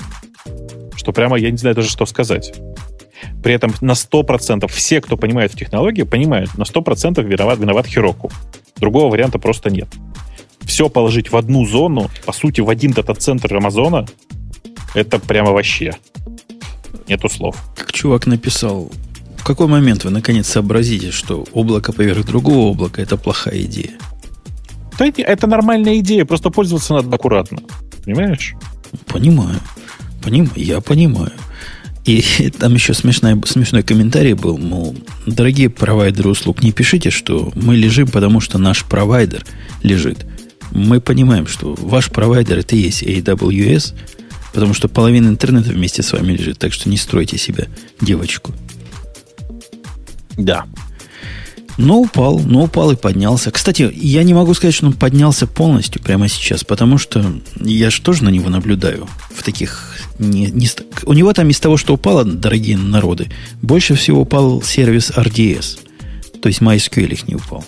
что 0.97 1.13
прямо 1.13 1.37
я 1.37 1.49
не 1.51 1.57
знаю 1.57 1.75
даже, 1.75 1.89
что 1.89 2.05
сказать. 2.05 2.53
При 3.41 3.53
этом 3.53 3.73
на 3.81 3.93
100% 3.93 4.67
все, 4.67 5.01
кто 5.01 5.15
понимает 5.15 5.53
в 5.53 5.57
технологии, 5.57 6.03
понимают, 6.03 6.57
на 6.57 6.63
100% 6.63 7.23
виноват, 7.23 7.59
виноват 7.59 7.87
Хироку. 7.87 8.31
Другого 8.77 9.11
варианта 9.11 9.39
просто 9.39 9.69
нет. 9.69 9.87
Все 10.61 10.89
положить 10.89 11.31
в 11.31 11.37
одну 11.37 11.65
зону, 11.65 12.09
по 12.25 12.33
сути, 12.33 12.61
в 12.61 12.69
один 12.69 12.91
дата-центр 12.91 13.55
Амазона, 13.55 14.05
это 14.93 15.19
прямо 15.19 15.51
вообще. 15.51 15.93
Нету 17.07 17.29
слов. 17.29 17.55
Как 17.75 17.91
чувак 17.93 18.27
написал, 18.27 18.91
в 19.37 19.43
какой 19.43 19.67
момент 19.67 20.03
вы 20.03 20.09
наконец 20.09 20.47
сообразите, 20.47 21.11
что 21.11 21.45
облако 21.53 21.93
поверх 21.93 22.25
другого 22.25 22.71
облака 22.71 23.01
это 23.01 23.15
плохая 23.15 23.61
идея? 23.61 23.91
Да, 24.99 25.05
это 25.05 25.47
нормальная 25.47 25.99
идея, 25.99 26.25
просто 26.25 26.49
пользоваться 26.49 26.95
надо 26.95 27.15
аккуратно. 27.15 27.61
Понимаешь? 28.03 28.55
Понимаю. 29.05 29.59
Поним... 30.27 30.51
Я 30.57 30.81
понимаю. 30.81 31.31
И 32.03 32.21
там 32.59 32.73
еще 32.73 32.93
смешной, 32.93 33.41
смешной 33.45 33.81
комментарий 33.81 34.33
был, 34.33 34.57
мол, 34.57 34.93
дорогие 35.25 35.69
провайдеры 35.69 36.27
услуг, 36.27 36.61
не 36.61 36.73
пишите, 36.73 37.11
что 37.11 37.53
мы 37.55 37.77
лежим, 37.77 38.09
потому 38.09 38.41
что 38.41 38.57
наш 38.57 38.83
провайдер 38.83 39.45
лежит. 39.83 40.25
Мы 40.71 40.99
понимаем, 40.99 41.47
что 41.47 41.75
ваш 41.79 42.09
провайдер 42.09 42.59
это 42.59 42.75
и 42.75 42.79
есть 42.79 43.03
AWS, 43.03 43.93
потому 44.53 44.73
что 44.73 44.89
половина 44.89 45.29
интернета 45.29 45.69
вместе 45.69 46.03
с 46.03 46.11
вами 46.11 46.33
лежит, 46.33 46.59
так 46.59 46.73
что 46.73 46.89
не 46.89 46.97
стройте 46.97 47.37
себя 47.37 47.67
девочку. 48.01 48.51
Да. 50.35 50.65
Но 51.77 51.99
упал, 51.99 52.39
но 52.39 52.63
упал 52.63 52.91
и 52.91 52.95
поднялся. 52.95 53.51
Кстати, 53.51 53.89
я 53.93 54.23
не 54.23 54.33
могу 54.33 54.53
сказать, 54.55 54.73
что 54.73 54.87
он 54.87 54.93
поднялся 54.93 55.45
полностью 55.45 56.01
прямо 56.01 56.27
сейчас, 56.27 56.63
потому 56.63 56.97
что 56.97 57.39
я 57.61 57.91
же 57.91 58.01
тоже 58.01 58.23
на 58.23 58.29
него 58.29 58.49
наблюдаю 58.49 59.07
в 59.33 59.43
таких... 59.43 59.93
Не, 60.19 60.47
не, 60.47 60.67
у 61.03 61.13
него 61.13 61.33
там 61.33 61.49
из 61.49 61.59
того, 61.59 61.77
что 61.77 61.93
упало, 61.93 62.25
дорогие 62.25 62.77
народы, 62.77 63.29
больше 63.61 63.95
всего 63.95 64.21
упал 64.21 64.61
сервис 64.61 65.11
RDS. 65.11 65.79
То 66.41 66.47
есть 66.47 66.61
MySQL 66.61 67.11
их 67.11 67.27
не 67.27 67.35
упал. 67.35 67.63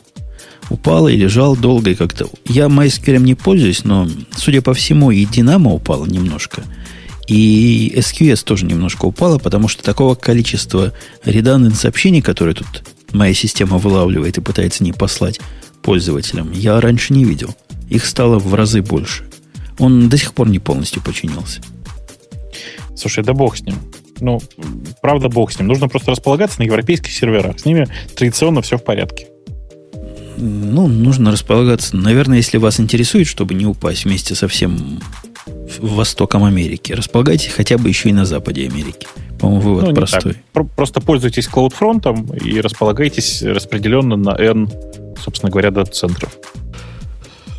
упала 0.69 1.07
и 1.07 1.17
лежал 1.17 1.55
долго 1.55 1.91
и 1.91 1.95
как-то. 1.95 2.29
Я 2.45 2.65
MySQL 2.65 3.19
не 3.19 3.35
пользуюсь, 3.35 3.83
но, 3.83 4.07
судя 4.35 4.61
по 4.61 4.73
всему, 4.73 5.11
и 5.11 5.25
Динамо 5.25 5.71
упала 5.71 6.05
немножко. 6.05 6.63
И 7.27 7.93
SQS 7.95 8.43
тоже 8.43 8.65
немножко 8.65 9.05
упала, 9.05 9.37
потому 9.37 9.67
что 9.67 9.83
такого 9.83 10.15
количества 10.15 10.93
редандент 11.23 11.75
сообщений, 11.75 12.21
которые 12.21 12.55
тут 12.55 12.83
моя 13.11 13.33
система 13.33 13.77
вылавливает 13.77 14.37
и 14.37 14.41
пытается 14.41 14.83
не 14.83 14.93
послать 14.93 15.39
пользователям, 15.83 16.51
я 16.51 16.79
раньше 16.81 17.13
не 17.13 17.25
видел. 17.25 17.55
Их 17.89 18.05
стало 18.05 18.39
в 18.39 18.53
разы 18.55 18.81
больше. 18.81 19.25
Он 19.77 20.09
до 20.09 20.17
сих 20.17 20.33
пор 20.33 20.49
не 20.49 20.59
полностью 20.59 21.01
починился. 21.01 21.61
Слушай, 22.99 23.23
да 23.23 23.33
бог 23.33 23.57
с 23.57 23.61
ним. 23.61 23.75
Ну, 24.19 24.41
правда, 25.01 25.29
бог 25.29 25.51
с 25.51 25.59
ним. 25.59 25.67
Нужно 25.67 25.87
просто 25.87 26.11
располагаться 26.11 26.59
на 26.59 26.65
европейских 26.65 27.11
серверах. 27.11 27.59
С 27.59 27.65
ними 27.65 27.87
традиционно 28.15 28.61
все 28.61 28.77
в 28.77 28.83
порядке. 28.83 29.27
Ну, 30.37 30.87
нужно 30.87 31.31
располагаться. 31.31 31.95
Наверное, 31.95 32.37
если 32.37 32.57
вас 32.57 32.79
интересует, 32.79 33.27
чтобы 33.27 33.53
не 33.53 33.65
упасть 33.65 34.05
вместе 34.05 34.35
со 34.35 34.47
всем 34.47 34.99
Востоком 35.79 36.43
Америки, 36.43 36.93
располагайтесь 36.93 37.51
хотя 37.51 37.77
бы 37.77 37.89
еще 37.89 38.09
и 38.09 38.13
на 38.13 38.25
Западе 38.25 38.65
Америки. 38.65 39.07
По-моему, 39.39 39.61
вывод 39.61 39.87
ну, 39.87 39.95
простой. 39.95 40.35
Просто 40.53 41.01
пользуйтесь 41.01 41.47
CloudFront 41.47 42.37
и 42.43 42.59
располагайтесь 42.59 43.41
распределенно 43.43 44.17
на 44.17 44.31
N, 44.31 44.69
собственно 45.21 45.49
говоря, 45.49 45.71
дата-центров. 45.71 46.37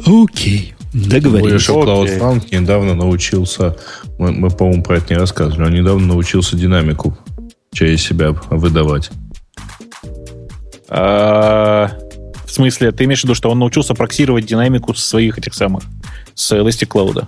Окей. 0.06 0.74
Договорились. 0.92 1.66
Больше 1.68 1.72
CloudFront 1.72 2.48
недавно 2.50 2.94
научился, 2.94 3.76
мы, 4.18 4.32
мы, 4.32 4.50
по-моему, 4.50 4.82
про 4.82 4.96
это 4.96 5.14
не 5.14 5.20
рассказывали, 5.20 5.66
он 5.66 5.74
недавно 5.74 6.06
научился 6.06 6.56
динамику 6.56 7.16
через 7.72 8.02
себя 8.02 8.32
выдавать. 8.50 9.10
А, 10.88 11.92
в 12.44 12.50
смысле, 12.50 12.90
ты 12.90 13.04
имеешь 13.04 13.20
в 13.20 13.24
виду, 13.24 13.36
что 13.36 13.50
он 13.50 13.60
научился 13.60 13.94
проксировать 13.94 14.46
динамику 14.46 14.92
своих 14.94 15.38
этих 15.38 15.54
самых, 15.54 15.84
с 16.34 16.52
Elastic 16.52 16.88
Cloud? 16.88 17.26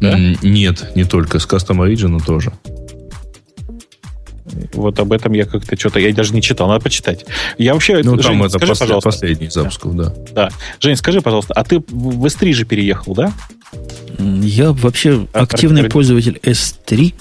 Да? 0.00 0.18
Нет, 0.42 0.94
не 0.94 1.04
только, 1.04 1.38
с 1.38 1.46
Custom 1.46 1.86
Origin 1.86 2.22
тоже. 2.22 2.52
Вот 4.72 4.98
об 4.98 5.12
этом 5.12 5.32
я 5.32 5.44
как-то 5.44 5.78
что-то, 5.78 5.98
я 5.98 6.12
даже 6.12 6.34
не 6.34 6.42
читал, 6.42 6.68
надо 6.68 6.82
почитать. 6.82 7.24
Я 7.58 7.74
вообще, 7.74 8.02
ну, 8.02 8.14
Жень, 8.16 8.22
там 8.22 8.42
это 8.42 8.58
скажи, 8.58 8.66
послед, 8.72 8.78
пожалуйста. 8.78 9.10
последний 9.10 9.48
запуск, 9.48 9.86
да. 9.86 10.14
Да. 10.32 10.48
Жень, 10.80 10.96
скажи, 10.96 11.20
пожалуйста, 11.20 11.54
а 11.54 11.64
ты 11.64 11.78
в 11.80 12.24
S3 12.24 12.52
же 12.52 12.64
переехал, 12.64 13.14
да? 13.14 13.32
Я 14.18 14.72
вообще 14.72 15.26
а, 15.32 15.42
активный 15.42 15.84
пользователь 15.84 16.38
S3, 16.42 17.14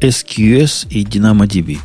SQS 0.00 0.88
и 0.90 1.04
DynamoDB. 1.04 1.78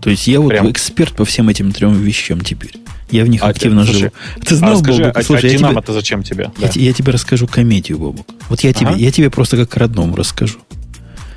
То 0.00 0.10
есть 0.10 0.26
я 0.28 0.40
вот 0.40 0.50
Прям? 0.50 0.70
эксперт 0.70 1.14
по 1.14 1.24
всем 1.24 1.48
этим 1.48 1.72
трем 1.72 1.94
вещам 1.94 2.40
теперь. 2.40 2.74
Я 3.10 3.24
в 3.24 3.28
них 3.28 3.42
а 3.42 3.48
активно 3.48 3.84
ты, 3.84 3.92
живу. 3.92 4.12
Ты 4.44 4.56
знал, 4.56 4.74
а, 4.74 4.76
скажи, 4.76 5.02
Бобок? 5.02 5.16
А, 5.16 5.22
слушай, 5.22 5.50
а 5.50 5.52
я 5.52 5.58
тебе, 5.58 5.92
зачем 5.92 6.22
тебе? 6.22 6.50
Я, 6.58 6.68
да. 6.68 6.72
я 6.74 6.92
тебе 6.92 7.12
расскажу 7.12 7.46
комедию, 7.46 7.98
Бобок. 7.98 8.26
Вот 8.48 8.60
я, 8.60 8.70
ага. 8.70 8.78
тебе, 8.78 9.04
я 9.04 9.10
тебе 9.12 9.30
просто 9.30 9.56
как 9.56 9.76
родному 9.76 10.16
расскажу. 10.16 10.58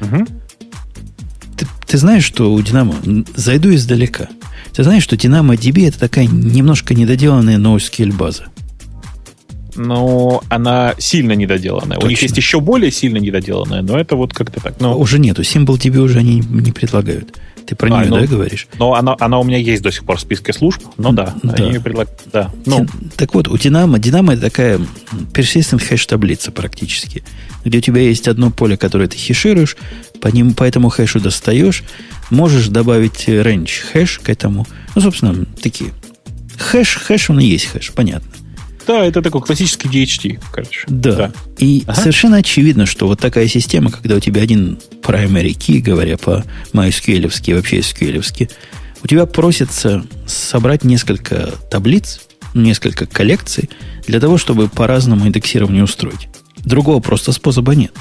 Угу. 0.02 0.28
Ты, 1.90 1.98
знаешь, 1.98 2.24
что 2.24 2.54
у 2.54 2.62
Динамо... 2.62 2.94
Зайду 3.36 3.74
издалека. 3.74 4.30
Ты 4.74 4.84
знаешь, 4.84 5.02
что 5.02 5.18
Динамо 5.18 5.56
DB 5.56 5.88
это 5.88 6.00
такая 6.00 6.28
немножко 6.28 6.94
недоделанная 6.94 7.58
NoSQL 7.58 8.16
база. 8.16 8.46
Но 9.76 10.44
она 10.50 10.94
сильно 11.00 11.32
недоделанная. 11.32 11.96
Точно. 11.96 12.06
У 12.06 12.10
них 12.10 12.22
есть 12.22 12.38
еще 12.38 12.60
более 12.60 12.92
сильно 12.92 13.18
недоделанная, 13.18 13.82
но 13.82 13.98
это 13.98 14.16
вот 14.16 14.36
как-то 14.36 14.62
так. 14.62 14.80
Но... 14.80 15.00
Уже 15.00 15.18
нету. 15.18 15.42
SimpleDB 15.42 15.98
уже 15.98 16.20
они 16.20 16.44
не 16.48 16.72
предлагают. 16.72 17.40
Ты 17.70 17.76
про 17.76 17.88
а, 17.94 18.00
нее, 18.00 18.10
ну, 18.10 18.20
да, 18.20 18.26
говоришь? 18.26 18.68
Ну, 18.80 18.96
она, 18.96 19.16
она 19.20 19.38
у 19.38 19.44
меня 19.44 19.60
есть 19.60 19.84
до 19.84 19.92
сих 19.92 20.04
пор 20.04 20.18
в 20.18 20.22
списке 20.22 20.54
служб, 20.54 20.82
но 20.98 21.12
да, 21.12 21.36
да. 21.44 21.54
они 21.54 21.78
предлагают. 21.78 22.20
Да. 22.34 22.50
Ну. 22.66 22.88
Так 23.16 23.36
вот, 23.36 23.48
у 23.48 23.56
Динамо, 23.60 24.00
Динамо 24.00 24.34
это 24.34 24.42
такая 24.42 24.80
persistent 25.34 25.78
хэш-таблица 25.78 26.52
практически, 26.52 27.24
где 27.64 27.78
у 27.78 27.82
тебя 27.82 28.02
есть 28.02 28.28
одно 28.28 28.50
поле, 28.50 28.76
которое 28.76 29.08
ты 29.08 29.18
хешируешь, 29.18 29.78
по, 30.20 30.30
ним, 30.30 30.56
по 30.56 30.64
этому 30.64 30.90
хэшу 30.90 31.20
достаешь, 31.20 31.84
можешь 32.32 32.70
добавить 32.70 33.30
range 33.30 33.84
хэш 33.94 34.18
к 34.18 34.30
этому. 34.30 34.66
Ну, 34.96 35.02
собственно, 35.02 35.46
такие. 35.62 35.92
Хэш, 36.58 36.96
хэш, 36.96 37.30
он 37.30 37.40
и 37.40 37.46
есть 37.46 37.68
хэш, 37.68 37.92
понятно. 37.94 38.32
Да, 38.90 39.06
это 39.06 39.22
такой 39.22 39.42
классический 39.42 39.88
DHT, 39.88 40.42
короче. 40.52 40.82
Да. 40.88 41.16
да. 41.16 41.32
И 41.60 41.84
ага. 41.86 42.02
совершенно 42.02 42.38
очевидно, 42.38 42.88
что 42.88 43.06
вот 43.06 43.20
такая 43.20 43.48
система, 43.48 43.92
когда 43.92 44.16
у 44.16 44.20
тебя 44.20 44.42
один 44.42 44.80
primary 45.04 45.56
key, 45.56 45.80
говоря 45.80 46.18
по 46.18 46.44
MySQL 46.74 47.22
вообще 47.54 47.82
SQL, 47.82 48.50
у 49.04 49.08
тебя 49.08 49.28
просится 49.28 50.04
собрать 50.26 50.84
несколько 50.84 51.52
таблиц, 51.70 52.22
несколько 52.56 53.06
коллекций 53.06 53.70
для 54.08 54.20
того, 54.20 54.40
чтобы 54.40 54.68
по-разному 54.68 55.28
индексирование 55.28 55.84
устроить. 55.84 56.28
Другого 56.58 57.00
просто 57.00 57.32
способа 57.32 57.76
нет. 57.76 57.94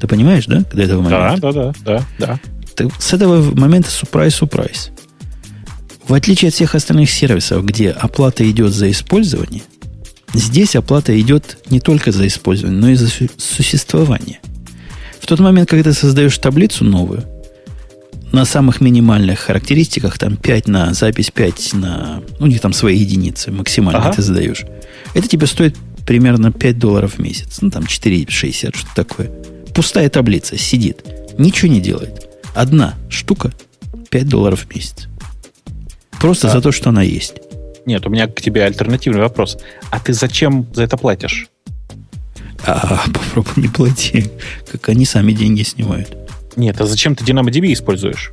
Ты 0.00 0.06
понимаешь, 0.06 0.46
да, 0.46 0.60
до 0.72 0.80
этого 0.80 1.02
момента? 1.02 1.40
Да, 1.40 1.52
да, 1.52 1.72
да, 1.84 2.04
да. 2.20 2.40
да. 2.76 2.88
с 3.00 3.12
этого 3.12 3.52
момента 3.58 3.90
сюрприз-сюрприз. 3.90 4.92
В 6.06 6.14
отличие 6.14 6.50
от 6.50 6.54
всех 6.54 6.76
остальных 6.76 7.10
сервисов, 7.10 7.64
где 7.64 7.90
оплата 7.90 8.48
идет 8.48 8.72
за 8.72 8.88
использование, 8.92 9.62
Здесь 10.34 10.74
оплата 10.74 11.18
идет 11.20 11.58
не 11.70 11.80
только 11.80 12.10
за 12.10 12.26
использование, 12.26 12.80
но 12.80 12.88
и 12.90 12.96
за 12.96 13.08
существование. 13.38 14.40
В 15.20 15.26
тот 15.26 15.38
момент, 15.38 15.70
когда 15.70 15.90
ты 15.90 15.96
создаешь 15.96 16.36
таблицу 16.38 16.84
новую, 16.84 17.24
на 18.32 18.44
самых 18.44 18.80
минимальных 18.80 19.38
характеристиках, 19.38 20.18
там 20.18 20.36
5 20.36 20.68
на 20.68 20.92
запись, 20.92 21.30
5 21.30 21.74
на... 21.74 22.22
Ну, 22.40 22.46
у 22.46 22.48
них 22.48 22.60
там 22.60 22.72
свои 22.72 22.98
единицы 22.98 23.52
максимально 23.52 24.00
ага. 24.00 24.16
ты 24.16 24.22
задаешь. 24.22 24.64
Это 25.14 25.28
тебе 25.28 25.46
стоит 25.46 25.76
примерно 26.04 26.50
5 26.50 26.78
долларов 26.78 27.14
в 27.14 27.18
месяц. 27.20 27.58
Ну, 27.60 27.70
там 27.70 27.84
4,60, 27.84 28.76
что 28.76 28.94
такое. 28.96 29.30
Пустая 29.72 30.10
таблица 30.10 30.58
сидит. 30.58 31.04
Ничего 31.38 31.70
не 31.70 31.80
делает. 31.80 32.28
Одна 32.54 32.94
штука 33.08 33.52
5 34.10 34.28
долларов 34.28 34.66
в 34.68 34.74
месяц. 34.74 35.06
Просто 36.20 36.48
а. 36.48 36.50
за 36.50 36.60
то, 36.60 36.72
что 36.72 36.90
она 36.90 37.02
есть. 37.02 37.34
Нет, 37.86 38.06
у 38.06 38.10
меня 38.10 38.26
к 38.26 38.40
тебе 38.40 38.64
альтернативный 38.64 39.20
вопрос. 39.20 39.58
А 39.90 40.00
ты 40.00 40.12
зачем 40.12 40.66
за 40.72 40.82
это 40.82 40.96
платишь? 40.96 41.48
А, 42.66 43.04
попробуй 43.12 43.52
не 43.62 43.68
плати. 43.68 44.26
Как 44.70 44.88
они 44.88 45.04
сами 45.04 45.32
деньги 45.32 45.62
снимают. 45.62 46.16
Нет, 46.56 46.80
а 46.80 46.86
зачем 46.86 47.14
ты 47.14 47.24
DynamoDB 47.24 47.72
используешь? 47.72 48.32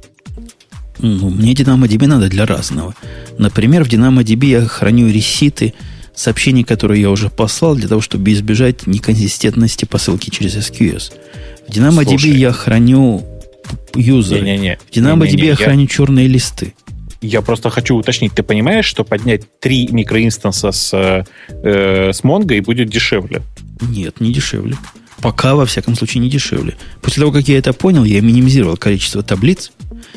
Ну, 0.99 1.29
мне 1.29 1.53
DynamoDB 1.53 2.07
надо 2.07 2.29
для 2.29 2.45
разного. 2.45 2.95
Например, 3.37 3.83
в 3.83 3.87
DynamoDB 3.87 4.45
я 4.45 4.65
храню 4.65 5.09
реситы 5.09 5.73
сообщений, 6.13 6.63
которые 6.63 7.01
я 7.01 7.09
уже 7.09 7.29
послал, 7.29 7.75
для 7.75 7.87
того, 7.87 8.01
чтобы 8.01 8.31
избежать 8.31 8.85
неконсистентности 8.85 9.85
посылки 9.85 10.29
через 10.29 10.55
SQS. 10.55 11.13
В 11.67 11.71
DynamoDB 11.71 12.09
Слушай. 12.09 12.31
я 12.31 12.51
храню 12.51 13.25
юзеры. 13.95 14.41
Не, 14.41 14.57
не, 14.57 14.61
не. 14.61 14.77
В 14.77 14.95
DynamoDB 14.95 15.25
не, 15.25 15.31
не, 15.31 15.37
не, 15.37 15.43
я, 15.43 15.49
я 15.49 15.55
храню 15.55 15.87
черные 15.87 16.27
листы. 16.27 16.73
Я 17.21 17.41
просто 17.41 17.69
хочу 17.69 17.95
уточнить, 17.95 18.33
ты 18.33 18.41
понимаешь, 18.41 18.85
что 18.85 19.03
поднять 19.03 19.59
три 19.59 19.87
микроинстанса 19.87 20.71
с, 20.71 20.91
э, 21.49 22.13
с 22.13 22.23
Mongo 22.23 22.59
будет 22.63 22.89
дешевле? 22.89 23.43
Нет, 23.79 24.19
не 24.19 24.33
дешевле. 24.33 24.75
Пока, 25.21 25.53
во 25.53 25.67
всяком 25.67 25.95
случае, 25.95 26.21
не 26.21 26.29
дешевле. 26.29 26.75
После 27.01 27.21
того, 27.21 27.31
как 27.31 27.47
я 27.47 27.59
это 27.59 27.73
понял, 27.73 28.03
я 28.03 28.21
минимизировал 28.21 28.75
количество 28.75 29.21
таблиц. 29.21 29.71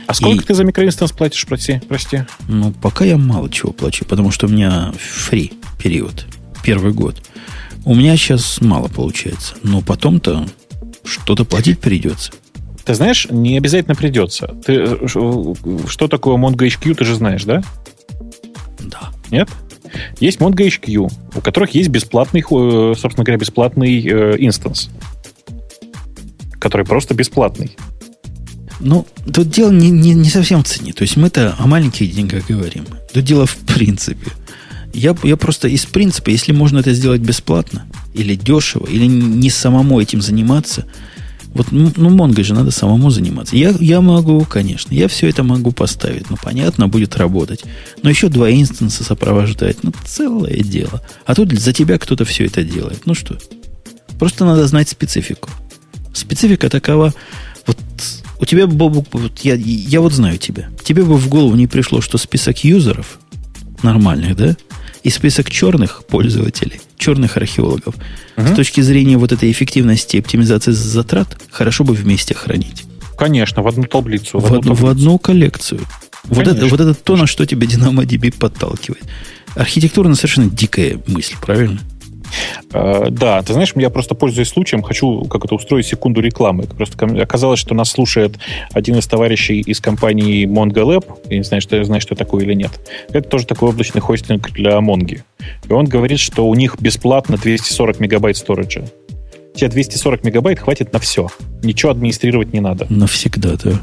А 0.07 0.15
сколько 0.15 0.45
и... 0.45 0.47
ты 0.47 0.55
за 0.55 0.65
микроинстанс 0.65 1.13
платишь, 1.13 1.45
прости, 1.47 1.81
прости? 1.89 2.23
Ну, 2.49 2.73
пока 2.73 3.05
я 3.05 3.19
мало 3.19 3.51
чего 3.51 3.73
плачу, 3.73 4.07
потому 4.07 4.31
что 4.31 4.47
у 4.47 4.51
меня 4.51 4.93
фри 4.99 5.53
период, 5.79 6.27
первый 6.63 6.93
год. 6.93 7.23
У 7.85 7.95
меня 7.95 8.17
сейчас 8.17 8.63
мало 8.63 8.89
получается, 8.89 9.57
но 9.63 9.83
потом-то 9.83 10.47
что-то 11.05 11.45
платить 11.45 11.81
придется. 11.81 12.33
Ты 12.85 12.95
знаешь, 12.95 13.27
не 13.31 13.57
обязательно 13.57 13.95
придется. 13.95 14.55
Ты, 14.65 14.75
э, 14.75 15.07
что 15.07 16.09
такое 16.09 16.37
MongoHQ, 16.37 16.95
ты 16.95 17.05
же 17.05 17.15
знаешь, 17.15 17.45
да? 17.45 17.63
Да. 18.81 19.11
Нет? 19.31 19.49
Есть 20.21 20.39
MongoHQ, 20.39 21.11
у 21.35 21.41
которых 21.41 21.71
есть 21.71 21.89
бесплатный, 21.89 22.41
э, 22.41 22.95
собственно 22.97 23.25
говоря, 23.25 23.39
бесплатный 23.39 24.07
э, 24.07 24.37
инстанс, 24.39 24.91
который 26.59 26.85
просто 26.85 27.15
бесплатный. 27.15 27.77
Ну, 28.81 29.07
тут 29.33 29.49
дело 29.49 29.71
не, 29.71 29.91
не, 29.91 30.13
не 30.13 30.29
совсем 30.29 30.63
в 30.63 30.67
цене. 30.67 30.93
То 30.93 31.03
есть 31.03 31.17
мы-то 31.17 31.55
о 31.59 31.67
маленьких 31.67 32.15
деньгах 32.15 32.47
говорим. 32.47 32.85
Тут 33.15 33.25
дело 33.25 33.47
в 33.47 33.57
принципе. 33.57 34.31
Я, 34.93 35.17
я 35.23 35.37
просто 35.37 35.69
из 35.69 35.87
принципа, 35.87 36.31
если 36.31 36.53
можно 36.53 36.81
это 36.81 36.93
сделать 36.93 37.23
бесплатно, 37.23 37.87
или 38.13 38.35
дешево, 38.35 38.87
или 38.87 39.07
не 39.07 39.49
самому 39.49 40.01
этим 40.01 40.21
заниматься– 40.21 40.87
вот, 41.55 41.71
ну, 41.71 41.93
ну 41.97 42.11
Монго 42.11 42.43
же 42.43 42.53
надо 42.53 42.73
самому 42.73 43.11
заниматься. 43.11 43.57
Я, 43.57 43.73
я 43.79 44.01
могу, 44.01 44.45
конечно, 44.45 44.93
я 44.93 45.07
все 45.07 45.29
это 45.29 45.45
могу 45.45 45.71
поставить. 45.71 46.29
Ну, 46.29 46.37
понятно, 46.43 46.89
будет 46.89 47.17
работать. 47.17 47.65
Но 48.03 48.11
еще 48.11 48.29
два 48.29 48.51
инстанса 48.51 49.05
сопровождать. 49.05 49.85
Ну, 49.85 49.93
целое 50.05 50.59
дело. 50.59 51.01
А 51.25 51.35
тут 51.35 51.53
за 51.53 51.73
тебя 51.73 51.99
кто-то 51.99 52.25
все 52.25 52.47
это 52.47 52.65
делает. 52.65 53.03
Ну 53.07 53.15
что? 53.15 53.39
Просто 54.19 54.45
надо 54.45 54.67
знать 54.67 54.89
специфику. 54.89 55.49
Специфика 56.13 56.69
такова. 56.69 57.15
Вот 57.67 57.79
у 58.41 58.45
тебя, 58.45 58.67
Бобу, 58.67 59.07
вот 59.13 59.39
я, 59.41 59.55
я 59.55 60.01
вот 60.01 60.13
знаю 60.13 60.39
тебя. 60.39 60.71
Тебе 60.83 61.05
бы 61.05 61.17
в 61.17 61.29
голову 61.29 61.55
не 61.55 61.69
пришло, 61.69 62.01
что 62.01 62.19
список 62.19 62.65
юзеров 62.65 63.21
нормальных, 63.83 64.37
да? 64.37 64.57
И 65.05 65.11
список 65.11 65.51
черных 65.51 66.05
пользователей, 66.07 66.81
черных 66.97 67.37
археологов. 67.37 67.95
Угу. 68.37 68.47
С 68.49 68.57
точки 68.57 68.81
зрения 68.81 69.17
вот 69.17 69.31
этой 69.33 69.53
эффективности 69.53 70.17
и 70.17 70.21
оптимизации 70.21 70.73
затрат, 70.73 71.37
хорошо 71.51 71.85
бы 71.85 71.95
вместе 71.95 72.35
хранить. 72.35 72.85
Конечно, 73.17 73.63
в 73.63 73.69
одну 73.69 73.85
таблицу. 73.85 74.39
В, 74.39 74.43
в, 74.43 74.47
одну, 74.47 74.61
таблицу. 74.61 74.83
в 74.83 74.87
одну 74.89 75.19
коллекцию. 75.19 75.81
Вот 76.25 76.49
это, 76.49 76.67
вот 76.67 76.81
это 76.81 76.95
то, 76.95 77.17
на 77.17 77.27
что 77.27 77.47
тебя 77.47 77.67
DynamoDB 77.67 78.37
подталкивает. 78.37 79.05
Архитектурно 79.55 80.15
совершенно 80.15 80.51
дикая 80.51 80.99
мысль, 81.07 81.35
правильно? 81.41 81.81
Uh, 82.71 83.11
да, 83.11 83.43
ты 83.43 83.53
знаешь, 83.53 83.73
я 83.77 83.91
просто 83.91 84.15
пользуясь 84.15 84.49
случаем, 84.49 84.83
хочу 84.83 85.25
как 85.25 85.45
это 85.45 85.55
устроить 85.55 85.87
секунду 85.87 86.21
рекламы. 86.21 86.65
Просто 86.65 87.07
оказалось, 87.21 87.61
что 87.61 87.75
нас 87.75 87.91
слушает 87.91 88.37
один 88.73 88.97
из 88.97 89.07
товарищей 89.07 89.61
из 89.61 89.81
компании 89.81 90.47
MongoLab. 90.47 91.05
Я 91.31 91.39
не 91.39 91.45
знаю, 91.45 91.61
что, 91.61 91.83
знаю, 91.85 92.01
что 92.01 92.15
такое 92.15 92.45
или 92.45 92.55
нет. 92.55 92.71
Это 93.11 93.29
тоже 93.29 93.47
такой 93.47 93.71
облачный 93.71 94.01
хостинг 94.01 94.51
для 94.51 94.79
Mongo. 94.79 95.23
И 95.69 95.73
он 95.73 95.87
говорит, 95.87 96.19
что 96.19 96.47
у 96.47 96.55
них 96.55 96.77
бесплатно 96.81 97.37
240 97.37 98.01
мегабайт 98.01 98.37
сториджа. 98.37 98.85
Тебе 99.55 99.69
240 99.69 100.25
мегабайт 100.25 100.59
хватит 100.59 100.93
на 100.93 100.99
все. 100.99 101.29
Ничего 101.63 101.93
администрировать 101.93 102.53
не 102.53 102.61
надо. 102.61 102.87
Навсегда, 102.91 103.57
да. 103.63 103.81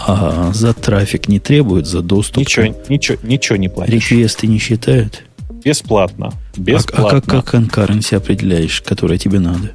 А 0.00 0.50
за 0.52 0.74
трафик 0.74 1.28
не 1.28 1.38
требуют, 1.38 1.86
за 1.86 2.02
доступ? 2.02 2.38
Ничего, 2.38 2.74
ничего, 2.88 3.18
ничего 3.22 3.56
не 3.56 3.68
платишь. 3.68 3.94
Реквесты 3.94 4.48
не 4.48 4.58
считают? 4.58 5.22
Бесплатно. 5.64 6.32
Бесплатно. 6.56 7.04
А, 7.04 7.08
а 7.08 7.20
как, 7.20 7.24
как 7.24 7.44
конкуренции 7.46 8.16
определяешь, 8.16 8.80
которая 8.82 9.18
тебе 9.18 9.40
надо? 9.40 9.72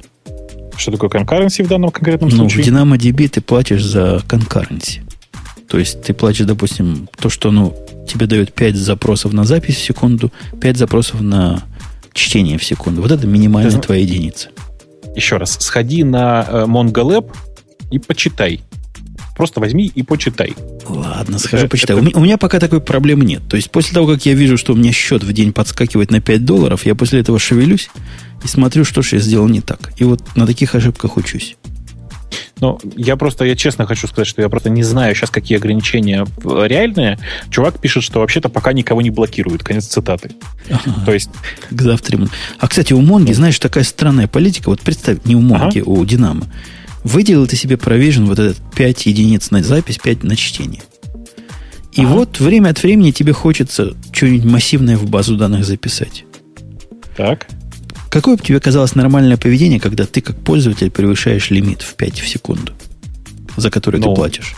Что 0.76 0.92
такое 0.92 1.10
конкуренции 1.10 1.62
в 1.62 1.68
данном 1.68 1.90
конкретном 1.90 2.30
ну, 2.30 2.36
случае? 2.36 2.64
в 2.64 2.68
DynamoDB 2.68 3.28
ты 3.28 3.40
платишь 3.40 3.84
за 3.84 4.22
конкуренции. 4.28 5.02
То 5.68 5.78
есть 5.78 6.02
ты 6.02 6.14
платишь, 6.14 6.46
допустим, 6.46 7.08
то, 7.20 7.28
что 7.28 7.50
ну, 7.50 7.74
тебе 8.08 8.26
дает 8.26 8.52
5 8.54 8.76
запросов 8.76 9.32
на 9.32 9.44
запись 9.44 9.76
в 9.76 9.82
секунду, 9.82 10.32
5 10.60 10.76
запросов 10.76 11.20
на 11.20 11.62
чтение 12.12 12.58
в 12.58 12.64
секунду. 12.64 13.02
Вот 13.02 13.10
это 13.10 13.26
минимальная 13.26 13.72
ты, 13.72 13.80
твоя 13.80 14.02
единица. 14.02 14.48
Еще 15.14 15.36
раз, 15.36 15.56
сходи 15.60 16.04
на 16.04 16.46
э, 16.48 16.64
MongoLab 16.66 17.30
и 17.90 17.98
почитай. 17.98 18.60
Просто 19.38 19.60
возьми 19.60 19.86
и 19.94 20.02
почитай. 20.02 20.54
Ладно, 20.88 21.38
схожу 21.38 21.66
это, 21.66 21.70
почитаю. 21.70 22.04
Это... 22.04 22.18
У, 22.18 22.22
меня, 22.22 22.38
пока 22.38 22.58
такой 22.58 22.80
проблемы 22.80 23.24
нет. 23.24 23.42
То 23.48 23.56
есть 23.56 23.70
после 23.70 23.94
того, 23.94 24.08
как 24.08 24.26
я 24.26 24.34
вижу, 24.34 24.58
что 24.58 24.72
у 24.72 24.76
меня 24.76 24.90
счет 24.90 25.22
в 25.22 25.32
день 25.32 25.52
подскакивает 25.52 26.10
на 26.10 26.20
5 26.20 26.44
долларов, 26.44 26.84
я 26.84 26.96
после 26.96 27.20
этого 27.20 27.38
шевелюсь 27.38 27.88
и 28.42 28.48
смотрю, 28.48 28.84
что 28.84 29.00
же 29.00 29.14
я 29.16 29.22
сделал 29.22 29.48
не 29.48 29.60
так. 29.60 29.92
И 29.96 30.02
вот 30.02 30.20
на 30.36 30.44
таких 30.44 30.74
ошибках 30.74 31.16
учусь. 31.16 31.56
Ну, 32.60 32.80
я 32.96 33.16
просто, 33.16 33.44
я 33.44 33.54
честно 33.54 33.86
хочу 33.86 34.08
сказать, 34.08 34.26
что 34.26 34.42
я 34.42 34.48
просто 34.48 34.70
не 34.70 34.82
знаю 34.82 35.14
сейчас, 35.14 35.30
какие 35.30 35.56
ограничения 35.58 36.26
реальные. 36.44 37.18
Чувак 37.50 37.78
пишет, 37.78 38.02
что 38.02 38.18
вообще-то 38.18 38.48
пока 38.48 38.72
никого 38.72 39.02
не 39.02 39.10
блокируют. 39.10 39.62
Конец 39.62 39.86
цитаты. 39.86 40.32
Ага. 40.68 41.04
То 41.06 41.12
есть... 41.12 41.30
К 41.70 41.80
завтра. 41.80 42.28
А, 42.58 42.66
кстати, 42.66 42.92
у 42.92 43.00
Монги, 43.00 43.32
знаешь, 43.32 43.58
такая 43.60 43.84
странная 43.84 44.26
политика. 44.26 44.68
Вот 44.68 44.80
представь, 44.80 45.18
не 45.24 45.36
у 45.36 45.40
Монги, 45.40 45.78
ага. 45.78 45.88
у 45.88 46.04
Динамо. 46.04 46.44
Выделил 47.04 47.46
ты 47.46 47.56
себе 47.56 47.76
провижен 47.76 48.26
вот 48.26 48.38
этот 48.38 48.58
5 48.74 49.06
единиц 49.06 49.50
на 49.50 49.62
запись, 49.62 49.98
5 49.98 50.24
на 50.24 50.36
чтение. 50.36 50.82
И 51.92 52.02
ага. 52.02 52.10
вот 52.10 52.40
время 52.40 52.70
от 52.70 52.82
времени 52.82 53.10
тебе 53.10 53.32
хочется 53.32 53.96
что-нибудь 54.12 54.44
массивное 54.44 54.96
в 54.96 55.08
базу 55.08 55.36
данных 55.36 55.64
записать. 55.64 56.24
Так. 57.16 57.48
Какое 58.10 58.36
бы 58.36 58.42
тебе 58.42 58.60
казалось 58.60 58.94
нормальное 58.94 59.36
поведение, 59.36 59.80
когда 59.80 60.06
ты 60.06 60.20
как 60.20 60.36
пользователь 60.36 60.90
превышаешь 60.90 61.50
лимит 61.50 61.82
в 61.82 61.94
5 61.94 62.20
в 62.20 62.28
секунду, 62.28 62.72
за 63.56 63.70
который 63.70 64.00
ну, 64.00 64.10
ты 64.10 64.14
платишь? 64.14 64.54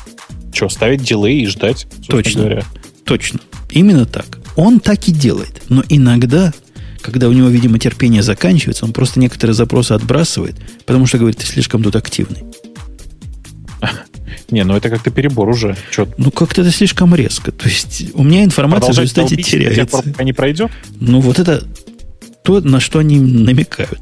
Что, 0.52 0.68
ставить 0.68 1.02
дилей 1.02 1.42
и 1.42 1.46
ждать? 1.46 1.86
Точно. 2.08 2.42
Говоря. 2.42 2.64
Точно. 3.04 3.40
Именно 3.70 4.06
так. 4.06 4.38
Он 4.56 4.80
так 4.80 5.08
и 5.08 5.12
делает. 5.12 5.62
Но 5.68 5.82
иногда 5.88 6.52
когда 7.02 7.28
у 7.28 7.32
него, 7.32 7.48
видимо, 7.48 7.78
терпение 7.78 8.22
заканчивается, 8.22 8.84
он 8.84 8.92
просто 8.92 9.20
некоторые 9.20 9.54
запросы 9.54 9.92
отбрасывает, 9.92 10.56
потому 10.86 11.06
что 11.06 11.18
говорит, 11.18 11.38
ты 11.38 11.46
слишком 11.46 11.82
тут 11.82 11.96
активный. 11.96 12.44
Не, 14.50 14.64
ну 14.64 14.76
это 14.76 14.90
как-то 14.90 15.10
перебор 15.10 15.48
уже. 15.48 15.76
Чё? 15.90 16.08
Ну, 16.18 16.30
как-то 16.30 16.62
это 16.62 16.70
слишком 16.70 17.14
резко. 17.14 17.52
То 17.52 17.68
есть 17.68 18.06
у 18.14 18.24
меня 18.24 18.44
информация 18.44 18.92
в 18.92 18.98
результате 18.98 19.36
теряется. 19.36 20.02
Пока 20.02 20.24
не 20.24 20.32
пройдет? 20.32 20.70
Ну, 20.98 21.20
вот 21.20 21.38
это 21.38 21.64
то, 22.42 22.60
на 22.60 22.80
что 22.80 22.98
они 22.98 23.20
намекают. 23.20 24.00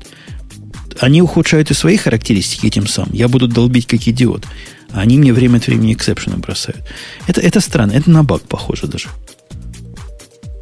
Они 1.01 1.23
ухудшают 1.23 1.71
и 1.71 1.75
свои 1.75 1.97
характеристики 1.97 2.67
этим 2.67 2.87
самым. 2.87 3.13
Я 3.13 3.29
буду 3.29 3.47
долбить 3.47 3.87
как 3.87 4.01
идиот. 4.09 4.47
А 4.91 5.01
они 5.01 5.19
мне 5.19 5.33
время 5.33 5.59
от 5.59 5.67
времени 5.67 5.93
эксепшены 5.93 6.39
бросают. 6.39 6.81
Это, 7.27 7.41
это 7.41 7.61
странно. 7.61 7.93
Это 7.93 8.11
на 8.11 8.25
баг 8.25 8.43
похоже 8.43 8.87
даже. 8.87 9.09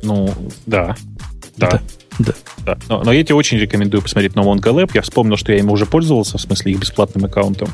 Ну, 0.03 0.35
да. 0.67 0.97
Да. 1.57 1.69
Это, 1.69 1.83
да. 2.19 2.35
да. 2.65 2.79
Но, 2.89 3.03
но 3.03 3.13
я 3.13 3.23
тебе 3.23 3.35
очень 3.35 3.59
рекомендую 3.59 4.03
посмотреть 4.03 4.35
на 4.35 4.41
MongoLab. 4.41 4.91
Я 4.95 5.03
вспомнил, 5.03 5.37
что 5.37 5.53
я 5.53 5.59
им 5.59 5.71
уже 5.71 5.87
пользовался, 5.87 6.39
в 6.39 6.41
смысле 6.41 6.73
их 6.73 6.81
бесплатным 6.81 7.25
аккаунтом. 7.25 7.69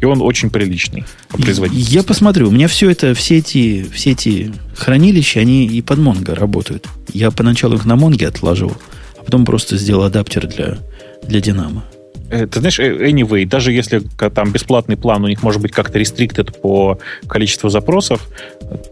И 0.00 0.04
он 0.04 0.20
очень 0.22 0.50
приличный 0.50 1.04
по 1.28 1.38
производительности. 1.38 1.94
Я 1.94 2.02
посмотрю. 2.02 2.48
У 2.48 2.50
меня 2.50 2.68
все 2.68 2.90
это, 2.90 3.14
все 3.14 3.38
эти, 3.38 3.86
все 3.92 4.12
эти 4.12 4.52
хранилища, 4.74 5.40
они 5.40 5.66
и 5.66 5.82
под 5.82 5.98
Mongo 5.98 6.34
работают. 6.34 6.86
Я 7.12 7.30
поначалу 7.30 7.76
их 7.76 7.84
на 7.86 7.94
Mongo 7.94 8.26
отлаживал, 8.26 8.76
а 9.18 9.24
потом 9.24 9.44
просто 9.44 9.76
сделал 9.76 10.04
адаптер 10.04 10.46
для, 10.46 10.78
для 11.22 11.40
Динамо. 11.40 11.84
Э, 12.30 12.46
ты 12.46 12.60
знаешь, 12.60 12.78
э, 12.78 13.10
anyway, 13.10 13.46
даже 13.46 13.72
если 13.72 14.00
там 14.34 14.52
бесплатный 14.52 14.96
план 14.96 15.24
у 15.24 15.28
них 15.28 15.42
может 15.42 15.62
быть 15.62 15.72
как-то 15.72 15.98
restricted 15.98 16.58
по 16.60 16.98
количеству 17.28 17.68
запросов, 17.68 18.28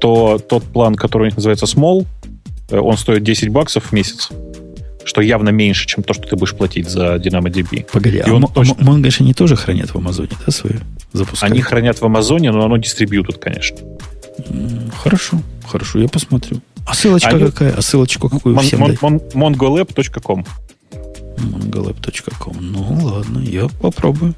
то 0.00 0.38
тот 0.38 0.62
план, 0.64 0.94
который 0.94 1.22
у 1.22 1.26
них 1.26 1.36
называется 1.36 1.66
Small, 1.66 2.06
э, 2.70 2.78
он 2.78 2.96
стоит 2.96 3.22
10 3.22 3.48
баксов 3.48 3.86
в 3.86 3.92
месяц 3.92 4.30
что 5.04 5.20
явно 5.20 5.50
меньше, 5.50 5.86
чем 5.86 6.02
то, 6.02 6.14
что 6.14 6.26
ты 6.26 6.36
будешь 6.36 6.54
платить 6.54 6.88
за 6.88 7.16
DynamoDB. 7.16 7.86
Погоди, 7.92 8.18
а, 8.18 8.32
он 8.32 8.46
точно... 8.48 8.76
а 8.78 8.82
Mongo 8.82 9.14
они 9.20 9.34
тоже 9.34 9.56
хранят 9.56 9.90
в 9.90 9.96
Амазоне, 9.96 10.30
да, 10.44 10.52
свою? 10.52 10.80
Запускают? 11.12 11.52
Они 11.52 11.62
хранят 11.62 12.00
в 12.00 12.04
Амазоне, 12.04 12.50
но 12.50 12.64
оно 12.64 12.76
дистрибьютут, 12.76 13.38
конечно. 13.38 13.78
Хорошо, 15.02 15.40
хорошо, 15.66 15.98
я 16.00 16.08
посмотрю. 16.08 16.60
А 16.86 16.94
ссылочка 16.94 17.30
они... 17.30 17.46
какая? 17.46 17.74
А 17.74 17.82
ссылочку 17.82 18.28
какую 18.28 18.56
mon, 18.56 18.62
всем 18.62 18.82
mon, 18.82 18.98
mon, 19.00 19.32
mongolab.com 19.34 20.44
mongolab.com 21.38 22.56
Ну, 22.60 22.98
ладно, 23.02 23.38
я 23.40 23.68
попробую. 23.80 24.34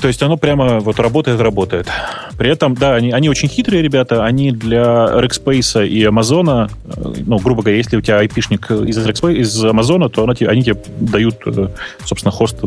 То 0.00 0.08
есть 0.08 0.22
оно 0.22 0.36
прямо 0.36 0.80
вот 0.80 1.00
работает, 1.00 1.40
работает. 1.40 1.88
При 2.36 2.50
этом, 2.50 2.74
да, 2.74 2.94
они, 2.94 3.12
они 3.12 3.28
очень 3.28 3.48
хитрые 3.48 3.82
ребята, 3.82 4.24
они 4.24 4.52
для 4.52 4.82
Rackspace 4.82 5.88
и 5.88 6.04
Амазона, 6.04 6.70
э, 6.84 7.14
ну, 7.24 7.38
грубо 7.38 7.62
говоря, 7.62 7.78
если 7.78 7.96
у 7.96 8.00
тебя 8.02 8.18
айпишник 8.18 8.70
из, 8.70 8.98
Rackspace, 8.98 9.36
из 9.36 9.64
Амазона, 9.64 10.08
то 10.08 10.24
они, 10.24 10.46
они 10.46 10.62
тебе 10.62 10.76
дают, 11.00 11.36
э, 11.46 11.68
собственно, 12.04 12.32
хост 12.32 12.58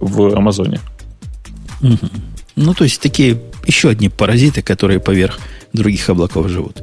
в 0.00 0.34
Амазоне. 0.34 0.80
Угу. 1.82 2.08
Ну, 2.56 2.74
то 2.74 2.84
есть 2.84 3.00
такие 3.00 3.38
еще 3.66 3.90
одни 3.90 4.08
паразиты, 4.08 4.62
которые 4.62 4.98
поверх 4.98 5.38
других 5.72 6.08
облаков 6.08 6.48
живут. 6.48 6.82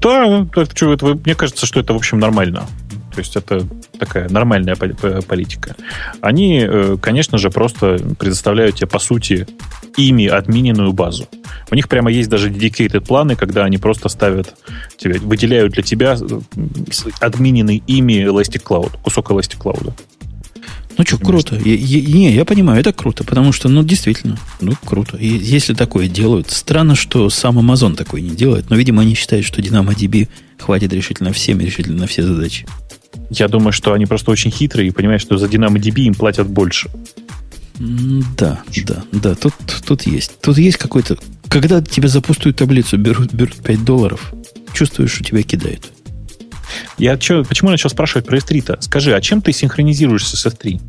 Да, 0.00 0.46
это, 0.54 0.92
это, 0.92 1.06
мне 1.24 1.34
кажется, 1.34 1.66
что 1.66 1.80
это, 1.80 1.92
в 1.92 1.96
общем, 1.96 2.18
нормально. 2.18 2.66
То 3.12 3.18
есть 3.18 3.36
это 3.36 3.66
такая 3.98 4.28
нормальная 4.28 4.76
политика. 4.76 5.74
Они, 6.20 6.64
э, 6.66 6.96
конечно 7.00 7.38
же, 7.38 7.50
просто 7.50 7.98
предоставляют 8.18 8.76
тебе, 8.76 8.86
по 8.86 8.98
сути, 8.98 9.46
ими 9.96 10.26
админенную 10.26 10.92
базу. 10.92 11.26
У 11.70 11.74
них 11.74 11.88
прямо 11.88 12.10
есть 12.10 12.28
даже 12.28 12.50
dedicated 12.50 13.00
планы, 13.00 13.36
когда 13.36 13.64
они 13.64 13.78
просто 13.78 14.08
ставят 14.08 14.54
тебе, 14.96 15.18
выделяют 15.18 15.72
для 15.72 15.82
тебя 15.82 16.16
э, 16.20 16.40
админенный 17.20 17.82
ими 17.86 18.24
Elastic 18.24 18.62
Cloud, 18.62 18.96
кусок 19.02 19.30
Elastic 19.30 19.58
Cloud. 19.58 19.92
Ну 21.00 21.06
что, 21.06 21.16
круто. 21.16 21.56
Я, 21.56 21.74
я, 21.74 22.00
не, 22.02 22.32
я 22.32 22.44
понимаю, 22.44 22.78
это 22.78 22.92
круто, 22.92 23.24
потому 23.24 23.52
что, 23.52 23.70
ну, 23.70 23.82
действительно, 23.82 24.36
ну, 24.60 24.74
круто. 24.84 25.16
И 25.16 25.28
если 25.28 25.72
такое 25.72 26.08
делают, 26.08 26.50
странно, 26.50 26.94
что 26.94 27.30
сам 27.30 27.58
Amazon 27.58 27.96
такое 27.96 28.20
не 28.20 28.36
делает, 28.36 28.68
но, 28.68 28.76
видимо, 28.76 29.00
они 29.00 29.14
считают, 29.14 29.46
что 29.46 29.62
DynamoDB 29.62 30.28
хватит 30.58 30.92
решительно 30.92 31.32
всем, 31.32 31.58
решительно 31.58 32.00
на 32.00 32.06
все 32.06 32.22
задачи. 32.22 32.66
Я 33.30 33.48
думаю, 33.48 33.72
что 33.72 33.92
они 33.92 34.06
просто 34.06 34.30
очень 34.30 34.50
хитрые 34.50 34.88
и 34.88 34.92
понимают, 34.92 35.22
что 35.22 35.38
за 35.38 35.46
DynamoDB 35.46 36.02
им 36.02 36.14
платят 36.14 36.48
больше. 36.48 36.90
Да, 37.78 38.62
да, 38.84 39.02
да, 39.12 39.34
тут, 39.34 39.54
тут 39.86 40.02
есть. 40.02 40.38
Тут 40.40 40.58
есть 40.58 40.76
какой-то... 40.76 41.16
Когда 41.48 41.80
тебя 41.80 42.08
за 42.08 42.20
пустую 42.20 42.54
таблицу 42.54 42.98
берут, 42.98 43.32
берут 43.32 43.56
5 43.56 43.84
долларов, 43.84 44.32
чувствуешь, 44.72 45.12
что 45.12 45.24
тебя 45.24 45.42
кидают. 45.42 45.90
Я 46.98 47.16
чё, 47.16 47.44
почему 47.44 47.70
начал 47.70 47.88
спрашивать 47.88 48.26
про 48.26 48.36
S3-то? 48.36 48.78
Скажи, 48.82 49.14
а 49.14 49.20
чем 49.20 49.40
ты 49.40 49.52
синхронизируешься 49.52 50.36
с 50.36 50.46
S3? 50.46 50.80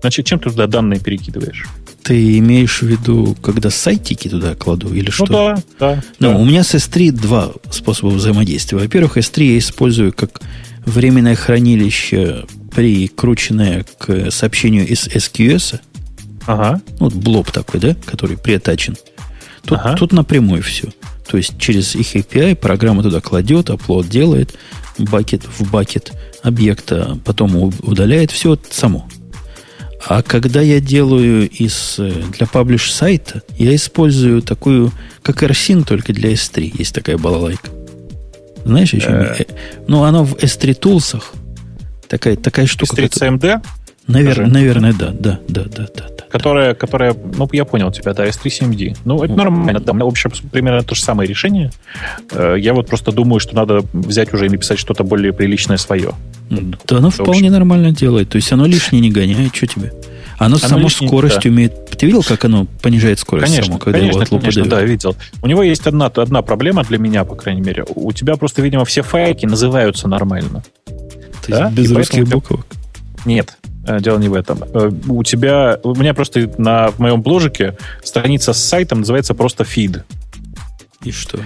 Значит, 0.00 0.26
чем 0.26 0.38
ты 0.38 0.50
туда 0.50 0.66
данные 0.66 1.00
перекидываешь? 1.00 1.66
Ты 2.02 2.38
имеешь 2.38 2.82
в 2.82 2.86
виду, 2.86 3.36
когда 3.42 3.68
сайтики 3.68 4.28
туда 4.28 4.54
кладу 4.54 4.94
или 4.94 5.06
ну 5.06 5.12
что? 5.12 5.26
Ну 5.26 5.32
да, 5.32 5.62
да. 5.80 6.02
Ну, 6.20 6.32
да. 6.32 6.36
у 6.36 6.44
меня 6.44 6.62
с 6.62 6.74
S3 6.74 7.10
два 7.10 7.52
способа 7.70 8.10
взаимодействия. 8.10 8.78
Во-первых, 8.78 9.16
S3 9.16 9.44
я 9.44 9.58
использую 9.58 10.12
как 10.12 10.40
временное 10.86 11.34
хранилище, 11.34 12.46
прикрученное 12.74 13.84
к 13.98 14.30
сообщению 14.30 14.86
из 14.86 15.06
SQS. 15.06 15.80
Ага. 16.46 16.80
Ну, 17.00 17.06
вот 17.06 17.14
блоб 17.14 17.50
такой, 17.50 17.80
да, 17.80 17.96
который 18.06 18.38
приотачен. 18.38 18.96
Тут, 19.64 19.78
ага. 19.78 19.96
тут 19.96 20.12
напрямую 20.12 20.62
все. 20.62 20.88
То 21.28 21.36
есть 21.36 21.58
через 21.58 21.94
их 21.96 22.14
API 22.14 22.54
программа 22.54 23.02
туда 23.02 23.20
кладет, 23.20 23.68
оплот 23.68 24.08
делает, 24.08 24.56
бакет, 24.96 25.42
в 25.44 25.68
бакет 25.70 26.12
объекта, 26.42 27.18
потом 27.24 27.56
удаляет 27.82 28.30
все 28.30 28.56
само. 28.70 29.08
А 30.08 30.22
когда 30.22 30.60
я 30.60 30.80
делаю 30.80 31.48
из, 31.48 31.96
э, 31.98 32.12
для 32.36 32.46
паблиш 32.46 32.92
сайта, 32.92 33.42
я 33.58 33.74
использую 33.74 34.40
такую, 34.40 34.92
как 35.22 35.42
RSync, 35.42 35.84
только 35.84 36.12
для 36.12 36.32
S3. 36.32 36.76
Есть 36.78 36.94
такая 36.94 37.18
балалайка. 37.18 37.70
Знаешь, 38.66 38.92
еще? 38.92 39.08
Э. 39.08 39.44
Ну, 39.86 40.02
оно 40.02 40.24
в 40.24 40.34
S3 40.34 40.78
Tools. 40.78 41.22
Такая, 42.08 42.36
такая 42.36 42.66
штука. 42.66 43.00
S3 43.00 43.38
CMD? 43.38 43.62
Навер, 44.06 44.46
наверное, 44.46 44.92
да, 44.92 45.10
да, 45.10 45.40
да, 45.48 45.64
да, 45.64 45.88
да. 45.96 46.04
Которая, 46.30 46.74
которая, 46.74 47.14
ну, 47.14 47.48
я 47.52 47.64
понял 47.64 47.90
тебя, 47.90 48.12
да, 48.12 48.26
S3CMD. 48.26 48.98
Ну, 49.04 49.22
это 49.24 49.34
нормально, 49.34 49.80
да, 49.80 49.92
в 49.92 50.06
общем, 50.06 50.30
примерно 50.52 50.82
то 50.82 50.94
же 50.94 51.02
самое 51.02 51.28
решение. 51.28 51.72
Э, 52.30 52.54
я 52.58 52.72
вот 52.72 52.88
просто 52.88 53.10
думаю, 53.10 53.40
что 53.40 53.56
надо 53.56 53.82
взять 53.92 54.32
уже 54.32 54.46
и 54.46 54.48
написать 54.48 54.78
что-то 54.78 55.02
более 55.02 55.32
приличное 55.32 55.76
свое. 55.76 56.12
Да, 56.50 56.98
оно 56.98 57.10
вполне 57.10 57.50
нормально 57.50 57.90
делает. 57.90 58.28
То 58.28 58.36
есть 58.36 58.52
оно 58.52 58.66
лишнее 58.66 59.00
не 59.00 59.10
гоняет, 59.10 59.56
что 59.56 59.66
тебе? 59.66 59.92
Оно, 60.38 60.56
оно 60.56 60.58
само 60.58 60.88
скорость 60.88 61.42
да. 61.42 61.48
умеет. 61.48 61.90
Ты 61.96 62.06
видел, 62.06 62.22
как 62.22 62.44
оно 62.44 62.66
понижает 62.82 63.18
скорость 63.18 63.46
конечно, 63.46 63.66
само, 63.66 63.78
когда 63.78 63.98
конечно, 63.98 64.22
его 64.22 64.38
конечно, 64.38 64.66
да, 64.66 64.82
видел. 64.82 65.16
У 65.42 65.46
него 65.46 65.62
есть 65.62 65.86
одна, 65.86 66.06
одна 66.06 66.42
проблема 66.42 66.84
для 66.84 66.98
меня, 66.98 67.24
по 67.24 67.34
крайней 67.34 67.62
мере. 67.62 67.84
У 67.88 68.12
тебя 68.12 68.36
просто, 68.36 68.60
видимо, 68.60 68.84
все 68.84 69.02
файлики 69.02 69.46
называются 69.46 70.08
нормально. 70.08 70.62
То 71.46 71.52
да? 71.52 71.70
без 71.70 71.90
и 71.90 71.94
русских 71.94 72.28
буквок? 72.28 72.66
Нет, 73.24 73.56
э, 73.86 73.98
дело 74.00 74.18
не 74.18 74.28
в 74.28 74.34
этом. 74.34 74.62
Э, 74.74 74.90
у 75.08 75.24
тебя, 75.24 75.78
у 75.82 75.94
меня 75.94 76.12
просто 76.12 76.50
на 76.58 76.88
в 76.88 76.98
моем 76.98 77.22
бложике 77.22 77.76
страница 78.02 78.52
с 78.52 78.62
сайтом 78.62 79.00
называется 79.00 79.32
просто 79.34 79.64
feed. 79.64 80.02
И 81.02 81.12
что? 81.12 81.38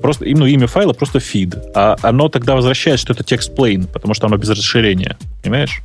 Просто, 0.00 0.24
ну, 0.26 0.46
имя 0.46 0.66
файла 0.66 0.92
просто 0.92 1.18
feed. 1.18 1.72
А 1.74 1.96
оно 2.02 2.28
тогда 2.28 2.54
возвращает, 2.54 3.00
что 3.00 3.12
это 3.12 3.24
текст 3.24 3.52
plain, 3.52 3.86
потому 3.86 4.14
что 4.14 4.26
оно 4.26 4.36
без 4.36 4.48
расширения. 4.48 5.18
Понимаешь? 5.42 5.82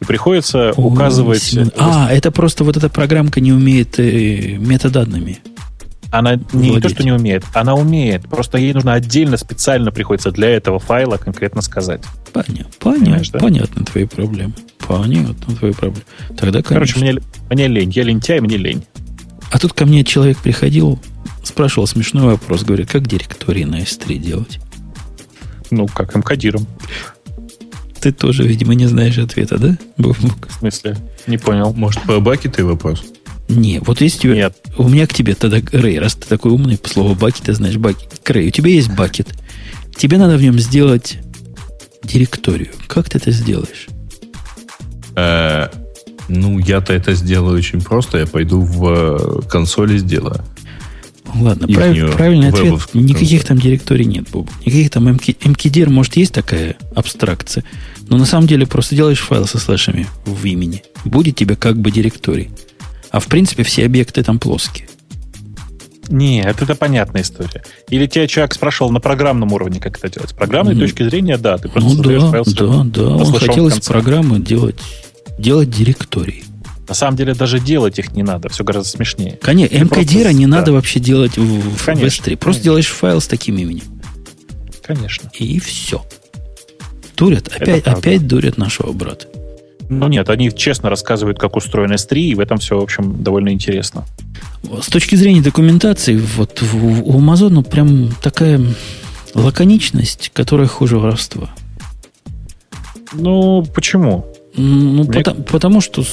И 0.00 0.04
приходится 0.04 0.72
указывать... 0.72 1.42
Семен. 1.42 1.70
А, 1.76 2.12
это 2.12 2.30
просто 2.30 2.64
вот 2.64 2.76
эта 2.76 2.88
программка 2.88 3.40
не 3.40 3.52
умеет 3.52 3.98
э, 3.98 4.56
метаданными. 4.58 5.40
Она 6.10 6.36
не, 6.52 6.70
не 6.70 6.80
то, 6.80 6.90
что 6.90 7.02
не 7.02 7.12
умеет, 7.12 7.42
она 7.54 7.74
умеет. 7.74 8.28
Просто 8.28 8.58
ей 8.58 8.74
нужно 8.74 8.92
отдельно, 8.92 9.38
специально 9.38 9.90
приходится 9.90 10.30
для 10.30 10.50
этого 10.50 10.78
файла 10.78 11.16
конкретно 11.16 11.62
сказать. 11.62 12.02
Понятно, 12.34 12.70
понятно, 12.78 13.24
да? 13.32 13.38
понятно 13.38 13.84
твои 13.86 14.04
проблемы. 14.04 14.52
Понятно 14.86 15.56
твои 15.56 15.72
проблемы. 15.72 16.04
Тогда, 16.36 16.62
конечно. 16.62 16.74
Короче, 16.74 16.98
мне, 17.00 17.14
мне 17.48 17.66
лень. 17.66 17.90
Я 17.92 18.02
лентяй, 18.02 18.40
мне 18.40 18.58
лень. 18.58 18.84
А 19.50 19.58
тут 19.58 19.72
ко 19.72 19.86
мне 19.86 20.04
человек 20.04 20.38
приходил, 20.38 20.98
спрашивал 21.44 21.86
смешной 21.86 22.24
вопрос, 22.24 22.62
говорит, 22.62 22.90
как 22.90 23.06
директории 23.06 23.64
на 23.64 23.80
S3 23.80 24.16
делать? 24.16 24.60
Ну, 25.70 25.86
как 25.86 26.14
мкадиром. 26.14 26.66
Ты 28.02 28.10
тоже, 28.10 28.42
видимо, 28.42 28.74
не 28.74 28.86
знаешь 28.86 29.16
ответа, 29.18 29.58
да? 29.58 29.78
В 29.96 30.58
смысле? 30.58 30.96
Не 31.28 31.38
понял. 31.38 31.72
Может, 31.72 32.02
по 32.02 32.18
бакеты 32.18 32.64
вопрос? 32.64 33.04
Не, 33.48 33.78
вот 33.78 34.00
есть 34.00 34.24
у 34.24 34.34
Нет. 34.34 34.56
У 34.76 34.88
меня 34.88 35.06
к 35.06 35.14
тебе 35.14 35.36
тогда, 35.36 35.58
Рэй, 35.70 36.00
раз 36.00 36.16
ты 36.16 36.26
такой 36.26 36.50
умный, 36.50 36.78
по 36.78 36.88
слову 36.88 37.14
бакет, 37.14 37.44
ты 37.44 37.54
знаешь 37.54 37.76
бакет. 37.76 38.20
Рэй, 38.26 38.48
у 38.48 38.50
тебя 38.50 38.70
есть 38.70 38.92
бакет. 38.92 39.28
Тебе 39.96 40.18
надо 40.18 40.36
в 40.36 40.42
нем 40.42 40.58
сделать 40.58 41.18
директорию. 42.02 42.70
Как 42.88 43.08
ты 43.08 43.18
это 43.18 43.30
сделаешь? 43.30 43.86
Э, 45.14 45.68
ну, 46.26 46.58
я-то 46.58 46.92
это 46.92 47.14
сделаю 47.14 47.56
очень 47.56 47.80
просто. 47.80 48.18
Я 48.18 48.26
пойду 48.26 48.62
в 48.62 48.88
э, 48.88 49.48
консоли 49.48 49.98
сделаю. 49.98 50.42
Ладно, 51.34 51.66
прав, 51.68 52.16
правильный 52.16 52.48
ответ. 52.48 52.80
Никаких 52.94 53.44
там 53.44 53.58
директорий 53.58 54.04
нет, 54.04 54.28
Боб. 54.30 54.50
Никаких 54.60 54.90
там 54.90 55.08
MKDir, 55.08 55.88
может, 55.88 56.16
есть 56.16 56.32
такая 56.32 56.76
абстракция. 56.94 57.64
Но 58.08 58.18
на 58.18 58.26
самом 58.26 58.46
деле 58.46 58.66
просто 58.66 58.94
делаешь 58.94 59.20
файл 59.20 59.46
со 59.46 59.58
слэшами 59.58 60.06
в 60.26 60.44
имени. 60.44 60.82
Будет 61.04 61.36
тебе 61.36 61.56
как 61.56 61.78
бы 61.78 61.90
директорий. 61.90 62.50
А 63.10 63.20
в 63.20 63.26
принципе 63.26 63.62
все 63.62 63.84
объекты 63.86 64.22
там 64.22 64.38
плоские. 64.38 64.88
Нет, 66.08 66.60
это 66.60 66.74
понятная 66.74 67.22
история. 67.22 67.62
Или 67.88 68.06
тебя 68.06 68.26
человек 68.26 68.52
спрашивал 68.52 68.90
на 68.90 69.00
программном 69.00 69.52
уровне, 69.52 69.80
как 69.80 69.98
это 69.98 70.10
делать. 70.10 70.30
С 70.30 70.32
программной 70.32 70.74
mm. 70.74 70.80
точки 70.80 71.02
зрения, 71.04 71.38
да, 71.38 71.56
ты 71.56 71.68
просто 71.68 71.90
ну, 71.90 72.02
да, 72.02 72.30
файл 72.30 72.44
Да, 72.44 72.84
да, 72.84 73.16
он 73.16 73.32
хотел 73.34 73.68
из 73.68 73.80
программы 73.80 74.40
делать, 74.40 74.76
делать 75.38 75.70
директории. 75.70 76.44
На 76.92 76.94
самом 76.94 77.16
деле 77.16 77.32
даже 77.32 77.58
делать 77.58 77.98
их 77.98 78.12
не 78.12 78.22
надо, 78.22 78.50
все 78.50 78.64
гораздо 78.64 78.90
смешнее. 78.90 79.38
Конечно, 79.40 79.82
мкдира 79.82 80.28
не 80.28 80.44
да. 80.44 80.58
надо 80.58 80.74
вообще 80.74 81.00
делать 81.00 81.38
в, 81.38 81.76
в 81.78 81.82
конечно, 81.86 82.06
S3. 82.06 82.36
Просто 82.36 82.42
конечно. 82.42 82.62
делаешь 82.64 82.88
файл 82.88 83.18
с 83.22 83.26
таким 83.26 83.56
именем. 83.56 83.84
Конечно. 84.82 85.30
И 85.32 85.58
все. 85.58 86.04
Дурят, 87.16 87.48
опять, 87.48 87.86
опять 87.86 88.26
дурят 88.26 88.58
нашего 88.58 88.92
брата. 88.92 89.26
Ну 89.88 90.06
нет, 90.08 90.28
они 90.28 90.52
честно 90.54 90.90
рассказывают, 90.90 91.38
как 91.38 91.56
устроен 91.56 91.92
S3, 91.92 92.18
и 92.18 92.34
в 92.34 92.40
этом 92.40 92.58
все, 92.58 92.78
в 92.78 92.82
общем, 92.82 93.22
довольно 93.22 93.48
интересно. 93.48 94.04
С 94.82 94.88
точки 94.88 95.14
зрения 95.14 95.40
документации, 95.40 96.18
вот 96.36 96.62
у 96.62 97.18
Amazon 97.18 97.48
ну, 97.48 97.62
прям 97.62 98.10
такая 98.20 98.60
лаконичность, 99.32 100.30
которая 100.34 100.68
хуже 100.68 100.98
воровства. 100.98 101.48
Ну, 103.14 103.64
почему? 103.74 104.26
Ну, 104.54 105.04
Мне... 105.04 105.20
потому, 105.20 105.42
потому 105.44 105.80
что 105.80 106.04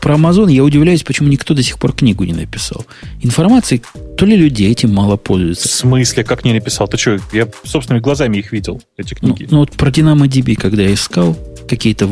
про 0.00 0.14
Amazon 0.14 0.50
я 0.50 0.64
удивляюсь, 0.64 1.02
почему 1.02 1.28
никто 1.28 1.54
до 1.54 1.62
сих 1.62 1.78
пор 1.78 1.92
книгу 1.92 2.24
не 2.24 2.32
написал. 2.32 2.86
Информации 3.22 3.82
то 4.16 4.26
ли 4.26 4.36
людей 4.36 4.70
этим 4.70 4.92
мало 4.92 5.16
пользуются. 5.16 5.68
В 5.68 5.72
смысле, 5.72 6.24
как 6.24 6.44
не 6.44 6.52
написал? 6.52 6.88
Ты 6.88 6.96
что, 6.96 7.18
я 7.32 7.48
собственными 7.64 8.02
глазами 8.02 8.38
их 8.38 8.52
видел, 8.52 8.82
эти 8.96 9.16
ну, 9.20 9.34
книги. 9.34 9.44
Ну, 9.44 9.48
ну 9.52 9.58
вот 9.60 9.72
про 9.72 9.90
DynamoDB, 9.90 10.56
когда 10.56 10.82
я 10.82 10.94
искал 10.94 11.36
какие-то 11.68 12.08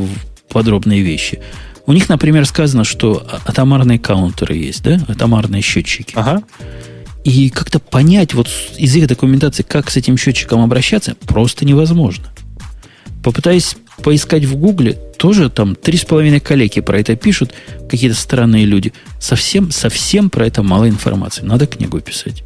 подробные 0.48 1.02
вещи. 1.02 1.40
У 1.86 1.92
них, 1.92 2.08
например, 2.08 2.44
сказано, 2.44 2.84
что 2.84 3.26
атомарные 3.46 3.98
каунтеры 3.98 4.56
есть, 4.56 4.82
да? 4.82 5.00
Атомарные 5.08 5.62
счетчики. 5.62 6.12
Ага. 6.16 6.42
И 7.24 7.50
как-то 7.50 7.78
понять 7.78 8.34
вот 8.34 8.48
из 8.76 8.94
их 8.94 9.06
документации, 9.06 9.62
как 9.62 9.90
с 9.90 9.96
этим 9.96 10.16
счетчиком 10.16 10.62
обращаться, 10.62 11.16
просто 11.26 11.64
невозможно. 11.64 12.26
Попытаясь 13.22 13.76
поискать 14.02 14.44
в 14.44 14.56
Гугле, 14.56 14.94
тоже 15.18 15.50
там 15.50 15.74
три 15.74 15.98
с 15.98 16.04
половиной 16.04 16.40
коллеги 16.40 16.80
про 16.80 17.00
это 17.00 17.16
пишут, 17.16 17.54
какие-то 17.88 18.16
странные 18.16 18.64
люди. 18.64 18.92
Совсем, 19.20 19.70
совсем 19.70 20.30
про 20.30 20.46
это 20.46 20.62
мало 20.62 20.88
информации. 20.88 21.44
Надо 21.44 21.66
книгу 21.66 22.00
писать. 22.00 22.44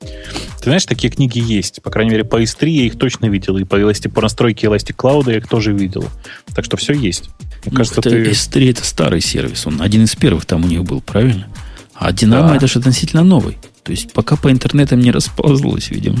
Ты 0.00 0.64
знаешь, 0.64 0.86
такие 0.86 1.12
книги 1.12 1.38
есть. 1.38 1.82
По 1.82 1.90
крайней 1.90 2.10
мере, 2.10 2.24
по 2.24 2.42
S3 2.42 2.68
я 2.68 2.84
их 2.84 2.98
точно 2.98 3.26
видел. 3.26 3.56
И 3.58 3.64
по, 3.64 3.76
Elastic, 3.76 4.10
по 4.10 4.20
настройке 4.20 4.66
Elastic 4.66 4.96
Cloud 4.96 5.30
я 5.30 5.38
их 5.38 5.48
тоже 5.48 5.72
видел. 5.72 6.08
Так 6.54 6.64
что 6.64 6.76
все 6.76 6.92
есть. 6.92 7.30
Мне 7.64 7.72
ну, 7.72 7.76
кажется, 7.76 8.00
это, 8.00 8.10
ты... 8.10 8.30
S3 8.30 8.70
это 8.70 8.84
старый 8.84 9.20
сервис. 9.20 9.66
Он 9.66 9.80
один 9.80 10.04
из 10.04 10.14
первых 10.16 10.46
там 10.46 10.64
у 10.64 10.66
них 10.66 10.84
был, 10.84 11.00
правильно? 11.00 11.48
А 11.94 12.12
Динамо 12.12 12.50
да. 12.50 12.56
это 12.56 12.66
же 12.66 12.78
относительно 12.78 13.24
новый. 13.24 13.56
То 13.82 13.92
есть 13.92 14.12
пока 14.12 14.36
по 14.36 14.50
интернетам 14.50 15.00
не 15.00 15.10
расползлось, 15.10 15.90
видимо. 15.90 16.18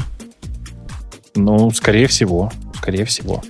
Ну, 1.34 1.70
скорее 1.70 2.06
всего. 2.06 2.52
Скорее 2.76 3.04
всего. 3.04 3.42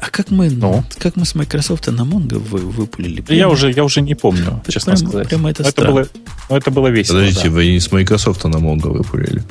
А 0.00 0.08
как 0.10 0.30
мы, 0.30 0.48
ну? 0.50 0.82
как 0.98 1.16
мы 1.16 1.24
с 1.26 1.34
Microsoft 1.34 1.86
на 1.88 2.02
Mongo 2.02 2.38
вы, 2.38 2.60
выпулили? 2.60 3.20
Прямо? 3.20 3.38
Я 3.38 3.48
уже, 3.48 3.70
я 3.70 3.84
уже 3.84 4.00
не 4.00 4.14
помню, 4.14 4.60
это 4.62 4.72
честно 4.72 4.94
прямо, 4.94 5.08
сказать. 5.08 5.28
Прямо 5.28 5.50
это, 5.50 5.62
это 5.62 5.84
было, 5.84 6.06
ну, 6.48 6.56
это 6.56 6.70
было 6.70 6.88
весело. 6.88 7.18
Подождите, 7.18 7.48
да. 7.48 7.54
вы 7.54 7.66
не 7.72 7.80
с 7.80 7.92
Microsoft 7.92 8.44
на 8.44 8.56
Mongo 8.56 8.96
выпулили? 8.96 9.42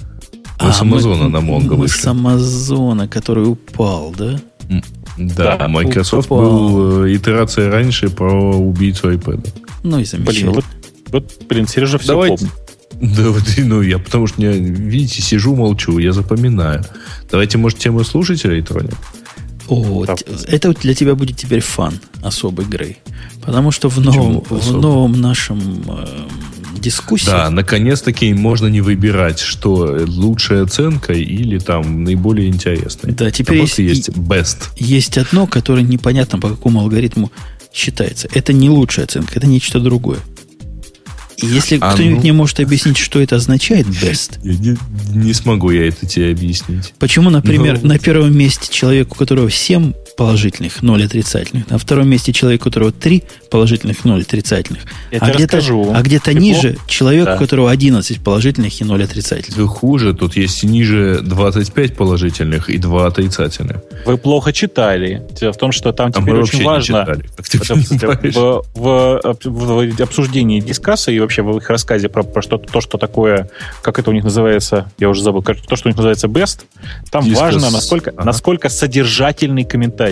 Вы 0.60 0.70
а, 0.70 0.74
с 0.74 0.82
Амазона 0.82 1.30
на 1.30 1.38
Mongo 1.38 1.70
мы 1.70 1.76
вышли. 1.76 2.02
с 2.02 2.08
Амазона, 2.08 3.08
который 3.08 3.50
упал, 3.50 4.14
да? 4.18 4.40
Да, 5.18 5.58
да 5.58 5.68
Microsoft 5.68 6.28
упал. 6.28 6.42
был 6.42 7.06
э, 7.06 7.16
итерация 7.16 7.70
раньше 7.70 8.10
про 8.10 8.56
убийцу 8.56 9.12
iPad. 9.12 9.48
Ну 9.84 10.00
и 10.00 10.04
замечательно. 10.04 10.52
Блин, 10.52 10.64
вот, 10.64 10.66
вот 11.12 11.48
блин, 11.48 11.68
Сережа 11.68 11.98
все 11.98 12.10
Давайте. 12.10 12.48
помнит. 12.48 13.18
Да, 13.18 13.30
вот, 13.30 13.44
ну, 13.58 13.82
я 13.82 14.00
потому 14.00 14.28
что, 14.28 14.42
не, 14.42 14.48
видите, 14.48 15.22
сижу, 15.22 15.56
молчу, 15.56 15.98
я 16.00 16.12
запоминаю. 16.12 16.84
Давайте, 17.30 17.58
может, 17.58 17.80
тему 17.80 18.04
слушателей 18.04 18.62
тронем? 18.62 18.96
О, 19.70 20.06
так. 20.06 20.20
это 20.48 20.74
для 20.74 20.94
тебя 20.94 21.16
будет 21.16 21.38
теперь 21.38 21.62
фан 21.62 22.00
особый, 22.24 22.66
Грей. 22.66 22.98
Потому 23.41 23.72
что 23.72 23.90
в 23.90 24.00
новом, 24.00 24.44
в 24.50 24.72
новом 24.72 25.20
нашем 25.20 25.84
э, 25.88 26.28
дискуссии... 26.80 27.26
Да, 27.26 27.50
наконец-таки 27.50 28.34
можно 28.34 28.68
не 28.68 28.82
выбирать, 28.82 29.40
что 29.40 29.98
лучшая 30.08 30.64
оценка 30.64 31.14
или 31.14 31.60
там 31.60 32.04
наиболее 32.04 32.48
интересная. 32.48 33.14
Да, 33.14 33.32
теперь 33.32 33.60
есть, 33.60 33.80
есть 33.80 34.10
best. 34.10 34.70
Есть 34.78 35.18
одно, 35.18 35.48
которое 35.48 35.84
непонятно 35.84 36.40
по 36.40 36.50
какому 36.50 36.82
алгоритму 36.82 37.32
считается. 37.74 38.28
Это 38.34 38.54
не 38.54 38.70
лучшая 38.70 39.06
оценка, 39.06 39.34
это 39.36 39.48
нечто 39.48 39.80
другое. 39.80 40.20
Если 41.41 41.78
а 41.80 41.94
кто-нибудь 41.94 42.20
ну... 42.20 42.24
не 42.24 42.32
может 42.32 42.60
объяснить, 42.60 42.98
что 42.98 43.20
это 43.20 43.38
означает 43.38 43.88
best. 43.88 44.40
Не, 44.44 44.78
не 45.16 45.34
смогу 45.34 45.72
я 45.72 45.88
это 45.88 46.06
тебе 46.06 46.32
объяснить. 46.32 46.94
Почему, 46.99 47.30
например, 47.30 47.76
Но... 47.76 47.82
Ну. 47.82 47.88
на 47.90 47.99
первом 47.99 48.38
месте 48.38 48.68
человек, 48.72 49.11
у 49.11 49.16
которого 49.16 49.49
7 49.49 49.94
положительных, 50.15 50.81
ноль 50.81 51.06
отрицательных. 51.06 51.69
На 51.69 51.77
втором 51.77 52.10
месте 52.10 52.34
человек, 52.34 52.61
у 52.61 52.64
которого 52.65 52.91
три 52.91 53.23
положительных, 53.49 54.06
ноль 54.06 54.22
отрицательных. 54.22 54.84
Я 55.11 55.19
а 55.19 55.31
где-то, 55.31 55.57
а 55.94 56.02
где-то 56.02 56.31
Тепло? 56.31 56.41
ниже 56.41 56.77
человек, 56.88 57.26
Да. 57.26 57.36
у 57.36 57.38
которого 57.38 57.72
11 57.72 58.22
положительных 58.23 58.80
и 58.81 58.84
0 58.84 59.03
отрицательных. 59.03 59.56
Тут 59.56 59.69
хуже, 59.69 60.14
тут 60.14 60.36
есть 60.36 60.64
ниже 60.64 61.19
25 61.22 61.95
положительных 61.95 62.69
и 62.69 62.77
2 62.77 63.07
отрицательных. 63.07 63.77
Вы 64.06 64.18
плохо 64.18 64.53
читали. 64.53 65.23
Дело 65.40 65.53
в 65.53 65.57
том, 65.57 65.72
что 65.72 65.91
там 65.91 66.10
А 66.10 66.11
теперь 66.22 66.34
мы 66.36 66.41
очень 66.41 66.64
важно 66.64 66.98
не 66.99 67.06
читали, 67.06 68.31
в, 68.31 68.64
в- 68.76 69.22
в- 69.44 69.95
в- 69.98 70.02
обсуждении 70.02 70.60
дискасса 70.60 71.11
и 71.11 71.19
вообще 71.19 71.41
в 71.41 71.57
их 71.57 71.69
рассказе 71.69 72.10
про, 72.10 72.23
про 72.23 72.41
что, 72.41 72.57
то, 72.57 72.81
что 72.81 72.98
такое, 72.98 73.49
как 73.81 73.99
это 73.99 74.10
у 74.10 74.14
них 74.14 74.23
называется, 74.23 74.91
я 74.98 75.10
уже 75.10 75.23
забыл, 75.23 75.41
то, 75.41 75.53
что 75.76 75.88
у 75.88 75.90
них 75.90 75.98
называется 75.98 76.27
best, 76.27 76.61
там 77.11 77.23
Дискасс. 77.23 77.41
важно, 77.41 77.69
насколько, 77.69 78.11
Ага. 78.11 78.26
насколько 78.26 78.69
содержательный 78.69 79.64
комментарий. 79.64 80.09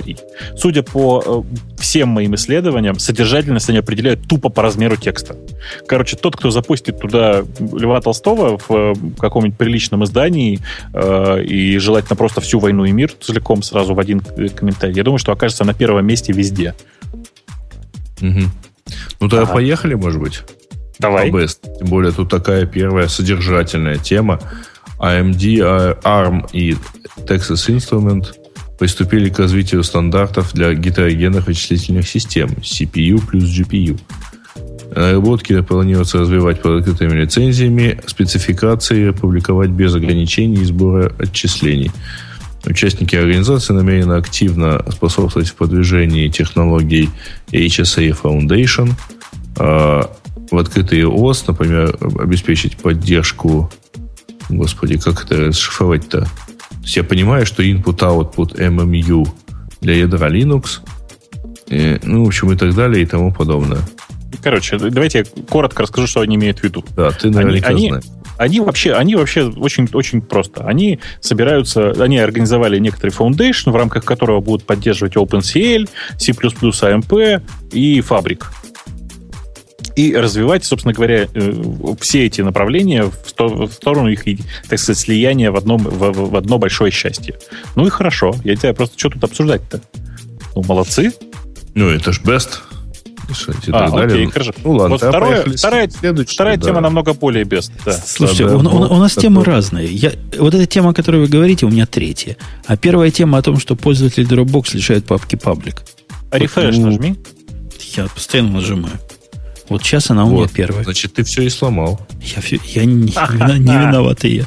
Судя 0.56 0.84
по 0.84 1.46
э, 1.48 1.56
всем 1.80 2.10
моим 2.10 2.36
исследованиям, 2.36 3.00
содержательность 3.00 3.70
они 3.70 3.80
определяют 3.80 4.28
тупо 4.28 4.50
по 4.50 4.62
размеру 4.62 4.96
текста. 4.96 5.36
Короче, 5.88 6.16
тот, 6.16 6.36
кто 6.36 6.52
запустит 6.52 7.00
туда 7.00 7.44
Льва 7.60 8.02
Толстого 8.02 8.58
в 8.58 8.66
э, 8.70 8.94
каком-нибудь 9.20 9.58
приличном 9.58 10.04
издании 10.04 10.60
э, 10.94 11.44
и 11.44 11.78
желательно 11.78 12.16
просто 12.16 12.42
всю 12.42 12.60
войну 12.60 12.86
и 12.86 12.92
мир 12.92 13.12
целиком 13.20 13.64
сразу 13.64 13.94
в 13.94 14.00
один 14.00 14.22
э, 14.38 14.50
комментарий, 14.50 14.96
я 14.96 15.04
думаю, 15.04 15.20
что 15.20 15.32
окажется 15.32 15.64
на 15.64 15.74
первом 15.74 16.06
месте 16.06 16.34
везде. 16.34 16.74
Мгм. 18.20 18.52
Ну 19.20 19.30
тогда 19.30 19.44
Ага. 19.44 19.54
поехали, 19.54 19.94
может 19.94 20.20
быть, 20.22 20.42
Давай. 21.00 21.30
Best. 21.30 21.60
Тем 21.80 21.88
более 21.90 22.12
тут 22.12 22.30
такая 22.30 22.66
первая 22.66 23.08
содержательная 23.08 23.98
тема. 23.98 24.40
AMD, 25.00 25.60
а- 25.62 26.00
ARM 26.04 26.48
и 26.54 26.76
Texas 27.28 27.70
Instrument 27.70 28.34
приступили 28.78 29.30
к 29.30 29.40
развитию 29.40 29.84
стандартов 29.84 30.54
для 30.54 30.74
гетерогенных 30.74 31.48
вычислительных 31.48 32.08
систем 32.08 32.50
CPU 32.62 33.26
плюс 33.26 33.46
GPU. 33.46 34.00
Наработки 34.96 35.60
планируется 35.62 36.20
развивать 36.20 36.62
под 36.62 36.80
открытыми 36.80 37.22
лицензиями, 37.22 38.00
спецификации 38.08 39.12
публиковать 39.12 39.70
без 39.70 39.94
ограничений 39.94 40.62
и 40.62 40.66
сбора 40.66 41.14
отчислений. 41.20 41.92
Участники 42.66 43.16
организации 43.16 43.74
намерены 43.74 44.14
активно 44.14 44.84
способствовать 44.92 45.50
в 45.50 45.56
продвижении 45.56 46.28
технологий 46.30 47.10
HSA 47.52 48.18
Foundation, 48.22 48.92
а, 49.58 50.10
в 50.50 50.58
открытый 50.58 51.06
ОС, 51.06 51.46
например, 51.48 51.98
обеспечить 52.20 52.78
поддержку, 52.78 53.72
господи, 54.50 54.98
как 54.98 55.26
это 55.26 55.48
расшифровать-то? 55.48 56.28
Есть 56.88 56.96
я 56.96 57.04
понимаю, 57.04 57.46
что 57.46 57.64
input-output 57.64 58.56
MMU 58.56 59.28
для 59.82 59.96
ядра 59.96 60.30
Linux, 60.30 60.80
э, 61.70 62.00
ну, 62.02 62.24
в 62.24 62.28
общем, 62.28 62.54
и 62.54 62.56
так 62.56 62.74
далее, 62.76 63.04
и 63.04 63.06
тому 63.06 63.34
подобное. 63.34 63.80
Короче, 64.42 64.78
давайте 64.78 65.18
я 65.18 65.44
коротко 65.50 65.84
расскажу, 65.84 66.08
что 66.08 66.22
они 66.22 66.38
имеют 66.38 66.60
в 66.60 66.64
виду. 66.64 66.86
Да, 66.96 67.12
ты 67.12 67.30
наверняка 67.30 67.68
они- 67.68 67.90
знаешь. 67.90 68.06
Они 68.38 68.62
вообще, 68.62 68.94
они 68.94 69.18
вообще 69.18 69.50
очень, 69.50 69.90
очень 69.92 70.22
просто. 70.22 70.66
Они 70.66 71.00
собираются, 71.20 71.92
они 72.02 72.20
организовали 72.20 72.80
некоторый 72.80 73.10
foundation, 73.10 73.72
в 73.72 73.76
рамках 73.76 74.06
которого 74.06 74.40
будут 74.40 74.66
поддерживать 74.66 75.18
OpenCL, 75.18 75.90
C++, 76.18 76.32
AMP 76.32 77.42
и 77.74 78.00
Fabric. 78.00 78.44
И 79.98 80.16
развивать, 80.16 80.64
собственно 80.64 80.94
говоря, 80.94 81.28
э, 81.34 81.54
все 82.00 82.26
эти 82.28 82.42
направления 82.42 83.04
в 83.06 83.14
сто- 83.30 83.66
в 83.66 83.72
сторону 83.74 84.10
их, 84.10 84.24
так 84.70 84.78
сказать, 84.80 85.00
слияния 85.00 85.52
в, 85.52 85.56
одном, 85.56 85.80
в, 85.84 86.12
в 86.30 86.36
одно 86.36 86.60
большое 86.60 86.92
счастье. 86.92 87.36
Ну 87.76 87.88
и 87.88 87.90
хорошо. 87.90 88.36
Я 88.44 88.56
тебя 88.56 88.74
просто 88.76 88.98
что 89.00 89.10
тут 89.10 89.24
обсуждать-то? 89.24 89.82
Ну, 90.56 90.64
молодцы. 90.68 91.12
Ну, 91.74 91.90
это 91.90 92.12
ж 92.14 92.22
best. 92.22 92.60
И 93.68 93.72
А, 93.72 93.80
так 93.80 93.92
далее. 93.92 94.06
окей, 94.16 94.26
хорошо. 94.32 94.54
Ну 94.64 94.72
ладно, 94.74 94.90
Вот 94.96 95.02
второе- 95.04 95.44
вторая- 95.58 95.90
Вторая 96.26 96.58
да. 96.58 96.64
тема 96.66 96.80
намного 96.80 97.14
более 97.14 97.44
бест. 97.44 97.72
Да. 97.84 97.92
Слушайте, 97.94 98.44
Да, 98.46 98.50
да, 98.52 98.56
у, 98.56 98.60
у- 98.62 98.94
у 98.94 98.98
нас 99.00 99.14
такой- 99.16 99.24
темы 99.24 99.44
разные. 99.44 99.88
Я, 99.88 100.12
вот 100.38 100.54
эта 100.54 100.66
тема, 100.68 100.92
о 100.92 100.94
которой 100.94 101.22
вы 101.22 101.28
говорите, 101.28 101.66
у 101.66 101.70
меня 101.70 101.86
третья. 101.88 102.38
А 102.68 102.78
первая 102.78 103.10
тема 103.12 103.40
о 103.40 103.42
том, 103.42 103.60
что 103.60 103.76
пользователи 103.76 104.26
Dropbox 104.28 104.76
лишают 104.76 105.06
папки 105.06 105.36
паблик. 105.36 105.82
А 106.32 106.38
рефреш 106.38 106.78
Ну, 106.78 106.86
нажми. 106.92 107.16
Я 107.98 108.06
постоянно 108.08 108.52
нажимаю. 108.52 108.94
Вот 109.70 109.84
сейчас 109.84 110.10
она 110.10 110.26
у 110.26 110.30
меня 110.30 110.38
Вот, 110.42 110.52
первая. 110.52 110.84
Значит, 110.84 111.14
ты 111.14 111.24
все 111.24 111.42
и 111.44 111.50
сломал. 111.50 112.00
Я, 112.36 112.42
всё- 112.42 112.58
я 112.66 112.86
не, 112.86 112.94
не 112.94 113.60
не 113.60 113.78
виноватый 113.78 114.32
я. 114.36 114.46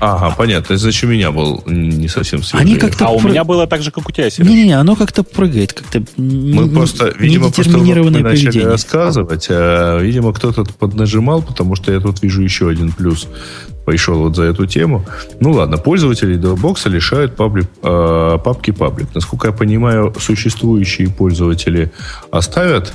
Ага, 0.00 0.34
понятно. 0.36 0.76
Значит, 0.76 1.04
у 1.04 1.06
меня 1.06 1.30
был 1.30 1.62
не 1.66 2.08
совсем 2.08 2.42
свежий. 2.42 2.62
Они 2.66 2.76
как-то 2.76 3.06
А 3.06 3.10
у 3.10 3.20
про- 3.20 3.30
меня 3.30 3.44
было 3.44 3.66
так 3.66 3.80
же, 3.82 3.90
как 3.90 4.06
у 4.08 4.12
тебя, 4.12 4.28
Сереж. 4.28 4.48
Не-не-не, 4.50 4.72
оно 4.78 4.96
как-то 4.96 5.22
прыгает, 5.22 5.72
как-то 5.72 6.02
Мы 6.16 6.68
просто, 6.68 7.14
видимо, 7.18 7.50
просто 7.50 7.78
мы 7.78 7.94
начали 8.10 8.22
поведение. 8.46 8.68
рассказывать, 8.68 9.46
а, 9.50 9.98
видимо, 10.00 10.32
кто-то 10.34 10.64
поднажимал, 10.64 11.42
потому 11.42 11.76
что 11.76 11.92
я 11.92 12.00
тут 12.00 12.22
вижу 12.22 12.42
еще 12.42 12.68
один 12.68 12.92
плюс 12.92 13.28
пришел 13.86 14.18
вот 14.18 14.34
за 14.36 14.42
эту 14.44 14.66
тему. 14.66 15.06
Ну 15.40 15.52
ладно, 15.52 15.78
пользователи 15.78 16.36
Dropbox 16.38 16.88
лишают 16.90 17.36
пабли- 17.36 17.66
а, 17.82 18.36
папки 18.38 18.72
паблик. 18.72 19.08
Насколько 19.14 19.46
я 19.48 19.52
понимаю, 19.52 20.12
существующие 20.18 21.08
пользователи 21.08 21.92
оставят 22.30 22.92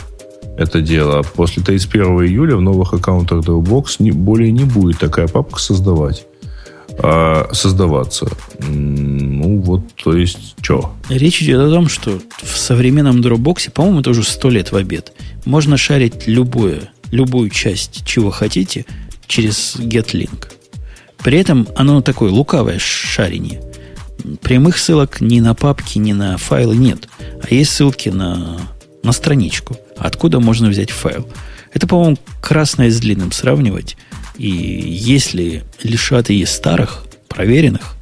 это 0.60 0.81
дело. 0.81 1.23
После 1.23 1.64
31 1.64 2.26
июля 2.26 2.56
в 2.57 2.61
новых 2.61 2.94
аккаунтах 2.94 3.40
Dropbox 3.45 3.95
не- 3.99 4.11
более 4.11 4.52
не 4.52 4.65
будет 4.65 4.99
такая 4.99 5.27
папка 5.27 5.60
создавать. 5.60 6.26
а, 7.02 7.48
создаваться. 7.53 8.27
Ну 8.68 9.61
вот, 9.61 9.81
то 10.03 10.18
есть, 10.18 10.56
что? 10.61 10.91
Речь 11.07 11.41
идет 11.41 11.61
о 11.61 11.69
том, 11.69 11.88
что 11.88 12.19
в 12.44 12.57
современном 12.57 13.22
Dropbox, 13.22 13.72
по-моему, 13.72 14.02
это 14.02 14.10
уже 14.10 14.23
сто 14.23 14.49
лет 14.49 14.73
в 14.73 14.76
обед, 14.76 15.14
можно 15.45 15.77
шарить 15.77 16.27
любое, 16.27 16.91
любую 17.11 17.52
часть, 17.52 18.06
чего 18.06 18.31
хотите, 18.31 18.86
через 19.27 19.77
GetLink. 19.77 20.52
При 21.23 21.38
этом 21.38 21.69
оно 21.77 22.02
такое 22.02 22.31
лукавое 22.31 22.80
шарение. 22.80 23.61
Прямых 24.41 24.77
ссылок 24.77 25.22
ни 25.22 25.40
на 25.40 25.53
папки, 25.56 25.99
ни 25.99 26.11
на 26.11 26.38
файлы 26.38 26.76
нет. 26.76 27.07
А 27.41 27.53
есть 27.53 27.72
ссылки 27.72 28.10
на, 28.10 28.57
на 29.03 29.11
страничку. 29.14 29.77
Откуда 29.99 30.39
можно 30.39 30.69
взять 30.69 30.91
файл? 30.91 31.27
Это, 31.73 31.88
по-моему, 31.88 32.17
красное 32.41 32.89
с 32.89 32.99
длинным 32.99 33.31
сравнивать. 33.31 33.97
И 34.38 34.49
если 34.49 35.63
лишат 35.84 36.30
и 36.30 36.45
старых, 36.45 37.05
проверенных, 37.27 37.95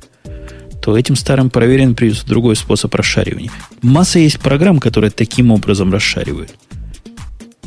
то 0.81 0.97
этим 0.97 1.15
старым 1.15 1.49
проверенным 1.49 1.95
придется 1.95 2.25
другой 2.25 2.55
способ 2.55 2.95
расшаривания. 2.95 3.51
Масса 3.81 4.19
есть 4.19 4.39
программ, 4.39 4.79
которые 4.79 5.11
таким 5.11 5.51
образом 5.51 5.91
расшаривают. 5.91 6.55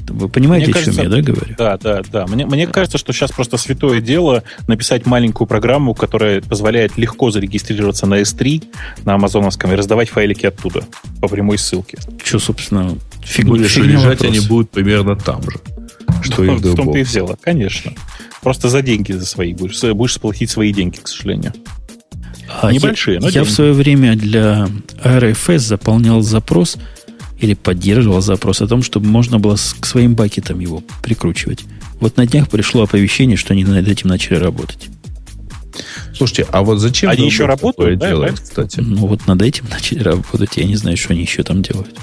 Вы 0.09 0.28
понимаете, 0.28 0.66
Мне 0.66 0.74
о 0.74 0.82
чем 0.82 0.94
кажется, 0.94 1.02
я, 1.02 1.09
да, 1.09 1.32
говорю? 1.32 1.55
Да, 1.56 1.78
да, 1.78 2.02
да. 2.10 2.27
Мне, 2.27 2.47
мне 2.47 2.66
кажется, 2.66 2.98
что 2.98 3.12
сейчас 3.12 3.31
просто 3.32 3.56
святое 3.56 4.01
дело 4.01 4.43
написать 4.66 5.06
маленькую 5.06 5.47
программу, 5.47 5.94
которая 5.94 6.40
позволяет 6.40 6.97
легко 6.97 7.31
зарегистрироваться 7.31 8.06
на 8.06 8.20
S3, 8.20 8.64
на 9.05 9.14
амазоновском, 9.14 9.72
и 9.72 9.77
раздавать 9.77 10.09
файлики 10.09 10.47
оттуда 10.47 10.85
по 11.20 11.28
прямой 11.28 11.59
ссылке. 11.59 11.98
Что, 12.24 12.39
собственно, 12.39 12.97
более, 13.44 13.68
что 13.68 13.82
лежать 13.82 14.20
вопрос. 14.20 14.39
они 14.39 14.40
будут 14.40 14.70
примерно 14.70 15.16
там 15.16 15.43
же. 15.43 15.59
Что 16.22 16.44
и 16.44 16.48
в 16.48 16.59
в 16.59 16.74
том-то 16.77 16.98
и 16.98 17.02
Dropbox. 17.02 17.05
взяло, 17.05 17.39
конечно. 17.40 17.93
Просто 18.43 18.68
за 18.68 18.82
деньги 18.82 19.12
за 19.12 19.27
свои 19.27 19.55
будешь, 19.55 19.81
будешь 19.94 20.14
сплатить 20.14 20.51
свои 20.51 20.72
деньги, 20.72 20.97
к 20.97 21.09
сожалению. 21.09 21.52
А 22.62 22.72
Небольшие, 22.72 23.14
я, 23.14 23.20
но 23.20 23.27
я 23.28 23.32
деньги. 23.32 23.47
в 23.47 23.51
свое 23.51 23.72
время 23.72 24.16
для 24.16 24.68
RFS 25.05 25.59
заполнял 25.59 26.20
запрос 26.20 26.78
или 27.41 27.55
поддерживал 27.55 28.21
запрос 28.21 28.61
о 28.61 28.67
том, 28.67 28.83
чтобы 28.83 29.07
можно 29.09 29.39
было 29.39 29.57
с- 29.57 29.75
к 29.79 29.87
своим 29.87 30.15
бакетам 30.15 30.61
его 30.61 30.83
прикручивать. 31.03 31.65
Вот 32.01 32.17
на 32.17 32.27
днях 32.27 32.49
пришло 32.49 32.83
оповещение, 32.83 33.37
что 33.37 33.53
они 33.55 33.65
над 33.65 33.87
этим 33.89 34.09
начали 34.09 34.37
работать. 34.37 34.89
Слушайте, 36.15 36.47
а 36.51 36.62
вот 36.62 36.79
зачем 36.79 37.09
Они 37.11 37.25
еще 37.27 37.47
работают, 37.47 37.99
да, 38.01 38.09
делает, 38.11 38.35
да? 38.37 38.43
кстати? 38.43 38.81
Ну 38.81 39.07
вот 39.07 39.27
над 39.27 39.41
этим 39.43 39.65
начали 39.71 40.03
работать. 40.03 40.57
Я 40.57 40.65
не 40.65 40.77
знаю, 40.77 40.97
что 40.97 41.12
они 41.12 41.23
еще 41.23 41.43
там 41.43 41.62
делают. 41.62 41.95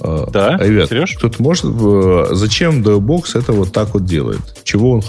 А, 0.00 0.28
Да, 0.30 0.56
Ребят, 0.58 0.88
Сереж? 0.88 1.14
кто-то 1.16 1.42
может... 1.42 1.64
э, 1.64 2.26
Зачем 2.32 2.82
Dropbox 2.82 3.38
это 3.38 3.52
вот 3.52 3.72
так 3.72 3.94
вот 3.94 4.04
делает? 4.04 4.40
Чего, 4.64 4.92
он, 4.92 5.02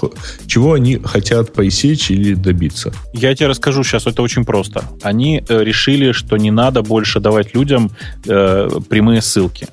чего 0.47 0.73
они 0.73 0.97
хотят 1.03 1.53
пресечь 1.53 2.11
или 2.11 2.33
добиться? 2.33 2.93
Я 3.13 3.33
тебе 3.35 3.47
расскажу 3.47 3.83
сейчас, 3.83 4.05
это 4.07 4.21
очень 4.21 4.45
просто. 4.45 4.83
Они 5.01 5.43
э, 5.47 5.63
решили, 5.63 6.11
что 6.11 6.37
не 6.37 6.51
надо 6.51 6.81
больше 6.81 7.19
давать 7.19 7.53
людям 7.55 7.91
э, 8.27 8.69
прямые 8.89 9.21
ссылки. 9.21 9.67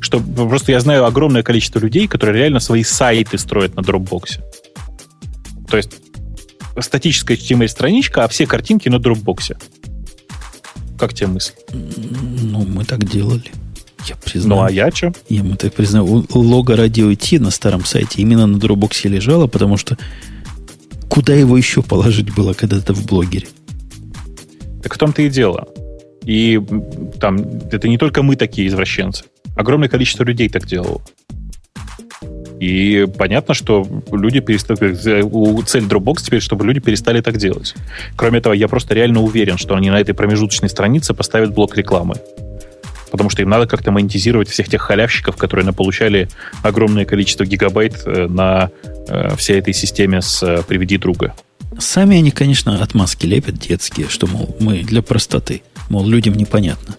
Что, 0.00 0.20
просто 0.20 0.72
я 0.72 0.80
знаю 0.80 1.06
огромное 1.06 1.42
количество 1.42 1.78
людей, 1.78 2.06
которые 2.08 2.40
реально 2.42 2.60
свои 2.60 2.82
сайты 2.82 3.38
строят 3.38 3.74
на 3.76 3.80
Dropbox. 3.80 4.40
То 5.70 5.76
есть 5.78 5.92
статическая 6.80 7.36
HTML-страничка, 7.36 8.24
а 8.24 8.28
все 8.28 8.46
картинки 8.46 8.88
на 8.88 8.96
Dropbox. 8.96 9.56
Как 10.98 11.14
тебе 11.14 11.28
мысль? 11.28 11.52
Ну, 11.72 12.64
мы 12.66 12.84
так 12.84 13.04
делали. 13.08 13.50
Я 14.06 14.16
признаю. 14.16 14.60
Ну, 14.60 14.66
а 14.66 14.70
я 14.70 14.90
что? 14.90 15.12
Я 15.28 15.42
мы 15.42 15.56
так 15.56 15.72
признаю, 15.72 16.26
лого 16.34 16.76
радио 16.76 17.12
Ти 17.14 17.38
на 17.38 17.50
старом 17.50 17.84
сайте 17.84 18.22
именно 18.22 18.46
на 18.46 18.56
Dropbox 18.56 19.08
лежало, 19.08 19.46
потому 19.46 19.76
что 19.76 19.96
куда 21.08 21.34
его 21.34 21.56
еще 21.56 21.82
положить 21.82 22.34
было 22.34 22.52
когда-то 22.52 22.92
в 22.92 23.06
блогере? 23.06 23.46
Так 24.82 24.94
в 24.94 24.98
том-то 24.98 25.22
и 25.22 25.30
дело. 25.30 25.68
И 26.24 26.60
там 27.20 27.38
это 27.70 27.88
не 27.88 27.98
только 27.98 28.22
мы 28.22 28.36
такие 28.36 28.68
извращенцы. 28.68 29.24
Огромное 29.56 29.88
количество 29.88 30.24
людей 30.24 30.48
так 30.48 30.66
делало. 30.66 31.02
И 32.60 33.06
понятно, 33.18 33.54
что 33.54 33.86
люди 34.10 34.40
перестали... 34.40 34.94
Цель 34.94 35.84
Dropbox 35.84 36.24
теперь, 36.24 36.40
чтобы 36.40 36.64
люди 36.64 36.80
перестали 36.80 37.20
так 37.20 37.36
делать. 37.36 37.74
Кроме 38.16 38.38
этого, 38.38 38.54
я 38.54 38.68
просто 38.68 38.94
реально 38.94 39.20
уверен, 39.20 39.58
что 39.58 39.74
они 39.74 39.90
на 39.90 40.00
этой 40.00 40.14
промежуточной 40.14 40.68
странице 40.68 41.14
поставят 41.14 41.52
блок 41.52 41.76
рекламы. 41.76 42.14
Потому 43.14 43.30
что 43.30 43.42
им 43.42 43.48
надо 43.48 43.68
как-то 43.68 43.92
монетизировать 43.92 44.48
всех 44.48 44.68
тех 44.68 44.82
халявщиков, 44.82 45.36
которые 45.36 45.72
получали 45.72 46.28
огромное 46.64 47.04
количество 47.04 47.46
гигабайт 47.46 48.02
э, 48.06 48.26
на 48.26 48.70
э, 49.06 49.36
всей 49.36 49.60
этой 49.60 49.72
системе 49.72 50.20
с 50.20 50.42
э, 50.42 50.64
«Приведи 50.66 50.98
друга». 50.98 51.32
Сами 51.78 52.16
они, 52.16 52.32
конечно, 52.32 52.82
отмазки 52.82 53.24
лепят 53.24 53.56
детские, 53.56 54.08
что, 54.08 54.26
мол, 54.26 54.56
мы 54.58 54.82
для 54.82 55.00
простоты. 55.00 55.62
Мол, 55.90 56.08
людям 56.08 56.34
непонятно 56.34 56.96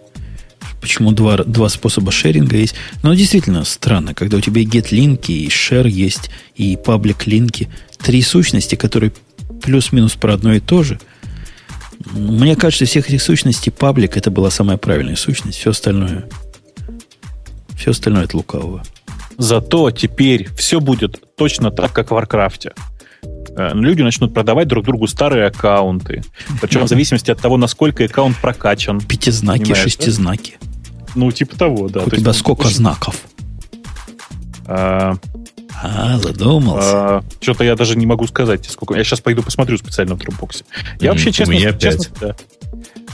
почему 0.79 1.11
два, 1.11 1.37
два 1.37 1.67
способа 1.67 2.11
шеринга 2.11 2.55
есть. 2.55 2.75
Но 3.03 3.13
действительно 3.13 3.65
странно, 3.65 4.13
когда 4.13 4.37
у 4.37 4.41
тебя 4.41 4.61
и 4.61 4.65
get 4.65 4.88
link 4.88 5.17
и, 5.17 5.31
и 5.31 5.47
share 5.47 5.89
есть, 5.89 6.29
и 6.55 6.77
public 6.77 7.26
link 7.27 7.54
и. 7.54 7.68
Три 7.97 8.21
сущности, 8.21 8.75
которые 8.75 9.11
плюс-минус 9.63 10.13
про 10.13 10.35
одно 10.35 10.53
и 10.53 10.59
то 10.59 10.83
же. 10.83 10.99
Мне 12.11 12.56
кажется, 12.56 12.86
всех 12.86 13.10
этих 13.10 13.22
сущностей 13.22 13.72
public 13.72 14.18
это 14.18 14.32
была 14.32 14.49
самая 14.49 14.77
правильная 14.77 15.15
сущность. 15.15 15.57
Все 15.57 15.72
остальное, 15.72 16.30
все 17.77 17.91
остальное 17.91 18.26
это 18.26 18.38
лукавого. 18.38 18.84
Зато 19.38 19.91
теперь 19.91 20.49
все 20.56 20.80
будет 20.80 21.19
точно 21.36 21.72
так, 21.72 21.91
как 21.91 22.07
в 22.07 22.11
Варкрафте. 22.11 22.73
Э, 23.57 23.72
люди 23.73 24.02
начнут 24.02 24.34
продавать 24.34 24.68
друг 24.68 24.86
другу 24.86 25.07
старые 25.07 25.48
аккаунты. 25.48 26.23
Причем 26.61 26.84
в 26.84 26.88
зависимости 26.88 27.32
от 27.32 27.41
того, 27.41 27.57
насколько 27.57 28.06
аккаунт 28.06 28.38
прокачан. 28.38 29.02
Пятизнаки, 29.02 29.73
шестизнаки. 29.73 30.57
Ну, 31.15 31.32
типа 31.32 31.57
того, 31.57 31.90
да. 31.90 32.02
У 32.02 32.10
То 32.10 32.18
тебя 32.18 32.30
есть, 32.30 32.40
сколько 32.40 32.61
очень... 32.61 32.76
знаков? 32.76 33.15
А, 34.68 35.15
а 35.81 36.18
задумался. 36.19 36.91
А, 36.93 37.23
что-то 37.41 37.64
я 37.64 37.76
даже 37.76 37.97
не 37.97 38.06
могу 38.06 38.27
сказать, 38.27 38.65
сколько. 38.69 38.95
Я 38.95 39.03
сейчас 39.03 39.22
пойду 39.22 39.43
посмотрю 39.43 39.77
специально 39.77 40.15
в 40.15 40.19
Dropbox. 40.19 40.64
Я 40.99 41.10
mm, 41.10 41.11
вообще, 41.11 41.31
честно, 41.31 41.53
у 41.53 41.57
меня 41.57 41.73
честно, 41.73 42.15
да, 42.19 42.35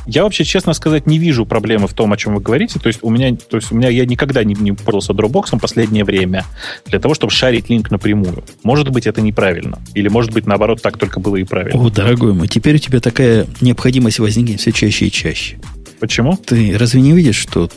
я 0.07 0.23
вообще, 0.23 0.43
честно 0.43 0.73
сказать, 0.73 1.05
не 1.05 1.19
вижу 1.19 1.45
проблемы 1.45 1.87
в 1.87 1.93
том, 1.93 2.11
о 2.11 2.17
чем 2.17 2.35
вы 2.35 2.41
говорите. 2.41 2.79
То 2.79 2.87
есть 2.87 2.99
у 3.01 3.09
меня, 3.09 3.35
то 3.35 3.57
есть 3.57 3.71
у 3.71 3.75
меня 3.75 3.89
я 3.89 4.05
никогда 4.05 4.43
не, 4.43 4.55
не 4.55 4.71
пользовался 4.71 5.13
Dropbox 5.13 5.59
последнее 5.59 6.03
время 6.03 6.45
для 6.85 6.99
того, 6.99 7.13
чтобы 7.13 7.31
шарить 7.31 7.69
линк 7.69 7.91
напрямую. 7.91 8.43
Может 8.63 8.89
быть, 8.89 9.05
это 9.05 9.21
неправильно. 9.21 9.79
Или, 9.93 10.07
может 10.07 10.31
быть, 10.31 10.47
наоборот, 10.47 10.81
так 10.81 10.97
только 10.97 11.19
было 11.19 11.35
и 11.35 11.43
правильно. 11.43 11.79
О, 11.79 11.89
дорогой 11.89 12.33
мой, 12.33 12.47
теперь 12.47 12.75
у 12.75 12.79
тебя 12.79 12.99
такая 12.99 13.47
необходимость 13.61 14.19
возникнет 14.19 14.59
все 14.59 14.71
чаще 14.71 15.05
и 15.05 15.11
чаще. 15.11 15.59
Почему? 15.99 16.35
Ты 16.35 16.77
разве 16.77 17.01
не 17.01 17.11
видишь, 17.11 17.37
что 17.37 17.69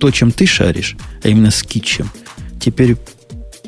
то, 0.00 0.10
чем 0.10 0.32
ты 0.32 0.46
шаришь, 0.46 0.96
а 1.22 1.28
именно 1.28 1.50
с 1.50 1.62
китчем, 1.62 2.10
теперь 2.60 2.96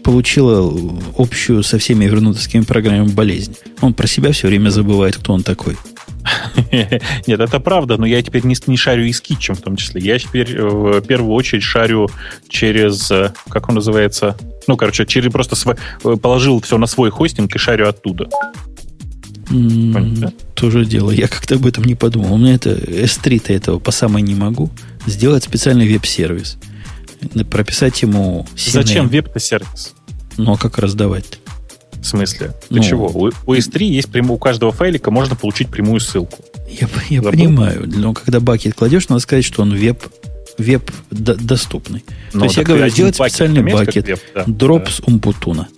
получила 0.03 0.73
общую 1.17 1.63
со 1.63 1.79
всеми 1.79 2.05
вернутовскими 2.07 2.63
программами 2.63 3.11
болезнь. 3.11 3.57
Он 3.81 3.95
про 3.95 4.07
себя 4.07 4.33
все 4.33 4.49
время 4.49 4.71
забывает, 4.71 5.17
кто 5.17 5.33
он 5.33 5.43
такой. 5.43 5.77
Нет, 6.73 7.41
это 7.41 7.61
правда, 7.61 7.97
но 7.97 8.07
я 8.07 8.23
теперь 8.23 8.45
не, 8.45 8.55
не 8.67 8.77
шарю 8.77 9.05
и 9.05 9.13
с 9.13 9.21
китчем 9.21 9.55
в 9.55 9.61
том 9.61 9.77
числе. 9.77 10.01
Я 10.01 10.19
теперь 10.19 10.55
э, 10.55 10.63
в 10.63 11.01
первую 11.03 11.33
очередь 11.33 11.63
шарю 11.63 12.09
через, 12.49 13.11
э, 13.11 13.33
как 13.49 13.69
он 13.69 13.77
называется, 13.77 14.37
ну, 14.67 14.77
короче, 14.77 15.07
через 15.07 15.33
просто 15.33 15.57
свой, 15.57 15.77
э, 16.05 16.17
положил 16.17 16.61
все 16.61 16.79
на 16.79 16.87
свой 16.87 17.11
хостинг 17.11 17.55
и 17.55 17.59
шарю 17.59 17.89
оттуда. 17.89 18.29
Понятно? 19.49 20.33
Тоже 20.55 20.85
дело. 20.85 21.11
Я 21.11 21.27
как-то 21.27 21.57
об 21.57 21.67
этом 21.67 21.85
не 21.85 21.95
подумал. 21.95 22.35
У 22.35 22.39
меня 22.39 22.55
это 22.55 22.71
S3-то 22.71 23.53
этого 23.53 23.79
по 23.79 23.91
самой 23.91 24.23
не 24.23 24.35
могу. 24.35 24.71
Сделать 25.07 25.43
специальный 25.43 25.89
веб-сервис. 25.89 26.57
Прописать 27.51 28.03
ему... 28.03 28.47
Зачем 28.57 29.09
веб-сервис? 29.09 29.95
Ну, 30.37 30.53
а 30.53 30.57
как 30.57 30.79
раздавать-то? 30.79 31.39
В 32.01 32.05
смысле? 32.05 32.53
Ты 32.69 32.77
ну, 32.77 32.83
чего? 32.83 33.09
У, 33.09 33.27
у 33.29 33.55
S3 33.55 33.85
есть 33.85 34.11
прямо, 34.11 34.33
у 34.33 34.39
каждого 34.39 34.73
файлика 34.73 35.11
можно 35.11 35.37
получить 35.37 35.69
прямую 35.69 36.01
ссылку. 36.01 36.39
Я, 36.71 36.89
я 37.11 37.21
понимаю, 37.23 37.85
но 37.87 38.15
когда 38.15 38.41
бакет 38.41 38.75
кладешь, 38.75 39.09
надо 39.09 39.21
сказать, 39.21 39.45
что 39.45 39.63
он 39.63 39.75
веб 39.75 40.03
веб 40.57 40.91
доступный. 41.11 42.05
Ну, 42.33 42.41
То 42.41 42.45
есть 42.47 42.57
я 42.57 42.63
говорю, 42.63 42.89
сделать 42.89 43.17
специальный 43.17 43.63
бакет, 43.63 44.07
веб, 44.07 44.21
да, 44.35 44.45
drops 44.45 45.01
да. 45.01 45.13
умпутуна. 45.13 45.69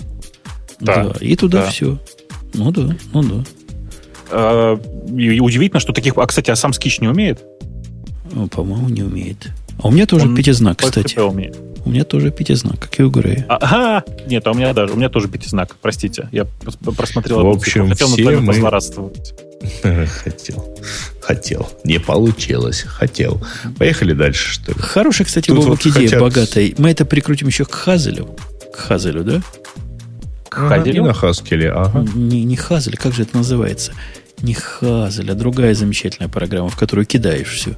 Да, 0.80 1.04
да, 1.04 1.14
и 1.20 1.36
туда 1.36 1.62
да. 1.62 1.70
все. 1.70 1.98
Ну 2.54 2.70
да, 2.70 2.96
ну 3.12 3.22
да. 3.22 3.44
А, 4.30 4.74
удивительно, 4.74 5.80
что 5.80 5.92
таких... 5.92 6.16
А, 6.16 6.26
кстати, 6.26 6.50
а 6.50 6.56
сам 6.56 6.72
скич 6.72 7.00
не 7.00 7.08
умеет? 7.08 7.42
Ну, 8.32 8.48
по-моему, 8.48 8.88
не 8.88 9.02
умеет. 9.02 9.48
А 9.78 9.88
у 9.88 9.90
меня 9.90 10.06
тоже 10.06 10.26
Он 10.26 10.36
пятизнак, 10.36 10.78
кстати. 10.78 11.18
У 11.84 11.90
меня 11.90 12.04
тоже 12.04 12.30
пятизнак, 12.30 12.78
как 12.78 13.00
и 13.00 13.02
у 13.02 13.10
Грея. 13.10 13.44
Ага! 13.48 14.04
Нет, 14.26 14.46
а 14.46 14.52
у 14.52 14.54
меня 14.54 14.72
даже, 14.72 14.92
у 14.92 14.96
меня 14.96 15.08
тоже 15.08 15.28
пятизнак, 15.28 15.76
простите. 15.80 16.28
Я 16.30 16.46
просмотрел. 16.96 17.44
В 17.44 17.48
общем, 17.48 17.88
хотел 17.88 18.08
все 18.08 18.40
над 18.40 18.42
мы... 18.42 19.12
Хотел. 20.24 20.76
Хотел. 21.20 21.68
Не 21.84 21.98
получилось. 21.98 22.82
Хотел. 22.82 23.40
Поехали 23.78 24.12
дальше, 24.12 24.54
что 24.54 24.72
ли? 24.72 24.78
Хорошая, 24.78 25.26
кстати, 25.26 25.48
Тут 25.48 25.64
вот 25.64 25.80
идея 25.86 26.08
хотят... 26.08 26.20
богатая. 26.20 26.74
Мы 26.78 26.90
это 26.90 27.04
прикрутим 27.04 27.46
еще 27.46 27.64
к 27.64 27.72
Хазелю. 27.72 28.36
К 28.72 28.76
Хазелю, 28.76 29.24
да? 29.24 29.42
К 30.48 30.58
ага, 30.58 30.78
Хазелю? 30.78 31.04
на 31.04 31.14
Хаскеле, 31.14 31.70
ага. 31.70 32.04
Не, 32.14 32.44
не 32.44 32.56
Хазель, 32.56 32.96
как 32.96 33.12
же 33.14 33.22
это 33.22 33.36
называется? 33.36 33.92
Не 34.40 34.54
Хазель, 34.54 35.30
а 35.30 35.34
другая 35.34 35.74
замечательная 35.74 36.28
программа, 36.28 36.68
в 36.68 36.76
которую 36.76 37.06
кидаешь 37.06 37.48
все. 37.48 37.76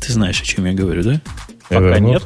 Ты 0.00 0.12
знаешь, 0.12 0.40
о 0.40 0.44
чем 0.44 0.66
я 0.66 0.72
говорю, 0.72 1.02
да? 1.02 1.20
Пока 1.68 1.98
Evernote? 1.98 2.00
нет. 2.00 2.22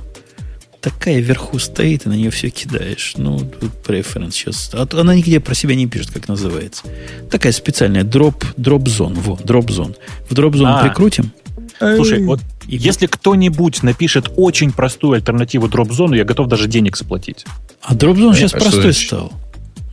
Такая 0.80 1.18
вверху 1.18 1.58
стоит, 1.58 2.04
и 2.04 2.08
на 2.10 2.12
нее 2.12 2.30
все 2.30 2.50
кидаешь. 2.50 3.14
Ну, 3.16 3.38
тут 3.38 3.72
преференс 3.84 4.34
сейчас. 4.34 4.70
А 4.74 4.86
она 4.92 5.14
нигде 5.14 5.40
про 5.40 5.54
себя 5.54 5.74
не 5.74 5.86
пишет, 5.86 6.10
как 6.10 6.28
называется. 6.28 6.82
Такая 7.30 7.52
специальная 7.52 8.04
дроп, 8.04 8.44
дроп 8.58 8.86
зон. 8.88 9.14
Во, 9.14 9.36
дроп 9.36 9.70
зон. 9.70 9.96
В 10.28 10.34
дроп 10.34 10.56
зон 10.56 10.68
а, 10.68 10.82
прикрутим. 10.82 11.32
Слушай, 11.78 12.22
вот 12.22 12.40
и 12.66 12.76
если 12.76 13.06
кто-нибудь 13.06 13.82
напишет 13.82 14.30
очень 14.36 14.72
простую 14.72 15.14
альтернативу 15.14 15.68
дроп-зону, 15.68 16.14
я 16.14 16.24
готов 16.24 16.48
даже 16.48 16.68
денег 16.68 16.96
заплатить. 16.96 17.44
А 17.82 17.94
дроп-зон 17.94 18.34
сейчас 18.34 18.54
а 18.54 18.58
простой 18.58 18.92
стал. 18.92 19.32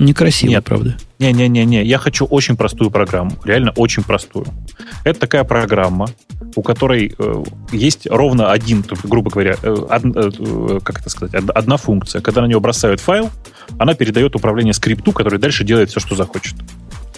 Некрасиво, 0.01 0.49
Нет. 0.49 0.63
правда? 0.65 0.97
Не-не-не-не, 1.19 1.83
я 1.83 1.99
хочу 1.99 2.25
очень 2.25 2.57
простую 2.57 2.89
программу, 2.89 3.37
реально 3.45 3.71
очень 3.75 4.01
простую. 4.01 4.47
Это 5.03 5.19
такая 5.19 5.43
программа, 5.43 6.09
у 6.55 6.63
которой 6.63 7.13
э, 7.15 7.43
есть 7.71 8.07
ровно 8.09 8.51
один, 8.51 8.83
грубо 9.03 9.29
говоря, 9.29 9.57
э, 9.61 9.69
од, 9.69 10.03
э, 10.03 10.79
как 10.83 11.01
это 11.01 11.09
сказать, 11.11 11.35
одна 11.49 11.77
функция. 11.77 12.21
Когда 12.21 12.41
на 12.41 12.47
нее 12.47 12.59
бросают 12.59 12.99
файл, 12.99 13.29
она 13.77 13.93
передает 13.93 14.35
управление 14.35 14.73
скрипту, 14.73 15.11
который 15.11 15.37
дальше 15.37 15.63
делает 15.63 15.91
все, 15.91 15.99
что 15.99 16.15
захочет. 16.15 16.55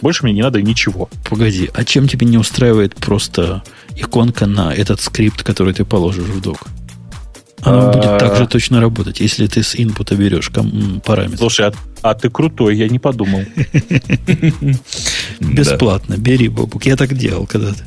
Больше 0.02 0.26
мне 0.26 0.34
не 0.34 0.42
надо 0.42 0.62
ничего. 0.62 1.08
Погоди, 1.30 1.70
а 1.74 1.86
чем 1.86 2.10
тебе 2.10 2.28
не 2.28 2.38
устраивает 2.38 2.96
просто 2.96 3.64
иконка 3.96 4.46
на 4.46 4.74
этот 4.74 5.00
скрипт, 5.00 5.42
который 5.44 5.74
ты 5.74 5.86
положишь 5.86 6.26
в 6.26 6.42
док? 6.42 6.68
Будет 7.64 8.06
а. 8.06 8.18
так 8.20 8.36
же 8.36 8.46
точно 8.46 8.82
работать, 8.82 9.22
если 9.22 9.48
ты 9.48 9.64
с 9.64 9.74
инпута 9.76 10.16
берешь 10.16 10.52
параметр. 11.06 11.38
Слушай, 11.38 11.68
а, 11.68 11.74
а 12.02 12.14
ты 12.14 12.30
крутой, 12.30 12.76
я 12.76 12.90
не 12.90 13.00
подумал. 13.00 13.44
Бесплатно, 15.40 16.16
бери, 16.18 16.50
Бобук. 16.50 16.86
Я 16.86 16.98
так 16.98 17.16
делал 17.18 17.48
когда-то. 17.48 17.84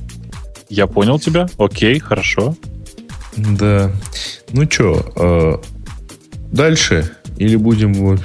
Я 0.70 0.86
понял 0.86 1.19
тебя. 1.19 1.47
Окей, 1.59 1.98
хорошо. 1.98 2.57
Да. 3.36 3.93
Ну 4.53 4.70
что, 4.70 5.12
а, 5.16 5.61
дальше? 6.51 7.11
Или 7.36 7.57
будем... 7.57 8.19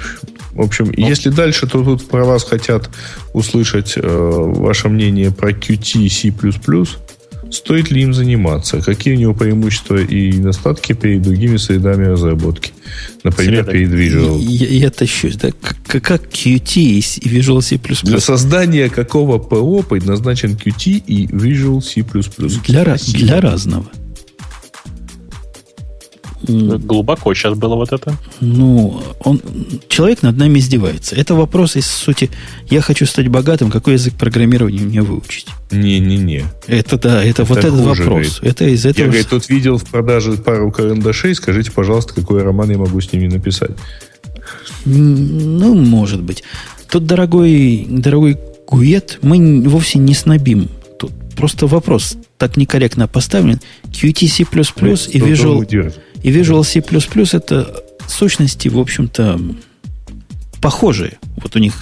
В 0.52 0.60
общем, 0.60 0.92
ну. 0.94 1.08
если 1.08 1.30
дальше, 1.30 1.66
то 1.66 1.82
тут 1.82 2.06
про 2.08 2.24
вас 2.24 2.44
хотят 2.44 2.90
услышать 3.32 3.94
э, 3.96 4.00
ваше 4.02 4.90
мнение 4.90 5.30
про 5.30 5.50
Qt 5.50 6.08
C++. 6.10 6.30
Стоит 7.52 7.90
ли 7.90 8.02
им 8.02 8.14
заниматься? 8.14 8.80
Какие 8.80 9.14
у 9.14 9.18
него 9.18 9.34
преимущества 9.34 9.96
и 9.96 10.32
недостатки 10.32 10.94
перед 10.94 11.22
другими 11.22 11.58
средами 11.58 12.06
разработки? 12.06 12.72
Например, 13.24 13.64
Среда. 13.64 13.72
перед 13.72 13.90
Visual. 13.90 14.40
Я, 14.40 14.68
я 14.68 14.90
тащусь, 14.90 15.36
да? 15.36 15.50
Как, 15.60 16.02
как 16.02 16.22
Qt 16.28 16.80
и 16.80 17.00
Visual 17.00 17.60
C++? 17.60 17.78
Для 18.04 18.20
создания 18.20 18.88
какого 18.88 19.38
ПО 19.38 19.82
предназначен 19.82 20.52
Qt 20.52 21.02
и 21.06 21.26
Visual 21.26 21.82
C++? 21.82 22.02
Для, 22.66 22.96
для 23.14 23.40
разного. 23.40 23.86
Глубоко 26.42 27.34
сейчас 27.34 27.56
было 27.56 27.76
вот 27.76 27.92
это. 27.92 28.16
Ну, 28.40 29.02
он, 29.20 29.40
человек 29.88 30.22
над 30.22 30.36
нами 30.36 30.58
издевается. 30.58 31.14
Это 31.14 31.34
вопрос 31.34 31.76
из 31.76 31.86
сути. 31.86 32.30
Я 32.68 32.80
хочу 32.80 33.06
стать 33.06 33.28
богатым, 33.28 33.70
какой 33.70 33.94
язык 33.94 34.14
программирования 34.14 34.82
мне 34.82 35.02
выучить? 35.02 35.46
Не-не-не. 35.70 36.44
Это 36.66 36.98
да, 36.98 37.22
это, 37.22 37.42
это 37.42 37.44
вот 37.44 37.58
этот 37.58 37.80
вопрос. 37.80 38.06
Говорит. 38.06 38.38
Это 38.42 38.64
из 38.66 38.84
этого... 38.84 39.04
Я, 39.04 39.10
говорит, 39.10 39.28
тут 39.28 39.48
видел 39.48 39.78
в 39.78 39.84
продаже 39.84 40.32
пару 40.32 40.72
карандашей. 40.72 41.34
Скажите, 41.34 41.70
пожалуйста, 41.70 42.14
какой 42.14 42.42
роман 42.42 42.70
я 42.70 42.78
могу 42.78 43.00
с 43.00 43.12
ними 43.12 43.28
написать? 43.28 43.72
Ну, 44.84 45.74
может 45.74 46.22
быть. 46.22 46.42
Тут, 46.90 47.06
дорогой, 47.06 47.86
дорогой 47.88 48.38
Гует, 48.66 49.18
мы 49.22 49.60
вовсе 49.68 49.98
не 49.98 50.14
снобим. 50.14 50.70
Тут 50.98 51.12
просто 51.36 51.66
вопрос 51.66 52.16
так 52.38 52.56
некорректно 52.56 53.06
поставлен. 53.06 53.60
Qt 53.84 54.26
C++ 54.26 54.42
и 54.42 55.18
Visual, 55.18 55.94
и 56.22 56.30
Visual 56.30 56.64
C++ 56.64 56.80
это 57.36 57.82
сущности, 58.06 58.68
в 58.68 58.78
общем-то, 58.78 59.40
похожие. 60.60 61.18
Вот 61.36 61.56
у 61.56 61.58
них 61.58 61.74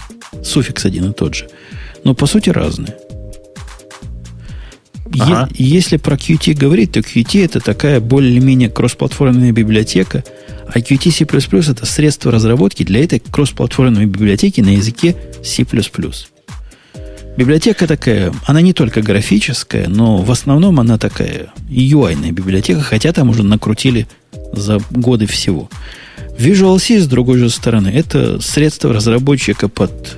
суффикс 0.43 0.85
один 0.85 1.11
и 1.11 1.12
тот 1.12 1.35
же. 1.35 1.49
Но 2.05 2.15
по 2.15 2.27
сути 2.27 2.51
разные. 2.51 2.97
Ага. 5.19 5.49
Е- 5.55 5.67
если 5.67 5.97
про 5.97 6.17
Qt 6.17 6.55
говорить, 6.55 6.93
то 6.93 7.01
Qt 7.01 7.45
это 7.45 7.61
такая 7.61 8.01
более-менее 8.01 8.71
кроссплатформенная 8.71 9.53
библиотека, 9.53 10.25
а 10.67 10.79
Qt 10.79 11.11
C++ 11.11 11.71
это 11.71 11.87
средство 11.87 12.31
разработки 12.31 12.85
для 12.85 13.03
этой 13.03 13.19
кроссплатформенной 13.19 14.07
библиотеки 14.07 14.61
на 14.61 14.71
языке 14.71 15.17
C++. 15.43 15.65
Библиотека 17.37 17.87
такая, 17.87 18.33
она 18.47 18.61
не 18.61 18.73
только 18.73 19.03
графическая, 19.03 19.89
но 19.89 20.19
в 20.19 20.31
основном 20.31 20.79
она 20.79 20.99
такая 20.99 21.49
UI-ная 21.69 22.33
библиотека, 22.33 22.81
хотя 22.81 23.12
там 23.12 23.31
уже 23.31 23.43
накрутили 23.43 24.07
за 24.53 24.81
годы 24.91 25.27
всего. 25.27 25.69
Visual 26.39 26.79
C, 26.79 27.01
с 27.01 27.07
другой 27.07 27.39
же 27.39 27.51
стороны, 27.51 27.89
это 27.89 28.41
средство 28.41 28.93
разработчика 28.93 29.69
под, 29.69 30.17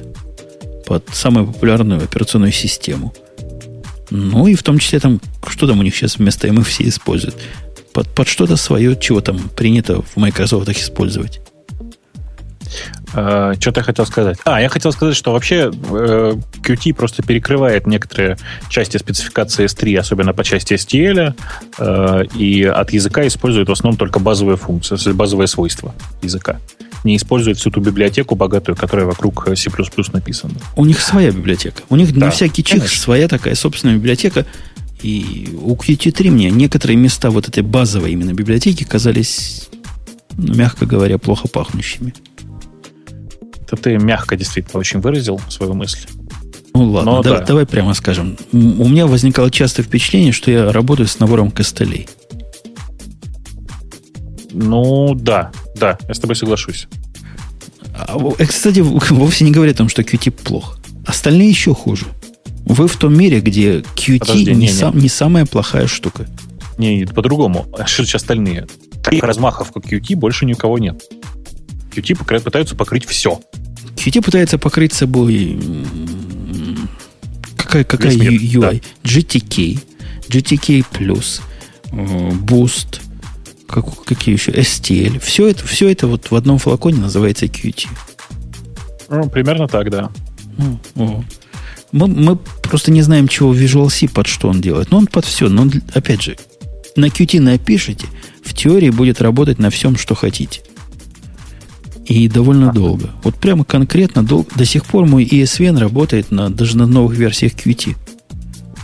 под 0.87 1.09
самую 1.13 1.47
популярную 1.47 2.03
операционную 2.03 2.53
систему. 2.53 3.13
Ну 4.11 4.47
и 4.47 4.55
в 4.55 4.63
том 4.63 4.79
числе 4.79 5.01
там, 5.01 5.21
что 5.47 5.67
там 5.67 5.81
у 5.81 5.83
них 5.83 5.97
сейчас 5.97 6.19
вместо 6.19 6.49
MFC 6.49 6.89
используют. 6.89 7.37
Под, 7.93 8.09
под 8.09 8.29
что-то 8.29 8.57
свое, 8.57 8.97
чего 8.97 9.21
там 9.21 9.39
принято 9.51 10.03
в 10.03 10.17
Microsoft 10.17 10.69
использовать. 10.71 11.41
Uh, 13.15 13.61
что-то 13.61 13.81
я 13.81 13.85
хотел 13.85 14.07
сказать. 14.07 14.39
А, 14.45 14.61
я 14.61 14.69
хотел 14.69 14.93
сказать, 14.93 15.15
что 15.15 15.33
вообще 15.33 15.71
uh, 15.71 16.43
Qt 16.63 16.95
просто 16.95 17.23
перекрывает 17.23 17.87
некоторые 17.87 18.39
части 18.69 18.97
спецификации 18.97 19.67
S3, 19.67 19.99
особенно 19.99 20.33
по 20.33 20.45
части 20.45 20.75
STL, 20.75 21.35
uh, 21.79 22.37
и 22.37 22.65
от 22.65 22.93
языка 22.93 23.27
использует 23.27 23.69
в 23.69 23.73
основном 23.73 23.99
только 23.99 24.19
базовые 24.19 24.57
функции, 24.57 25.13
базовые 25.13 25.47
свойства 25.47 25.95
языка. 26.23 26.59
Не 27.05 27.17
использует 27.17 27.59
всю 27.59 27.71
ту 27.71 27.81
библиотеку 27.81 28.35
богатую, 28.35 28.77
которая 28.77 29.07
вокруг 29.07 29.47
C++ 29.57 29.71
написана. 30.13 30.55
У 30.77 30.85
них 30.85 31.01
своя 31.01 31.33
библиотека. 31.33 31.83
У 31.89 31.97
них 31.97 32.15
да, 32.15 32.27
на 32.27 32.31
всякий 32.31 32.63
чих 32.63 32.89
своя 32.89 33.29
такая 33.29 33.55
собственная 33.55 33.97
библиотека. 33.97 34.47
И 35.03 35.49
у 35.61 35.75
Qt3 35.75 36.31
мне 36.31 36.51
некоторые 36.51 36.97
места 36.97 37.31
вот 37.31 37.49
этой 37.49 37.65
базовой 37.65 38.13
именно 38.13 38.33
библиотеки 38.33 38.85
казались, 38.85 39.69
ну, 40.37 40.55
мягко 40.55 40.87
говоря, 40.87 41.19
плохо 41.19 41.49
пахнущими. 41.49 42.15
Это 43.73 43.83
ты 43.83 43.99
мягко 43.99 44.37
действительно 44.37 44.81
очень 44.81 45.01
выразил 45.01 45.41
свою 45.49 45.73
мысль. 45.73 46.01
Ну 46.75 46.91
ладно, 46.91 47.13
Но, 47.13 47.23
да, 47.23 47.39
да. 47.39 47.45
давай 47.47 47.67
прямо 47.67 47.95
скажем. 47.95 48.37
У 48.53 48.57
меня 48.57 49.07
возникало 49.07 49.51
частое 49.51 49.85
впечатление, 49.85 50.33
что 50.33 50.51
я 50.51 50.73
работаю 50.73 51.07
с 51.07 51.19
набором 51.19 51.51
костылей. 51.51 52.09
Ну 54.53 55.15
да, 55.15 55.53
да, 55.75 55.99
я 56.07 56.15
с 56.15 56.19
тобой 56.19 56.37
соглашусь. 56.37 56.87
А, 57.95 58.19
э, 58.39 58.47
кстати, 58.47 58.81
вовсе 59.11 59.45
не 59.45 59.51
говорит 59.51 59.77
о 59.77 59.79
том, 59.79 59.89
что 59.89 60.03
Qt 60.03 60.31
плохо. 60.31 60.79
Остальные 61.07 61.49
еще 61.49 61.75
хуже. 61.75 62.07
Вы 62.67 62.89
в 62.89 62.97
том 62.97 63.17
мире, 63.17 63.41
где 63.41 63.79
Qt 63.79 64.19
Подожди, 64.19 64.55
не, 64.55 64.67
не, 64.67 64.69
сам, 64.69 64.97
не 64.97 65.09
самая 65.09 65.47
плохая 65.47 65.87
штука. 65.87 66.27
Не, 66.77 66.99
не 66.99 67.07
по-другому. 67.07 67.67
А 67.79 67.87
что 67.87 68.05
сейчас 68.05 68.23
остальные? 68.23 68.67
Таких 69.03 69.23
размахов, 69.25 69.73
как 69.73 69.85
Qt, 69.85 70.15
больше 70.17 70.45
ни 70.45 70.53
у 70.53 70.57
кого 70.57 70.79
нет. 70.79 71.03
Qt 71.95 72.43
пытаются 72.43 72.75
покрыть 72.77 73.07
все. 73.07 73.41
Qt 74.03 74.21
пытается 74.21 74.59
покрыть 74.59 74.93
собой 74.93 75.59
какая, 77.57 77.85
какая 77.85 78.17
мир, 78.17 78.33
UI? 78.33 78.83
Да. 79.05 79.09
GTK, 79.09 79.79
GTK+, 80.29 80.85
Boost, 81.93 83.01
как, 83.69 84.05
какие 84.05 84.35
еще? 84.35 84.51
STL. 84.51 85.21
Все 85.21 85.47
это, 85.47 85.65
все 85.67 85.89
это 85.89 86.09
вот 86.09 86.31
в 86.31 86.35
одном 86.35 86.59
флаконе 86.59 86.99
называется 86.99 87.47
Qt. 87.47 87.87
Ну, 89.09 89.29
примерно 89.29 89.69
так, 89.69 89.89
да. 89.91 90.11
Ну, 90.97 91.25
мы, 91.93 92.09
мы 92.09 92.37
просто 92.37 92.91
не 92.91 93.03
знаем, 93.03 93.29
чего 93.29 93.55
Visual 93.55 93.89
C 93.89 94.09
под 94.09 94.27
что 94.27 94.49
он 94.49 94.61
делает. 94.61 94.91
Но 94.91 94.99
он 94.99 95.07
под 95.07 95.27
все. 95.27 95.49
Но, 95.49 95.63
он, 95.63 95.73
опять 95.95 96.23
же, 96.23 96.37
на 96.97 97.07
Qt 97.07 97.41
напишите, 97.41 98.07
в 98.45 98.53
теории 98.53 98.91
будет 98.91 99.21
работать 99.21 99.59
на 99.59 99.71
всем, 99.71 99.97
что 99.97 100.15
хотите. 100.15 100.61
И 102.07 102.29
довольно 102.29 102.73
долго. 102.73 103.11
Вот 103.23 103.37
прямо 103.37 103.65
конкретно 103.65 104.25
дол- 104.25 104.47
до 104.57 104.65
сих 104.65 104.85
пор 104.85 105.07
мой 105.07 105.25
ESVN 105.25 105.79
работает 105.79 106.31
на, 106.31 106.51
даже 106.51 106.77
на 106.77 106.87
новых 106.87 107.17
версиях 107.17 107.53
Qt. 107.53 107.97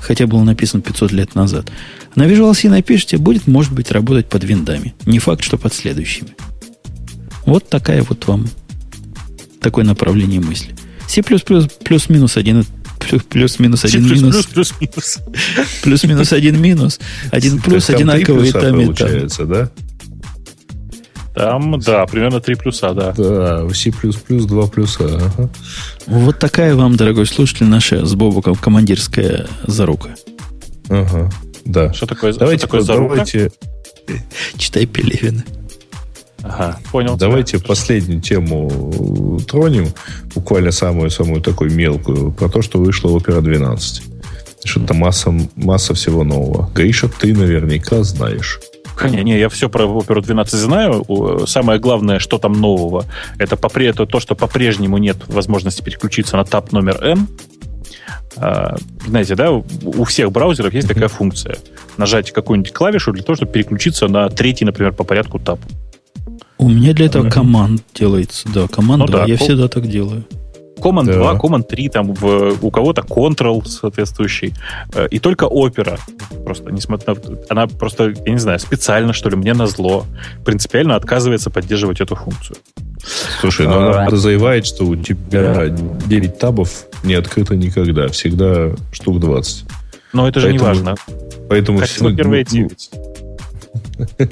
Хотя 0.01 0.27
был 0.27 0.41
написан 0.43 0.81
500 0.83 1.13
лет 1.13 1.35
назад. 1.35 1.71
На 2.15 2.27
Visual 2.27 2.55
C 2.55 2.69
напишите, 2.69 3.19
будет, 3.19 3.47
может 3.47 3.73
быть, 3.73 3.91
работать 3.91 4.29
под 4.29 4.45
виндами. 4.45 4.95
Не 5.07 5.19
факт, 5.19 5.43
что 5.43 5.59
под 5.59 5.75
следующими. 5.75 6.31
Вот 7.45 7.69
такая 7.69 8.03
вот 8.03 8.27
вам 8.27 8.49
такое 9.61 9.85
направление 9.85 10.41
мысли. 10.41 10.75
C++ 11.09 11.23
плюс-минус 11.23 12.37
один 12.37 12.65
плюс-минус 13.31 13.85
один 13.85 14.03
минус. 14.23 14.47
Плюс-минус. 15.83 16.33
Один 16.33 16.61
минус. 16.61 17.01
Один 17.31 17.61
плюс 17.61 17.89
одинаковый 17.91 18.53
там 18.53 18.81
и 18.81 18.85
там. 18.95 19.49
да? 19.49 19.71
Там, 21.39 21.79
да, 21.79 22.05
примерно 22.07 22.41
3 22.41 22.55
плюса, 22.57 22.93
да. 22.93 23.13
Да, 23.17 23.63
в 23.65 23.73
C++ 23.73 23.93
2 23.93 24.67
плюса. 24.67 25.05
Ага. 25.05 25.49
Вот 26.07 26.41
такая 26.41 26.75
вам, 26.75 26.97
дорогой 26.97 27.27
слушатель, 27.27 27.67
наша 27.67 28.05
с 28.05 28.15
Бобуком 28.17 28.57
командирская 28.57 29.47
зарука. 29.65 30.17
Ага, 30.89 31.31
да. 31.65 31.93
Что 31.93 32.07
такое, 32.07 32.33
давайте, 32.33 32.67
что 32.67 32.67
такое 32.67 32.81
зарука? 32.81 33.15
Давайте... 33.15 33.53
Читай 34.57 34.87
Пелевина. 34.87 35.45
Ага, 36.43 36.81
понял. 36.91 37.17
Давайте 37.17 37.59
тебя. 37.59 37.69
последнюю 37.69 38.21
тему 38.21 39.39
тронем, 39.47 39.89
буквально 40.35 40.73
самую-самую 40.73 41.41
такую 41.41 41.71
мелкую, 41.71 42.33
про 42.33 42.49
то, 42.49 42.63
что 42.63 42.81
вышло 42.81 43.17
Opera 43.17 43.41
12. 43.41 44.03
Что-то 44.65 44.95
масса, 44.95 45.33
масса 45.55 45.95
всего 45.95 46.25
нового. 46.25 46.69
Гриша, 46.75 47.09
ты 47.09 47.33
наверняка 47.33 48.03
знаешь. 48.03 48.59
Не, 49.05 49.23
не, 49.23 49.39
я 49.39 49.49
все 49.49 49.69
про 49.69 49.85
Opera 49.85 50.23
12 50.23 50.55
знаю. 50.59 51.05
Самое 51.47 51.79
главное, 51.79 52.19
что 52.19 52.39
там 52.39 52.53
нового, 52.53 53.05
это, 53.39 53.57
попре- 53.57 53.89
это 53.89 54.07
то, 54.07 54.21
что 54.21 54.35
по-прежнему 54.35 54.99
нет 54.99 55.17
возможности 55.29 55.83
переключиться 55.83 56.37
на 56.37 56.45
тап 56.45 56.73
номер 56.73 56.99
N. 57.03 57.29
А, 58.37 58.77
знаете, 59.07 59.35
да, 59.35 59.51
у 59.51 60.05
всех 60.05 60.31
браузеров 60.33 60.73
есть 60.73 60.89
такая 60.89 61.09
функция. 61.09 61.59
Нажать 61.97 62.31
какую-нибудь 62.33 62.73
клавишу 62.73 63.13
для 63.13 63.23
того, 63.23 63.37
чтобы 63.37 63.53
переключиться 63.53 64.09
на 64.09 64.29
третий, 64.29 64.65
например, 64.65 64.93
по 64.93 65.05
порядку 65.05 65.39
тап. 65.39 65.61
У 66.59 66.69
меня 66.69 66.93
для 66.93 67.07
этого 67.07 67.29
команд 67.31 67.83
делается. 67.95 68.49
Да, 68.53 68.67
команда. 68.69 69.07
Ну, 69.07 69.13
да, 69.13 69.25
я 69.25 69.37
всегда 69.37 69.69
так 69.69 69.87
делаю. 69.89 70.25
Command 70.79 71.05
да. 71.05 71.15
2, 71.15 71.35
Command 71.35 71.63
3, 71.65 71.89
там 71.89 72.15
в, 72.15 72.59
у 72.63 72.71
кого-то 72.71 73.03
Control 73.03 73.65
соответствующий. 73.67 74.55
Э, 74.95 75.09
и 75.11 75.19
только 75.19 75.47
Opera. 75.47 75.99
Просто, 76.45 76.71
несмотря 76.71 77.15
на... 77.15 77.21
Она 77.49 77.67
просто, 77.67 78.15
я 78.27 78.33
не 78.33 78.39
знаю, 78.39 78.59
специально, 78.59 79.13
что 79.13 79.29
ли, 79.31 79.37
мне 79.37 79.55
на 79.55 79.67
зло 79.67 80.07
принципиально 80.45 80.97
отказывается 80.97 81.51
поддерживать 81.51 82.01
эту 82.01 82.15
функцию. 82.15 82.57
Слушай, 83.41 83.67
ну 83.67 83.79
она 83.79 84.05
подозревает, 84.05 84.67
что 84.67 84.85
у 84.85 84.97
тебя 84.97 85.69
9 85.69 86.39
табов 86.39 86.87
не 87.05 87.15
открыто 87.15 87.57
никогда. 87.57 88.09
Всегда 88.09 88.73
штук 88.93 89.21
20. 89.21 89.65
Но 90.13 90.29
это 90.29 90.41
же 90.41 90.53
не 90.53 90.59
важно. 90.59 90.97
Поэтому... 91.49 91.79
Хотя 91.79 92.05
бы 92.05 92.15
первые 92.15 92.45
9. 92.45 92.91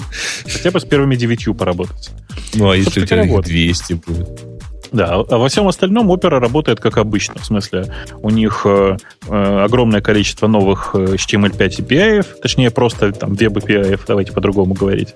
Хотя 0.46 0.70
бы 0.70 0.80
с 0.80 0.84
первыми 0.84 1.16
9 1.16 1.56
поработать. 1.56 2.10
Ну, 2.54 2.70
а 2.70 2.76
если 2.76 3.02
у 3.02 3.06
тебя 3.06 3.24
200 3.24 3.92
будет? 3.94 4.55
Да, 4.96 5.12
а 5.28 5.36
во 5.36 5.48
всем 5.48 5.68
остальном 5.68 6.08
опера 6.08 6.40
работает 6.40 6.80
как 6.80 6.96
обычно. 6.96 7.38
В 7.38 7.44
смысле, 7.44 7.92
у 8.22 8.30
них 8.30 8.62
э, 8.64 8.96
э 9.28 9.64
огромное 9.66 10.00
количество 10.00 10.46
новых 10.46 10.94
HTML5 10.94 11.68
API, 11.80 12.26
точнее, 12.40 12.70
просто 12.70 13.12
там 13.12 13.34
веб 13.34 13.58
API, 13.58 14.00
давайте 14.08 14.32
по-другому 14.32 14.72
говорить. 14.72 15.14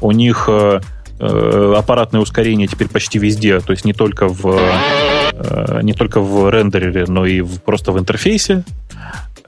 У 0.00 0.12
них 0.12 0.44
э, 0.48 0.80
э, 1.18 1.74
аппаратное 1.76 2.20
ускорение 2.20 2.68
теперь 2.68 2.88
почти 2.88 3.18
везде, 3.18 3.58
то 3.58 3.72
есть 3.72 3.84
не 3.84 3.92
только 3.92 4.28
в, 4.28 4.56
э, 5.32 5.80
не 5.82 5.94
только 5.94 6.20
в 6.20 6.48
рендерере, 6.48 7.06
но 7.08 7.26
и 7.26 7.40
в, 7.40 7.60
просто 7.62 7.90
в 7.90 7.98
интерфейсе. 7.98 8.62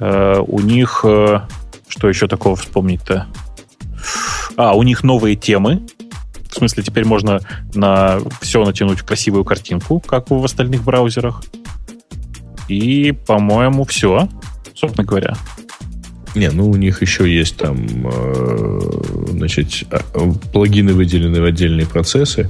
Э, 0.00 0.40
у 0.44 0.58
них, 0.58 1.02
э, 1.04 1.42
что 1.86 2.08
еще 2.08 2.26
такого 2.26 2.56
вспомнить-то? 2.56 3.28
А, 4.56 4.74
у 4.74 4.82
них 4.82 5.04
новые 5.04 5.36
темы, 5.36 5.82
в 6.50 6.54
смысле, 6.56 6.82
теперь 6.82 7.04
можно 7.04 7.40
на 7.74 8.18
все 8.40 8.64
натянуть 8.64 9.02
красивую 9.02 9.44
картинку, 9.44 10.00
как 10.00 10.30
в 10.30 10.44
остальных 10.44 10.82
браузерах. 10.82 11.42
И, 12.68 13.12
по-моему, 13.26 13.84
все, 13.84 14.28
собственно 14.74 15.06
говоря. 15.06 15.36
Не, 16.34 16.50
ну 16.50 16.70
у 16.70 16.76
них 16.76 17.02
еще 17.02 17.32
есть 17.32 17.56
там, 17.56 17.76
э, 18.04 18.80
значит, 19.30 19.86
а, 19.90 20.00
плагины 20.52 20.92
выделены 20.92 21.40
в 21.40 21.44
отдельные 21.44 21.86
процессы. 21.86 22.48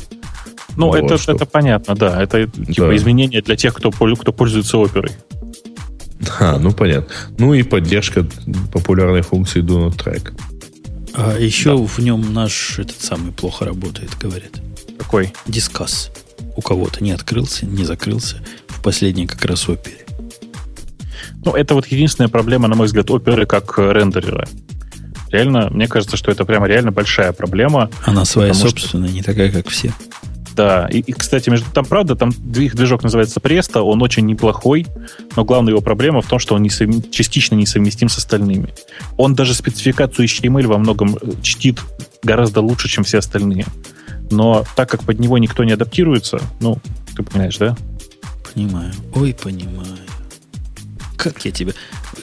Ну, 0.76 0.88
вот, 0.88 0.96
это, 0.96 1.18
что... 1.18 1.32
это 1.32 1.46
понятно, 1.46 1.94
да. 1.94 2.22
Это 2.22 2.46
типа 2.46 2.88
да. 2.88 2.96
изменения 2.96 3.40
для 3.40 3.56
тех, 3.56 3.74
кто, 3.74 3.90
кто 3.90 4.32
пользуется 4.32 4.78
оперой. 4.78 5.12
А, 6.38 6.58
ну 6.58 6.72
понятно. 6.72 7.08
Ну 7.38 7.54
и 7.54 7.62
поддержка 7.62 8.26
популярной 8.72 9.22
функции 9.22 9.62
Do 9.62 9.88
Not 9.88 9.96
Track. 9.96 10.32
А 11.14 11.36
еще 11.38 11.76
да. 11.76 11.84
в 11.84 11.98
нем 11.98 12.32
наш 12.32 12.78
этот 12.78 13.00
самый 13.00 13.32
плохо 13.32 13.64
работает, 13.64 14.10
говорят. 14.18 14.60
Какой? 14.98 15.32
Дискас. 15.46 16.10
У 16.56 16.62
кого-то 16.62 17.02
не 17.02 17.12
открылся, 17.12 17.66
не 17.66 17.84
закрылся 17.84 18.42
в 18.68 18.82
последней 18.82 19.26
как 19.26 19.44
раз 19.44 19.68
опере. 19.68 20.06
Ну, 21.44 21.54
это 21.54 21.74
вот 21.74 21.86
единственная 21.86 22.28
проблема, 22.28 22.68
на 22.68 22.76
мой 22.76 22.86
взгляд, 22.86 23.10
оперы 23.10 23.46
как 23.46 23.78
рендерера. 23.78 24.46
Реально, 25.30 25.70
мне 25.70 25.86
кажется, 25.86 26.16
что 26.16 26.30
это 26.30 26.44
прямо 26.44 26.66
реально 26.66 26.92
большая 26.92 27.32
проблема. 27.32 27.90
Она 28.04 28.24
своя 28.24 28.52
собственная, 28.52 29.08
что... 29.08 29.16
не 29.16 29.22
такая, 29.22 29.50
как 29.50 29.68
все. 29.68 29.92
Да, 30.60 30.86
и, 30.92 30.98
и, 30.98 31.12
кстати, 31.12 31.48
между 31.48 31.70
там, 31.70 31.86
правда, 31.86 32.16
там 32.16 32.34
их 32.54 32.76
движок 32.76 33.02
называется 33.02 33.40
Presto, 33.40 33.80
он 33.80 34.02
очень 34.02 34.26
неплохой, 34.26 34.86
но 35.34 35.42
главная 35.42 35.70
его 35.70 35.80
проблема 35.80 36.20
в 36.20 36.26
том, 36.26 36.38
что 36.38 36.54
он 36.54 36.60
несовм... 36.60 37.02
частично 37.10 37.54
несовместим 37.54 38.10
с 38.10 38.18
остальными. 38.18 38.74
Он 39.16 39.34
даже 39.34 39.54
спецификацию 39.54 40.28
HTML 40.28 40.66
во 40.66 40.76
многом 40.76 41.16
э, 41.16 41.30
чтит 41.40 41.80
гораздо 42.22 42.60
лучше, 42.60 42.90
чем 42.90 43.04
все 43.04 43.20
остальные. 43.20 43.64
Но 44.30 44.66
так 44.76 44.90
как 44.90 45.04
под 45.04 45.18
него 45.18 45.38
никто 45.38 45.64
не 45.64 45.72
адаптируется, 45.72 46.42
ну, 46.60 46.76
ты 47.16 47.22
понимаешь, 47.22 47.56
да? 47.56 47.74
Понимаю. 48.52 48.92
Ой, 49.14 49.32
понимаю. 49.32 49.96
Как 51.16 51.42
я 51.46 51.52
тебя... 51.52 51.72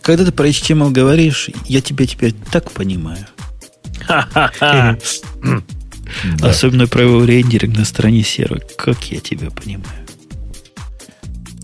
Когда 0.01 0.26
ты 0.26 0.31
про 0.31 0.47
HTML 0.47 0.91
говоришь, 0.91 1.49
я 1.65 1.81
тебя 1.81 2.05
теперь 2.05 2.35
так 2.51 2.69
понимаю. 2.69 3.26
Да. 6.39 6.49
Особенно 6.49 6.88
про 6.88 7.03
его 7.03 7.23
рендеринг 7.23 7.77
на 7.77 7.85
стороне 7.85 8.23
серой. 8.23 8.61
Как 8.77 9.03
я 9.11 9.19
тебя 9.19 9.49
понимаю. 9.49 10.05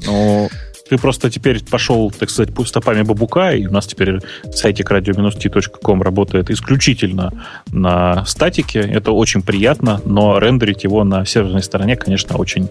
Ну, 0.06 0.50
ты 0.90 0.98
просто 0.98 1.32
теперь 1.32 1.64
пошел, 1.64 2.12
так 2.12 2.30
сказать, 2.30 2.54
стопами 2.68 3.02
бабука, 3.02 3.52
и 3.52 3.66
у 3.66 3.72
нас 3.72 3.88
теперь 3.88 4.20
сайтик 4.54 4.92
radio-t.com 4.92 6.02
работает 6.02 6.52
исключительно 6.52 7.32
на 7.72 8.26
статике. 8.26 8.80
Это 8.80 9.12
очень 9.12 9.42
приятно, 9.42 10.02
но 10.06 10.38
рендерить 10.40 10.84
его 10.84 11.04
на 11.04 11.26
серверной 11.26 11.64
стороне, 11.64 11.96
конечно, 11.96 12.36
очень 12.36 12.70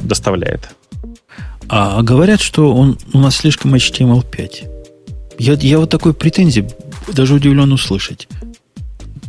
доставляет. 0.00 0.68
А 1.68 2.02
говорят, 2.02 2.40
что 2.40 2.72
он 2.74 2.98
у 3.12 3.18
нас 3.18 3.36
слишком 3.36 3.74
HTML5. 3.74 4.76
Я, 5.38 5.54
я 5.54 5.78
вот 5.78 5.90
такой 5.90 6.14
претензии 6.14 6.68
даже 7.12 7.34
удивлен 7.34 7.72
услышать. 7.72 8.28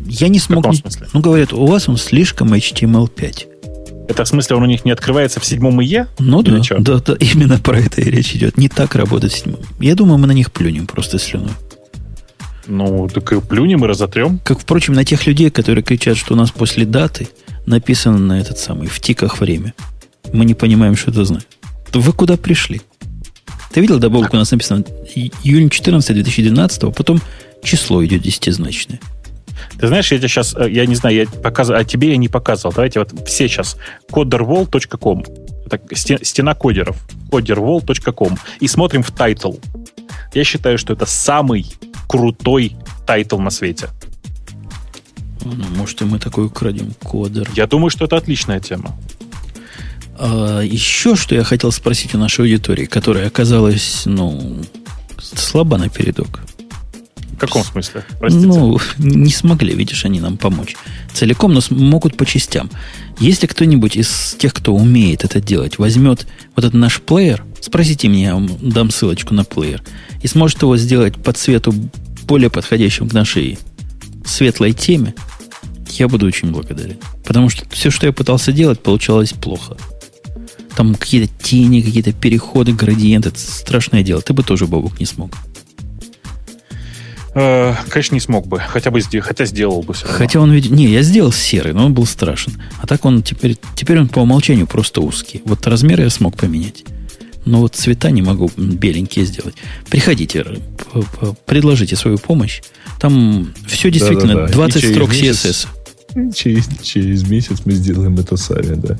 Я 0.08 0.30
не 0.30 0.40
смог... 0.40 0.60
В 0.60 0.62
каком 0.64 0.76
смысле? 0.76 1.08
Ну, 1.14 1.20
говорят, 1.20 1.54
у 1.54 1.66
вас 1.66 1.90
он 1.90 1.98
слишком 1.98 2.54
HTML5. 2.54 3.48
Это 4.08 4.24
в 4.24 4.28
смысле 4.28 4.56
он 4.56 4.64
у 4.64 4.68
них 4.68 4.86
не 4.86 4.92
открывается 4.92 5.40
в 5.40 5.46
седьмом 5.46 5.82
ИЕ? 5.82 6.08
Ну 6.20 6.42
да, 6.42 6.62
да, 6.80 7.00
да, 7.00 7.14
именно 7.20 7.60
про 7.64 7.80
это 7.80 8.02
и 8.02 8.10
речь 8.10 8.34
идет. 8.36 8.58
Не 8.58 8.70
так 8.70 8.96
работает 8.96 9.34
в 9.34 9.38
седьмом. 9.38 9.60
Я 9.80 9.96
думаю, 9.96 10.18
мы 10.18 10.28
на 10.28 10.32
них 10.32 10.52
плюнем 10.52 10.88
просто 10.88 11.20
слюной. 11.20 11.52
Ну, 12.68 13.10
так 13.14 13.32
и 13.32 13.42
плюнем 13.42 13.84
и 13.84 13.88
разотрем. 13.88 14.40
Как, 14.44 14.60
впрочем, 14.60 14.94
на 14.94 15.06
тех 15.06 15.26
людей, 15.28 15.50
которые 15.50 15.84
кричат, 15.84 16.18
что 16.18 16.34
у 16.34 16.38
нас 16.38 16.52
после 16.52 16.86
даты 16.86 17.28
написано 17.66 18.18
на 18.18 18.40
этот 18.40 18.58
самый, 18.58 18.88
в 18.88 19.00
тиках 19.00 19.40
время. 19.40 19.74
Мы 20.34 20.46
не 20.46 20.54
понимаем, 20.54 20.96
что 20.96 21.12
это 21.12 21.26
значит. 21.26 21.48
Вы 21.94 22.14
куда 22.14 22.38
пришли? 22.38 22.82
Ты 23.72 23.82
видел, 23.82 24.00
Бобук, 23.99 24.34
у 24.34 24.38
нас 24.38 24.52
написано 24.52 24.84
июнь 25.16 25.70
14 25.70 26.14
2012, 26.14 26.96
потом 26.96 27.22
число 27.64 28.04
идет 28.06 28.22
десятизначное. 28.22 29.00
Ты 29.80 29.88
знаешь, 29.88 30.12
я 30.12 30.18
тебе 30.18 30.28
сейчас, 30.28 30.56
э, 30.56 30.70
я 30.70 30.86
не 30.86 30.96
знаю, 30.96 31.16
я 31.16 31.26
показываю, 31.26 31.82
а 31.82 31.84
тебе 31.84 32.12
я 32.12 32.18
не 32.18 32.28
показывал. 32.28 32.74
Давайте 32.74 33.00
вот 33.00 33.12
все 33.28 33.48
сейчас. 33.48 33.78
coderwall.com. 34.12 35.24
Это 35.66 35.80
стена 35.96 36.54
кодеров. 36.54 36.98
coderwall.com. 37.32 38.38
И 38.60 38.68
смотрим 38.68 39.04
в 39.04 39.12
title. 39.11 39.53
Я 40.34 40.44
считаю, 40.44 40.78
что 40.78 40.94
это 40.94 41.06
самый 41.06 41.66
крутой 42.08 42.76
title 43.06 43.40
на 43.40 43.50
свете. 43.50 43.90
Ну, 45.44 45.66
может, 45.76 46.02
и 46.02 46.06
мы 46.06 46.20
такой 46.20 46.46
украдем 46.46 46.94
кодер. 47.04 47.50
Я 47.56 47.68
думаю, 47.68 47.90
что 47.90 48.06
это 48.06 48.18
отличная 48.18 48.60
тема. 48.60 48.98
А, 50.20 50.62
еще 50.62 51.16
что 51.16 51.36
я 51.36 51.44
хотел 51.44 51.72
спросить 51.72 52.16
у 52.16 52.18
нашей 52.18 52.42
аудитории, 52.42 52.86
которая 52.86 53.28
оказалась, 53.28 54.04
ну, 54.06 54.58
слаба 55.20 55.78
на 55.78 55.90
передок. 55.90 56.42
В 57.38 57.39
каком 57.39 57.64
смысле? 57.64 58.03
Простите. 58.19 58.47
Ну, 58.47 58.80
не 58.97 59.31
смогли, 59.31 59.76
видишь, 59.76 60.05
они 60.05 60.19
нам 60.19 60.38
помочь. 60.38 60.76
Целиком, 61.14 61.53
но 61.53 61.61
могут 61.69 62.18
по 62.18 62.26
частям. 62.26 62.72
Если 63.19 63.45
кто-нибудь 63.45 63.95
из 63.95 64.35
тех, 64.39 64.55
кто 64.55 64.73
умеет 64.73 65.23
это 65.23 65.39
делать, 65.39 65.77
возьмет 65.77 66.26
вот 66.55 66.65
этот 66.65 66.73
наш 66.73 66.99
плеер, 66.99 67.45
спросите 67.61 68.07
меня, 68.07 68.30
я 68.30 68.34
вам 68.34 68.49
дам 68.59 68.89
ссылочку 68.89 69.35
на 69.35 69.43
плеер, 69.43 69.84
и 70.23 70.27
сможет 70.27 70.64
его 70.64 70.77
сделать 70.77 71.15
по 71.15 71.31
цвету 71.31 71.76
более 72.23 72.49
подходящим 72.49 73.07
к 73.07 73.14
нашей 73.14 73.59
светлой 74.26 74.73
теме, 74.73 75.14
я 75.91 76.07
буду 76.07 76.26
очень 76.26 76.51
благодарен. 76.51 76.97
Потому 77.23 77.49
что 77.49 77.69
все, 77.69 77.91
что 77.91 78.07
я 78.07 78.14
пытался 78.14 78.51
делать, 78.51 78.81
получалось 78.81 79.34
плохо. 79.34 79.77
Там 80.76 80.95
какие-то 80.95 81.31
тени, 81.43 81.81
какие-то 81.81 82.14
переходы, 82.14 82.72
градиенты. 82.72 83.30
Это 83.30 83.39
страшное 83.39 84.01
дело. 84.01 84.22
Ты 84.22 84.34
бы 84.34 84.41
тоже, 84.43 84.65
Бобук, 84.65 84.99
не 84.99 85.05
смог. 85.05 85.31
Э, 87.39 87.76
конечно, 87.89 88.15
не 88.15 88.19
смог 88.19 88.47
бы. 88.47 88.57
Хотя 88.57 88.89
бы 88.89 88.99
хотя 88.99 89.45
сделал 89.45 89.84
бы 89.84 89.93
все 89.93 90.05
равно. 90.05 90.18
Хотя 90.18 90.39
он 90.39 90.51
ведь... 90.51 90.72
Не, 90.72 90.88
я 90.88 91.03
сделал 91.03 91.31
серый, 91.31 91.73
но 91.73 91.85
он 91.85 91.93
был 91.93 92.07
страшен. 92.07 92.59
А 92.81 92.88
так 92.88 93.05
он 93.05 93.22
теперь... 93.22 93.57
Теперь 93.76 93.99
он 93.99 94.07
по 94.07 94.19
умолчанию 94.19 94.65
просто 94.65 95.01
узкий. 95.01 95.43
Вот 95.45 95.68
размеры 95.68 96.03
я 96.03 96.09
смог 96.09 96.35
поменять. 96.35 96.84
Но 97.45 97.59
вот 97.59 97.76
цвета 97.76 98.09
не 98.09 98.23
могу 98.23 98.49
беленькие 98.57 99.26
сделать. 99.26 99.53
Приходите, 99.88 100.43
предложите 101.45 101.95
свою 101.95 102.18
помощь. 102.18 102.61
Там 102.99 103.53
все 103.68 103.91
действительно 103.91 104.34
да, 104.34 104.41
да, 104.41 104.47
да. 104.47 104.53
20 104.53 104.91
строк 104.91 105.11
месяц, 105.11 105.68
CSS. 106.15 106.34
Через, 106.35 106.68
через 106.81 107.30
месяц 107.30 107.61
мы 107.65 107.73
сделаем 107.73 108.18
это 108.18 108.35
сами, 108.35 108.73
да. 108.76 108.97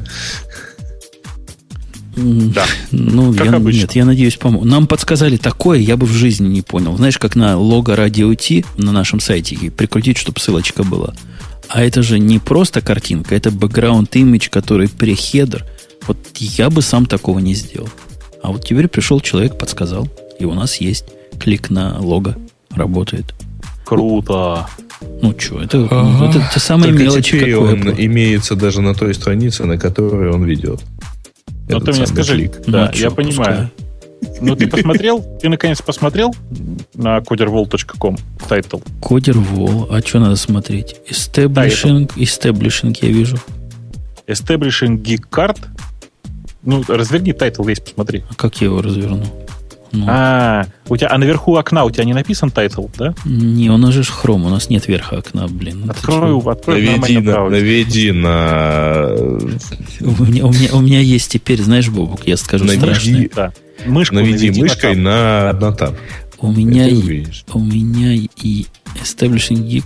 Да. 2.18 2.66
Ну, 2.92 3.32
как 3.34 3.46
я, 3.46 3.54
обычно. 3.54 3.82
Нет, 3.82 3.96
я 3.96 4.06
надеюсь, 4.06 4.38
помогу. 4.38 4.66
Нам 4.66 4.88
подсказали 4.88 5.38
такое, 5.38 5.80
я 5.80 5.98
бы 5.98 6.08
в 6.08 6.12
жизни 6.12 6.48
не 6.48 6.62
понял. 6.64 6.98
Знаешь, 6.98 7.20
как 7.20 7.36
на 7.36 7.58
лого 7.58 7.96
радио 7.96 8.34
Ти 8.34 8.66
на 8.76 8.92
нашем 8.92 9.20
сайте 9.20 9.56
прикрутить, 9.72 10.18
чтобы 10.18 10.40
ссылочка 10.40 10.84
была. 10.84 11.14
А 11.70 11.84
это 11.84 12.02
же 12.02 12.18
не 12.18 12.40
просто 12.40 12.82
картинка, 12.82 13.36
это 13.36 13.52
бэкграунд 13.52 14.16
имидж, 14.16 14.50
который 14.50 14.90
прехедер. 14.90 15.66
Вот 16.08 16.18
я 16.36 16.70
бы 16.70 16.82
сам 16.82 17.06
такого 17.06 17.40
не 17.40 17.54
сделал. 17.54 17.90
А 18.42 18.52
вот 18.52 18.66
теперь 18.66 18.88
пришел 18.88 19.20
человек, 19.20 19.58
подсказал. 19.58 20.08
И 20.40 20.46
у 20.46 20.54
нас 20.54 20.78
есть 20.78 21.06
клик 21.40 21.70
на 21.70 22.00
лого. 22.00 22.36
Работает. 22.72 23.34
Круто. 23.86 24.68
Ну 25.22 25.36
что, 25.38 25.62
это, 25.62 25.88
ага. 25.92 26.30
это 26.30 26.50
те 26.54 26.60
самые 26.60 26.90
Только 26.90 27.04
мелочи. 27.04 27.38
Теперь 27.38 27.56
он 27.56 27.94
имеется 27.98 28.56
даже 28.56 28.82
на 28.82 28.96
той 28.96 29.14
странице, 29.14 29.66
на 29.66 29.78
которой 29.78 30.32
он 30.32 30.44
ведет. 30.44 30.82
Ну, 31.68 31.80
ты 31.80 31.92
мне 31.92 32.08
скажи. 32.08 32.34
Клик. 32.34 32.62
Да, 32.68 32.92
ну, 32.94 33.00
я 33.00 33.12
понимаю. 33.12 33.70
Ну, 34.42 34.56
ты 34.56 34.68
посмотрел? 34.76 35.22
Ты 35.42 35.50
наконец 35.50 35.82
посмотрел 35.82 36.34
на 36.94 37.18
coderwall.com 37.20 38.18
title? 38.48 38.80
Coderwall. 39.02 39.88
А 39.90 40.02
что 40.06 40.20
надо 40.20 40.36
смотреть? 40.36 40.96
Establishing, 41.10 42.08
establishing 42.16 42.98
я 43.02 43.10
вижу. 43.10 43.38
Establishing 44.28 45.02
Geek 45.02 45.30
Cred. 45.30 45.58
Ну, 46.64 46.84
разверни 46.88 47.34
title 47.34 47.64
весь, 47.64 47.80
посмотри. 47.80 48.24
А 48.30 48.36
как 48.36 48.60
я 48.62 48.66
его 48.66 48.82
разверну? 48.82 49.24
Ну. 49.92 50.06
А, 50.10 50.66
у 50.90 50.98
тебя, 50.98 51.10
а 51.12 51.18
наверху 51.18 51.56
окна 51.56 51.84
у 51.84 51.92
тебя 51.92 52.04
не 52.04 52.14
написан 52.14 52.52
title, 52.52 52.88
да? 52.98 53.14
Не, 53.26 53.70
у 53.70 53.78
нас 53.78 53.94
же 53.94 54.04
Chrome, 54.04 54.46
у 54.46 54.50
нас 54.50 54.70
нет 54.70 54.88
верха 54.88 55.18
окна, 55.18 55.48
блин. 55.48 55.90
Открой, 55.90 56.40
открой 56.40 56.84
наведи, 56.84 57.20
на, 57.20 57.50
наведи 57.50 58.12
на... 58.12 59.10
У 60.02 60.24
меня, 60.24 60.46
у, 60.46 60.52
меня, 60.52 60.70
у 60.74 60.82
меня 60.82 61.00
есть 61.00 61.32
теперь, 61.32 61.62
знаешь, 61.62 61.90
Бобук, 61.90 62.28
я 62.28 62.38
скажу 62.38 62.66
наведи, 62.66 62.82
страшное. 62.82 63.30
Да. 63.36 63.54
Мышку 63.86 64.16
наведи, 64.16 64.48
наведи 64.48 64.62
мышкой 64.62 64.96
на, 64.96 65.54
на 65.54 65.72
tab. 65.72 65.96
У 66.40 66.52
меня, 66.52 66.88
и, 66.88 67.26
у 67.54 67.60
меня 67.60 68.14
и 68.14 68.66
Establishing 69.02 69.68
Geek 69.68 69.86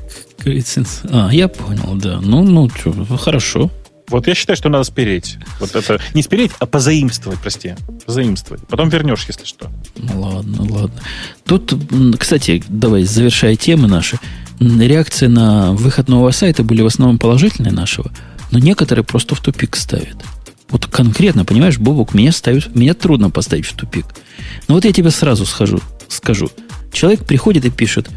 А, 1.10 1.30
я 1.32 1.48
понял, 1.48 1.96
да. 1.96 2.20
Ну, 2.22 2.44
ну, 2.44 2.70
что, 2.70 2.92
хорошо. 3.18 3.70
Вот 4.12 4.28
я 4.28 4.36
считаю, 4.36 4.58
что 4.58 4.68
надо 4.68 4.84
спереть. 4.84 5.38
Вот 5.60 5.74
это 5.74 6.00
не 6.14 6.22
спереть, 6.22 6.52
а 6.60 6.66
позаимствовать, 6.66 7.40
прости. 7.40 7.76
Позаимствовать. 8.06 8.68
Потом 8.68 8.90
вернешь, 8.90 9.24
если 9.28 9.46
что. 9.46 9.72
Ну 9.96 10.22
ладно, 10.22 10.64
ладно. 10.70 11.02
Тут, 11.46 11.74
кстати, 12.20 12.62
давай, 12.68 13.04
завершая 13.04 13.56
темы 13.56 13.88
наши. 13.88 14.20
Реакции 14.60 15.28
на 15.28 15.72
выход 15.72 16.10
нового 16.10 16.32
сайта 16.32 16.64
были 16.64 16.82
в 16.82 16.88
основном 16.88 17.20
положительные 17.20 17.72
нашего, 17.72 18.12
но 18.52 18.60
некоторые 18.60 19.06
просто 19.06 19.34
в 19.34 19.40
тупик 19.40 19.78
ставят. 19.78 20.18
Вот 20.70 20.86
конкретно, 20.88 21.46
понимаешь, 21.46 21.80
Бобок, 21.80 22.14
меня 22.14 22.34
ставит, 22.34 22.76
меня 22.76 22.94
трудно 22.94 23.30
поставить 23.30 23.66
в 23.66 23.76
тупик. 23.76 24.06
Но 24.68 24.76
вот 24.76 24.86
я 24.86 24.92
тебе 24.92 25.10
сразу 25.10 25.46
схожу, 25.46 25.80
скажу. 26.10 26.52
Человек 26.92 27.26
приходит 27.26 27.64
и 27.66 27.70
пишет, 27.70 28.10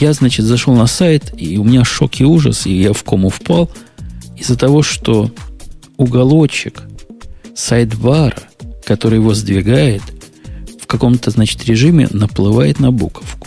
я, 0.00 0.12
значит, 0.12 0.44
зашел 0.44 0.74
на 0.74 0.86
сайт, 0.86 1.32
и 1.36 1.58
у 1.58 1.64
меня 1.64 1.82
шок 1.84 2.20
и 2.20 2.24
ужас, 2.24 2.66
и 2.66 2.82
я 2.82 2.92
в 2.92 3.02
кому 3.04 3.30
впал– 3.30 3.70
из-за 4.40 4.56
того, 4.56 4.82
что 4.82 5.30
уголочек 5.96 6.82
сайдбара, 7.54 8.42
который 8.84 9.18
его 9.18 9.34
сдвигает, 9.34 10.02
каком-то, 10.90 11.30
значит, 11.30 11.64
режиме 11.64 12.08
наплывает 12.10 12.80
на 12.80 12.90
буковку. 12.90 13.46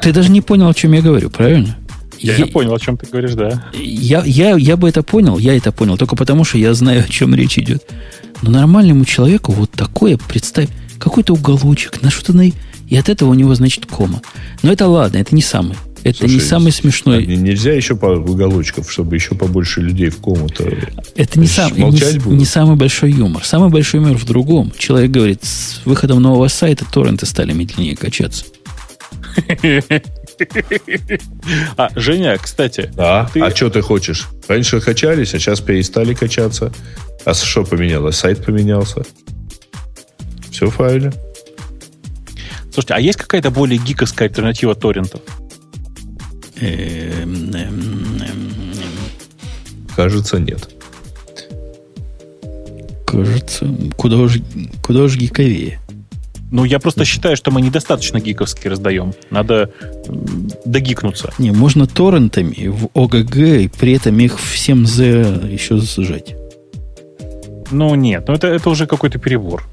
Ты 0.00 0.12
даже 0.12 0.30
не 0.30 0.40
понял, 0.40 0.68
о 0.68 0.74
чем 0.74 0.92
я 0.92 1.02
говорю, 1.02 1.30
правильно? 1.30 1.76
Я, 2.18 2.36
я 2.36 2.46
понял, 2.46 2.72
о 2.72 2.78
чем 2.78 2.96
ты 2.96 3.06
говоришь, 3.06 3.34
да. 3.34 3.64
Я, 3.74 4.22
я, 4.24 4.56
я 4.56 4.76
бы 4.76 4.88
это 4.88 5.02
понял, 5.02 5.38
я 5.38 5.56
это 5.56 5.72
понял, 5.72 5.96
только 5.96 6.14
потому, 6.14 6.44
что 6.44 6.58
я 6.58 6.72
знаю, 6.74 7.04
о 7.04 7.08
чем 7.08 7.34
речь 7.34 7.58
идет. 7.58 7.82
Но 8.40 8.50
нормальному 8.50 9.04
человеку 9.04 9.50
вот 9.50 9.72
такое, 9.72 10.16
представь, 10.16 10.68
какой-то 10.98 11.34
уголочек, 11.34 12.00
на 12.02 12.10
что-то 12.10 12.36
на... 12.36 12.44
И 12.88 12.96
от 12.96 13.08
этого 13.08 13.30
у 13.30 13.34
него, 13.34 13.54
значит, 13.56 13.86
кома. 13.86 14.22
Но 14.62 14.72
это 14.72 14.86
ладно, 14.86 15.18
это 15.18 15.34
не 15.34 15.42
самый. 15.42 15.76
Это 16.04 16.18
Слушай, 16.18 16.34
не 16.34 16.40
самый 16.40 16.72
смешной. 16.72 17.24
Нельзя 17.26 17.72
еще 17.72 17.94
пару 17.94 18.24
уголочков, 18.24 18.90
чтобы 18.90 19.14
еще 19.14 19.36
побольше 19.36 19.80
людей 19.80 20.08
в 20.08 20.20
кому-то. 20.20 20.64
Это 21.14 21.38
не, 21.38 21.46
сам, 21.46 21.72
не, 21.76 22.36
не 22.36 22.44
самый 22.44 22.76
большой 22.76 23.12
юмор. 23.12 23.44
Самый 23.44 23.70
большой 23.70 24.00
юмор 24.00 24.16
в 24.16 24.24
другом. 24.24 24.72
Человек 24.76 25.12
говорит, 25.12 25.44
с 25.44 25.80
выходом 25.84 26.20
нового 26.20 26.48
сайта 26.48 26.84
торренты 26.90 27.26
стали 27.26 27.52
медленнее 27.52 27.96
качаться. 27.96 28.44
А, 31.76 31.88
Женя, 31.94 32.36
кстати. 32.36 32.90
Да, 32.96 33.30
ты... 33.32 33.40
а 33.40 33.54
что 33.54 33.70
ты 33.70 33.80
хочешь? 33.80 34.28
Раньше 34.48 34.80
качались, 34.80 35.34
а 35.34 35.38
сейчас 35.38 35.60
перестали 35.60 36.14
качаться. 36.14 36.72
А 37.24 37.32
что 37.34 37.64
поменялось? 37.64 38.16
Сайт 38.16 38.44
поменялся. 38.44 39.02
Все 40.50 40.66
в 40.66 40.74
файле. 40.74 41.12
Слушайте, 42.72 42.94
а 42.94 43.00
есть 43.00 43.18
какая-то 43.18 43.50
более 43.50 43.78
гиковская 43.78 44.28
альтернатива 44.28 44.74
торрентов? 44.74 45.20
Кажется, 49.94 50.38
нет. 50.38 50.68
Кажется, 53.06 53.68
куда 53.96 54.16
уж, 54.16 54.38
куда 54.82 55.02
уж 55.02 55.16
гиковее. 55.16 55.78
Ну, 56.50 56.64
я 56.64 56.78
просто 56.78 57.04
считаю, 57.04 57.36
что 57.36 57.50
мы 57.50 57.62
недостаточно 57.62 58.20
гиковски 58.20 58.68
раздаем. 58.68 59.14
Надо 59.30 59.70
догикнуться. 60.64 61.32
Не, 61.38 61.50
можно 61.50 61.86
торрентами 61.86 62.68
в 62.68 62.90
ОГГ 62.94 63.36
и 63.36 63.68
при 63.68 63.94
этом 63.94 64.18
их 64.18 64.38
всем 64.38 64.86
Z 64.86 65.48
еще 65.50 65.78
сжать. 65.78 66.34
Ну, 67.70 67.94
нет, 67.94 68.24
ну 68.28 68.34
это, 68.34 68.48
это 68.48 68.68
уже 68.68 68.86
какой-то 68.86 69.18
перебор. 69.18 69.64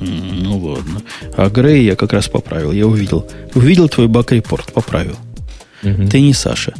Ну 0.00 0.58
ладно. 0.58 1.02
А 1.36 1.48
Грей 1.50 1.84
я 1.84 1.96
как 1.96 2.12
раз 2.12 2.28
поправил. 2.28 2.72
Я 2.72 2.86
увидел. 2.86 3.26
Увидел 3.54 3.88
твой 3.88 4.08
баг-репорт, 4.08 4.72
поправил. 4.72 5.16
Угу. 5.82 6.08
Ты 6.08 6.20
не 6.20 6.32
Саша. 6.32 6.74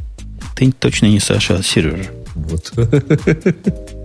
Ты 0.56 0.72
точно 0.72 1.06
не 1.06 1.20
Саша, 1.20 1.56
а 1.56 1.62
Сережа. 1.62 2.10
Вот. 2.34 2.72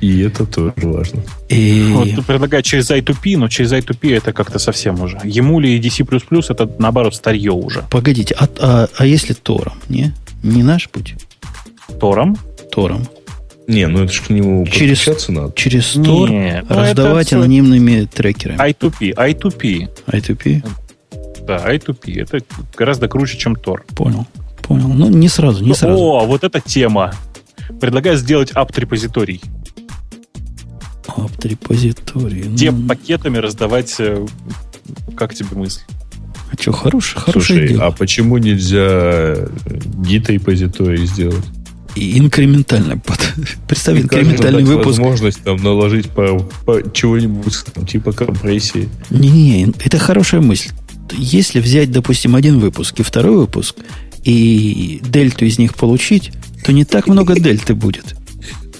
И 0.00 0.20
это 0.20 0.44
тоже 0.46 0.72
важно. 0.78 1.22
И... 1.48 1.92
Вот 1.92 2.26
предлагаю 2.26 2.62
через 2.64 2.90
I2P, 2.90 3.38
но 3.38 3.48
через 3.48 3.72
I2P 3.72 4.16
это 4.16 4.32
как-то 4.32 4.58
совсем 4.58 5.00
уже. 5.00 5.20
Емули 5.22 5.68
и 5.68 5.80
DC++ 5.80 6.04
это, 6.48 6.68
наоборот, 6.78 7.14
старье 7.14 7.52
уже. 7.52 7.84
Погодите, 7.88 8.34
а, 8.36 8.48
а, 8.58 8.88
а 8.96 9.06
если 9.06 9.32
Тором, 9.32 9.74
не? 9.88 10.12
Не 10.42 10.64
наш 10.64 10.88
путь? 10.88 11.14
Тором? 12.00 12.36
Тором. 12.72 13.06
Не, 13.72 13.86
ну 13.88 14.04
это 14.04 14.12
же 14.12 14.20
к 14.22 14.28
нему 14.28 14.66
через, 14.66 15.28
надо. 15.28 15.52
Через 15.54 15.96
Tor 15.96 16.28
не, 16.28 16.62
ну 16.68 16.76
раздавать 16.76 17.32
анонимными 17.32 18.04
трекерами. 18.04 18.58
I2P, 18.58 19.14
I2P. 19.14 19.88
I2P? 20.06 20.68
Да, 21.46 21.72
I2P. 21.72 22.20
Это 22.20 22.44
гораздо 22.76 23.08
круче, 23.08 23.38
чем 23.38 23.54
Tor. 23.54 23.80
Понял. 23.96 24.26
Понял. 24.62 24.88
Ну, 24.88 25.08
не 25.08 25.28
сразу, 25.28 25.62
не 25.62 25.70
ну, 25.70 25.74
сразу. 25.74 25.98
О, 25.98 26.26
вот 26.26 26.44
эта 26.44 26.60
тема. 26.60 27.14
Предлагаю 27.80 28.18
сделать 28.18 28.52
apt-репозиторий. 28.52 29.40
Apt-репозиторий. 31.06 32.42
Где 32.42 32.70
ну... 32.70 32.86
пакетами 32.86 33.38
раздавать... 33.38 33.94
Э, 33.98 34.26
как 35.16 35.34
тебе 35.34 35.48
мысль? 35.52 35.80
А 36.50 36.60
что, 36.60 36.72
хороший, 36.72 37.18
хороший 37.18 37.46
Слушай, 37.46 37.68
дело. 37.68 37.86
а 37.86 37.90
почему 37.90 38.36
нельзя 38.36 39.48
гид-репозиторий 40.04 41.06
сделать? 41.06 41.44
И 41.94 42.18
инкрементально. 42.18 43.00
Представь, 43.68 43.94
Мне 43.94 44.04
инкрементальный 44.04 44.64
выпуск. 44.64 44.98
возможность 44.98 45.42
там 45.42 45.56
наложить 45.56 46.08
по, 46.10 46.38
по 46.64 46.92
чего-нибудь 46.92 47.54
там, 47.74 47.86
типа 47.86 48.12
компрессии. 48.12 48.88
Не-не, 49.10 49.72
это 49.84 49.98
хорошая 49.98 50.40
мысль. 50.40 50.70
Если 51.12 51.60
взять, 51.60 51.92
допустим, 51.92 52.34
один 52.34 52.58
выпуск 52.58 53.00
и 53.00 53.02
второй 53.02 53.36
выпуск, 53.36 53.76
и 54.24 55.00
дельту 55.04 55.44
из 55.44 55.58
них 55.58 55.74
получить, 55.74 56.32
то 56.64 56.72
не 56.72 56.84
так 56.84 57.08
много 57.08 57.38
дельты 57.38 57.74
будет. 57.74 58.14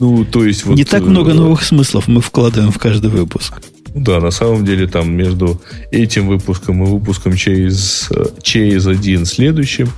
Ну, 0.00 0.24
то 0.24 0.44
есть... 0.44 0.64
Вот, 0.64 0.76
не 0.76 0.84
так 0.84 1.02
много 1.02 1.32
э, 1.32 1.34
новых 1.34 1.62
смыслов 1.62 2.08
мы 2.08 2.20
вкладываем 2.20 2.72
в 2.72 2.78
каждый 2.78 3.10
выпуск. 3.10 3.60
Да, 3.94 4.20
на 4.20 4.30
самом 4.30 4.64
деле 4.64 4.86
там 4.86 5.12
между 5.12 5.60
этим 5.90 6.28
выпуском 6.28 6.82
и 6.82 6.86
выпуском 6.86 7.36
через, 7.36 8.08
через 8.42 8.86
один 8.86 9.26
следующим, 9.26 9.90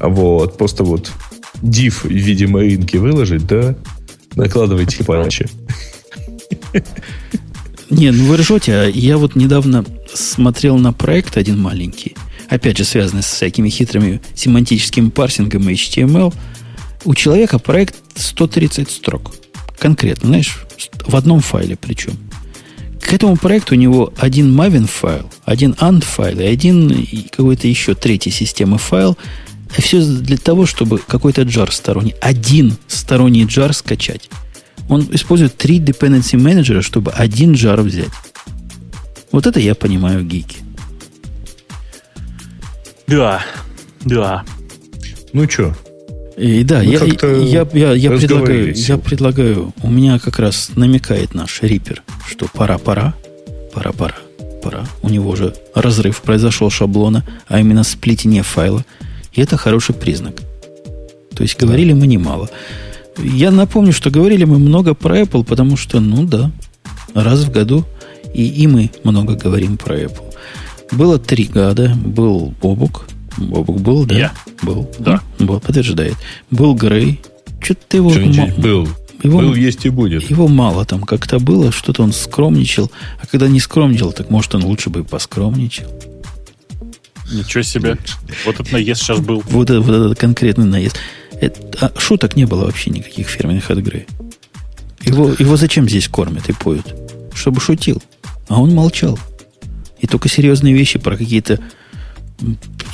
вот, 0.00 0.58
просто 0.58 0.82
вот 0.82 1.12
div 1.62 2.02
в 2.02 2.10
виде 2.10 2.46
маринки 2.46 2.96
выложить, 2.96 3.46
да, 3.46 3.74
накладывайте 4.34 5.04
патчи. 5.04 5.46
Не, 7.90 8.12
ну 8.12 8.24
вы 8.24 8.36
ржете, 8.36 8.72
а 8.72 8.88
я 8.88 9.18
вот 9.18 9.34
недавно 9.34 9.84
смотрел 10.12 10.78
на 10.78 10.92
проект 10.92 11.36
один 11.36 11.60
маленький, 11.60 12.16
опять 12.48 12.78
же 12.78 12.84
связанный 12.84 13.22
с 13.22 13.26
всякими 13.26 13.68
хитрыми 13.68 14.20
семантическим 14.34 15.10
парсингом 15.10 15.68
и 15.68 15.74
HTML. 15.74 16.32
У 17.04 17.14
человека 17.14 17.58
проект 17.58 17.96
130 18.14 18.90
строк. 18.90 19.34
Конкретно, 19.78 20.28
знаешь, 20.28 20.58
в 21.06 21.16
одном 21.16 21.40
файле 21.40 21.76
причем. 21.80 22.12
К 23.00 23.14
этому 23.14 23.36
проекту 23.36 23.74
у 23.74 23.78
него 23.78 24.12
один 24.18 24.54
Maven 24.54 24.86
файл, 24.86 25.28
один 25.44 25.72
AND 25.72 26.04
файл 26.04 26.38
и 26.38 26.44
один 26.44 27.06
какой-то 27.30 27.66
еще 27.66 27.94
третий 27.94 28.30
системы 28.30 28.78
файл– 28.78 29.18
и 29.76 29.82
все 29.82 30.02
для 30.02 30.36
того, 30.36 30.66
чтобы 30.66 30.98
какой-то 30.98 31.42
джар 31.42 31.72
сторонний, 31.72 32.14
один 32.20 32.76
сторонний 32.88 33.44
джар 33.44 33.72
скачать. 33.72 34.28
Он 34.88 35.06
использует 35.12 35.56
три 35.56 35.78
dependency 35.78 36.36
менеджера, 36.36 36.82
чтобы 36.82 37.12
один 37.12 37.52
джар 37.52 37.80
взять. 37.80 38.10
Вот 39.30 39.46
это 39.46 39.60
я 39.60 39.74
понимаю 39.74 40.24
гики. 40.24 40.56
Да, 43.06 43.44
да. 44.04 44.44
Ну 45.32 45.48
что? 45.48 45.76
И 46.36 46.64
да, 46.64 46.80
я, 46.80 47.04
я, 47.04 47.68
я, 47.72 47.92
я, 47.92 48.10
предлагаю, 48.10 48.74
я 48.74 48.96
предлагаю, 48.96 49.74
у 49.82 49.90
меня 49.90 50.18
как 50.18 50.38
раз 50.38 50.70
намекает 50.74 51.34
наш 51.34 51.62
рипер, 51.62 52.02
что 52.26 52.46
пора-пора, 52.52 53.14
пора-пора, 53.74 54.16
пора. 54.62 54.86
У 55.02 55.10
него 55.10 55.30
уже 55.30 55.54
разрыв 55.74 56.22
произошел 56.22 56.70
шаблона, 56.70 57.26
а 57.46 57.60
именно 57.60 57.84
сплитение 57.84 58.42
файла– 58.42 58.84
и 59.32 59.40
это 59.40 59.56
хороший 59.56 59.94
признак. 59.94 60.36
То 61.34 61.42
есть 61.42 61.58
говорили 61.58 61.92
мы 61.92 62.06
немало. 62.06 62.50
Я 63.18 63.50
напомню, 63.50 63.92
что 63.92 64.10
говорили 64.10 64.44
мы 64.44 64.58
много 64.58 64.94
про 64.94 65.20
Apple, 65.20 65.44
потому 65.44 65.76
что, 65.76 66.00
ну 66.00 66.24
да, 66.24 66.50
раз 67.14 67.40
в 67.40 67.50
году 67.50 67.84
и, 68.34 68.46
и 68.46 68.66
мы 68.66 68.90
много 69.04 69.34
говорим 69.34 69.76
про 69.76 69.98
Apple. 69.98 70.34
Было 70.92 71.18
три 71.18 71.44
года, 71.44 71.94
был 71.94 72.52
Бобук. 72.60 73.08
Бобук 73.36 73.80
был, 73.80 74.04
да? 74.04 74.18
Я. 74.18 74.32
Был. 74.62 74.90
Да. 74.98 75.20
Был, 75.38 75.60
подтверждает. 75.60 76.16
Был 76.50 76.74
Грей. 76.74 77.20
Что-то 77.60 77.96
его... 77.96 78.10
Что 78.10 78.60
был. 78.60 78.88
Его, 79.22 79.38
был, 79.38 79.54
есть 79.54 79.84
и 79.84 79.90
будет. 79.90 80.28
Его 80.30 80.48
мало 80.48 80.84
там 80.86 81.02
как-то 81.02 81.38
было, 81.38 81.72
что-то 81.72 82.02
он 82.02 82.12
скромничал. 82.12 82.90
А 83.22 83.26
когда 83.26 83.48
не 83.48 83.60
скромничал, 83.60 84.12
так 84.12 84.30
может 84.30 84.54
он 84.54 84.64
лучше 84.64 84.88
бы 84.88 85.00
и 85.00 85.02
поскромничал. 85.02 85.86
Ничего 87.30 87.62
себе. 87.62 87.96
Вот 88.44 88.54
этот 88.56 88.72
наезд 88.72 89.02
сейчас 89.02 89.20
был. 89.20 89.42
Вот, 89.48 89.70
этот, 89.70 89.84
вот 89.84 89.94
этот 89.94 90.18
конкретный 90.18 90.66
наезд. 90.66 90.96
Это, 91.40 91.86
а 91.86 91.98
шуток 91.98 92.36
не 92.36 92.44
было 92.44 92.64
вообще 92.64 92.90
никаких 92.90 93.28
фирменных 93.28 93.70
от 93.70 93.78
игры. 93.78 94.06
Его, 95.02 95.34
его 95.38 95.56
зачем 95.56 95.88
здесь 95.88 96.08
кормят 96.08 96.48
и 96.48 96.52
поют? 96.52 96.94
Чтобы 97.34 97.60
шутил. 97.60 98.02
А 98.48 98.60
он 98.60 98.74
молчал. 98.74 99.18
И 100.00 100.06
только 100.06 100.28
серьезные 100.28 100.74
вещи 100.74 100.98
про 100.98 101.16
какие-то 101.16 101.60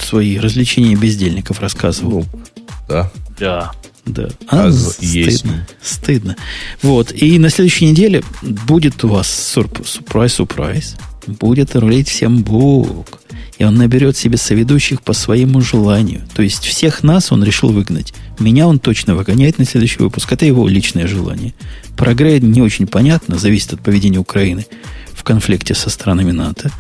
свои 0.01 0.39
развлечения 0.39 0.95
бездельников 0.95 1.61
рассказывал. 1.61 2.27
Ну, 2.33 2.43
да. 2.89 3.13
Да. 3.39 3.73
Да. 4.05 4.29
А, 4.49 4.67
а 4.69 4.73
стыдно. 4.73 5.67
Стыдно. 5.83 6.37
Вот. 6.83 7.13
И 7.13 7.39
на 7.39 7.51
следующей 7.51 7.87
неделе 7.87 8.23
будет 8.43 9.03
у 9.05 9.09
вас 9.09 9.29
сюрприз-сюрприз. 9.29 10.97
Будет 11.27 11.75
рулить 11.77 12.09
всем 12.09 12.43
Бук 12.43 13.21
и 13.59 13.65
он 13.65 13.77
наберет 13.77 14.17
себе 14.17 14.37
соведущих 14.37 15.03
по 15.03 15.13
своему 15.13 15.61
желанию. 15.61 16.23
То 16.35 16.43
есть 16.43 16.65
всех 16.65 17.03
нас 17.03 17.33
он 17.33 17.43
решил 17.43 17.71
выгнать. 17.71 18.13
Меня 18.39 18.67
он 18.67 18.79
точно 18.79 19.15
выгоняет 19.15 19.59
на 19.59 19.65
следующий 19.65 20.03
выпуск. 20.03 20.31
Это 20.33 20.45
его 20.45 20.69
личное 20.69 21.07
желание. 21.07 21.55
Про 21.97 22.15
не 22.15 22.61
очень 22.61 22.87
понятно, 22.87 23.39
зависит 23.39 23.73
от 23.75 23.81
поведения 23.81 24.19
Украины 24.19 24.67
в 25.15 25.23
конфликте 25.25 25.75
со 25.75 25.89
странами 25.89 26.33
НАТО. 26.33 26.71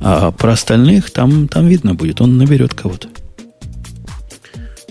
А 0.00 0.32
про 0.32 0.52
остальных 0.52 1.10
там, 1.10 1.46
там 1.46 1.68
видно 1.68 1.94
будет. 1.94 2.20
Он 2.20 2.36
наберет 2.36 2.74
кого-то. 2.74 3.08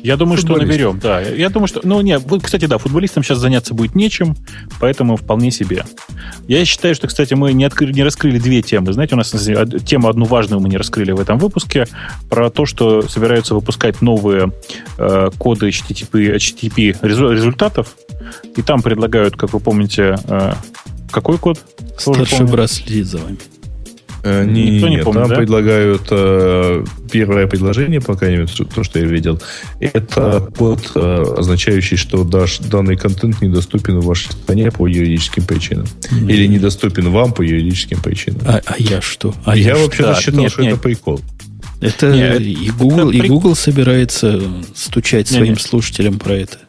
Я 0.03 0.17
думаю, 0.17 0.37
что 0.37 0.57
наберем, 0.57 0.99
да. 0.99 1.21
Я 1.21 1.49
думаю, 1.49 1.67
что... 1.67 1.79
Ну, 1.83 2.01
нет, 2.01 2.23
кстати, 2.43 2.65
да, 2.65 2.77
футболистам 2.77 3.23
сейчас 3.23 3.37
заняться 3.37 3.73
будет 3.73 3.95
нечем, 3.95 4.35
поэтому 4.81 5.15
вполне 5.15 5.49
себе. 5.49 5.85
Я 6.47 6.65
считаю, 6.65 6.93
что, 6.93 7.07
кстати, 7.07 7.33
мы 7.35 7.53
не, 7.53 7.63
открыли, 7.63 7.93
не 7.93 8.03
раскрыли 8.03 8.37
две 8.37 8.61
темы. 8.61 8.91
Знаете, 8.91 9.15
у 9.15 9.17
нас 9.17 9.31
тему 9.85 10.09
одну 10.09 10.25
важную 10.25 10.61
мы 10.61 10.67
не 10.67 10.75
раскрыли 10.75 11.13
в 11.13 11.21
этом 11.21 11.37
выпуске, 11.37 11.87
про 12.29 12.49
то, 12.49 12.65
что 12.65 13.07
собираются 13.07 13.55
выпускать 13.55 14.01
новые 14.01 14.51
э, 14.97 15.29
коды 15.37 15.69
HTTP, 15.69 16.35
HTTP 16.35 16.97
результатов, 17.01 17.95
и 18.57 18.61
там 18.61 18.81
предлагают, 18.81 19.37
как 19.37 19.53
вы 19.53 19.61
помните, 19.61 20.17
э, 20.27 20.53
какой 21.11 21.37
код? 21.37 21.59
Старший 21.97 22.45
брат 22.45 22.69
за 22.69 23.19
вами. 23.19 23.37
Э, 24.23 24.45
не, 24.45 24.71
Никто 24.71 24.87
не 24.87 24.95
нет, 24.95 25.03
помнит, 25.03 25.21
там 25.21 25.29
да? 25.29 25.35
предлагают 25.35 26.07
э, 26.09 26.85
первое 27.11 27.45
предложение, 27.45 27.99
по 27.99 28.15
крайней 28.15 28.37
мере, 28.37 28.47
то, 28.47 28.83
что 28.83 28.99
я 28.99 29.05
видел, 29.05 29.41
это 29.81 30.49
код, 30.57 30.91
э, 30.95 31.23
означающий, 31.37 31.97
что 31.97 32.23
даш, 32.23 32.59
данный 32.59 32.95
контент 32.95 33.41
недоступен 33.41 33.99
в 33.99 34.05
вашей 34.05 34.31
стране 34.31 34.71
по 34.71 34.87
юридическим 34.87 35.43
причинам. 35.43 35.87
Mm. 36.09 36.31
Или 36.31 36.47
недоступен 36.47 37.09
вам 37.09 37.33
по 37.33 37.41
юридическим 37.41 38.01
причинам. 38.01 38.41
А, 38.45 38.61
а 38.65 38.75
я 38.77 39.01
что? 39.01 39.35
А 39.43 39.57
я, 39.57 39.75
я 39.75 39.77
вообще-то 39.77 40.15
считал, 40.15 40.39
нет, 40.39 40.51
что 40.53 40.61
нет. 40.61 40.73
это 40.73 40.81
прикол. 40.81 41.19
Это 41.81 42.11
нет, 42.13 42.39
и 42.39 42.71
Google, 42.79 43.09
это 43.09 43.17
и 43.17 43.27
Google 43.27 43.55
собирается 43.57 44.41
стучать 44.73 45.29
нет, 45.31 45.37
своим 45.37 45.53
нет. 45.53 45.61
слушателям 45.61 46.17
про 46.17 46.35
это. 46.35 46.59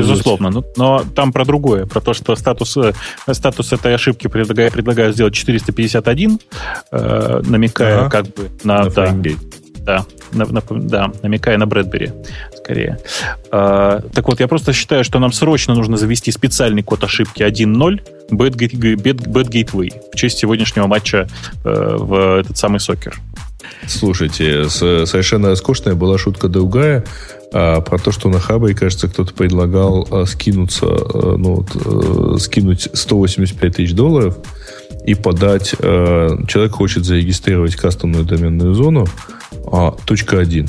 Безусловно. 0.00 0.50
Но, 0.50 0.64
но 0.76 1.04
там 1.14 1.32
про 1.32 1.44
другое, 1.44 1.86
про 1.86 2.00
то, 2.00 2.14
что 2.14 2.36
статус, 2.36 2.76
э, 2.76 2.92
статус 3.32 3.72
этой 3.72 3.94
ошибки 3.94 4.28
предлагаю, 4.28 4.70
предлагаю 4.70 5.12
сделать 5.12 5.34
451, 5.34 6.38
э, 6.90 7.42
намекая 7.44 8.00
ага. 8.00 8.10
как 8.10 8.26
бы 8.26 8.50
на... 8.64 8.84
на 8.84 8.90
да, 8.90 9.12
да, 9.84 10.04
на, 10.32 10.46
на, 10.46 10.62
да, 10.80 11.12
намекая 11.22 11.58
на 11.58 11.66
Брэдбери, 11.66 12.12
скорее. 12.56 12.98
Э, 13.50 14.00
так 14.12 14.28
вот, 14.28 14.40
я 14.40 14.48
просто 14.48 14.72
считаю, 14.72 15.02
что 15.04 15.18
нам 15.18 15.32
срочно 15.32 15.74
нужно 15.74 15.96
завести 15.96 16.30
специальный 16.30 16.82
код 16.82 17.02
ошибки 17.04 17.42
1.0 17.42 18.00
Bad, 18.30 18.54
Bad, 18.56 19.26
Bad 19.26 19.48
Gateway 19.48 19.92
в 20.12 20.16
честь 20.16 20.38
сегодняшнего 20.38 20.86
матча 20.86 21.26
э, 21.64 21.96
в 21.98 22.40
этот 22.40 22.56
самый 22.56 22.80
сокер. 22.80 23.18
Слушайте, 23.86 24.68
совершенно 24.68 25.54
скучная 25.56 25.94
была 25.94 26.18
шутка 26.18 26.48
другая 26.48 27.04
а, 27.52 27.80
про 27.80 27.98
то, 27.98 28.12
что 28.12 28.28
на 28.28 28.40
Хабре, 28.40 28.74
кажется, 28.74 29.08
кто-то 29.08 29.34
предлагал 29.34 30.06
а, 30.10 30.24
скинуться, 30.26 30.86
а, 30.86 31.36
ну, 31.36 31.56
вот, 31.56 31.70
а, 31.74 32.38
скинуть 32.38 32.88
185 32.92 33.76
тысяч 33.76 33.94
долларов 33.94 34.36
и 35.04 35.14
подать, 35.14 35.74
а, 35.78 36.38
человек 36.46 36.72
хочет 36.72 37.04
зарегистрировать 37.04 37.76
кастомную 37.76 38.24
доменную 38.24 38.74
зону 38.74 39.06
а, 39.66 39.94
.1. 40.06 40.68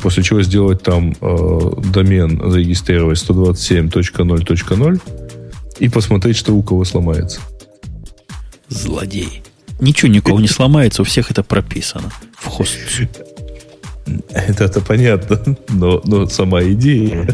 После 0.00 0.22
чего 0.22 0.42
сделать 0.42 0.82
там 0.84 1.12
э, 1.20 1.70
домен, 1.92 2.52
зарегистрировать 2.52 3.18
127.0.0 3.18 5.00
и 5.80 5.88
посмотреть, 5.88 6.36
что 6.36 6.54
у 6.54 6.62
кого 6.62 6.84
сломается. 6.84 7.40
Злодей. 8.68 9.42
Ничего 9.80 10.10
никого 10.10 10.40
не 10.40 10.48
сломается, 10.48 11.02
у 11.02 11.04
всех 11.04 11.30
это 11.30 11.42
прописано 11.42 12.10
в 12.36 12.46
хост. 12.46 12.76
Это, 14.30 14.64
это 14.64 14.80
понятно, 14.80 15.56
но, 15.68 16.00
но 16.04 16.26
сама 16.26 16.62
идея. 16.62 17.28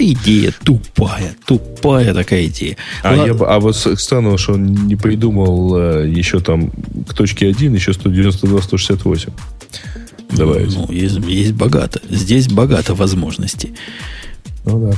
Идея 0.00 0.52
тупая, 0.62 1.34
тупая 1.44 2.14
такая 2.14 2.46
идея. 2.46 2.76
А, 3.02 3.14
я, 3.14 3.32
а 3.32 3.58
вот 3.58 3.76
странно, 3.76 4.38
что 4.38 4.52
он 4.52 4.86
не 4.86 4.94
придумал 4.94 5.76
э, 5.76 6.08
еще 6.08 6.38
там 6.38 6.70
к 7.08 7.14
точке 7.14 7.48
1, 7.48 7.74
еще 7.74 7.90
192-168 7.92 9.32
добавить. 10.30 10.74
Ну, 10.74 10.92
есть, 10.92 11.18
есть 11.26 11.52
богато. 11.52 12.00
Здесь 12.08 12.48
богато 12.48 12.94
возможностей. 12.94 13.74
Ну 14.64 14.90
да. 14.90 14.96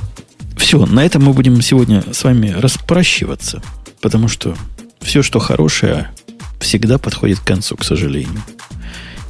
Все, 0.56 0.84
на 0.84 1.04
этом 1.04 1.24
мы 1.24 1.32
будем 1.32 1.62
сегодня 1.62 2.04
с 2.12 2.24
вами 2.24 2.50
распрощиваться. 2.50 3.62
Потому 4.00 4.28
что 4.28 4.54
все, 5.00 5.22
что 5.22 5.38
хорошее, 5.38 6.10
всегда 6.60 6.98
подходит 6.98 7.40
к 7.40 7.44
концу, 7.44 7.76
к 7.76 7.84
сожалению. 7.84 8.42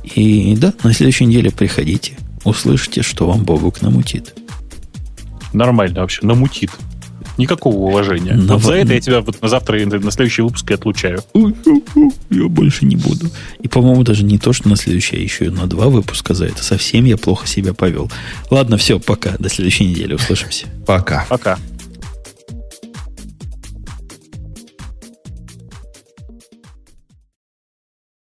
И 0.02 0.56
да, 0.56 0.74
на 0.82 0.92
следующей 0.92 1.26
неделе 1.26 1.50
приходите, 1.50 2.18
услышите, 2.44 3.02
что 3.02 3.26
вам 3.26 3.44
Богук 3.44 3.82
намутит. 3.82 4.34
Нормально 5.52 6.00
вообще, 6.00 6.26
намутит. 6.26 6.70
Никакого 7.38 7.74
уважения. 7.76 8.34
На 8.34 8.54
вот 8.54 8.64
за 8.64 8.74
это 8.74 8.92
я 8.92 9.00
тебя 9.00 9.20
вот 9.22 9.40
на 9.40 9.48
завтра, 9.48 9.78
на 9.78 10.10
следующий 10.10 10.42
выпуск 10.42 10.70
и 10.70 10.74
отлучаю. 10.74 11.22
Я 12.30 12.48
больше 12.48 12.84
не 12.84 12.96
буду. 12.96 13.30
И, 13.60 13.68
по-моему, 13.68 14.02
даже 14.02 14.24
не 14.24 14.38
то, 14.38 14.52
что 14.52 14.68
на 14.68 14.76
следующий, 14.76 15.16
а 15.16 15.20
еще 15.20 15.46
и 15.46 15.48
на 15.48 15.66
два 15.66 15.88
выпуска 15.88 16.34
за 16.34 16.46
это. 16.46 16.62
Совсем 16.62 17.04
я 17.06 17.16
плохо 17.16 17.46
себя 17.46 17.72
повел. 17.72 18.10
Ладно, 18.50 18.76
все, 18.76 19.00
пока. 19.00 19.36
До 19.38 19.48
следующей 19.48 19.86
недели. 19.86 20.14
Услышимся. 20.14 20.66
Пока. 20.86 21.24
Пока. 21.30 21.58